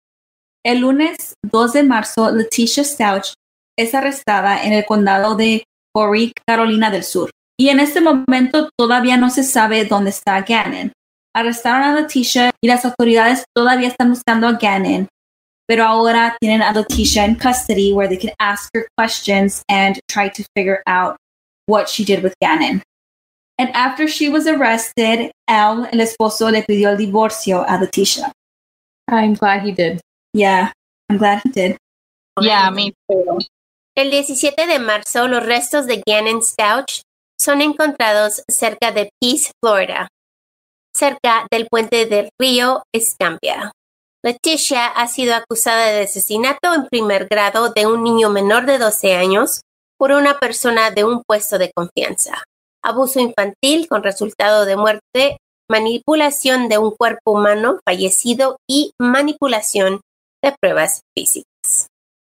El 0.66 0.80
lunes 0.80 1.36
2 1.44 1.74
de 1.74 1.84
marzo, 1.84 2.32
Leticia 2.32 2.84
Stouch 2.84 3.34
es 3.78 3.94
arrestada 3.94 4.64
en 4.64 4.74
el 4.74 4.84
condado 4.86 5.36
de 5.36 5.64
Horry, 5.96 6.34
Carolina 6.48 6.90
del 6.90 7.04
Sur. 7.04 7.30
Y 7.60 7.68
en 7.68 7.82
este 7.82 8.00
momento 8.00 8.70
todavía 8.78 9.18
no 9.18 9.30
se 9.30 9.44
sabe 9.44 9.84
dónde 9.84 10.12
está 10.12 10.40
Gannon. 10.42 10.94
Arrestaron 11.36 11.84
a 11.84 11.94
Leticia 11.94 12.52
y 12.64 12.68
las 12.70 12.86
autoridades 12.86 13.44
todavía 13.54 13.90
están 13.90 14.12
buscando 14.12 14.48
a 14.48 14.54
Gannon, 14.54 15.10
pero 15.68 15.84
ahora 15.84 16.38
tienen 16.40 16.62
a 16.62 16.72
Leticia 16.72 17.26
in 17.26 17.36
custody 17.36 17.92
where 17.92 18.08
they 18.08 18.18
can 18.18 18.34
ask 18.40 18.70
her 18.74 18.88
questions 18.98 19.62
and 19.68 20.00
try 20.08 20.30
to 20.30 20.44
figure 20.56 20.82
out 20.88 21.18
what 21.68 21.90
she 21.90 22.06
did 22.06 22.24
with 22.24 22.34
Gannon. 22.42 22.82
And 23.58 23.70
after 23.76 24.08
she 24.08 24.30
was 24.30 24.48
arrested, 24.48 25.32
Al, 25.50 25.86
el 25.92 26.00
esposo, 26.00 26.50
le 26.50 26.64
pidió 26.64 26.92
el 26.92 26.98
divorcio 26.98 27.66
a 27.68 27.78
Leticia. 27.78 28.32
I'm 29.10 29.34
glad 29.34 29.64
he 29.64 29.74
did. 29.74 30.00
Yeah, 30.34 30.72
I'm 31.10 31.18
glad 31.18 31.42
he 31.44 31.50
did. 31.50 31.78
Yeah, 32.40 32.70
me 32.70 32.94
too. 33.10 33.40
El 33.98 34.12
17 34.12 34.66
de 34.66 34.80
marzo, 34.80 35.28
los 35.28 35.44
restos 35.44 35.88
de 35.88 36.02
Gannon 36.08 36.42
Stouch 36.42 37.02
son 37.40 37.62
encontrados 37.62 38.44
cerca 38.50 38.92
de 38.92 39.12
Peace, 39.20 39.52
Florida, 39.64 40.08
cerca 40.96 41.48
del 41.50 41.68
puente 41.68 42.06
del 42.06 42.30
río 42.40 42.84
Escambia. 42.94 43.72
Leticia 44.24 44.88
ha 44.88 45.08
sido 45.08 45.34
acusada 45.34 45.88
de 45.88 46.02
asesinato 46.02 46.74
en 46.74 46.88
primer 46.88 47.28
grado 47.28 47.70
de 47.70 47.88
un 47.88 48.04
niño 48.04 48.30
menor 48.30 48.66
de 48.66 48.78
12 48.78 49.16
años 49.16 49.62
por 49.98 50.12
una 50.12 50.40
persona 50.40 50.92
de 50.92 51.06
un 51.06 51.24
puesto 51.24 51.58
de 51.58 51.72
confianza, 51.74 52.44
abuso 52.84 53.20
infantil 53.22 53.88
con 53.88 54.04
resultado 54.04 54.66
de 54.66 54.76
muerte, 54.76 55.38
manipulación 55.70 56.68
de 56.68 56.78
un 56.78 56.92
cuerpo 56.92 57.32
humano 57.32 57.80
fallecido 57.86 58.58
y 58.70 58.92
manipulación 59.00 60.02
de 60.44 60.56
pruebas 60.60 61.02
físicas. 61.18 61.49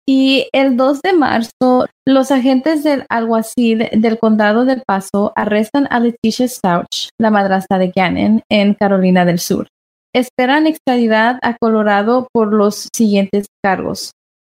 Y 0.06 0.48
el 0.52 0.76
2 0.76 1.01
de 1.01 1.12
marzo, 1.14 1.86
los 2.06 2.31
agentes 2.31 2.85
del 2.85 3.06
alguacil 3.09 3.89
del 3.93 4.18
condado 4.18 4.66
del 4.66 4.82
Paso 4.86 5.32
arrestan 5.35 5.86
a 5.90 5.98
Leticia 5.98 6.47
Stouch, 6.47 7.09
la 7.18 7.31
madrastra 7.31 7.78
de 7.78 7.90
Gannon, 7.94 8.43
en 8.51 8.74
Carolina 8.74 9.24
del 9.24 9.39
Sur. 9.39 9.68
Esperan 10.14 10.66
extradidad 10.66 11.39
a 11.43 11.56
Colorado 11.56 12.28
por 12.32 12.52
los 12.52 12.89
siguientes 12.94 13.47
cargos, 13.62 14.12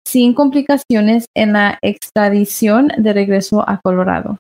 sin 0.08 0.36
complicaciones 0.36 1.26
en 1.36 1.54
la 1.54 1.80
extradición 1.82 2.92
de 2.98 3.14
regreso 3.14 3.68
a 3.68 3.80
Colorado. 3.84 4.38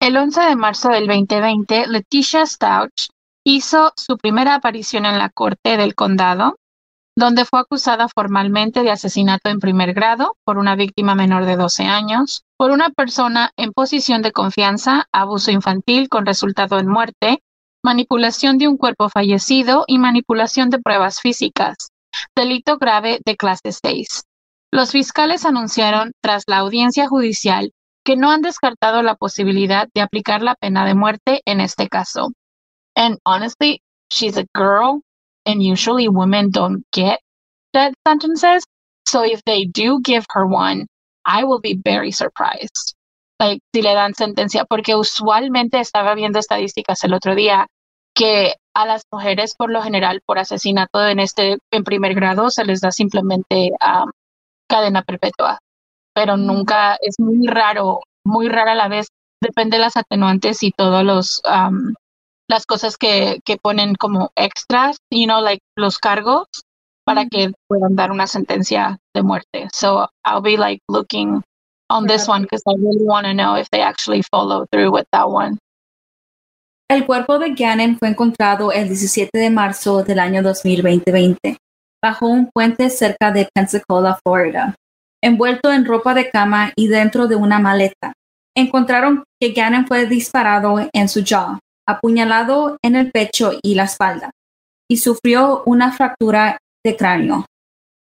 El 0.00 0.18
11 0.18 0.40
de 0.42 0.56
marzo 0.56 0.90
del 0.90 1.06
2020, 1.06 1.86
Leticia 1.86 2.44
Stouch 2.44 3.08
hizo 3.46 3.92
su 3.96 4.18
primera 4.18 4.54
aparición 4.54 5.06
en 5.06 5.18
la 5.18 5.30
corte 5.30 5.78
del 5.78 5.94
condado, 5.94 6.56
donde 7.16 7.44
fue 7.44 7.60
acusada 7.60 8.08
formalmente 8.08 8.82
de 8.82 8.90
asesinato 8.90 9.48
en 9.48 9.60
primer 9.60 9.94
grado 9.94 10.36
por 10.44 10.58
una 10.58 10.74
víctima 10.74 11.14
menor 11.14 11.44
de 11.44 11.56
12 11.56 11.84
años, 11.84 12.44
por 12.56 12.70
una 12.70 12.90
persona 12.90 13.52
en 13.56 13.72
posición 13.72 14.22
de 14.22 14.32
confianza, 14.32 15.06
abuso 15.12 15.50
infantil 15.50 16.08
con 16.08 16.26
resultado 16.26 16.78
en 16.78 16.88
muerte, 16.88 17.42
manipulación 17.84 18.58
de 18.58 18.66
un 18.66 18.76
cuerpo 18.76 19.08
fallecido 19.08 19.84
y 19.86 19.98
manipulación 19.98 20.70
de 20.70 20.80
pruebas 20.80 21.20
físicas, 21.20 21.90
delito 22.34 22.78
grave 22.78 23.20
de 23.24 23.36
clase 23.36 23.70
6. 23.70 24.24
Los 24.72 24.90
fiscales 24.90 25.44
anunciaron 25.44 26.12
tras 26.20 26.44
la 26.48 26.58
audiencia 26.58 27.06
judicial 27.06 27.70
que 28.04 28.16
no 28.16 28.32
han 28.32 28.42
descartado 28.42 29.02
la 29.02 29.14
posibilidad 29.14 29.88
de 29.94 30.00
aplicar 30.00 30.42
la 30.42 30.56
pena 30.56 30.84
de 30.84 30.94
muerte 30.96 31.42
en 31.44 31.60
este 31.60 31.88
caso. 31.88 32.32
And 32.96 33.18
honestly, 33.24 33.82
she's 34.10 34.36
a 34.36 34.46
girl, 34.52 35.03
and 35.46 35.62
usually 35.62 36.08
women 36.08 36.50
don't 36.50 36.84
get 36.92 37.20
death 37.72 37.94
sentences. 38.06 38.64
So 39.06 39.24
if 39.24 39.42
they 39.44 39.66
do 39.66 40.00
give 40.00 40.24
her 40.30 40.46
one, 40.46 40.86
I 41.24 41.44
will 41.44 41.60
be 41.60 41.74
very 41.74 42.12
surprised. 42.12 42.94
Like, 43.40 43.60
si 43.74 43.82
le 43.82 43.94
dan 43.94 44.14
sentencia, 44.14 44.64
porque 44.64 44.94
usualmente 44.94 45.80
estaba 45.80 46.14
viendo 46.14 46.38
estadísticas 46.38 47.02
el 47.04 47.14
otro 47.14 47.34
día 47.34 47.66
que 48.14 48.54
a 48.74 48.86
las 48.86 49.02
mujeres, 49.10 49.54
por 49.56 49.70
lo 49.70 49.82
general, 49.82 50.20
por 50.24 50.38
asesinato 50.38 51.06
en 51.06 51.20
este 51.20 51.58
en 51.72 51.84
primer 51.84 52.14
grado, 52.14 52.50
se 52.50 52.64
les 52.64 52.80
da 52.80 52.92
simplemente 52.92 53.70
um, 53.84 54.10
cadena 54.68 55.02
perpetua 55.02 55.58
pero 56.14 56.36
nunca 56.36 56.96
es 57.00 57.16
muy 57.18 57.46
raro, 57.46 58.00
muy 58.24 58.48
rara 58.48 58.72
a 58.72 58.76
la 58.76 58.88
vez, 58.88 59.08
depende 59.42 59.76
de 59.76 59.82
las 59.82 59.96
atenuantes 59.96 60.62
y 60.62 60.70
todos 60.70 61.04
los 61.04 61.42
um, 61.44 61.92
las 62.48 62.66
cosas 62.66 62.96
que, 62.96 63.40
que 63.44 63.56
ponen 63.56 63.94
como 63.94 64.30
extras, 64.36 64.98
you 65.10 65.26
know, 65.26 65.40
like 65.40 65.62
los 65.76 65.98
cargos 65.98 66.46
para 67.04 67.26
que 67.26 67.52
puedan 67.68 67.96
dar 67.96 68.10
una 68.10 68.26
sentencia 68.26 68.98
de 69.14 69.22
muerte. 69.22 69.68
So 69.72 70.08
I'll 70.24 70.42
be 70.42 70.56
like 70.56 70.80
looking 70.88 71.42
on 71.90 72.06
this 72.06 72.28
one 72.28 72.42
because 72.42 72.62
I 72.66 72.74
really 72.76 73.04
want 73.04 73.26
to 73.26 73.34
know 73.34 73.56
if 73.56 73.68
they 73.70 73.82
actually 73.82 74.22
follow 74.22 74.66
through 74.70 74.90
with 74.90 75.06
that 75.12 75.28
one. 75.28 75.58
El 76.90 77.06
cuerpo 77.06 77.38
de 77.38 77.54
Gannon 77.54 77.98
fue 77.98 78.08
encontrado 78.08 78.70
el 78.70 78.88
17 78.88 79.30
de 79.38 79.50
marzo 79.50 80.02
del 80.02 80.18
año 80.18 80.42
2020 80.42 81.56
bajo 82.02 82.26
un 82.26 82.50
puente 82.50 82.90
cerca 82.90 83.32
de 83.32 83.48
Pensacola, 83.54 84.18
Florida, 84.22 84.74
envuelto 85.22 85.72
en 85.72 85.86
ropa 85.86 86.12
de 86.12 86.30
cama 86.30 86.72
y 86.76 86.88
dentro 86.88 87.26
de 87.26 87.36
una 87.36 87.58
maleta. 87.58 88.12
Encontraron 88.54 89.24
que 89.40 89.52
Gannon 89.52 89.86
fue 89.86 90.06
disparado 90.06 90.76
en 90.92 91.08
su 91.08 91.24
jaw, 91.24 91.58
apuñalado 91.86 92.78
en 92.82 92.96
el 92.96 93.10
pecho 93.10 93.52
y 93.62 93.74
la 93.74 93.84
espalda, 93.84 94.30
y 94.88 94.98
sufrió 94.98 95.62
una 95.66 95.92
fractura 95.92 96.58
de 96.84 96.96
cráneo. 96.96 97.46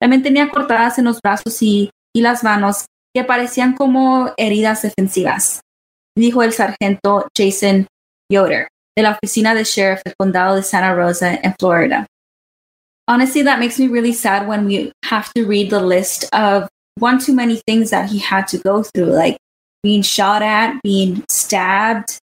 También 0.00 0.22
tenía 0.22 0.48
cortadas 0.48 0.98
en 0.98 1.04
los 1.04 1.20
brazos 1.20 1.62
y, 1.62 1.90
y 2.14 2.22
las 2.22 2.42
manos 2.42 2.86
que 3.14 3.24
parecían 3.24 3.74
como 3.74 4.32
heridas 4.36 4.82
defensivas, 4.82 5.60
dijo 6.16 6.42
el 6.42 6.52
sargento 6.52 7.28
Jason 7.36 7.86
Yoder 8.30 8.68
de 8.96 9.02
la 9.02 9.12
oficina 9.12 9.54
de 9.54 9.64
sheriff 9.64 10.02
del 10.04 10.14
condado 10.18 10.56
de 10.56 10.62
Santa 10.62 10.94
Rosa 10.94 11.34
en 11.34 11.54
Florida. 11.58 12.06
Honestly, 13.08 13.42
that 13.42 13.58
makes 13.58 13.78
me 13.78 13.88
really 13.88 14.12
sad 14.12 14.46
when 14.46 14.64
we 14.64 14.92
have 15.04 15.32
to 15.34 15.44
read 15.44 15.70
the 15.70 15.80
list 15.80 16.24
of 16.32 16.68
one 16.98 17.18
too 17.18 17.34
many 17.34 17.60
things 17.66 17.90
that 17.90 18.10
he 18.10 18.18
had 18.18 18.46
to 18.46 18.58
go 18.58 18.82
through, 18.82 19.12
like 19.12 19.36
being 19.82 20.02
shot 20.02 20.42
at, 20.42 20.80
being 20.82 21.24
stabbed. 21.28 22.18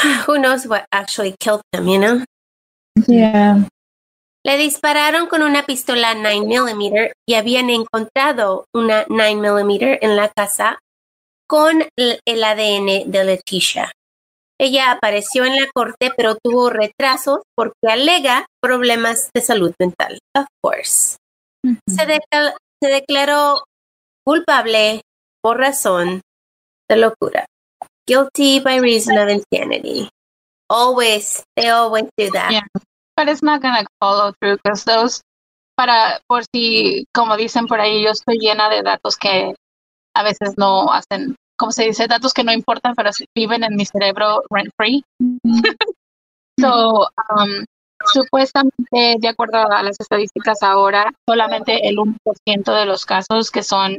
Who 0.26 0.38
knows 0.38 0.66
what 0.66 0.86
actually 0.92 1.34
killed 1.38 1.62
him, 1.72 1.88
you 1.88 1.98
know? 1.98 2.24
Yeah. 3.06 3.68
Le 4.42 4.56
dispararon 4.56 5.26
con 5.26 5.42
una 5.42 5.64
pistola 5.64 6.14
9mm 6.14 7.12
y 7.28 7.34
habían 7.34 7.68
encontrado 7.68 8.64
una 8.74 9.04
9mm 9.04 9.98
en 10.00 10.16
la 10.16 10.28
casa 10.28 10.78
con 11.46 11.84
el 11.96 12.44
ADN 12.44 13.10
de 13.10 13.24
Leticia. 13.24 13.92
Ella 14.58 14.92
apareció 14.92 15.44
en 15.44 15.56
la 15.56 15.68
corte, 15.74 16.10
pero 16.16 16.36
tuvo 16.36 16.70
retrasos 16.70 17.40
porque 17.56 17.88
alega 17.88 18.46
problemas 18.62 19.30
de 19.34 19.40
salud 19.40 19.74
mental, 19.78 20.18
of 20.36 20.46
course. 20.62 21.16
se, 21.88 22.88
declaró 22.88 23.62
culpable 24.24 25.02
por 25.42 25.58
razón 25.58 26.20
de 26.88 26.96
locura. 26.96 27.46
Guilty 28.10 28.58
by 28.58 28.82
reason 28.82 29.16
of 29.16 29.28
insanity. 29.28 30.10
Always, 30.68 31.44
they 31.54 31.68
always 31.68 32.10
do 32.18 32.28
that. 32.34 32.50
Yeah, 32.50 32.66
but 33.16 33.28
it's 33.28 33.42
not 33.42 33.62
gonna 33.62 33.86
follow 34.00 34.34
through 34.40 34.58
because 34.58 34.82
those, 34.82 35.22
para, 35.76 36.18
por 36.28 36.42
si, 36.52 37.06
como 37.14 37.36
dicen 37.36 37.68
por 37.68 37.78
ahí, 37.78 38.02
yo 38.02 38.10
estoy 38.10 38.38
llena 38.40 38.68
de 38.68 38.82
datos 38.82 39.16
que 39.16 39.54
a 40.16 40.24
veces 40.24 40.58
no 40.58 40.92
hacen 40.92 41.36
como 41.60 41.72
se 41.72 41.84
dice, 41.84 42.08
datos 42.08 42.32
que 42.32 42.42
no 42.42 42.52
importan, 42.52 42.94
pero 42.94 43.10
viven 43.36 43.62
en 43.62 43.76
mi 43.76 43.84
cerebro 43.84 44.42
rent 44.50 44.72
free. 44.78 45.04
so, 46.58 47.06
um, 47.36 47.64
supuestamente, 48.14 49.16
de 49.20 49.28
acuerdo 49.28 49.58
a 49.70 49.82
las 49.82 50.00
estadísticas 50.00 50.62
ahora, 50.62 51.12
solamente 51.28 51.86
el 51.86 51.98
1% 51.98 52.74
de 52.74 52.86
los 52.86 53.04
casos 53.04 53.50
que 53.50 53.62
son 53.62 53.98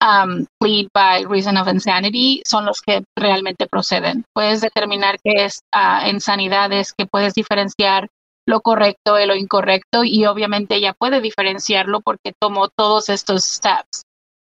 um, 0.00 0.46
plead 0.60 0.88
by 0.92 1.24
reason 1.24 1.56
of 1.56 1.68
insanity 1.68 2.42
son 2.46 2.66
los 2.66 2.80
que 2.80 3.02
realmente 3.16 3.66
proceden. 3.66 4.24
Puedes 4.34 4.60
determinar 4.60 5.16
que 5.22 5.44
es 5.44 5.60
uh, 5.74 6.08
insanidades, 6.08 6.92
que 6.92 7.06
puedes 7.06 7.34
diferenciar 7.34 8.08
lo 8.48 8.60
correcto 8.60 9.14
de 9.14 9.26
lo 9.26 9.34
incorrecto 9.34 10.04
y 10.04 10.24
obviamente 10.26 10.76
ella 10.76 10.94
puede 10.94 11.20
diferenciarlo 11.20 12.00
porque 12.00 12.32
tomó 12.40 12.68
todos 12.68 13.08
estos 13.08 13.44
steps 13.44 14.02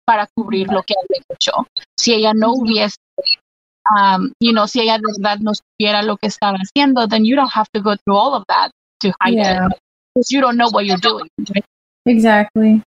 para 0.07 0.27
cubrir 0.35 0.69
lo 0.69 0.83
que 0.83 0.95
había 0.97 1.23
hecho. 1.29 1.53
Si 1.99 2.15
ella 2.15 2.33
no 2.35 2.53
hubiese, 2.53 2.97
um, 3.95 4.33
you 4.41 4.53
know, 4.53 4.67
si 4.67 4.81
ella 4.81 4.97
de 4.97 5.03
verdad 5.19 5.39
no 5.41 5.53
supiera 5.55 6.03
lo 6.03 6.17
que 6.17 6.29
estaba 6.29 6.57
haciendo, 6.57 7.07
then 7.07 7.25
you 7.25 7.37
don't 7.37 7.53
have 7.55 7.69
to 7.73 7.83
go 7.83 7.95
through 7.97 8.17
all 8.17 8.35
of 8.35 8.45
that 8.49 8.71
to 9.01 9.13
hide 9.21 9.37
yeah. 9.37 9.67
it 9.67 9.79
because 10.15 10.31
you 10.31 10.41
don't 10.41 10.57
know 10.57 10.71
what 10.71 10.87
you're 10.87 10.99
doing. 11.01 11.29
Exactly. 12.07 12.83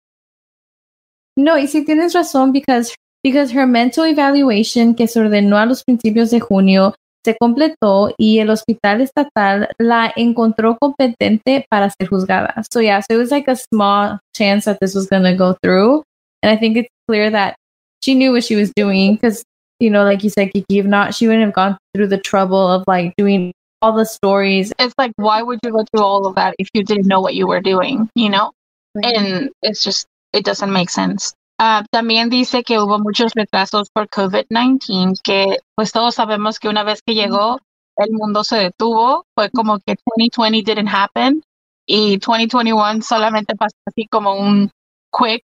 No, 1.37 1.57
y 1.57 1.67
si 1.67 1.85
tienes 1.85 2.13
razón, 2.13 2.51
because 2.51 2.93
because 3.23 3.51
her 3.51 3.67
mental 3.67 4.05
evaluation 4.05 4.95
que 4.95 5.07
se 5.07 5.19
ordenó 5.19 5.57
a 5.57 5.65
los 5.65 5.83
principios 5.83 6.31
de 6.31 6.39
junio 6.39 6.95
se 7.23 7.37
completó 7.39 8.13
y 8.17 8.39
el 8.39 8.49
hospital 8.49 9.01
estatal 9.01 9.69
la 9.77 10.11
encontró 10.15 10.77
competente 10.79 11.65
para 11.69 11.91
ser 11.91 12.07
juzgada. 12.07 12.63
So 12.71 12.81
yeah, 12.81 12.99
so 13.01 13.15
it 13.15 13.17
was 13.17 13.29
like 13.29 13.47
a 13.47 13.55
small 13.55 14.19
chance 14.35 14.65
that 14.65 14.79
this 14.79 14.95
was 14.95 15.07
going 15.07 15.23
to 15.23 15.35
go 15.35 15.55
through. 15.63 16.03
And 16.41 16.51
I 16.51 16.57
think 16.57 16.77
it's 16.77 16.89
clear 17.07 17.29
that 17.29 17.55
she 18.01 18.15
knew 18.15 18.31
what 18.31 18.43
she 18.43 18.55
was 18.55 18.71
doing 18.75 19.15
because, 19.15 19.43
you 19.79 19.91
know, 19.91 20.03
like 20.03 20.23
you 20.23 20.31
said, 20.31 20.51
Kiki, 20.51 20.79
if 20.79 20.85
not, 20.87 21.13
she 21.13 21.27
wouldn't 21.27 21.45
have 21.45 21.53
gone 21.53 21.77
through 21.93 22.07
the 22.07 22.17
trouble 22.17 22.67
of 22.67 22.83
like 22.87 23.13
doing 23.17 23.53
all 23.83 23.93
the 23.93 24.05
stories. 24.05 24.73
It's 24.79 24.95
like, 24.97 25.11
why 25.17 25.43
would 25.43 25.59
you 25.63 25.71
go 25.71 25.85
through 25.91 26.03
all 26.03 26.25
of 26.25 26.33
that 26.35 26.55
if 26.57 26.69
you 26.73 26.83
didn't 26.83 27.05
know 27.05 27.21
what 27.21 27.35
you 27.35 27.45
were 27.45 27.61
doing, 27.61 28.09
you 28.15 28.31
know? 28.31 28.51
Right. 28.95 29.15
And 29.15 29.51
it's 29.61 29.83
just, 29.83 30.07
it 30.33 30.45
doesn't 30.45 30.71
make 30.71 30.89
sense. 30.89 31.33
Uh, 31.59 31.83
también 31.91 32.29
dice 32.29 32.63
que 32.63 32.79
hubo 32.79 32.97
muchos 32.99 33.33
retrasos 33.35 33.89
por 33.91 34.07
COVID-19, 34.09 35.21
que 35.21 35.57
pues 35.75 35.91
todos 35.91 36.15
sabemos 36.15 36.59
que 36.59 36.69
una 36.69 36.83
vez 36.83 37.01
que 37.05 37.13
llegó, 37.13 37.59
el 37.97 38.11
mundo 38.11 38.43
se 38.43 38.57
detuvo, 38.57 39.25
fue 39.35 39.51
como 39.51 39.79
que 39.79 39.95
2020 40.17 40.63
didn't 40.63 40.89
happen 40.89 41.43
y 41.85 42.17
2021 42.17 43.01
solamente 43.03 43.55
pasó 43.55 43.75
así 43.85 44.07
como 44.07 44.33
un 44.33 44.71
quick 45.11 45.43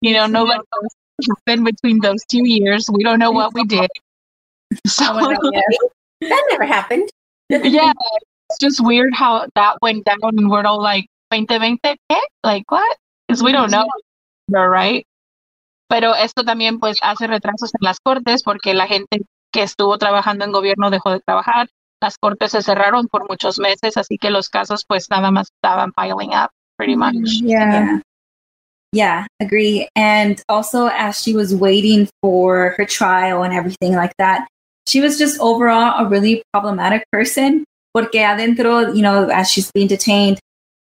You 0.00 0.12
know, 0.12 0.26
nobody 0.26 0.58
knows 0.58 0.94
what 1.16 1.38
happened 1.38 1.64
between 1.64 2.00
those 2.00 2.24
two 2.24 2.46
years. 2.46 2.88
We 2.90 3.02
don't 3.02 3.18
know 3.18 3.32
what 3.32 3.54
we 3.54 3.64
did. 3.64 3.90
So 4.86 5.04
that 5.04 6.44
never 6.50 6.64
happened. 6.64 7.08
yeah, 7.48 7.92
it's 8.50 8.58
just 8.60 8.84
weird 8.84 9.14
how 9.14 9.46
that 9.54 9.78
went 9.80 10.04
down, 10.04 10.18
and 10.22 10.50
we're 10.50 10.66
all 10.66 10.82
like, 10.82 11.06
2020, 11.32 11.78
¿qué? 12.10 12.18
Like 12.44 12.70
what? 12.70 12.98
Because 13.26 13.42
we 13.42 13.52
don't 13.52 13.70
know, 13.70 13.88
right? 14.48 15.04
Pero 15.88 16.14
esto 16.14 16.44
también 16.44 16.78
pues 16.78 16.98
hace 17.02 17.26
retrasos 17.26 17.70
en 17.74 17.84
las 17.84 17.98
cortes 18.00 18.42
porque 18.42 18.74
la 18.74 18.86
gente 18.86 19.22
que 19.52 19.62
estuvo 19.62 19.96
trabajando 19.98 20.44
en 20.44 20.52
gobierno 20.52 20.90
dejó 20.90 21.10
de 21.10 21.20
trabajar. 21.20 21.68
Las 22.00 22.16
cortes 22.18 22.52
se 22.52 22.62
cerraron 22.62 23.08
por 23.08 23.28
muchos 23.28 23.58
meses, 23.58 23.96
así 23.96 24.18
que 24.18 24.30
los 24.30 24.48
casos 24.48 24.84
pues 24.86 25.08
nada 25.10 25.30
más 25.30 25.48
estaban 25.50 25.92
piling 25.92 26.30
up 26.30 26.50
pretty 26.76 26.96
much. 26.96 27.40
Yeah. 27.42 27.72
yeah. 27.72 28.00
Yeah, 28.92 29.26
agree. 29.40 29.86
And 29.94 30.40
also, 30.48 30.86
as 30.86 31.20
she 31.20 31.34
was 31.34 31.54
waiting 31.54 32.08
for 32.22 32.74
her 32.78 32.86
trial 32.86 33.42
and 33.42 33.52
everything 33.52 33.94
like 33.94 34.14
that, 34.18 34.48
she 34.86 35.00
was 35.00 35.18
just 35.18 35.38
overall 35.40 35.92
a 35.98 36.08
really 36.08 36.42
problematic 36.54 37.04
person. 37.12 37.64
Porque 37.92 38.14
adentro, 38.14 38.94
you 38.94 39.02
know, 39.02 39.28
as 39.28 39.50
she's 39.50 39.70
being 39.72 39.88
detained, 39.88 40.38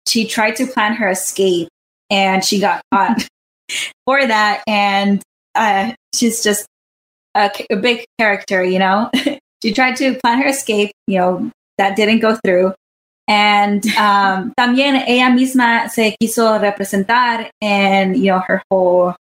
she 0.07 0.25
tried 0.25 0.55
to 0.57 0.67
plan 0.67 0.93
her 0.93 1.09
escape 1.09 1.67
and 2.09 2.45
she 2.45 2.59
got 2.59 2.81
caught 2.93 3.27
for 4.05 4.25
that. 4.25 4.63
And 4.67 5.21
uh, 5.55 5.93
she's 6.13 6.43
just 6.43 6.65
a, 7.35 7.51
a 7.71 7.75
big 7.75 8.05
character, 8.19 8.63
you 8.63 8.79
know. 8.79 9.09
she 9.63 9.73
tried 9.73 9.95
to 9.97 10.15
plan 10.15 10.41
her 10.41 10.49
escape, 10.49 10.91
you 11.07 11.19
know, 11.19 11.51
that 11.77 11.95
didn't 11.95 12.19
go 12.19 12.37
through. 12.43 12.73
And 13.27 13.85
um, 13.97 14.53
también 14.59 15.03
ella 15.07 15.29
misma 15.29 15.89
se 15.89 16.15
quiso 16.19 16.59
representar 16.59 17.49
en, 17.61 18.15
you 18.15 18.31
know, 18.31 18.39
her 18.47 18.61
whole 18.69 19.15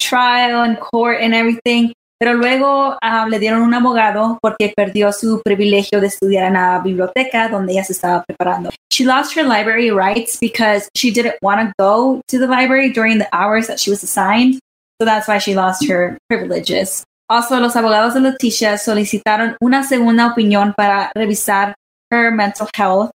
trial 0.00 0.62
and 0.62 0.78
court 0.78 1.18
and 1.20 1.34
everything. 1.34 1.92
Pero 2.18 2.34
luego 2.34 2.96
um, 3.02 3.28
le 3.28 3.38
dieron 3.38 3.62
un 3.62 3.74
abogado 3.74 4.38
porque 4.40 4.72
perdió 4.74 5.12
su 5.12 5.42
privilegio 5.44 6.00
de 6.00 6.06
estudiar 6.06 6.46
en 6.46 6.54
la 6.54 6.80
biblioteca 6.80 7.48
donde 7.48 7.72
ella 7.72 7.84
se 7.84 7.92
estaba 7.92 8.24
preparando. 8.24 8.70
She 8.90 9.04
lost 9.04 9.36
her 9.36 9.44
library 9.44 9.90
rights 9.90 10.38
because 10.40 10.88
she 10.96 11.10
didn't 11.10 11.36
want 11.42 11.60
to 11.60 11.72
go 11.78 12.22
to 12.28 12.38
the 12.38 12.46
library 12.46 12.90
during 12.90 13.18
the 13.18 13.28
hours 13.32 13.66
that 13.66 13.78
she 13.78 13.90
was 13.90 14.02
assigned. 14.02 14.58
So 14.98 15.04
that's 15.04 15.28
why 15.28 15.38
she 15.38 15.54
lost 15.54 15.86
her 15.88 16.16
privileges. 16.28 17.04
Also, 17.28 17.60
los 17.60 17.74
abogados 17.76 18.14
de 18.14 18.20
Leticia 18.20 18.78
solicitaron 18.78 19.56
una 19.60 19.82
segunda 19.82 20.28
opinión 20.28 20.74
para 20.74 21.10
revisar 21.14 21.74
her 22.10 22.30
mental 22.30 22.68
health 22.74 23.10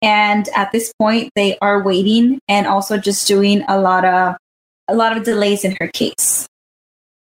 and 0.00 0.48
at 0.54 0.70
this 0.72 0.92
point 0.98 1.30
they 1.34 1.58
are 1.60 1.82
waiting 1.82 2.38
and 2.48 2.66
also 2.66 2.96
just 2.96 3.26
doing 3.26 3.64
a 3.68 3.78
lot 3.78 4.04
of 4.04 4.36
a 4.86 4.94
lot 4.94 5.16
of 5.16 5.24
delays 5.24 5.64
in 5.64 5.76
her 5.80 5.88
case 5.88 6.46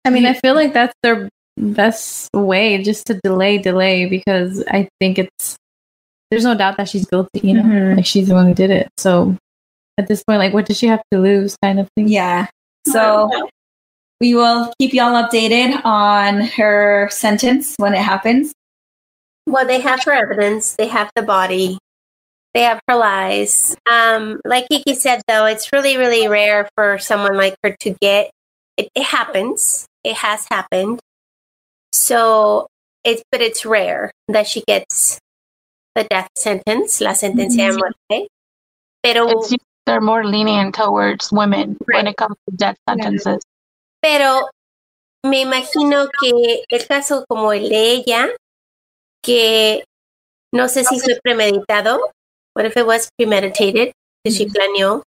i 0.06 0.10
mean 0.10 0.26
i 0.26 0.34
feel 0.34 0.56
like 0.56 0.74
that's 0.74 0.94
their 1.04 1.30
best 1.58 2.30
way 2.34 2.82
just 2.82 3.06
to 3.06 3.20
delay 3.24 3.58
delay 3.58 4.06
because 4.06 4.64
i 4.70 4.88
think 5.00 5.20
it's 5.20 5.58
there's 6.30 6.46
no 6.46 6.56
doubt 6.56 6.78
that 6.78 6.88
she's 6.88 7.06
guilty 7.06 7.42
you 7.44 7.54
know 7.54 7.64
mm-hmm. 7.64 7.98
like 7.98 8.06
she's 8.06 8.28
the 8.28 8.34
one 8.34 8.48
who 8.48 8.54
did 8.54 8.72
it 8.72 8.90
so 8.98 9.36
at 9.98 10.08
this 10.08 10.24
point 10.24 10.40
like 10.40 10.54
what 10.54 10.66
does 10.66 10.78
she 10.78 10.88
have 10.88 11.02
to 11.12 11.20
lose 11.20 11.56
kind 11.64 11.80
of 11.80 11.88
thing 11.96 12.08
yeah 12.08 12.48
so 12.88 13.30
we 14.20 14.34
will 14.34 14.72
keep 14.80 14.94
y'all 14.94 15.22
updated 15.22 15.84
on 15.86 16.42
her 16.42 17.10
sentence 17.12 17.76
when 17.78 17.94
it 17.94 18.02
happens 18.02 18.54
well 19.46 19.68
they 19.68 19.80
have 19.80 20.04
her 20.04 20.14
evidence 20.14 20.76
they 20.76 20.88
have 20.88 21.12
the 21.16 21.22
body 21.22 21.78
they 22.54 22.62
have 22.62 22.82
her 22.88 22.96
lies. 22.96 23.76
Um, 23.90 24.42
like 24.46 24.68
Kiki 24.68 24.96
said, 24.96 25.22
though, 25.28 25.46
it's 25.46 25.72
really, 25.72 25.98
really 25.98 26.28
rare 26.28 26.70
for 26.76 26.98
someone 27.00 27.38
like 27.38 27.56
her 27.64 27.76
to 27.80 27.96
get. 28.02 28.32
It, 28.78 28.90
it 28.96 29.04
happens. 29.04 29.86
It 30.04 30.16
has 30.18 30.46
happened. 30.50 31.00
So 31.94 32.68
it's, 33.04 33.24
but 33.32 33.42
it's 33.42 33.66
rare 33.66 34.12
that 34.28 34.48
she 34.48 34.64
gets 34.68 35.20
the 35.96 36.04
death 36.06 36.30
sentence, 36.38 37.02
la 37.02 37.12
sentencia 37.12 37.72
de 37.72 37.78
muerte. 37.78 38.28
Pero, 39.04 39.28
It's 39.30 39.54
they're 39.86 40.00
more 40.02 40.24
lenient 40.24 40.76
towards 40.76 41.32
women 41.32 41.76
when 41.86 42.06
Right. 42.06 42.08
it 42.08 42.18
comes 42.18 42.36
to 42.50 42.56
death 42.56 42.78
sentences. 42.88 43.42
pero 44.02 44.48
me 45.26 45.42
imagino 45.44 46.08
que 46.20 46.64
el 46.70 46.88
caso 46.88 47.26
como 47.30 47.52
el 47.52 47.70
de 47.70 47.92
ella, 47.92 48.30
que 49.24 49.84
no 50.54 50.68
sé 50.70 50.84
si 50.84 51.00
fue 51.00 51.20
premeditado, 51.24 52.00
what 52.56 52.66
if 52.66 52.76
it 52.78 52.86
was 52.86 53.10
premeditated, 53.18 53.92
que 54.24 54.32
she 54.32 54.46
planeó, 54.48 55.04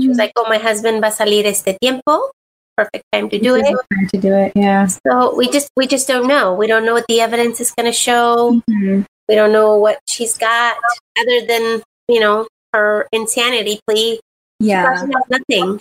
she 0.00 0.08
was 0.08 0.18
like, 0.18 0.32
oh, 0.36 0.46
my 0.48 0.58
husband 0.58 1.02
va 1.02 1.08
a 1.08 1.12
salir 1.12 1.46
este 1.46 1.76
tiempo, 1.80 2.30
perfect 2.76 3.04
time 3.12 3.28
to 3.30 3.38
do 3.38 3.54
it. 3.56 3.64
time 3.64 4.08
to 4.12 4.18
do 4.20 4.32
it. 4.34 4.52
Yeah. 4.54 4.86
So 4.86 5.34
we 5.36 5.48
just 5.50 5.70
we 5.76 5.86
just 5.86 6.06
don't 6.08 6.26
know. 6.26 6.54
We 6.54 6.66
don't 6.66 6.84
know 6.84 6.94
what 6.94 7.06
the 7.08 7.20
evidence 7.20 7.60
is 7.60 7.70
going 7.72 7.86
to 7.86 7.92
show. 7.92 8.60
Mhm. 8.68 9.04
We 9.28 9.34
don't 9.34 9.52
know 9.52 9.76
what 9.76 9.98
she's 10.08 10.36
got 10.38 10.76
other 11.18 11.46
than 11.46 11.82
you 12.08 12.20
know 12.20 12.46
her 12.72 13.06
insanity 13.12 13.80
plea. 13.86 14.20
Yeah, 14.60 14.94
She 14.94 15.12
has 15.12 15.28
nothing. 15.30 15.80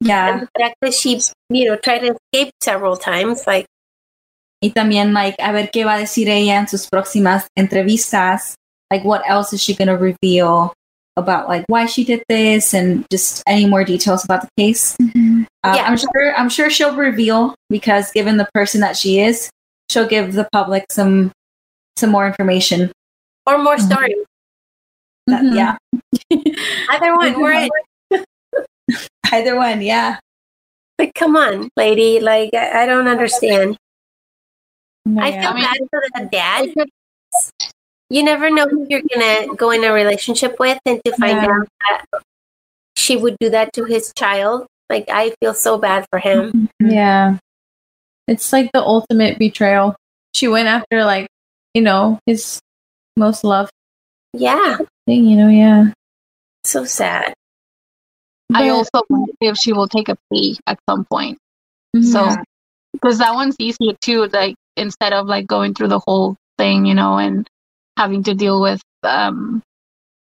yeah. 0.00 0.28
And 0.32 0.42
the 0.42 0.48
fact 0.58 0.76
that 0.82 0.94
she 0.94 1.20
you 1.50 1.64
know 1.66 1.76
tried 1.76 2.00
to 2.00 2.16
escape 2.16 2.52
several 2.60 2.96
times, 2.96 3.46
like 3.46 3.66
Y 4.64 4.70
también, 4.70 5.12
like, 5.12 5.34
a 5.40 5.50
ver 5.52 5.70
qué 5.72 5.84
va 5.84 5.94
a 5.96 5.98
decir 5.98 6.28
ella 6.28 6.54
en 6.56 6.68
sus 6.68 6.86
próximas 6.88 7.46
entrevistas. 7.58 8.54
Like, 8.92 9.04
what 9.04 9.22
else 9.26 9.52
is 9.52 9.60
she 9.60 9.74
going 9.74 9.88
to 9.88 9.96
reveal 9.96 10.72
about, 11.16 11.48
like, 11.48 11.64
why 11.66 11.86
she 11.86 12.04
did 12.04 12.22
this 12.28 12.72
and 12.72 13.04
just 13.10 13.42
any 13.48 13.66
more 13.66 13.82
details 13.82 14.24
about 14.24 14.42
the 14.42 14.48
case. 14.56 14.96
Um, 15.64 15.74
Yeah. 15.76 15.84
I'm 15.84 15.96
sure. 15.96 16.34
I'm 16.36 16.48
sure 16.48 16.70
she'll 16.70 16.96
reveal 16.96 17.54
because, 17.68 18.10
given 18.12 18.36
the 18.36 18.48
person 18.54 18.80
that 18.80 18.96
she 18.96 19.20
is, 19.20 19.50
she'll 19.90 20.08
give 20.08 20.32
the 20.32 20.48
public 20.52 20.86
some 20.90 21.32
some 21.96 22.10
more 22.10 22.26
information. 22.26 22.90
or 23.46 23.58
more 23.58 23.74
Mhm. 23.76 23.86
stories. 23.90 24.16
That- 25.26 25.42
Mhm. 25.42 25.56
Yeah, 25.56 25.76
Either 26.90 27.16
one, 27.16 27.34
we're 27.40 27.52
in. 27.52 28.24
either 29.32 29.56
one. 29.56 29.82
Yeah, 29.82 30.18
Like, 30.98 31.12
come 31.14 31.34
on, 31.36 31.68
lady. 31.76 32.20
Like, 32.20 32.54
I, 32.54 32.82
I 32.82 32.86
don't 32.86 33.08
understand. 33.08 33.76
No, 35.06 35.22
I 35.22 35.32
feel 35.32 35.48
I 35.50 35.54
mean- 35.54 35.64
bad 35.64 35.78
for 35.90 36.02
the 36.14 36.24
dad. 36.30 36.68
You 38.10 38.22
never 38.22 38.48
know 38.50 38.66
who 38.68 38.86
you're 38.88 39.02
gonna 39.12 39.54
go 39.56 39.70
in 39.72 39.82
a 39.84 39.92
relationship 39.92 40.58
with, 40.60 40.78
and 40.86 41.00
to 41.04 41.10
find 41.16 41.38
Yeah. 41.42 41.48
out 41.50 41.68
that 42.12 42.22
she 42.96 43.16
would 43.16 43.36
do 43.40 43.50
that 43.50 43.72
to 43.74 43.84
his 43.84 44.12
child. 44.14 44.66
Like, 44.92 45.08
I 45.08 45.32
feel 45.40 45.54
so 45.54 45.78
bad 45.78 46.04
for 46.10 46.18
him. 46.18 46.68
Yeah. 46.78 47.38
It's 48.28 48.52
like 48.52 48.68
the 48.74 48.82
ultimate 48.82 49.38
betrayal. 49.38 49.96
She 50.34 50.48
went 50.48 50.68
after 50.68 51.02
like, 51.04 51.28
you 51.72 51.80
know, 51.80 52.18
his 52.26 52.60
most 53.16 53.42
loved 53.42 53.72
Yeah, 54.34 54.76
thing, 55.06 55.24
you 55.24 55.36
know, 55.36 55.48
yeah. 55.48 55.92
so 56.64 56.84
sad. 56.84 57.32
I 58.54 58.68
But- 58.68 58.70
also 58.70 59.00
wonder 59.08 59.32
if 59.40 59.56
she 59.56 59.72
will 59.72 59.88
take 59.88 60.10
a 60.10 60.16
plea 60.28 60.58
at 60.66 60.78
some 60.88 61.06
point. 61.06 61.38
Mhm. 61.96 62.04
So, 62.04 62.28
because 62.92 63.16
that 63.16 63.32
one's 63.32 63.56
easier 63.58 63.94
too, 64.02 64.28
like 64.28 64.56
instead 64.76 65.14
of 65.14 65.26
like 65.26 65.46
going 65.46 65.72
through 65.72 65.88
the 65.88 66.00
whole 66.06 66.36
thing, 66.58 66.84
you 66.84 66.94
know, 66.94 67.16
and 67.16 67.48
having 67.96 68.22
to 68.24 68.34
deal 68.34 68.60
with 68.60 68.80
um 69.04 69.62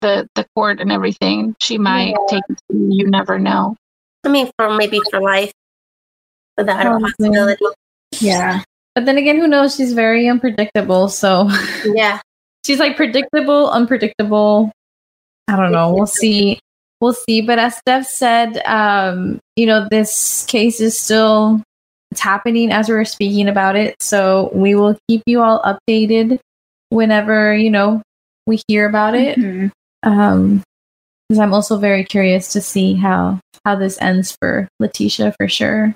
the 0.01 0.27
the 0.35 0.45
court 0.57 0.81
and 0.81 0.91
everything, 0.91 1.55
she 1.61 1.77
might 1.79 2.17
take. 2.29 2.43
You 2.73 3.09
never 3.11 3.39
know. 3.39 3.77
I 4.25 4.29
mean, 4.29 4.51
for 4.57 4.75
maybe 4.77 5.01
for 5.11 5.21
life, 5.21 5.53
without 6.57 6.81
a 6.81 6.91
Probably. 6.91 7.11
possibility. 7.19 7.65
yeah. 8.21 8.63
But 8.95 9.07
then 9.07 9.19
again, 9.19 9.37
who 9.39 9.49
knows? 9.49 9.75
She's 9.75 9.93
very 9.93 10.29
unpredictable. 10.29 11.09
So 11.09 11.49
Yeah, 11.85 12.21
she's 12.65 12.79
like 12.79 12.97
predictable, 12.97 13.71
unpredictable. 13.71 14.71
I 15.49 15.57
don't 15.57 15.73
know. 15.73 15.93
We'll 15.93 16.07
see. 16.07 16.59
We'll 17.01 17.13
see. 17.13 17.41
But 17.41 17.59
as 17.59 17.77
Steph 17.77 18.07
said, 18.07 18.63
um, 18.67 19.41
you 19.57 19.67
know, 19.67 19.87
this 19.91 20.47
case 20.47 20.81
is 20.81 20.97
still 20.99 21.61
it's 22.13 22.21
happening 22.21 22.71
as 22.71 22.89
we're 22.89 23.05
speaking 23.05 23.49
about 23.49 23.75
it. 23.77 23.97
So 24.01 24.51
we 24.55 24.75
will 24.77 24.97
keep 25.09 25.23
you 25.27 25.43
all 25.43 25.61
updated 25.63 26.39
whenever, 26.91 27.53
you 27.55 27.71
know, 27.71 28.01
we 28.47 28.63
hear 28.69 28.89
about 28.89 29.15
it. 29.17 29.37
Mhm. 29.39 29.71
Um 30.05 30.63
because 31.35 31.43
I'm 31.43 31.53
also 31.53 31.79
very 31.79 32.05
curious 32.05 32.53
to 32.53 32.61
see 32.61 32.95
how 32.95 33.41
how 33.65 33.75
this 33.75 34.01
ends 34.01 34.37
for 34.41 34.69
Letitia 34.79 35.35
for 35.37 35.49
sure. 35.49 35.93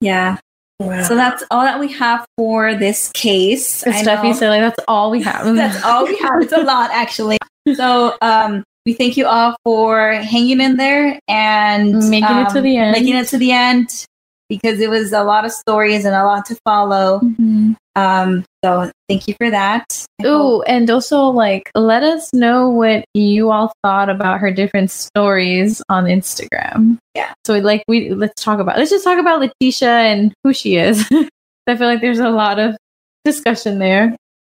Yeah. 0.00 0.38
So 0.80 1.14
that's 1.14 1.44
all 1.50 1.62
that 1.62 1.78
we 1.78 1.92
have 1.92 2.24
for 2.36 2.74
this 2.74 3.12
case. 3.12 3.86
I 3.86 4.02
Steffi 4.02 4.24
know. 4.24 4.32
said 4.32 4.48
like 4.48 4.60
that's 4.60 4.84
all 4.88 5.10
we 5.12 5.22
have. 5.22 5.44
That's 5.56 5.84
all 5.84 6.04
we 6.04 6.16
have. 6.18 6.40
It's 6.40 6.52
a 6.52 6.62
lot, 6.62 6.90
actually. 6.92 7.36
So 7.74 8.16
um, 8.22 8.62
we 8.86 8.92
thank 8.92 9.16
you 9.16 9.26
all 9.26 9.56
for 9.64 10.12
hanging 10.12 10.60
in 10.60 10.76
there 10.76 11.18
and 11.28 11.94
Making 12.08 12.38
it 12.38 12.48
to 12.50 12.58
um, 12.58 12.64
the 12.64 12.76
end. 12.76 12.92
Making 12.92 13.16
it 13.16 13.28
to 13.28 13.38
the 13.38 13.50
end 13.52 14.06
because 14.48 14.80
it 14.80 14.88
was 14.88 15.12
a 15.12 15.24
lot 15.24 15.44
of 15.44 15.50
stories 15.52 16.04
and 16.04 16.14
a 16.14 16.24
lot 16.24 16.46
to 16.46 16.56
follow. 16.64 17.20
Mhm. 17.20 17.76
Um, 17.98 18.44
so 18.64 18.90
thank 19.08 19.26
you 19.26 19.34
for 19.34 19.50
that. 19.50 19.84
Ooh, 20.24 20.62
and 20.62 20.88
also 20.88 21.24
like 21.24 21.68
let 21.74 22.04
us 22.04 22.32
know 22.32 22.68
what 22.68 23.04
you 23.12 23.50
all 23.50 23.72
thought 23.82 24.08
about 24.08 24.38
her 24.38 24.52
different 24.52 24.90
stories 24.92 25.82
on 25.88 26.04
Instagram. 26.04 26.98
Yeah. 27.14 27.32
So 27.44 27.58
like 27.58 27.82
we 27.88 28.10
let's 28.10 28.40
talk 28.42 28.60
about 28.60 28.78
let's 28.78 28.90
just 28.90 29.02
talk 29.02 29.18
about 29.18 29.40
Letitia 29.40 29.88
and 29.88 30.32
who 30.44 30.54
she 30.54 30.76
is. 30.76 31.08
I 31.66 31.76
feel 31.76 31.88
like 31.88 32.00
there's 32.00 32.20
a 32.20 32.30
lot 32.30 32.60
of 32.60 32.76
discussion 33.24 33.80
there. 33.80 34.16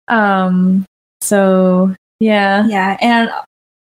Um 0.08 0.84
so 1.22 1.94
yeah. 2.20 2.66
yeah, 2.66 2.98
and 3.00 3.30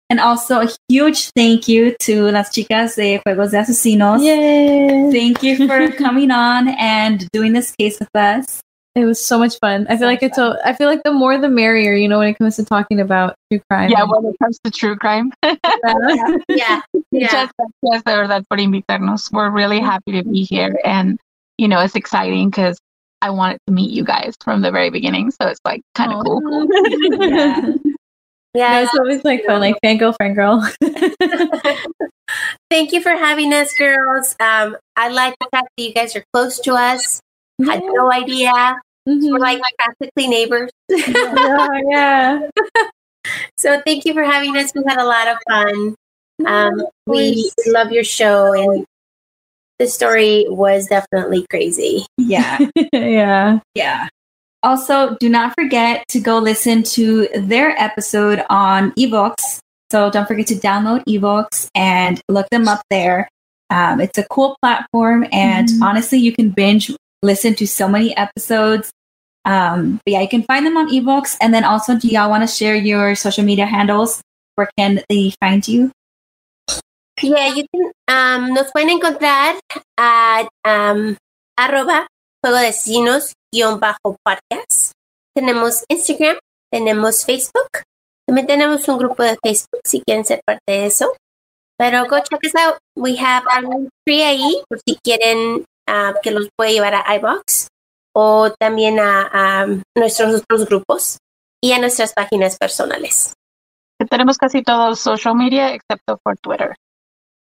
and 0.10 0.20
also 0.20 0.62
a 0.62 0.70
huge 0.90 1.30
thank 1.32 1.70
you 1.70 1.96
to 2.02 2.30
las 2.32 2.50
chicas 2.50 2.96
de 2.96 3.22
Juegos 3.26 3.52
de 3.52 3.58
Asesinos. 3.58 4.22
Yay. 4.22 5.12
Thank 5.12 5.44
you 5.44 5.66
for 5.66 5.92
coming 5.98 6.32
on 6.32 6.68
and 6.68 7.30
doing 7.32 7.54
this 7.54 7.72
case 7.72 8.00
with 8.00 8.14
us. 8.16 8.62
It 8.96 9.04
was 9.04 9.24
so 9.24 9.38
much 9.38 9.60
fun. 9.60 9.86
I 9.90 9.98
feel 9.98 10.00
So 10.00 10.06
like 10.06 10.24
it's 10.24 10.38
a, 10.38 10.58
I 10.64 10.74
feel 10.74 10.88
like 10.88 11.04
the 11.04 11.12
more 11.12 11.38
the 11.38 11.50
merrier, 11.50 11.94
you 11.96 12.08
know, 12.08 12.20
when 12.20 12.30
it 12.30 12.38
comes 12.38 12.56
to 12.56 12.64
talking 12.64 13.02
about 13.02 13.36
true 13.52 13.60
crime. 13.70 13.90
Yeah, 13.90 14.04
when 14.04 14.26
it 14.26 14.38
comes 14.42 14.58
to 14.64 14.72
true 14.72 14.96
crime. 14.96 15.34
yeah, 15.44 15.58
yeah. 16.48 16.82
Muchas 17.12 17.52
gracias 17.84 18.04
de 18.06 18.16
verdad 18.16 18.46
por 18.50 18.58
invitarnos. 18.58 19.32
We're 19.34 19.50
really 19.50 19.82
happy 19.82 20.14
to 20.14 20.24
be 20.24 20.44
here, 20.44 20.80
and 20.86 21.20
you 21.58 21.68
know 21.68 21.82
it's 21.82 21.96
exciting 21.96 22.50
because 22.50 22.80
I 23.22 23.32
wanted 23.32 23.60
to 23.68 23.74
meet 23.74 23.92
you 23.92 24.06
guys 24.06 24.36
from 24.42 24.62
the 24.62 24.72
very 24.72 24.90
beginning, 24.90 25.32
so 25.32 25.48
it's 25.48 25.60
like 25.66 25.82
kind 25.94 26.14
of 26.14 26.24
cool. 26.24 26.42
Yeah. 28.56 28.72
No, 28.72 28.72
yeah. 28.72 28.84
it's 28.84 28.96
always 28.98 29.22
like 29.26 29.44
fun, 29.44 29.60
like 29.60 29.76
fangirl, 29.84 30.16
fangirl. 30.16 30.64
Thank 32.70 32.94
you 32.94 33.02
for 33.02 33.10
having 33.10 33.52
us, 33.52 33.74
girls. 33.74 34.34
Um, 34.40 34.78
I 34.96 35.10
like 35.10 35.36
the 35.42 35.50
fact 35.52 35.68
that 35.76 35.84
you 35.84 35.94
guys 35.94 36.16
are 36.16 36.24
close 36.32 36.62
to 36.62 36.74
us. 36.76 37.20
Had 37.64 37.82
no 37.84 38.12
idea. 38.12 38.52
Mhm. 39.08 39.32
We're 39.32 39.40
like 39.40 39.62
practically 39.78 40.28
neighbors. 40.28 40.72
yeah, 40.90 41.68
yeah. 41.90 42.50
so 43.58 43.82
thank 43.86 44.06
you 44.06 44.14
for 44.14 44.24
having 44.24 44.58
us. 44.58 44.72
We 44.76 44.84
had 44.88 44.98
a 44.98 45.06
lot 45.06 45.28
of 45.28 45.38
fun. 45.48 45.96
Um, 46.46 46.86
we 47.06 47.50
love 47.68 47.92
your 47.92 48.04
show, 48.04 48.54
and 48.54 48.86
the 49.80 49.88
story 49.88 50.46
was 50.50 50.88
definitely 50.88 51.46
crazy. 51.50 52.06
yeah. 52.18 52.58
yeah. 52.94 53.60
Yeah. 53.76 54.08
Also, 54.64 55.16
do 55.20 55.30
not 55.30 55.54
forget 55.54 56.04
to 56.10 56.20
go 56.20 56.40
listen 56.40 56.82
to 56.82 57.28
their 57.36 57.80
episode 57.80 58.44
on 58.50 58.92
ebooks. 58.94 59.60
So 59.92 60.10
don't 60.10 60.28
forget 60.28 60.48
to 60.48 60.56
download 60.56 61.04
ebooks 61.06 61.70
and 61.76 62.20
look 62.28 62.50
them 62.50 62.68
up 62.68 62.82
there. 62.90 63.30
Um, 63.70 64.02
it's 64.02 64.18
a 64.18 64.26
cool 64.30 64.58
platform, 64.62 65.26
and 65.32 65.68
Mhm. 65.70 65.82
honestly, 65.84 66.18
you 66.18 66.32
can 66.34 66.50
binge 66.50 66.92
listen 67.22 67.56
to 67.56 67.68
so 67.68 67.88
many 67.88 68.16
episodes. 68.18 68.92
Um, 69.46 70.02
but 70.06 70.12
yeah, 70.12 70.22
you 70.22 70.28
can 70.28 70.44
find 70.44 70.66
them 70.66 70.78
on 70.78 70.90
ebooks. 70.90 71.38
And 71.40 71.54
then 71.54 71.64
also, 71.64 71.96
do 71.96 72.08
y'all 72.08 72.30
want 72.30 72.44
to 72.44 72.48
share 72.48 72.76
your 72.76 73.16
social 73.16 73.44
media 73.44 73.66
handles? 73.66 74.22
Where 74.56 74.70
can 74.78 75.02
they 75.10 75.34
find 75.40 75.68
you? 75.68 75.92
Yeah, 77.22 77.54
you 77.54 77.66
can, 77.74 77.92
um, 78.08 78.54
nos 78.54 78.72
pueden 78.72 78.90
encontrar 78.90 79.56
at 79.98 80.48
um, 80.66 81.16
arroba 81.58 82.08
juego 82.44 82.58
de 82.60 82.68
asesinos 82.68 83.34
guión 83.54 83.80
bajo 83.80 84.18
podcast. 84.24 84.92
Tenemos 85.34 85.84
Instagram, 85.90 86.38
tenemos 86.72 87.26
Facebook. 87.26 87.84
También 88.28 88.48
tenemos 88.48 88.88
un 88.88 88.98
grupo 88.98 89.24
de 89.24 89.38
Facebook 89.44 89.82
si 89.86 90.02
quieren 90.02 90.26
ser 90.26 90.42
parte 90.46 90.64
de 90.68 90.86
eso. 90.88 91.14
Pero 91.78 92.06
go 92.08 92.20
check 92.20 92.44
us 92.44 92.56
out. 92.56 92.78
We 92.96 93.16
have 93.18 93.44
our 93.48 93.90
tree 94.06 94.24
ahí 94.24 94.62
por 94.68 94.80
si 94.86 94.98
quieren 95.04 95.66
ah, 95.88 96.14
que 96.22 96.32
los 96.32 96.50
puede 96.58 96.74
llevar 96.74 96.96
a 96.96 97.16
iBox 97.16 97.68
o 98.16 98.52
también 98.60 99.00
a, 99.00 99.30
a 99.32 99.68
nuestros 99.98 100.42
otros 100.42 100.66
grupos 100.66 101.18
y 101.62 101.74
a 101.74 101.80
nuestras 101.80 102.14
páginas 102.14 102.58
personales. 102.58 103.34
Tenemos 104.10 104.38
casi 104.38 104.62
todos 104.62 105.00
social 105.00 105.36
media 105.36 105.74
excepto 105.74 106.20
for 106.24 106.36
Twitter. 106.42 106.76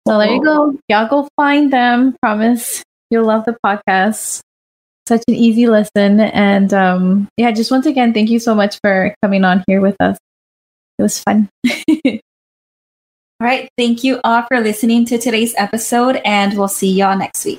So 0.06 0.18
there 0.18 0.34
you 0.34 0.42
go. 0.42 0.74
Y'all 0.88 1.08
go 1.08 1.28
find 1.36 1.72
them. 1.72 2.14
Promise 2.20 2.82
you'll 3.10 3.26
love 3.26 3.44
the 3.46 3.56
podcast. 3.64 4.42
such 5.06 5.22
an 5.28 5.34
easy 5.34 5.66
listen. 5.66 6.20
And 6.20 6.72
um, 6.72 7.28
yeah, 7.36 7.50
just 7.50 7.70
once 7.70 7.86
again, 7.86 8.12
thank 8.12 8.30
you 8.30 8.38
so 8.38 8.54
much 8.54 8.78
for 8.82 9.14
coming 9.22 9.44
on 9.44 9.64
here 9.66 9.80
with 9.80 9.96
us. 10.00 10.16
It 10.98 11.02
was 11.02 11.18
fun. 11.18 11.48
All 13.40 13.48
right. 13.48 13.68
Thank 13.76 14.04
you 14.04 14.20
all 14.22 14.44
for 14.46 14.60
listening 14.60 15.04
to 15.06 15.18
today's 15.18 15.54
episode, 15.58 16.20
and 16.24 16.56
we'll 16.56 16.68
see 16.68 16.92
y'all 16.92 17.18
next 17.18 17.44
week. 17.44 17.58